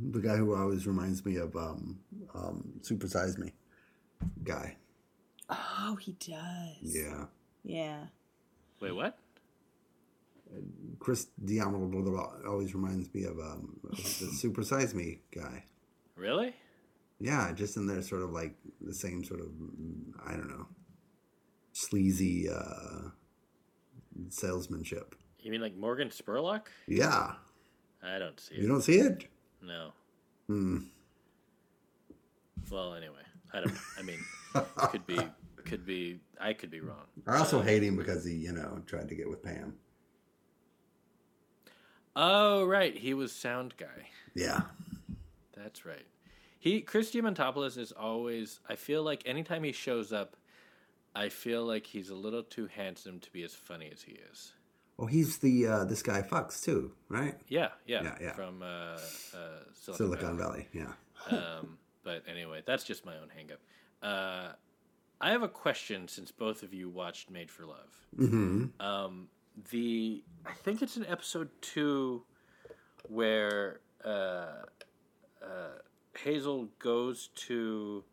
the 0.00 0.20
guy 0.20 0.36
who 0.36 0.54
always 0.54 0.86
reminds 0.86 1.24
me 1.24 1.36
of 1.36 1.54
um, 1.56 1.98
um, 2.34 2.72
Super 2.82 3.08
Size 3.08 3.36
Me 3.38 3.52
guy. 4.44 4.76
Oh, 5.50 5.96
he 6.00 6.12
does. 6.12 6.76
Yeah, 6.82 7.26
Yeah. 7.64 8.06
Wait, 8.80 8.92
what? 8.92 9.18
Chris 10.98 11.26
Diamond 11.44 11.94
always 12.46 12.74
reminds 12.74 13.12
me 13.14 13.24
of 13.24 13.38
um, 13.38 13.78
the 13.90 13.96
Super 14.36 14.62
Size 14.62 14.94
Me 14.94 15.20
guy. 15.34 15.64
Really? 16.14 16.54
Yeah, 17.20 17.52
just 17.52 17.76
in 17.76 17.86
there, 17.86 18.02
sort 18.02 18.22
of 18.22 18.30
like 18.30 18.54
the 18.80 18.92
same 18.94 19.24
sort 19.24 19.40
of 19.40 19.48
I 20.26 20.32
don't 20.32 20.48
know, 20.48 20.66
sleazy 21.72 22.48
uh, 22.50 23.08
salesmanship. 24.28 25.14
You 25.42 25.50
mean 25.50 25.60
like 25.60 25.76
Morgan 25.76 26.08
Spurlock? 26.08 26.66
Yeah, 26.86 27.32
I 28.02 28.18
don't 28.18 28.38
see 28.38 28.54
it. 28.54 28.62
you 28.62 28.68
don't 28.68 28.82
see 28.82 28.98
it. 28.98 29.26
No. 29.60 29.90
Hmm. 30.46 30.78
Well, 32.70 32.94
anyway, 32.94 33.22
I 33.52 33.60
don't. 33.60 33.74
I 33.98 34.02
mean, 34.02 34.18
could 34.76 35.06
be, 35.06 35.18
could 35.64 35.84
be. 35.84 36.20
I 36.40 36.52
could 36.52 36.70
be 36.70 36.80
wrong. 36.80 37.06
I 37.26 37.38
also 37.38 37.60
hate 37.60 37.82
him 37.82 37.96
because 37.96 38.24
he, 38.24 38.34
you 38.34 38.52
know, 38.52 38.80
tried 38.86 39.08
to 39.08 39.14
get 39.14 39.28
with 39.28 39.42
Pam. 39.42 39.74
Oh, 42.14 42.64
right. 42.64 42.96
He 42.96 43.14
was 43.14 43.32
sound 43.32 43.74
guy. 43.78 44.08
Yeah, 44.34 44.60
That's 45.56 45.84
right. 45.86 46.06
He 46.58 46.80
Chris 46.80 47.10
Diamantopoulos 47.10 47.76
is 47.78 47.92
always. 47.92 48.60
I 48.68 48.76
feel 48.76 49.02
like 49.02 49.22
anytime 49.26 49.64
he 49.64 49.72
shows 49.72 50.12
up, 50.12 50.36
I 51.14 51.28
feel 51.28 51.64
like 51.64 51.86
he's 51.86 52.10
a 52.10 52.14
little 52.14 52.42
too 52.42 52.68
handsome 52.68 53.18
to 53.20 53.30
be 53.32 53.42
as 53.42 53.54
funny 53.54 53.90
as 53.92 54.02
he 54.02 54.12
is. 54.30 54.52
Well, 55.02 55.08
he's 55.08 55.38
the 55.38 55.66
uh, 55.66 55.84
this 55.84 56.00
guy 56.00 56.22
fucks 56.22 56.62
too, 56.62 56.92
right? 57.08 57.34
Yeah, 57.48 57.70
yeah. 57.88 58.04
Yeah, 58.04 58.14
yeah. 58.20 58.32
From 58.34 58.62
uh, 58.62 58.66
uh, 58.66 58.98
Silicon, 59.74 59.96
Silicon 59.96 60.38
Valley. 60.38 60.68
Valley. 60.72 60.86
Yeah. 61.28 61.36
Um, 61.36 61.78
but 62.04 62.22
anyway, 62.30 62.62
that's 62.64 62.84
just 62.84 63.04
my 63.04 63.14
own 63.16 63.26
hangup. 63.36 63.58
Uh, 64.00 64.52
I 65.20 65.32
have 65.32 65.42
a 65.42 65.48
question 65.48 66.06
since 66.06 66.30
both 66.30 66.62
of 66.62 66.72
you 66.72 66.88
watched 66.88 67.32
Made 67.32 67.50
for 67.50 67.66
Love. 67.66 68.06
hmm 68.16 68.66
Um, 68.78 69.26
the 69.72 70.22
I 70.46 70.52
think 70.52 70.82
it's 70.82 70.96
in 70.96 71.04
episode 71.06 71.48
two 71.60 72.22
where 73.08 73.80
uh, 74.04 74.66
uh, 75.44 75.78
Hazel 76.16 76.68
goes 76.78 77.30
to 77.48 78.04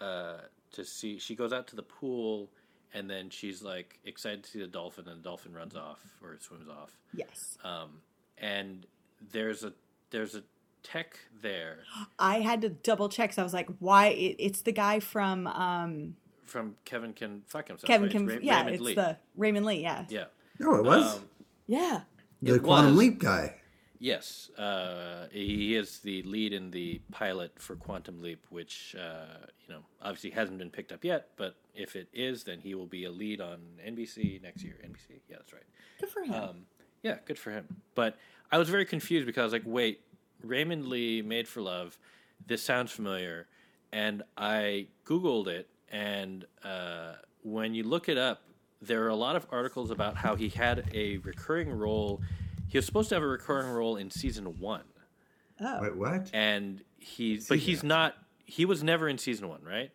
uh, 0.00 0.36
to 0.74 0.84
see. 0.84 1.18
She 1.18 1.34
goes 1.34 1.52
out 1.52 1.66
to 1.68 1.74
the 1.76 1.82
pool, 1.82 2.50
and 2.94 3.10
then 3.10 3.28
she's 3.28 3.62
like 3.62 3.98
excited 4.04 4.44
to 4.44 4.50
see 4.50 4.60
the 4.60 4.66
dolphin, 4.66 5.06
and 5.08 5.18
the 5.18 5.24
dolphin 5.24 5.52
runs 5.52 5.74
off 5.76 6.00
or 6.22 6.36
swims 6.40 6.68
off. 6.68 6.92
Yes. 7.12 7.58
Um, 7.64 8.00
and 8.38 8.86
there's 9.32 9.64
a 9.64 9.72
there's 10.10 10.34
a 10.34 10.42
tech 10.82 11.18
there 11.42 11.78
I 12.18 12.40
had 12.40 12.60
to 12.62 12.68
double 12.68 13.08
check. 13.08 13.32
So 13.32 13.42
I 13.42 13.44
was 13.44 13.54
like, 13.54 13.68
why? 13.78 14.06
It, 14.08 14.36
it's 14.38 14.62
the 14.62 14.72
guy 14.72 15.00
from 15.00 15.46
um, 15.46 16.16
from 16.46 16.76
Kevin 16.84 17.12
can 17.12 17.42
fuck 17.46 17.68
himself. 17.68 17.86
Kevin 17.88 18.04
right? 18.04 18.12
Kim. 18.12 18.28
It's 18.28 18.34
Ra- 18.36 18.40
yeah, 18.42 18.56
Raymond 18.58 18.74
it's 18.76 18.84
Lee. 18.84 18.94
the 18.94 19.16
Raymond 19.36 19.66
Lee. 19.66 19.82
Yeah. 19.82 20.04
yeah. 20.08 20.24
No, 20.60 20.76
it 20.76 20.84
was 20.84 21.16
Um, 21.16 21.24
Yeah. 21.66 22.00
the 22.42 22.54
it 22.54 22.62
Quantum 22.62 22.90
was. 22.92 22.98
Leap 22.98 23.18
guy. 23.18 23.56
Yes, 24.04 24.50
uh, 24.58 25.28
he 25.32 25.74
is 25.74 26.00
the 26.00 26.22
lead 26.24 26.52
in 26.52 26.70
the 26.70 27.00
pilot 27.10 27.52
for 27.56 27.74
Quantum 27.74 28.20
Leap, 28.20 28.44
which 28.50 28.94
uh, 29.00 29.46
you 29.66 29.72
know 29.72 29.80
obviously 30.02 30.28
hasn't 30.28 30.58
been 30.58 30.68
picked 30.68 30.92
up 30.92 31.02
yet. 31.02 31.28
But 31.38 31.56
if 31.74 31.96
it 31.96 32.08
is, 32.12 32.44
then 32.44 32.60
he 32.60 32.74
will 32.74 32.84
be 32.84 33.06
a 33.06 33.10
lead 33.10 33.40
on 33.40 33.60
NBC 33.82 34.42
next 34.42 34.62
year. 34.62 34.74
NBC, 34.84 35.22
yeah, 35.26 35.36
that's 35.38 35.54
right. 35.54 35.62
Good 35.98 36.10
for 36.10 36.20
him. 36.20 36.34
Um, 36.34 36.56
yeah, 37.02 37.16
good 37.24 37.38
for 37.38 37.50
him. 37.50 37.64
But 37.94 38.18
I 38.52 38.58
was 38.58 38.68
very 38.68 38.84
confused 38.84 39.24
because 39.24 39.40
I 39.40 39.44
was 39.44 39.52
like, 39.54 39.62
wait, 39.64 40.02
Raymond 40.42 40.86
Lee, 40.86 41.22
Made 41.22 41.48
for 41.48 41.62
Love, 41.62 41.98
this 42.46 42.62
sounds 42.62 42.92
familiar, 42.92 43.46
and 43.90 44.22
I 44.36 44.88
googled 45.06 45.46
it, 45.46 45.66
and 45.90 46.44
uh, 46.62 47.14
when 47.42 47.74
you 47.74 47.84
look 47.84 48.10
it 48.10 48.18
up, 48.18 48.42
there 48.82 49.02
are 49.04 49.08
a 49.08 49.16
lot 49.16 49.34
of 49.34 49.46
articles 49.50 49.90
about 49.90 50.14
how 50.14 50.36
he 50.36 50.50
had 50.50 50.90
a 50.92 51.16
recurring 51.18 51.70
role. 51.70 52.20
He 52.74 52.78
was 52.78 52.86
supposed 52.86 53.08
to 53.10 53.14
have 53.14 53.22
a 53.22 53.26
recurring 53.28 53.68
role 53.68 53.94
in 53.96 54.10
season 54.10 54.58
one, 54.58 54.82
oh, 55.60 55.78
Wait, 55.80 55.94
what? 55.96 56.28
and 56.34 56.82
he's 56.98 57.46
but 57.48 57.58
he's 57.58 57.76
Season. 57.76 57.88
not. 57.90 58.16
He 58.46 58.64
was 58.64 58.82
never 58.82 59.08
in 59.08 59.16
season 59.16 59.48
one, 59.48 59.62
right? 59.62 59.92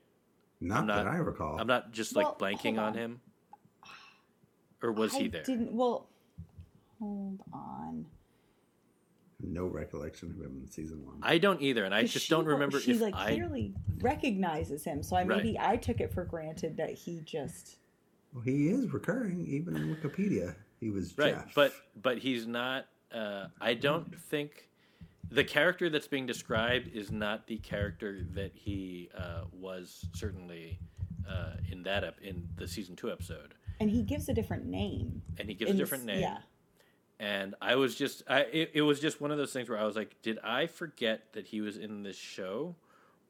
Not, 0.61 0.77
I'm 0.80 0.88
not- 0.88 0.95
that 1.03 1.07
I 1.07 1.18
recall. 1.18 1.60
I'm 1.60 1.68
not 1.68 1.91
just 1.91 2.15
like 2.15 2.39
Well, 2.39 2.53
blanking 2.53 2.76
on 2.80 2.80
on. 2.80 2.93
him. 2.93 3.22
Or 4.81 4.93
was 4.93 5.14
I 5.14 5.19
he 5.19 5.27
there? 5.27 5.43
Didn't 5.43 5.73
well. 5.73 6.07
Hold 7.01 7.41
on. 7.51 8.06
no 9.41 9.65
recollection 9.65 10.30
of 10.30 10.38
him 10.38 10.61
in 10.64 10.72
season 10.72 11.06
one. 11.06 11.18
I 11.22 11.38
don't 11.38 11.61
either, 11.61 11.84
and 11.84 11.93
I 11.93 12.03
just 12.03 12.27
she 12.27 12.30
don't 12.34 12.45
remember 12.45 12.80
She 12.80 12.91
if 12.93 13.01
like 13.01 13.14
I. 13.14 13.34
clearly 13.34 13.73
recognizes 13.99 14.85
him, 14.85 15.03
so 15.03 15.18
I 15.18 15.26
Right. 15.26 15.43
maybe 15.43 15.60
I 15.60 15.76
took 15.76 15.99
it 15.99 16.14
for 16.14 16.23
granted 16.23 16.77
that 16.77 16.91
he 16.91 17.19
just. 17.26 17.76
well, 18.34 18.41
he 18.41 18.69
is 18.69 18.88
recurring, 18.93 19.45
even 19.47 19.76
in 19.76 19.93
Wikipedia. 19.93 20.56
He 20.80 20.89
was 20.89 21.18
right 21.18 21.35
Jeff. 21.35 21.53
but 21.56 21.73
but 22.01 22.18
he's 22.19 22.47
not 22.47 22.85
uh, 23.14 23.47
i 23.60 23.73
don't 23.73 24.14
think 24.19 24.69
the 25.31 25.43
character 25.43 25.89
that's 25.89 26.07
being 26.07 26.26
described 26.26 26.88
is 26.93 27.11
not 27.11 27.45
the 27.47 27.57
character 27.57 28.26
that 28.34 28.51
he 28.56 29.10
uh, 29.15 29.41
was 29.51 30.06
certainly 30.14 30.80
uh, 31.30 31.53
in 31.72 31.84
that 31.84 32.03
ep- 32.03 32.22
in 32.22 32.47
the 32.56 32.68
season 32.68 32.95
two 32.95 33.11
episode 33.11 33.53
And 33.80 33.89
he 33.91 34.01
gives 34.03 34.27
a 34.30 34.34
different 34.34 34.65
name. 34.65 35.22
and 35.38 35.47
he 35.47 35.53
gives 35.56 35.72
a 35.72 35.76
different 35.76 36.06
name 36.06 36.22
Yeah. 36.22 36.38
and 37.19 37.56
i 37.61 37.76
was 37.76 37.95
just 37.95 38.23
i 38.27 38.41
it, 38.41 38.72
it 38.76 38.81
was 38.81 38.99
just 38.99 39.19
one 39.22 39.31
of 39.31 39.38
those 39.38 39.51
things 39.53 39.69
where 39.69 39.77
i 39.77 39.84
was 39.84 39.95
like 39.95 40.15
did 40.22 40.39
i 40.43 40.65
forget 40.68 41.34
that 41.34 41.45
he 41.47 41.61
was 41.61 41.77
in 41.77 42.03
this 42.03 42.15
show 42.18 42.76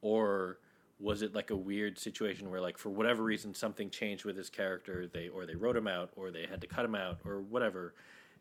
or 0.02 0.60
was 1.00 1.22
it 1.22 1.34
like 1.34 1.50
a 1.50 1.56
weird 1.56 1.98
situation 1.98 2.50
where 2.50 2.60
like 2.62 2.78
for 2.78 2.90
whatever 2.90 3.24
reason 3.24 3.54
something 3.54 3.90
changed 3.90 4.26
with 4.26 4.36
his 4.36 4.50
character 4.50 5.08
they 5.08 5.30
or 5.30 5.46
they 5.46 5.56
wrote 5.56 5.76
him 5.76 5.88
out 5.88 6.10
or 6.16 6.30
they 6.32 6.46
had 6.46 6.60
to 6.62 6.68
cut 6.68 6.84
him 6.84 6.96
out 6.96 7.20
or 7.26 7.40
whatever 7.42 7.94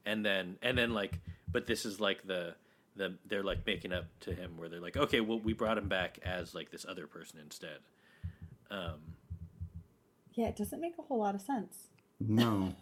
and 0.05 0.25
then 0.25 0.57
and 0.63 0.77
then 0.77 0.93
like 0.93 1.21
but 1.51 1.67
this 1.67 1.85
is 1.87 2.01
like 2.01 2.27
the 2.27 2.55
the 2.97 3.15
they're 3.27 3.45
like 3.45 3.65
making 3.65 3.93
up 3.93 4.07
to 4.21 4.35
him 4.35 4.57
where 4.57 4.69
they're 4.69 4.81
like 4.81 4.97
okay 4.97 5.21
well 5.21 5.39
we 5.39 5.53
brought 5.53 5.79
him 5.79 5.89
back 5.89 6.19
as 6.25 6.55
like 6.55 6.71
this 6.71 6.85
other 6.89 7.07
person 7.07 7.39
instead 7.41 7.79
um 8.71 9.15
Yeah, 10.35 10.47
it 10.49 10.57
doesn't 10.57 10.81
make 10.81 10.95
a 10.99 11.03
whole 11.03 11.19
lot 11.19 11.35
of 11.35 11.41
sense. 11.41 11.89
no. 12.21 12.75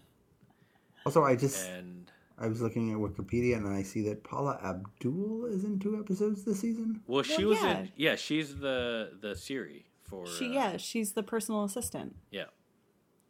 Also, 1.04 1.22
I 1.22 1.36
just 1.36 1.68
and 1.68 2.10
I 2.38 2.48
was 2.48 2.60
looking 2.60 2.92
at 2.92 2.98
Wikipedia 2.98 3.56
and 3.56 3.66
I 3.68 3.82
see 3.82 4.02
that 4.08 4.22
Paula 4.24 4.58
Abdul 4.62 5.46
is 5.46 5.64
in 5.64 5.78
two 5.78 5.98
episodes 5.98 6.44
this 6.44 6.60
season. 6.60 7.00
well 7.06 7.22
she 7.22 7.44
Well, 7.44 7.54
was 7.54 7.62
yeah. 7.62 7.78
in 7.78 7.92
yeah 7.96 8.16
she's 8.16 8.56
the 8.58 9.12
the 9.20 9.34
siri 9.34 9.86
for 10.04 10.26
She 10.26 10.46
uh, 10.50 10.52
yeah, 10.52 10.76
she's 10.76 11.12
the 11.12 11.22
personal 11.22 11.64
assistant. 11.64 12.14
yeah 12.30 12.44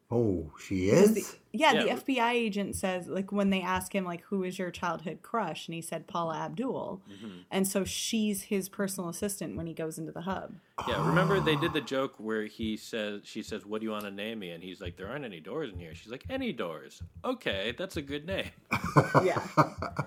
Oh, 0.08 0.52
she 0.64 0.88
is. 0.90 1.14
the- 1.14 1.36
yeah, 1.52 1.72
Yeah, 1.72 1.82
the 1.96 2.00
FBI 2.02 2.30
agent 2.32 2.76
says 2.76 3.08
like 3.08 3.32
when 3.32 3.50
they 3.50 3.60
ask 3.60 3.92
him 3.92 4.04
like 4.04 4.22
who 4.24 4.44
is 4.44 4.58
your 4.58 4.70
childhood 4.70 5.18
crush 5.22 5.66
and 5.66 5.74
he 5.74 5.80
said 5.82 6.06
Paula 6.06 6.36
Abdul. 6.36 7.00
Mm-hmm. 7.10 7.38
And 7.50 7.66
so 7.66 7.82
she's 7.84 8.42
his 8.42 8.68
personal 8.68 9.08
assistant 9.10 9.56
when 9.56 9.66
he 9.66 9.72
goes 9.74 9.98
into 9.98 10.12
the 10.12 10.20
hub. 10.20 10.52
Yeah, 10.86 11.04
remember 11.08 11.40
they 11.40 11.56
did 11.56 11.72
the 11.72 11.80
joke 11.80 12.14
where 12.18 12.44
he 12.44 12.76
says 12.76 13.22
she 13.24 13.42
says, 13.42 13.64
"What 13.64 13.80
do 13.80 13.86
you 13.86 13.90
want 13.92 14.04
to 14.04 14.10
name 14.10 14.38
me?" 14.38 14.50
and 14.50 14.62
he's 14.62 14.80
like, 14.80 14.96
"There 14.96 15.08
aren't 15.08 15.24
any 15.24 15.40
doors 15.40 15.72
in 15.72 15.78
here." 15.78 15.94
She's 15.94 16.12
like, 16.12 16.24
"Any 16.28 16.52
doors?" 16.52 17.02
Okay, 17.24 17.74
that's 17.78 17.96
a 17.96 18.02
good 18.02 18.26
name. 18.26 18.50
Yeah. 19.24 19.40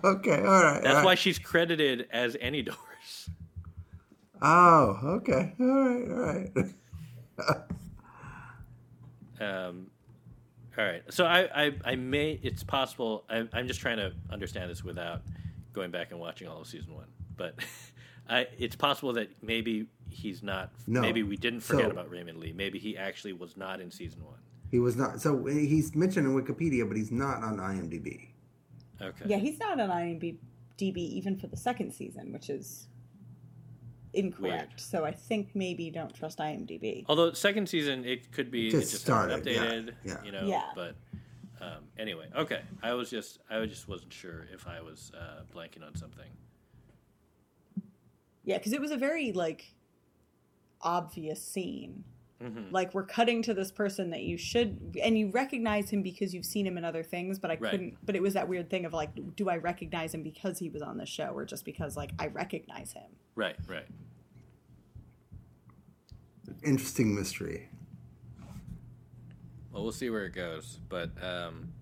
okay, 0.04 0.38
all 0.46 0.64
right. 0.64 0.82
That's 0.84 0.98
all 0.98 1.04
why 1.04 1.12
right. 1.12 1.18
she's 1.20 1.40
credited 1.40 2.08
as 2.12 2.38
Any 2.40 2.62
Doors. 2.62 3.30
Oh, 4.42 5.00
okay, 5.04 5.54
all 5.60 5.66
right, 5.68 6.10
all 6.12 6.64
right. 7.48 7.66
Um, 9.40 9.88
all 10.78 10.86
right, 10.86 11.04
so 11.10 11.26
I, 11.26 11.66
I, 11.66 11.72
I 11.84 11.96
may. 11.96 12.40
It's 12.42 12.64
possible. 12.64 13.26
I'm, 13.30 13.50
I'm 13.54 13.68
just 13.68 13.80
trying 13.82 13.98
to 13.98 14.14
understand 14.32 14.70
this 14.70 14.84
without 14.84 15.22
going 15.74 15.92
back 15.92 16.12
and 16.12 16.20
watching 16.20 16.48
all 16.48 16.62
of 16.62 16.68
season 16.68 16.94
one. 16.96 17.08
But 17.36 17.56
I, 18.30 18.48
it's 18.58 18.76
possible 18.76 19.14
that 19.14 19.30
maybe 19.44 19.88
he's 20.10 20.42
not. 20.44 20.72
No. 20.88 21.02
Maybe 21.02 21.24
we 21.24 21.36
didn't 21.38 21.62
forget 21.62 21.86
So- 21.86 21.92
about 21.92 22.10
Raymond 22.10 22.40
Lee. 22.40 22.54
Maybe 22.54 22.80
he 22.80 22.98
actually 22.98 23.34
was 23.34 23.58
not 23.58 23.82
in 23.82 23.92
season 23.92 24.24
one. 24.24 24.38
He 24.72 24.80
was 24.80 24.96
not. 24.96 25.20
So 25.20 25.46
he's 25.46 25.96
mentioned 25.96 26.28
in 26.28 26.34
Wikipedia, 26.36 26.88
but 26.88 26.96
he's 26.96 27.12
not 27.12 27.44
on 27.44 27.58
IMDb. 27.58 28.28
Okay. 29.02 29.26
Yeah, 29.26 29.38
he's 29.38 29.60
not 29.60 29.80
on 29.80 29.90
IMDb 29.90 30.38
even 30.98 31.36
for 31.38 31.48
the 31.48 31.58
second 31.58 31.92
season, 31.92 32.32
which 32.32 32.50
is 32.50 32.88
incorrect. 34.14 34.70
Weird. 34.70 34.80
So 34.80 35.06
I 35.06 35.12
think 35.12 35.50
maybe 35.54 35.84
you 35.84 35.92
don't 35.92 36.14
trust 36.14 36.40
IMDb. 36.40 37.06
Although 37.08 37.34
second 37.34 37.70
season, 37.70 38.06
it 38.06 38.32
could 38.32 38.52
be 38.52 38.70
Just 38.70 38.90
it 38.90 38.92
just 38.92 39.04
started, 39.04 39.46
hasn't 39.46 39.48
yeah, 39.48 39.62
updated. 39.64 39.94
yeah. 40.04 40.24
You 40.24 40.32
know. 40.32 40.46
Yeah. 40.46 40.64
But 40.76 40.96
um, 41.62 41.84
anyway, 41.98 42.28
okay. 42.36 42.62
I 42.82 42.94
was 42.94 43.10
just 43.10 43.40
I 43.50 43.66
just 43.66 43.88
wasn't 43.88 44.14
sure 44.14 44.48
if 44.54 44.68
I 44.68 44.82
was 44.82 45.12
uh, 45.18 45.42
blanking 45.56 45.86
on 45.86 45.96
something. 45.96 46.30
Yeah, 48.44 48.58
because 48.58 48.74
it 48.74 48.82
was 48.82 48.92
a 48.92 48.98
very 48.98 49.32
like 49.32 49.74
obvious 50.82 51.42
scene. 51.42 52.04
Mhm. 52.42 52.72
Like 52.72 52.94
we're 52.94 53.06
cutting 53.06 53.42
to 53.44 53.54
this 53.54 53.72
person 53.72 54.12
that 54.12 54.22
you 54.24 54.38
should, 54.38 54.98
and 55.04 55.18
you 55.18 55.30
recognize 55.30 55.90
him 55.90 56.02
because 56.02 56.34
you've 56.34 56.46
seen 56.46 56.66
him 56.66 56.78
in 56.78 56.86
other 56.86 57.04
things. 57.04 57.38
But 57.38 57.52
I 57.52 57.56
Right. 57.56 57.72
couldn't. 57.72 57.98
But 58.06 58.16
it 58.16 58.22
was 58.22 58.34
that 58.34 58.48
weird 58.48 58.70
thing 58.70 58.86
of 58.86 58.94
like, 58.94 59.36
do 59.36 59.50
I 59.50 59.58
recognize 59.58 60.14
him 60.14 60.24
because 60.24 60.58
he 60.60 60.70
was 60.70 60.82
on 60.82 60.98
the 60.98 61.06
show, 61.06 61.28
or 61.32 61.44
just 61.46 61.66
because 61.66 61.98
like 61.98 62.12
I 62.18 62.28
recognize 62.28 62.94
him? 62.94 63.12
Right. 63.36 63.58
Right. 63.68 63.88
Interesting 66.64 67.14
mystery. 67.14 67.70
Well, 69.72 69.84
we'll 69.84 69.92
see 69.92 70.10
where 70.10 70.26
it 70.26 70.34
goes. 70.34 70.80
But 70.90 71.12
um, 71.24 71.74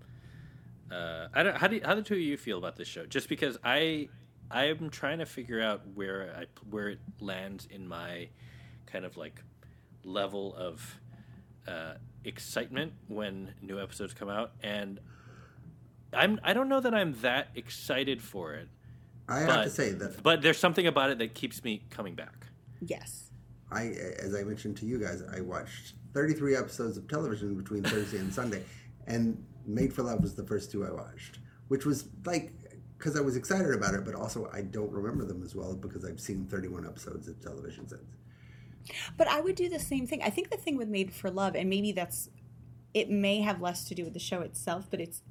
uh, 0.91 1.27
I 1.33 1.43
don't. 1.43 1.55
How 1.57 1.67
do 1.67 1.75
you, 1.75 1.81
how 1.85 1.95
the 1.95 2.01
two 2.01 2.15
of 2.15 2.19
you 2.19 2.35
feel 2.37 2.57
about 2.57 2.75
this 2.75 2.87
show? 2.87 3.05
Just 3.05 3.29
because 3.29 3.57
I 3.63 4.09
I'm 4.49 4.89
trying 4.89 5.19
to 5.19 5.25
figure 5.25 5.61
out 5.61 5.81
where 5.93 6.33
I 6.35 6.45
where 6.69 6.89
it 6.89 6.99
lands 7.19 7.67
in 7.69 7.87
my 7.87 8.29
kind 8.87 9.05
of 9.05 9.17
like 9.17 9.41
level 10.11 10.55
of 10.55 10.99
uh, 11.67 11.93
excitement 12.23 12.93
when 13.07 13.53
new 13.61 13.79
episodes 13.81 14.13
come 14.13 14.29
out, 14.29 14.51
and 14.63 14.99
I'm 16.13 16.39
I 16.43 16.53
don't 16.53 16.69
know 16.69 16.79
that 16.79 16.93
I'm 16.93 17.13
that 17.21 17.49
excited 17.55 18.21
for 18.21 18.53
it. 18.53 18.69
I 19.27 19.39
have 19.39 19.47
But- 19.49 19.63
to 19.65 19.69
say 19.69 19.91
that 19.91 20.23
But 20.23 20.41
there's 20.41 20.57
something 20.57 20.87
about 20.87 21.09
it 21.11 21.17
that 21.19 21.33
keeps 21.35 21.63
me 21.63 21.85
coming 21.89 22.15
back. 22.15 22.47
Yes. 22.81 23.25
I, 23.69 23.87
as 24.19 24.33
I 24.33 24.43
mentioned 24.43 24.77
to 24.77 24.85
you 24.85 24.97
guys, 24.97 25.21
I 25.35 25.41
watched 25.41 25.95
33 26.13 26.55
episodes 26.55 26.95
of 26.95 27.05
television 27.09 27.57
between 27.57 27.83
Thursday 27.83 28.17
and 28.19 28.33
Sunday, 28.33 28.63
and 29.07 29.43
Made 29.65 29.91
for 29.93 30.03
Love 30.03 30.21
was 30.21 30.35
the 30.35 30.45
first 30.45 30.71
two 30.71 30.85
I 30.85 30.91
watched, 30.91 31.39
which 31.67 31.85
was 31.85 32.07
like 32.25 32.53
because 32.97 33.17
I 33.17 33.19
was 33.21 33.35
excited 33.35 33.73
about 33.73 33.93
it, 33.93 34.05
but 34.05 34.15
also 34.15 34.49
I 34.53 34.61
don't 34.61 34.91
remember 34.91 35.25
them 35.25 35.43
as 35.43 35.53
well 35.53 35.75
because 35.75 36.05
I've 36.05 36.19
seen 36.21 36.45
31 36.45 36.85
episodes 36.87 37.27
of 37.27 37.39
television 37.41 37.87
since. 37.89 38.01
But 39.17 39.27
I 39.27 39.41
would 39.41 39.55
do 39.55 39.69
the 39.69 39.79
same 39.79 40.07
thing. 40.07 40.21
I 40.23 40.29
think 40.29 40.49
the 40.49 40.57
thing 40.57 40.77
with 40.77 40.87
Made 40.87 41.13
for 41.13 41.29
Love, 41.29 41.55
and 41.55 41.69
maybe 41.69 41.91
that's, 41.91 42.29
it 42.93 43.09
may 43.09 43.41
have 43.41 43.61
less 43.61 43.85
to 43.89 43.95
do 43.95 44.03
with 44.03 44.13
the 44.13 44.19
show 44.19 44.41
itself, 44.41 44.87
but 44.89 44.99
it's, 45.01 45.21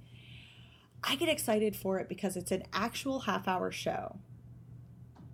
I 1.03 1.16
get 1.16 1.28
excited 1.28 1.77
for 1.77 1.99
it 1.99 2.09
because 2.09 2.37
it's 2.37 2.51
an 2.51 2.65
actual 2.73 3.20
half 3.20 3.47
hour 3.47 3.70
show, 3.70 4.19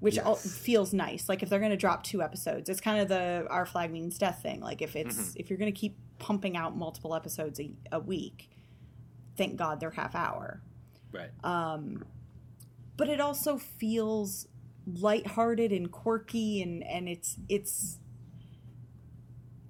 which 0.00 0.16
Yes. 0.16 0.58
feels 0.58 0.92
nice. 0.92 1.28
Like 1.28 1.42
if 1.42 1.48
they're 1.48 1.60
going 1.60 1.70
to 1.70 1.76
drop 1.76 2.02
two 2.04 2.22
episodes, 2.22 2.68
it's 2.68 2.80
kind 2.80 3.00
of 3.00 3.08
the 3.08 3.46
our 3.48 3.64
flag 3.64 3.90
means 3.90 4.18
death 4.18 4.40
thing. 4.42 4.60
Like 4.60 4.82
if 4.82 4.96
it's 4.96 5.34
if 5.36 5.48
you're 5.48 5.58
going 5.58 5.72
to 5.72 5.78
keep 5.80 5.96
pumping 6.18 6.56
out 6.56 6.76
multiple 6.76 7.14
episodes 7.14 7.58
a, 7.60 7.70
a 7.90 8.00
week, 8.00 8.50
thank 9.36 9.56
God 9.56 9.80
they're 9.80 9.90
half 9.92 10.14
hour. 10.14 10.60
Right. 11.12 11.30
Um, 11.44 12.04
but 12.96 13.08
it 13.08 13.20
also 13.20 13.56
feels 13.58 14.48
lighthearted 14.86 15.72
and 15.72 15.90
quirky, 15.90 16.60
and 16.60 16.82
and 16.84 17.08
it's 17.08 17.38
it's 17.48 17.98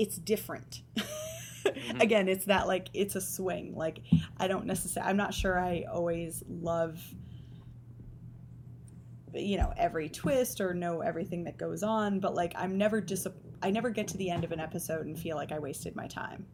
it's 0.03 0.16
different. 0.16 0.83
Again, 2.01 2.29
it's 2.29 2.47
that 2.47 2.66
like 2.66 2.89
it's 2.93 3.15
a 3.15 3.20
swing. 3.20 3.74
Like 3.77 4.01
I 4.39 4.49
don't 4.49 4.66
necessarily. 4.66 5.09
I'm 5.11 5.16
not 5.16 5.33
sure 5.33 5.59
I 5.59 5.85
always 5.91 6.43
love 6.49 6.99
you 9.35 9.57
know 9.57 9.73
every 9.79 10.09
twist 10.11 10.61
or 10.61 10.74
know 10.74 11.01
everything 11.01 11.45
that 11.45 11.57
goes 11.57 11.83
on 11.83 12.20
but 12.20 12.35
like 12.35 12.53
i'm 12.55 12.77
never 12.77 13.01
dis 13.01 13.27
i 13.62 13.70
never 13.70 13.89
get 13.89 14.07
to 14.07 14.19
the 14.19 14.29
end 14.29 14.45
of 14.45 14.53
an 14.53 14.61
episode 14.61 15.07
and 15.07 15.19
feel 15.19 15.37
like 15.37 15.51
i 15.53 15.59
wasted 15.59 15.97
my 15.97 16.07
time 16.07 16.45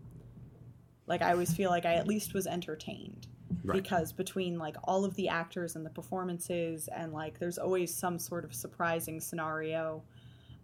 like 1.09 1.21
i 1.21 1.33
always 1.33 1.53
feel 1.53 1.71
like 1.71 1.85
i 1.85 1.95
at 1.95 2.07
least 2.07 2.35
was 2.35 2.47
entertained 2.47 3.27
Right. 3.65 3.83
because 3.83 4.13
between 4.13 4.59
like 4.59 4.77
all 4.85 5.05
of 5.05 5.15
the 5.17 5.29
actors 5.29 5.75
and 5.75 5.85
the 5.85 5.91
performances 5.91 6.89
and 6.95 7.13
like 7.13 7.41
there's 7.41 7.59
always 7.59 7.93
some 7.93 8.17
sort 8.19 8.45
of 8.45 8.55
surprising 8.55 9.21
scenario 9.21 10.05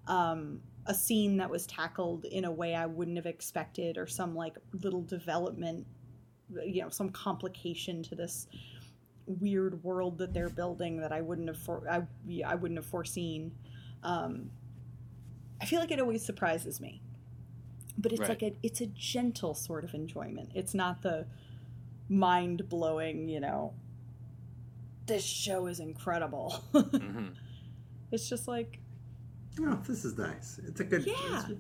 um 0.07 0.61
a 0.87 0.95
scene 0.95 1.37
that 1.39 1.51
was 1.51 1.67
tackled 1.67 2.25
in 2.27 2.45
a 2.45 2.51
way 2.51 2.75
I 2.75 2.87
wouldn't 2.87 3.17
have 3.17 3.27
expected 3.27 3.97
or 3.99 4.07
some 4.07 4.35
like 4.35 4.57
little 4.83 5.03
development 5.03 5.87
you 6.65 6.83
know 6.83 6.91
some 6.91 7.11
complication 7.11 8.03
to 8.05 8.15
this 8.15 8.47
weird 9.27 9.83
world 9.83 10.19
that 10.19 10.35
they're 10.35 10.51
building 10.51 10.99
that 11.01 11.13
I 11.13 11.23
wouldn't 11.23 11.49
have 11.49 11.59
for 11.59 11.89
I, 11.91 12.03
yeah, 12.27 12.51
I 12.51 12.55
wouldn't 12.55 12.79
have 12.79 12.87
foreseen 12.87 13.53
um 14.03 14.51
I 15.61 15.65
feel 15.67 15.81
like 15.81 15.91
it 15.91 16.01
always 16.01 16.25
surprises 16.25 16.81
me 16.81 17.01
but 17.97 18.13
it's 18.13 18.21
Right. 18.21 18.29
like 18.29 18.43
a 18.43 18.55
it's 18.63 18.81
a 18.81 18.87
gentle 18.87 19.55
sort 19.55 19.85
of 19.85 19.95
enjoyment 19.95 20.51
it's 20.55 20.75
not 20.75 21.03
the 21.03 21.27
mind 22.09 22.69
blowing, 22.69 23.29
you 23.29 23.41
know, 23.41 23.75
this 25.07 25.25
show 25.25 25.67
is 25.67 25.81
incredible. 25.81 26.63
hmm 27.01 27.29
it's 28.13 28.29
just 28.29 28.47
like, 28.47 28.79
Oh, 29.61 29.79
this 29.87 30.05
is 30.05 30.19
nice. 30.19 30.61
It's 30.67 30.81
a 30.81 30.85
good. 30.85 31.07
Yeah. 31.07 31.15
It's, 31.41 31.51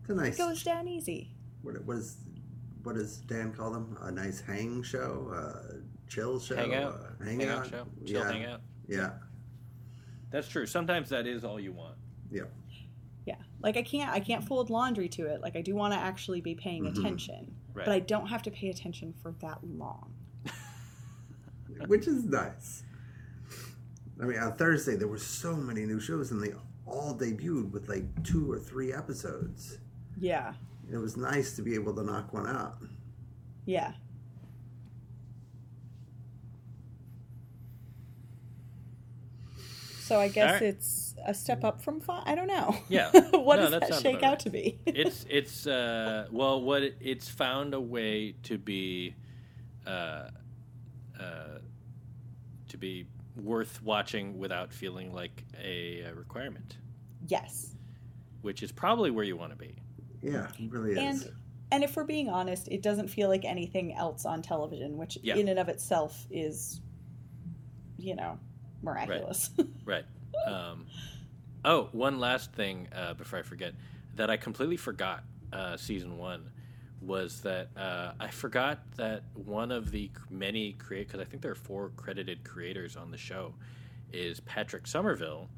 it's 0.00 0.10
a 0.10 0.14
nice. 0.14 0.34
it 0.34 0.38
goes 0.38 0.62
down 0.62 0.86
easy. 0.88 1.30
What, 1.62 1.84
what 1.84 1.96
is 1.98 2.16
what 2.82 2.94
does 2.96 3.18
Dan 3.18 3.52
call 3.52 3.70
them? 3.72 3.96
A 4.02 4.10
nice 4.10 4.40
hang 4.40 4.82
show, 4.82 5.30
uh, 5.34 5.74
chill 6.08 6.38
show, 6.40 6.56
Hangout? 6.56 6.94
uh, 7.20 7.24
hangout, 7.24 7.48
Hangout 7.48 7.70
show, 7.70 7.86
chill 8.04 8.20
yeah, 8.20 8.32
hangout. 8.32 8.60
yeah, 8.88 9.10
That's 10.30 10.48
true. 10.48 10.66
Sometimes 10.66 11.08
that 11.10 11.26
is 11.26 11.44
all 11.44 11.58
you 11.60 11.72
want. 11.72 11.96
yeah. 12.30 12.42
Yeah. 13.24 13.36
Like 13.62 13.76
I 13.76 13.82
can't 13.82 14.10
I 14.10 14.18
can't 14.18 14.42
fold 14.42 14.68
laundry 14.70 15.08
to 15.10 15.26
it. 15.26 15.40
Like 15.40 15.54
I 15.56 15.62
do 15.62 15.74
want 15.76 15.94
to 15.94 15.98
actually 15.98 16.40
be 16.40 16.54
paying 16.56 16.84
Mhm. 16.84 16.98
attention. 16.98 17.54
Right. 17.74 17.86
But 17.86 17.92
I 17.94 18.00
don't 18.00 18.26
have 18.26 18.42
to 18.42 18.50
pay 18.50 18.68
attention 18.68 19.14
for 19.22 19.32
that 19.40 19.58
long. 19.62 20.12
Which 21.86 22.06
is 22.08 22.24
nice. 22.24 22.82
I 24.20 24.24
mean, 24.26 24.38
on 24.38 24.56
Thursday 24.56 24.96
there 24.96 25.08
were 25.08 25.18
so 25.18 25.54
many 25.56 25.84
new 25.86 26.00
shows, 26.00 26.32
and 26.32 26.42
they 26.42 26.52
all 26.86 27.14
debuted 27.14 27.70
with 27.70 27.88
like 27.88 28.24
two 28.24 28.50
or 28.50 28.58
three 28.58 28.92
episodes. 28.92 29.78
Yeah. 30.18 30.54
It 30.90 30.96
was 30.98 31.16
nice 31.16 31.56
to 31.56 31.62
be 31.62 31.74
able 31.74 31.94
to 31.94 32.02
knock 32.02 32.32
one 32.32 32.46
out. 32.46 32.78
Yeah. 33.64 33.92
So 40.00 40.18
I 40.20 40.28
guess 40.28 40.46
Alright. 40.46 40.62
it's 40.62 41.14
a 41.24 41.32
step 41.32 41.64
up 41.64 41.80
from 41.80 42.00
five. 42.00 42.24
I 42.26 42.34
don't 42.34 42.48
know. 42.48 42.76
Yeah. 42.88 43.10
what 43.30 43.56
No, 43.56 43.62
does 43.62 43.70
that 43.70 43.88
that 43.88 44.02
shake 44.02 44.22
out 44.22 44.30
right. 44.32 44.38
to 44.40 44.50
be? 44.50 44.78
it's 44.86 45.24
it's 45.30 45.66
uh 45.66 46.26
well 46.30 46.60
what 46.60 46.82
it, 46.82 46.96
it's 47.00 47.28
found 47.28 47.72
a 47.72 47.80
way 47.80 48.34
to 48.42 48.58
be 48.58 49.14
uh 49.86 50.28
uh 51.18 51.58
to 52.68 52.76
be 52.76 53.06
worth 53.36 53.82
watching 53.82 54.38
without 54.38 54.72
feeling 54.72 55.12
like 55.12 55.44
a, 55.62 56.04
uh 56.04 56.14
requirement 56.14 56.76
yes. 57.28 57.74
which 58.42 58.62
is 58.62 58.70
probably 58.72 59.10
where 59.10 59.24
you 59.24 59.36
want 59.36 59.50
to 59.52 59.56
be 59.56 59.74
Yeah, 60.20 60.46
it 60.58 60.70
really 60.70 60.92
is. 60.92 60.98
And 61.24 61.32
and 61.70 61.82
if 61.82 61.96
we're 61.96 62.04
being 62.04 62.28
honest, 62.28 62.68
it 62.68 62.82
doesn't 62.82 63.08
feel 63.08 63.28
like 63.30 63.46
anything 63.46 63.94
else 63.94 64.26
on 64.26 64.42
television, 64.42 64.98
which 64.98 65.16
Yeah. 65.22 65.36
in 65.36 65.48
and 65.48 65.58
of 65.58 65.70
itself 65.70 66.26
is, 66.30 66.82
you 67.96 68.14
know, 68.14 68.38
miraculous. 68.82 69.50
right 69.86 70.04
um 70.46 70.86
oh 71.64 71.88
one 71.92 72.18
last 72.18 72.52
thing 72.52 72.88
uh 72.94 73.14
before 73.14 73.38
i 73.38 73.42
forget 73.42 73.72
that 74.16 74.28
i 74.28 74.36
completely 74.36 74.76
forgot 74.76 75.22
uh 75.52 75.76
season 75.76 76.18
one 76.18 76.50
was 77.02 77.40
that 77.42 77.68
uh, 77.76 78.12
I 78.20 78.28
forgot 78.28 78.80
that 78.96 79.24
one 79.34 79.72
of 79.72 79.90
the 79.90 80.10
many 80.30 80.72
create 80.74 81.08
because 81.08 81.20
I 81.20 81.24
think 81.24 81.42
there 81.42 81.52
are 81.52 81.56
four 81.56 81.90
credited 81.96 82.44
creators 82.44 82.96
on 82.96 83.10
the 83.10 83.18
show 83.18 83.54
is 84.12 84.40
Patrick 84.40 84.86
Somerville, 84.86 85.48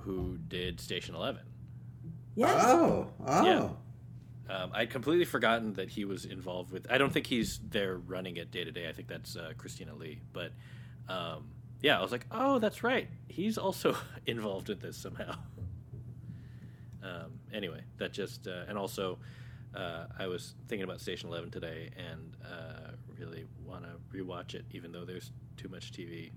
who 0.00 0.38
did 0.48 0.80
Station 0.80 1.14
Eleven. 1.14 1.42
yes. 2.34 2.64
Oh, 2.66 3.08
oh. 3.26 3.44
Yeah. 3.44 3.68
Um, 4.54 4.70
I'd 4.74 4.90
completely 4.90 5.24
forgotten 5.24 5.72
that 5.74 5.88
he 5.88 6.04
was 6.04 6.24
involved 6.24 6.72
with. 6.72 6.86
I 6.90 6.98
don't 6.98 7.12
think 7.12 7.26
he's 7.26 7.60
there 7.70 7.96
running 7.96 8.36
it 8.36 8.50
day 8.50 8.64
to 8.64 8.70
day. 8.70 8.88
I 8.88 8.92
think 8.92 9.08
that's 9.08 9.36
uh, 9.36 9.52
Christina 9.56 9.94
Lee. 9.94 10.20
But 10.32 10.52
um, 11.08 11.48
yeah, 11.80 11.98
I 11.98 12.02
was 12.02 12.12
like, 12.12 12.26
oh, 12.30 12.58
that's 12.58 12.82
right. 12.82 13.08
He's 13.28 13.56
also 13.56 13.96
involved 14.26 14.70
in 14.70 14.78
this 14.78 14.96
somehow. 14.96 15.34
Um, 17.04 17.40
anyway, 17.52 17.80
that 17.98 18.12
just 18.12 18.46
uh, 18.46 18.62
and 18.68 18.78
also 18.78 19.18
uh, 19.74 20.06
I 20.18 20.26
was 20.26 20.54
thinking 20.68 20.84
about 20.84 21.00
Station 21.00 21.28
Eleven 21.28 21.50
today 21.50 21.90
and 21.96 22.36
uh, 22.44 22.92
really 23.18 23.44
want 23.64 23.84
to 23.84 24.16
rewatch 24.16 24.54
it, 24.54 24.64
even 24.70 24.92
though 24.92 25.04
there's 25.04 25.30
too 25.56 25.68
much 25.68 25.92
TV. 25.92 26.32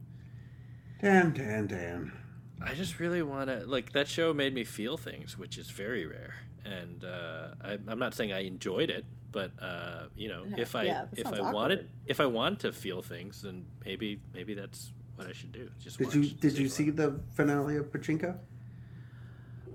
Damn, 1.01 1.31
damn, 1.33 1.67
damn. 1.67 2.13
I 2.61 2.73
just 2.73 2.99
really 2.99 3.21
want 3.21 3.49
to 3.49 3.65
like 3.65 3.91
that 3.93 4.07
show 4.07 4.33
made 4.33 4.53
me 4.53 4.63
feel 4.63 4.97
things, 4.97 5.37
which 5.37 5.57
is 5.57 5.69
very 5.69 6.05
rare. 6.05 6.35
And 6.63 7.03
uh, 7.03 7.47
I, 7.63 7.77
I'm 7.87 7.99
not 7.99 8.13
saying 8.13 8.31
I 8.31 8.43
enjoyed 8.45 8.89
it, 8.89 9.05
but 9.31 9.51
uh, 9.61 10.05
you 10.15 10.29
know, 10.29 10.45
if 10.57 10.75
I 10.75 10.83
yeah, 10.83 11.05
if 11.15 11.27
I 11.27 11.37
sounds 11.37 11.53
wanted 11.53 11.89
if 12.05 12.19
I 12.19 12.25
want 12.25 12.61
to 12.61 12.71
feel 12.71 13.01
things, 13.01 13.41
then 13.41 13.65
maybe 13.83 14.21
maybe 14.33 14.53
that's 14.53 14.93
what 15.15 15.27
I 15.27 15.33
should 15.33 15.51
do. 15.51 15.69
Just 15.79 15.97
Did 15.97 16.07
watch 16.07 16.15
you 16.15 16.23
did 16.29 16.57
you 16.57 16.69
see 16.69 16.89
the 16.89 17.19
finale 17.33 17.77
of 17.77 17.91
Pachinko? 17.91 18.37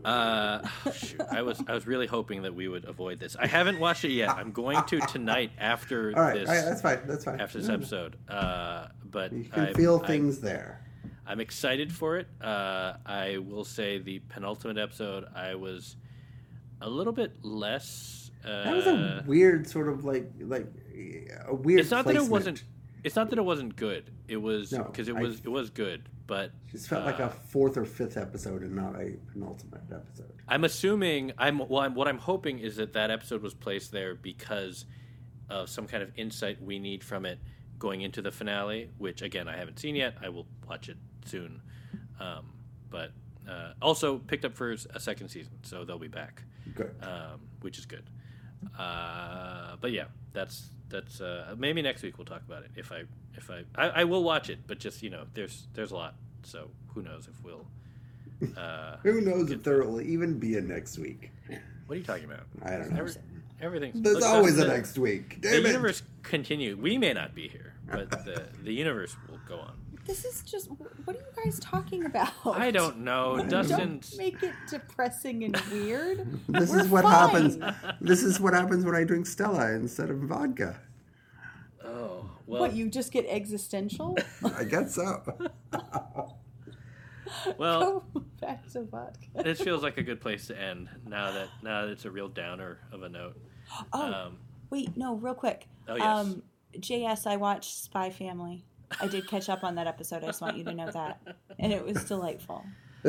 Uh, 0.05 0.67
shoot, 0.95 1.21
I 1.31 1.43
was 1.43 1.63
I 1.69 1.75
was 1.75 1.87
really 1.87 2.07
hoping 2.07 2.43
that 2.43 2.55
we 2.55 2.69
would 2.69 2.85
avoid 2.85 3.19
this. 3.19 3.37
I 3.39 3.47
haven't 3.47 3.79
watched 3.81 4.05
it 4.05 4.13
yet. 4.13 4.31
I'm 4.31 4.53
going 4.53 4.83
to 4.85 5.01
tonight 5.01 5.51
after 5.59 6.13
All 6.17 6.23
right, 6.23 6.35
this 6.39 6.49
all 6.49 6.55
right, 6.55 6.65
that's 6.65 6.81
fine. 6.83 6.99
That's 7.07 7.25
fine. 7.25 7.41
after 7.41 7.59
this 7.59 7.69
No, 7.69 7.75
no. 7.75 7.81
episode. 7.81 8.17
Uh, 8.29 8.89
but 9.05 9.33
You 9.33 9.45
can 9.45 9.67
I, 9.69 9.73
feel 9.73 10.01
I, 10.03 10.07
things 10.07 10.41
there. 10.41 10.85
I'm 11.27 11.41
excited 11.41 11.93
for 11.93 12.17
it. 12.19 12.27
Uh, 12.41 12.95
I 13.07 13.39
will 13.39 13.65
say 13.65 13.99
the 13.99 14.19
penultimate 14.31 14.79
episode, 14.79 15.27
I 15.35 15.55
was 15.55 15.97
a 16.81 16.89
little 16.91 17.13
bit 17.13 17.33
less. 17.45 18.31
Uh, 18.45 18.65
That 18.65 18.75
was 18.77 18.87
a 18.87 19.25
weird 19.27 19.69
sort 19.69 19.89
of 19.89 20.05
like 20.05 20.31
like 20.41 20.67
a 21.47 21.55
weird. 21.55 21.81
it's 21.81 21.91
not 21.91 22.05
that 22.07 22.17
it 22.17 22.25
wasn't. 22.25 22.65
It's 23.05 23.17
not 23.17 23.31
that 23.31 23.39
it 23.39 23.45
wasn't 23.45 23.77
good. 23.77 24.11
It 24.29 24.37
was 24.37 24.73
No, 24.73 24.85
because 24.85 25.09
it 25.09 25.17
I- 25.17 25.21
was 25.23 25.41
it 25.41 25.49
was 25.49 25.71
good, 25.71 26.09
but 26.31 26.53
just 26.71 26.87
felt 26.89 27.05
like 27.05 27.19
uh, 27.19 27.25
a 27.25 27.29
fourth 27.29 27.77
or 27.77 27.85
fifth 27.85 28.17
episode 28.17 28.63
and 28.63 28.73
not 28.77 28.95
a 28.95 29.17
penultimate 29.33 29.83
episode. 29.93 30.33
I'm 30.47 30.63
assuming 30.63 31.33
I'm 31.37 31.59
well. 31.59 31.81
I'm, 31.81 31.97
what 31.97 32.07
I'm 32.07 32.19
hoping 32.19 32.61
is 32.61 32.77
that 32.77 32.93
that 32.93 33.11
episode 33.11 33.43
was 33.43 33.53
placed 33.53 33.91
there 33.91 34.15
because 34.15 34.85
of 35.49 35.69
some 35.69 35.89
kind 35.89 36.05
of 36.05 36.13
insight 36.17 36.63
we 36.63 36.79
need 36.79 37.03
from 37.03 37.27
it 37.27 37.41
going 37.81 38.03
into 38.03 38.23
the 38.23 38.31
finale. 38.31 38.91
Which 38.97 39.23
again, 39.23 39.49
I 39.49 39.57
haven't 39.57 39.81
seen 39.81 39.97
yet. 39.97 40.19
I 40.23 40.29
will 40.29 40.47
watch 40.69 40.89
it 40.89 40.99
soon. 41.25 41.63
Um, 42.21 42.53
but 42.91 43.11
uh, 43.51 43.73
also 43.83 44.19
picked 44.19 44.45
up 44.45 44.55
for 44.55 44.71
a 44.71 45.01
second 45.01 45.31
season, 45.31 45.55
so 45.63 45.85
they'll 45.85 45.99
be 45.99 46.07
back, 46.07 46.45
Good. 46.77 46.95
um, 47.03 47.41
which 47.61 47.77
is 47.77 47.87
good. 47.87 48.05
Uh, 48.79 49.77
but 49.81 49.93
yeah, 49.93 50.05
that's 50.33 50.69
that's 50.89 51.21
uh, 51.21 51.55
maybe 51.57 51.83
next 51.83 52.03
week 52.03 52.19
we'll 52.19 52.25
talk 52.25 52.43
about 52.47 52.63
it. 52.63 52.71
If 52.77 52.93
I 52.93 53.03
if 53.35 53.51
I, 53.51 53.65
I 53.75 53.89
I 54.01 54.05
will 54.05 54.23
watch 54.23 54.51
it, 54.51 54.59
but 54.67 54.79
just 54.79 55.03
you 55.03 55.11
know, 55.11 55.25
there's 55.35 55.67
there's 55.75 55.93
a 55.93 55.97
lot, 55.97 56.15
so 56.43 56.69
who 56.95 57.03
knows 57.03 57.29
if 57.29 57.43
we'll. 57.45 57.67
Uh, 58.57 58.97
Who 59.03 59.21
knows 59.21 59.51
if 59.51 59.63
there 59.63 59.83
will 59.85 60.01
even 60.01 60.39
be 60.39 60.57
a 60.57 60.63
next 60.63 60.99
week? 60.99 61.31
what 61.87 61.95
are 61.95 61.99
you 61.99 62.05
talking 62.05 62.25
about? 62.25 62.47
I 62.63 62.71
don't 62.71 62.91
know. 62.91 63.01
Every, 63.01 63.13
everything's 63.61 64.01
There's 64.01 64.25
always 64.25 64.57
the, 64.57 64.65
a 64.65 64.69
next 64.69 64.97
week. 64.97 65.43
The 65.43 65.59
it. 65.59 65.67
universe 65.67 66.03
continue. 66.23 66.77
We 66.77 66.97
may 66.97 67.13
not 67.13 67.35
be 67.35 67.49
here, 67.49 67.75
but 67.91 68.11
the 68.11 68.45
the 68.63 68.73
universe 68.73 69.15
will 69.29 69.41
go 69.47 69.57
on. 69.57 69.75
This 70.07 70.25
is 70.25 70.43
just 70.43 70.69
what 71.05 71.15
are 71.17 71.19
you 71.19 71.45
guys 71.45 71.61
talking 71.61 72.05
about? 72.05 72.33
I 72.45 72.71
don't 72.71 72.99
know. 73.01 73.45
Dustin. 73.49 74.01
Don't 74.01 74.17
make 74.19 74.43
it 74.43 74.55
depressing 74.69 75.45
and 75.45 75.57
weird. 75.73 76.27
This 76.49 76.71
We're 76.71 76.81
is 76.81 76.89
what 76.89 77.05
fine. 77.05 77.13
happens. 77.13 77.59
This 78.01 78.23
is 78.23 78.41
what 78.41 78.55
happens 78.55 78.85
when 78.85 78.95
I 78.95 79.05
drink 79.05 79.27
Stella 79.27 79.73
instead 79.73 80.11
of 80.11 80.19
vodka. 80.21 80.81
Oh 81.85 82.29
well. 82.47 82.61
What 82.63 82.75
you 82.75 82.89
just 82.89 83.13
get 83.13 83.27
existential? 83.29 84.17
I 84.57 84.65
guess 84.65 84.95
so. 84.97 85.23
well, 87.59 88.05
Go 88.15 88.23
back 88.41 88.67
to 88.73 88.83
vodka. 88.85 89.27
this 89.45 89.61
feels 89.61 89.83
like 89.83 89.99
a 89.99 90.03
good 90.03 90.21
place 90.21 90.47
to 90.49 90.61
end. 90.61 90.89
Now 91.07 91.31
that 91.33 91.49
now 91.63 91.83
that 91.85 91.93
it's 91.93 92.05
a 92.05 92.11
real 92.11 92.29
downer 92.29 92.79
of 92.93 93.03
a 93.03 93.09
note. 93.09 93.37
Oh, 93.93 94.13
Um, 94.13 94.39
wait, 94.71 94.97
no, 94.97 95.15
real 95.15 95.35
quick. 95.35 95.69
Oh, 95.89 95.95
yes. 95.97 96.05
Um, 96.07 96.43
JS, 96.79 97.27
I 97.27 97.37
watched 97.37 97.83
Spy 97.83 98.11
Family. 98.11 98.65
I 99.01 99.07
did 99.07 99.29
catch 99.29 99.49
up 99.49 99.63
on 99.65 99.75
that 99.77 99.87
episode. 99.87 100.23
I 100.25 100.27
just 100.27 100.41
want 100.41 100.57
you 100.57 100.65
to 100.65 100.75
know 100.75 100.91
that, 100.91 101.21
and 101.59 101.73
it 101.73 101.85
was 101.85 102.05
delightful. 102.05 102.65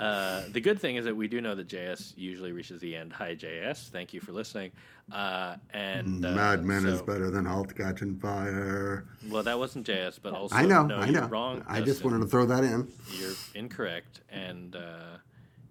uh, 0.00 0.42
the 0.50 0.60
good 0.60 0.80
thing 0.80 0.96
is 0.96 1.04
that 1.04 1.16
we 1.16 1.28
do 1.28 1.40
know 1.40 1.54
that 1.54 1.68
JS 1.68 2.14
usually 2.16 2.52
reaches 2.52 2.80
the 2.80 2.96
end. 2.96 3.12
Hi, 3.12 3.34
JS. 3.34 3.88
Thank 3.90 4.12
you 4.12 4.20
for 4.20 4.32
listening. 4.32 4.72
Uh, 5.12 5.56
and 5.70 6.24
uh, 6.24 6.32
Mad 6.32 6.64
Men 6.64 6.86
is 6.86 7.02
better 7.02 7.30
than 7.30 7.44
Halt 7.44 7.72
and 7.72 7.76
Catch 7.76 8.00
Fire. 8.20 9.06
Well, 9.28 9.42
that 9.42 9.58
wasn't 9.58 9.86
JS, 9.86 10.18
but 10.22 10.32
also 10.32 10.56
I 10.56 10.64
know, 10.64 10.84
no, 10.86 10.96
I 10.96 11.10
know. 11.10 11.26
wrong. 11.26 11.64
I 11.68 11.80
just 11.80 12.04
wanted 12.04 12.20
to 12.20 12.26
throw 12.26 12.46
that 12.46 12.64
in. 12.64 12.90
you're 13.18 13.34
incorrect 13.54 14.22
and 14.30 14.74
uh, 14.74 15.18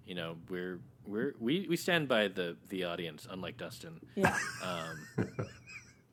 you 0.05 0.15
know 0.15 0.35
we're 0.49 0.79
we're 1.05 1.33
we, 1.39 1.65
we 1.69 1.75
stand 1.75 2.07
by 2.07 2.27
the 2.27 2.55
the 2.69 2.83
audience 2.85 3.27
unlike 3.29 3.57
dustin 3.57 3.99
Yeah. 4.15 4.37
um, 4.63 5.27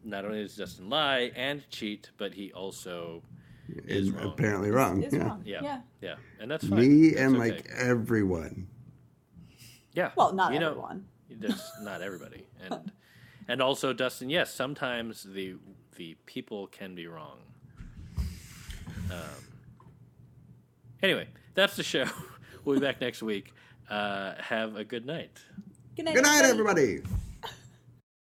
not 0.04 0.24
only 0.24 0.42
does 0.42 0.56
Dustin 0.56 0.88
lie 0.88 1.30
and 1.36 1.68
cheat, 1.70 2.10
but 2.16 2.32
he 2.34 2.52
also 2.52 3.22
is 3.68 4.08
is 4.08 4.10
wrong. 4.10 4.26
apparently 4.28 4.70
wrong. 4.70 5.02
Is 5.02 5.12
yeah. 5.12 5.20
wrong. 5.24 5.42
Yeah, 5.44 5.60
Yeah. 5.62 5.80
yeah, 6.00 6.14
and 6.40 6.50
that's 6.50 6.66
fine. 6.66 6.78
Me 6.80 7.10
That's 7.10 7.20
and 7.22 7.36
okay. 7.36 7.50
like 7.52 7.68
everyone. 7.76 8.66
yeah. 9.94 10.10
Well, 10.16 10.32
not 10.32 10.52
you 10.52 10.58
know, 10.60 10.70
everyone. 10.70 11.06
There's 11.30 11.70
not 11.82 12.02
everybody, 12.02 12.46
and 12.64 12.90
and 13.48 13.62
also 13.62 13.92
Dustin. 13.92 14.28
Yes, 14.30 14.52
sometimes 14.52 15.22
the 15.22 15.54
the 15.96 16.16
people 16.26 16.66
can 16.66 16.94
be 16.94 17.06
wrong. 17.06 17.38
Um. 19.10 19.44
Anyway, 21.02 21.28
that's 21.54 21.76
the 21.76 21.82
show. 21.82 22.04
We'll 22.64 22.78
be 22.78 22.84
back 22.84 23.00
next 23.00 23.22
week. 23.22 23.54
Uh, 23.88 24.34
have 24.38 24.76
a 24.76 24.84
good 24.84 25.06
night. 25.06 25.40
Good 25.96 26.04
night, 26.04 26.14
Good 26.14 26.24
night, 26.24 26.44
everybody. 26.44 26.82
everybody. 26.98 27.14